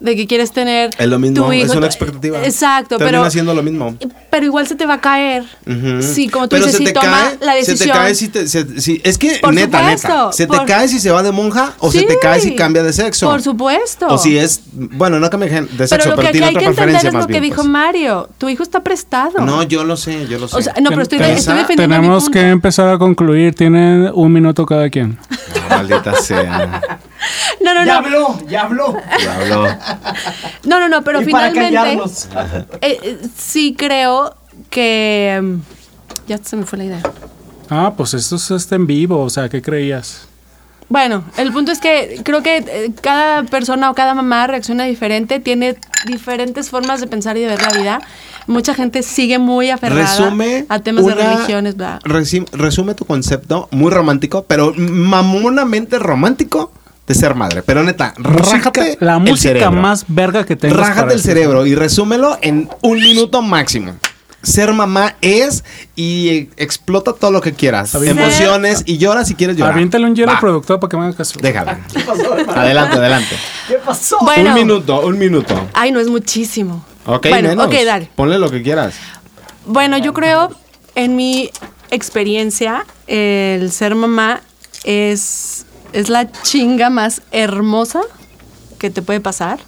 de 0.00 0.14
que 0.14 0.26
quieres 0.26 0.52
tener 0.52 0.90
Es 0.96 1.08
lo 1.08 1.18
mismo, 1.18 1.44
tu 1.46 1.52
hijo 1.52 1.66
es 1.72 1.76
una 1.76 1.86
expectativa. 1.86 2.44
exacto 2.44 2.98
Termina 2.98 3.18
pero 3.18 3.30
siendo 3.30 3.52
lo 3.54 3.62
mismo. 3.64 3.96
pero 4.30 4.46
igual 4.46 4.66
se 4.68 4.76
te 4.76 4.86
va 4.86 4.94
a 4.94 5.00
caer 5.00 5.42
Ujú. 5.66 6.02
sí 6.02 6.28
como 6.28 6.44
tú 6.48 6.50
Pero 6.56 6.66
dices 6.66 6.78
se 6.78 6.86
si 6.86 6.92
te 6.92 6.92
toma 6.92 7.10
cae, 7.10 7.38
la 7.40 7.54
decisión 7.54 7.78
Se 7.78 7.84
te 7.86 7.90
cae 7.90 8.14
si 8.14 8.28
te. 8.28 8.46
se- 8.48 8.80
si- 8.80 9.00
es 9.04 9.18
que, 9.18 9.38
Por 9.42 9.52
neta, 9.54 9.78
supuesto, 9.80 10.08
neta. 10.08 10.32
Se 10.32 10.46
te 10.46 10.56
cae 10.66 10.86
si 10.88 11.00
se 11.00 11.10
va 11.10 11.22
de 11.22 11.32
monja 11.32 11.72
o 11.80 11.90
se 11.90 12.02
te 12.04 12.18
cae 12.20 12.40
si 12.40 12.54
cambia 12.54 12.82
de 12.82 12.92
sexo. 12.92 13.28
por 13.28 13.42
supuesto 13.42 14.06
O 14.08 14.18
si 14.18 14.38
es. 14.38 14.60
Bueno, 14.72 15.18
no 15.18 15.28
cambia 15.30 15.48
de 15.62 15.66
sexo, 15.66 15.68
pero 15.88 15.88
pero, 15.88 16.10
lo 16.16 16.22
que 16.22 16.28
aquí 16.28 16.32
tiene 16.38 16.46
hay 16.46 16.52
otra 16.56 16.60
que 16.60 16.66
entender 16.68 17.06
es 17.06 17.12
lo 17.14 17.26
que 17.26 17.32
bien. 17.32 17.42
dijo 17.42 17.56
pues. 17.56 17.68
Mario. 17.68 18.28
Tu 18.38 18.48
hijo 18.48 18.62
está 18.62 18.84
prestado. 18.84 19.40
No, 19.44 19.62
yo 19.64 19.82
lo 19.84 19.96
sé, 19.96 20.26
yo 20.28 20.38
lo 20.38 20.46
sé. 20.48 20.56
O 20.56 20.62
sea, 20.62 20.74
no, 20.80 20.90
pero 20.90 21.02
estoy, 21.02 21.18
estoy 21.18 21.56
defendiendo 21.56 21.66
mi 21.66 21.76
Tenemos 22.02 22.24
punto. 22.24 22.38
que 22.38 22.48
empezar 22.48 22.88
a 22.88 22.98
concluir. 22.98 23.54
Tienen 23.54 24.10
un 24.14 24.32
minuto 24.32 24.64
cada 24.64 24.88
quien. 24.90 25.18
No, 25.70 25.76
maldita 25.76 26.14
sea. 26.20 26.98
No, 27.64 27.74
no, 27.74 27.84
Ya 27.84 27.92
no. 28.00 28.06
habló, 28.06 28.38
ya 28.48 28.62
habló. 28.62 28.96
Diablo. 29.18 29.66
No, 30.64 30.80
no, 30.80 30.88
no, 30.88 31.02
pero 31.02 31.20
y 31.22 31.26
para 31.26 31.50
finalmente 31.50 31.76
callarnos. 31.76 32.28
eh, 32.80 32.98
eh, 33.02 33.18
sí 33.36 33.74
creo 33.76 34.34
que 34.70 35.40
mm, 35.42 35.56
ya 36.28 36.38
se 36.38 36.56
me 36.56 36.64
fue 36.66 36.78
la 36.78 36.84
idea. 36.84 37.02
Ah, 37.70 37.92
pues 37.96 38.14
esto 38.14 38.36
es 38.36 38.50
este 38.50 38.74
en 38.76 38.86
vivo. 38.86 39.20
O 39.22 39.30
sea, 39.30 39.48
¿qué 39.48 39.60
creías? 39.60 40.26
Bueno, 40.90 41.22
el 41.36 41.52
punto 41.52 41.70
es 41.70 41.80
que 41.80 42.20
creo 42.24 42.42
que 42.42 42.56
eh, 42.58 42.90
cada 43.02 43.42
persona 43.42 43.90
o 43.90 43.94
cada 43.94 44.14
mamá 44.14 44.46
reacciona 44.46 44.84
diferente, 44.84 45.38
tiene 45.38 45.76
diferentes 46.06 46.70
formas 46.70 47.00
de 47.02 47.06
pensar 47.06 47.36
y 47.36 47.40
de 47.40 47.48
ver 47.48 47.60
la 47.60 47.78
vida. 47.78 48.00
Mucha 48.46 48.72
gente 48.72 49.02
sigue 49.02 49.38
muy 49.38 49.68
aferrada 49.68 50.00
Resume. 50.16 50.64
a 50.70 50.78
temas 50.78 51.04
de 51.04 51.14
religiones, 51.14 51.76
bla. 51.76 51.98
resume 52.04 52.94
tu 52.94 53.04
concepto 53.04 53.68
muy 53.70 53.90
romántico, 53.92 54.44
pero 54.48 54.72
mamonamente 54.74 55.98
romántico 55.98 56.72
de 57.08 57.14
ser 57.14 57.34
madre. 57.34 57.62
Pero 57.62 57.82
neta, 57.82 58.14
Música- 58.18 58.56
rájate 58.58 58.98
la 59.00 59.14
el 59.14 59.20
música 59.20 59.38
cerebro. 59.54 59.72
más 59.72 60.04
verga 60.06 60.44
que 60.46 60.54
tengas. 60.56 60.76
Rájate 60.78 61.00
para 61.00 61.12
el 61.12 61.16
esto. 61.18 61.28
cerebro 61.28 61.66
y 61.66 61.74
resúmelo 61.74 62.38
en 62.42 62.68
un 62.82 62.98
minuto 63.00 63.42
máximo. 63.42 63.94
Ser 64.40 64.72
mamá 64.72 65.16
es 65.20 65.64
y 65.96 66.48
explota 66.56 67.12
todo 67.12 67.32
lo 67.32 67.40
que 67.40 67.52
quieras. 67.54 67.92
Emociones 67.96 68.84
y 68.86 68.96
llora 68.98 69.24
si 69.24 69.34
quieres 69.34 69.56
llorar. 69.56 69.72
Aviéntale 69.72 70.04
un 70.06 70.14
hielo 70.14 70.30
al 70.30 70.38
productor 70.38 70.78
para 70.78 70.88
que 70.90 70.96
me 70.96 71.06
haga 71.06 71.16
caso. 71.16 71.38
Déjala. 71.42 71.80
¿Qué 71.92 72.00
pasó, 72.00 72.38
hermano? 72.38 72.60
Adelante, 72.60 72.96
adelante. 72.98 73.36
¿Qué 73.66 73.74
pasó? 73.84 74.18
Bueno. 74.20 74.50
Un 74.50 74.54
minuto, 74.54 75.00
un 75.04 75.18
minuto. 75.18 75.68
Ay, 75.74 75.90
no 75.90 75.98
es 75.98 76.06
muchísimo. 76.08 76.84
Ok, 77.06 77.26
bueno, 77.30 77.48
menos. 77.48 77.66
ok, 77.66 77.74
dale. 77.84 78.10
Ponle 78.14 78.38
lo 78.38 78.48
que 78.48 78.62
quieras. 78.62 78.94
Bueno, 79.66 79.98
yo 79.98 80.12
creo, 80.14 80.50
en 80.94 81.16
mi 81.16 81.50
experiencia, 81.90 82.86
el 83.08 83.72
ser 83.72 83.94
mamá 83.96 84.40
es, 84.84 85.66
es 85.92 86.08
la 86.08 86.30
chinga 86.42 86.90
más 86.90 87.22
hermosa 87.32 88.00
que 88.78 88.90
te 88.90 89.02
puede 89.02 89.20
pasar. 89.20 89.58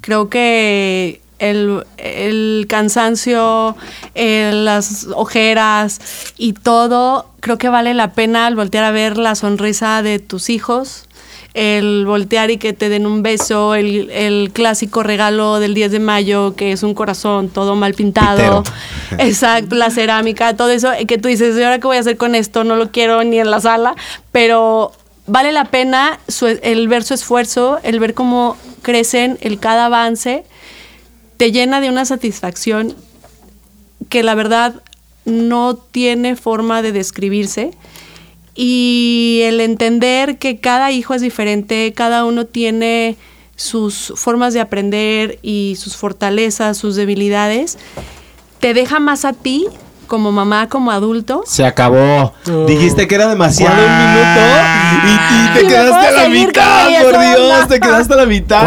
Creo 0.00 0.28
que 0.28 1.20
el, 1.38 1.84
el 1.98 2.66
cansancio, 2.68 3.76
el- 4.14 4.64
las 4.64 5.06
ojeras 5.14 6.00
y 6.38 6.52
todo, 6.54 7.26
creo 7.40 7.58
que 7.58 7.68
vale 7.68 7.94
la 7.94 8.12
pena 8.12 8.46
al 8.46 8.56
voltear 8.56 8.84
a 8.84 8.90
ver 8.90 9.18
la 9.18 9.34
sonrisa 9.34 10.02
de 10.02 10.18
tus 10.18 10.50
hijos, 10.50 11.06
el 11.54 12.04
voltear 12.06 12.50
y 12.50 12.56
que 12.56 12.72
te 12.72 12.88
den 12.88 13.06
un 13.06 13.22
beso, 13.22 13.74
el, 13.74 14.10
el 14.10 14.50
clásico 14.52 15.02
regalo 15.02 15.58
del 15.60 15.74
10 15.74 15.92
de 15.92 16.00
mayo, 16.00 16.54
que 16.56 16.72
es 16.72 16.82
un 16.82 16.94
corazón 16.94 17.48
todo 17.50 17.76
mal 17.76 17.94
pintado. 17.94 18.62
Pitero. 18.62 18.76
Exacto, 19.18 19.74
la 19.76 19.90
cerámica, 19.90 20.56
todo 20.56 20.70
eso, 20.70 20.92
eh, 20.92 21.06
que 21.06 21.18
tú 21.18 21.28
dices, 21.28 21.56
¿y 21.58 21.62
ahora 21.62 21.78
qué 21.78 21.86
voy 21.86 21.98
a 21.98 22.00
hacer 22.00 22.16
con 22.16 22.34
esto? 22.34 22.64
No 22.64 22.76
lo 22.76 22.90
quiero 22.90 23.22
ni 23.24 23.38
en 23.38 23.50
la 23.50 23.60
sala, 23.60 23.94
pero 24.32 24.92
vale 25.32 25.50
la 25.52 25.64
pena 25.64 26.20
su- 26.28 26.46
el 26.46 26.88
ver 26.88 27.04
su 27.04 27.14
esfuerzo, 27.14 27.78
el 27.82 27.98
ver 28.00 28.12
cómo 28.12 28.58
crecen, 28.82 29.38
el 29.40 29.58
cada 29.58 29.86
avance, 29.86 30.44
te 31.38 31.50
llena 31.52 31.80
de 31.80 31.88
una 31.88 32.04
satisfacción 32.04 32.94
que 34.10 34.22
la 34.22 34.34
verdad 34.34 34.74
no 35.24 35.74
tiene 35.76 36.36
forma 36.36 36.82
de 36.82 36.92
describirse. 36.92 37.70
Y 38.54 39.40
el 39.44 39.60
entender 39.62 40.36
que 40.36 40.58
cada 40.58 40.90
hijo 40.92 41.14
es 41.14 41.22
diferente, 41.22 41.94
cada 41.96 42.26
uno 42.26 42.44
tiene 42.44 43.16
sus 43.56 44.12
formas 44.16 44.52
de 44.52 44.60
aprender 44.60 45.38
y 45.42 45.76
sus 45.78 45.96
fortalezas, 45.96 46.76
sus 46.76 46.94
debilidades, 46.94 47.78
te 48.60 48.74
deja 48.74 49.00
más 49.00 49.24
a 49.24 49.32
ti 49.32 49.66
como 50.06 50.30
mamá, 50.30 50.68
como 50.68 50.90
adulto. 50.90 51.42
Se 51.46 51.64
acabó. 51.64 52.34
Oh. 52.50 52.66
Dijiste 52.66 53.08
que 53.08 53.14
era 53.14 53.28
demasiado 53.28 53.74
un 53.74 53.98
minuto 53.98 54.40
y, 55.30 55.54
te 55.58 55.64
Y 55.64 55.68
quedaste 55.68 56.06
a 56.06 56.22
la 56.22 56.28
mitad, 56.28 56.88
por 57.02 57.20
Dios, 57.20 57.68
te 57.68 57.80
quedaste 57.80 58.14
a 58.14 58.16
la 58.16 58.26
mitad. 58.26 58.62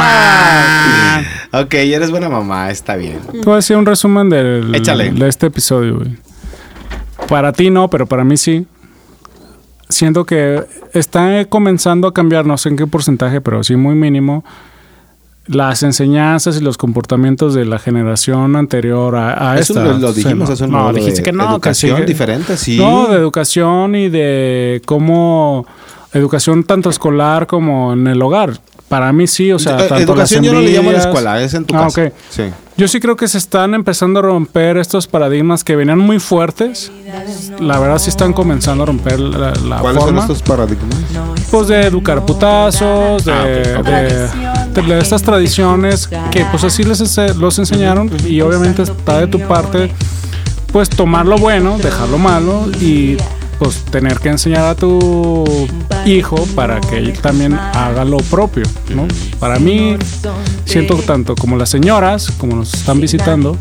ok, 1.62 1.74
eres 1.74 2.12
buena 2.12 2.30
mamá, 2.30 2.70
está 2.72 2.96
bien. 2.96 3.20
Te 3.32 3.40
voy 3.40 3.54
a 3.54 3.56
decir 3.58 3.78
un 3.78 3.86
resumen 3.86 4.30
del, 4.30 4.74
Échale. 4.76 5.12
de 5.12 5.28
este 5.28 5.48
episodio, 5.48 5.98
güey. 5.98 6.16
Para 7.28 7.52
ti 7.54 7.70
no, 7.70 7.90
pero 7.90 8.06
para 8.06 8.24
mí 8.24 8.38
sí. 8.38 8.68
Siento 9.88 10.26
que 10.26 10.64
está 10.94 11.46
comenzando 11.46 12.08
a 12.08 12.14
cambiar, 12.14 12.46
no 12.46 12.58
sé 12.58 12.70
en 12.70 12.76
qué 12.78 12.88
porcentaje, 12.88 13.40
pero 13.40 13.64
sí 13.64 13.76
muy 13.76 13.94
mínimo, 13.94 14.44
las 15.46 15.84
enseñanzas 15.84 16.58
y 16.58 16.62
los 16.64 16.76
comportamientos 16.78 17.54
de 17.54 17.66
la 17.66 17.78
generación 17.78 18.56
anterior 18.56 19.16
a, 19.16 19.52
a 19.52 19.60
Eso 19.60 19.74
esta. 19.74 19.86
lo, 19.86 19.98
lo 20.00 20.12
dijimos, 20.12 20.50
no. 20.50 20.54
es 20.56 20.62
un 20.62 20.72
No, 20.72 20.92
dijiste 20.92 21.22
que 21.22 21.32
no, 21.32 21.46
que 21.46 21.52
educación 21.54 21.98
sí. 22.00 22.04
diferente, 22.06 22.58
sí. 22.58 22.78
No, 22.78 23.08
de 23.08 23.18
educación 23.18 23.94
y 23.96 24.10
de 24.10 24.82
cómo 24.86 25.68
educación 26.16 26.64
tanto 26.64 26.90
escolar 26.90 27.46
como 27.48 27.94
en 27.94 28.08
el 28.08 28.22
hogar. 28.22 28.60
Para 28.90 29.12
mí 29.12 29.26
sí, 29.28 29.52
o 29.52 29.58
sea, 29.60 29.74
Eh, 29.74 29.88
tanto 29.90 29.96
educación 30.14 30.44
las 30.44 30.52
yo 30.52 30.54
no 30.54 30.62
le 30.62 30.72
llamo 30.72 30.90
a 30.92 30.94
la 30.94 31.00
escuela, 31.00 31.42
es 31.42 31.54
en 31.56 31.66
tu 31.66 31.76
Ah, 31.76 31.86
casa. 31.86 32.04
ok. 32.06 32.14
Sí. 32.30 32.44
Yo 32.78 32.88
sí 32.88 33.00
creo 33.00 33.16
que 33.16 33.28
se 33.28 33.38
están 33.38 33.74
empezando 33.74 34.20
a 34.20 34.22
romper 34.22 34.78
estos 34.78 35.08
paradigmas 35.08 35.64
que 35.64 35.76
venían 35.76 35.98
muy 35.98 36.20
fuertes. 36.20 36.92
La 37.60 37.80
verdad 37.80 37.98
sí 37.98 38.10
están 38.10 38.32
comenzando 38.34 38.84
a 38.84 38.86
romper 38.86 39.20
la, 39.20 39.54
la 39.56 39.78
¿Cuáles 39.80 40.04
forma. 40.04 40.22
son 40.22 40.32
estos 40.32 40.48
paradigmas? 40.48 40.96
Pues 41.50 41.68
de 41.70 41.82
educar 41.88 42.26
putazos, 42.26 43.24
de, 43.26 43.32
Ah, 43.32 43.80
ok, 43.80 43.80
ok. 43.80 43.86
de- 43.88 44.82
de 44.94 45.00
estas 45.00 45.24
tradiciones 45.24 46.08
que 46.32 46.46
pues 46.52 46.64
así 46.66 46.84
les 46.84 47.00
los 47.38 47.58
enseñaron 47.60 48.12
y 48.28 48.42
obviamente 48.42 48.84
está 48.84 49.20
de 49.22 49.28
tu 49.28 49.40
parte 49.40 49.92
pues 50.74 50.90
tomar 50.90 51.26
lo 51.26 51.38
bueno, 51.38 51.78
dejar 51.78 52.10
lo 52.10 52.18
malo 52.18 52.66
y 52.82 53.16
pues 53.60 53.84
tener 53.86 54.20
que 54.20 54.30
enseñar 54.30 54.66
a 54.66 54.76
tu 54.76 55.68
hijo 56.06 56.36
para 56.56 56.82
que 56.82 56.98
él 56.98 57.14
también 57.20 57.54
haga 57.54 58.06
lo 58.06 58.18
propio, 58.18 58.64
¿no? 58.94 59.08
Para 59.40 59.60
mí 59.60 59.96
siento 60.66 60.96
tanto 60.98 61.36
como 61.36 61.58
las 61.58 61.70
señoras, 61.70 62.32
como 62.38 62.56
nos 62.56 62.74
están 62.74 63.00
visitando, 63.00 63.58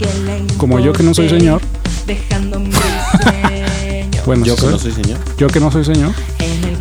como 0.57 0.80
yo 0.80 0.92
que 0.92 1.03
no 1.03 1.14
soy 1.14 1.28
señor, 1.28 1.61
bueno, 4.26 4.45
Yo 4.45 4.57
que 4.57 4.66
no 4.66 4.78
soy 4.78 4.92
señor. 4.92 5.18
yo 5.38 5.47
que 5.49 5.61
no 5.61 5.70
soy 5.70 5.84
señor, 5.84 6.12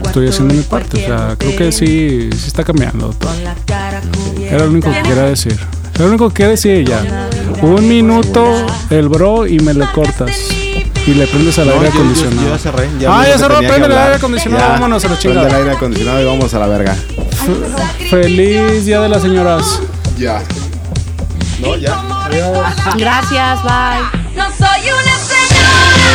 estoy 0.05 0.27
haciendo 0.27 0.53
mi 0.53 0.61
parte. 0.61 1.03
O 1.03 1.07
sea, 1.07 1.35
creo 1.37 1.55
que 1.55 1.71
sí, 1.71 2.29
sí 2.31 2.47
está 2.47 2.63
cambiando 2.63 3.09
todo. 3.11 3.31
Era 4.41 4.65
lo 4.65 4.71
único 4.71 4.91
que 4.91 5.01
quería 5.01 5.23
decir. 5.23 5.57
Era 5.95 6.05
lo 6.05 6.09
único 6.09 6.29
que 6.29 6.35
quería 6.35 6.49
decir 6.51 6.87
ya. 6.87 7.29
Un 7.61 7.87
minuto 7.87 8.65
el 8.89 9.09
bro 9.09 9.47
y 9.47 9.59
me 9.59 9.73
le 9.73 9.85
cortas. 9.91 10.31
Y 11.05 11.13
le 11.15 11.27
prendes 11.27 11.59
al 11.59 11.67
No, 11.67 11.73
aire 11.73 11.87
yo- 11.87 11.91
yo- 11.93 11.99
acondicionado. 11.99 12.41
yo 12.41 12.49
ya 12.55 12.57
cerré, 12.59 12.89
ya 12.99 13.19
ah, 13.19 13.27
ya 13.27 13.37
cerró, 13.37 13.57
prende 13.57 13.85
el 13.87 13.91
aire 13.97 14.15
acondicionado, 14.15 14.63
Ya, 14.63 14.69
vámonos 14.69 15.03
a 15.03 15.07
la 15.09 15.15
Prende 15.15 15.29
el 15.31 15.37
chingada. 15.43 15.57
aire 15.61 15.71
acondicionado 15.75 16.21
y 16.21 16.25
vamos 16.25 16.53
a 16.53 16.59
la 16.59 16.67
verga. 16.67 16.95
Feliz 18.09 18.85
día 18.85 19.01
de 19.01 19.09
las 19.09 19.21
señoras. 19.21 19.79
Ya. 20.17 20.41
No, 21.59 21.75
ya. 21.75 22.01
Gracias, 22.97 23.63
bye. 23.63 24.01
No 24.35 24.45
soy 24.45 24.91
una 24.91 25.17
señora 25.27 26.13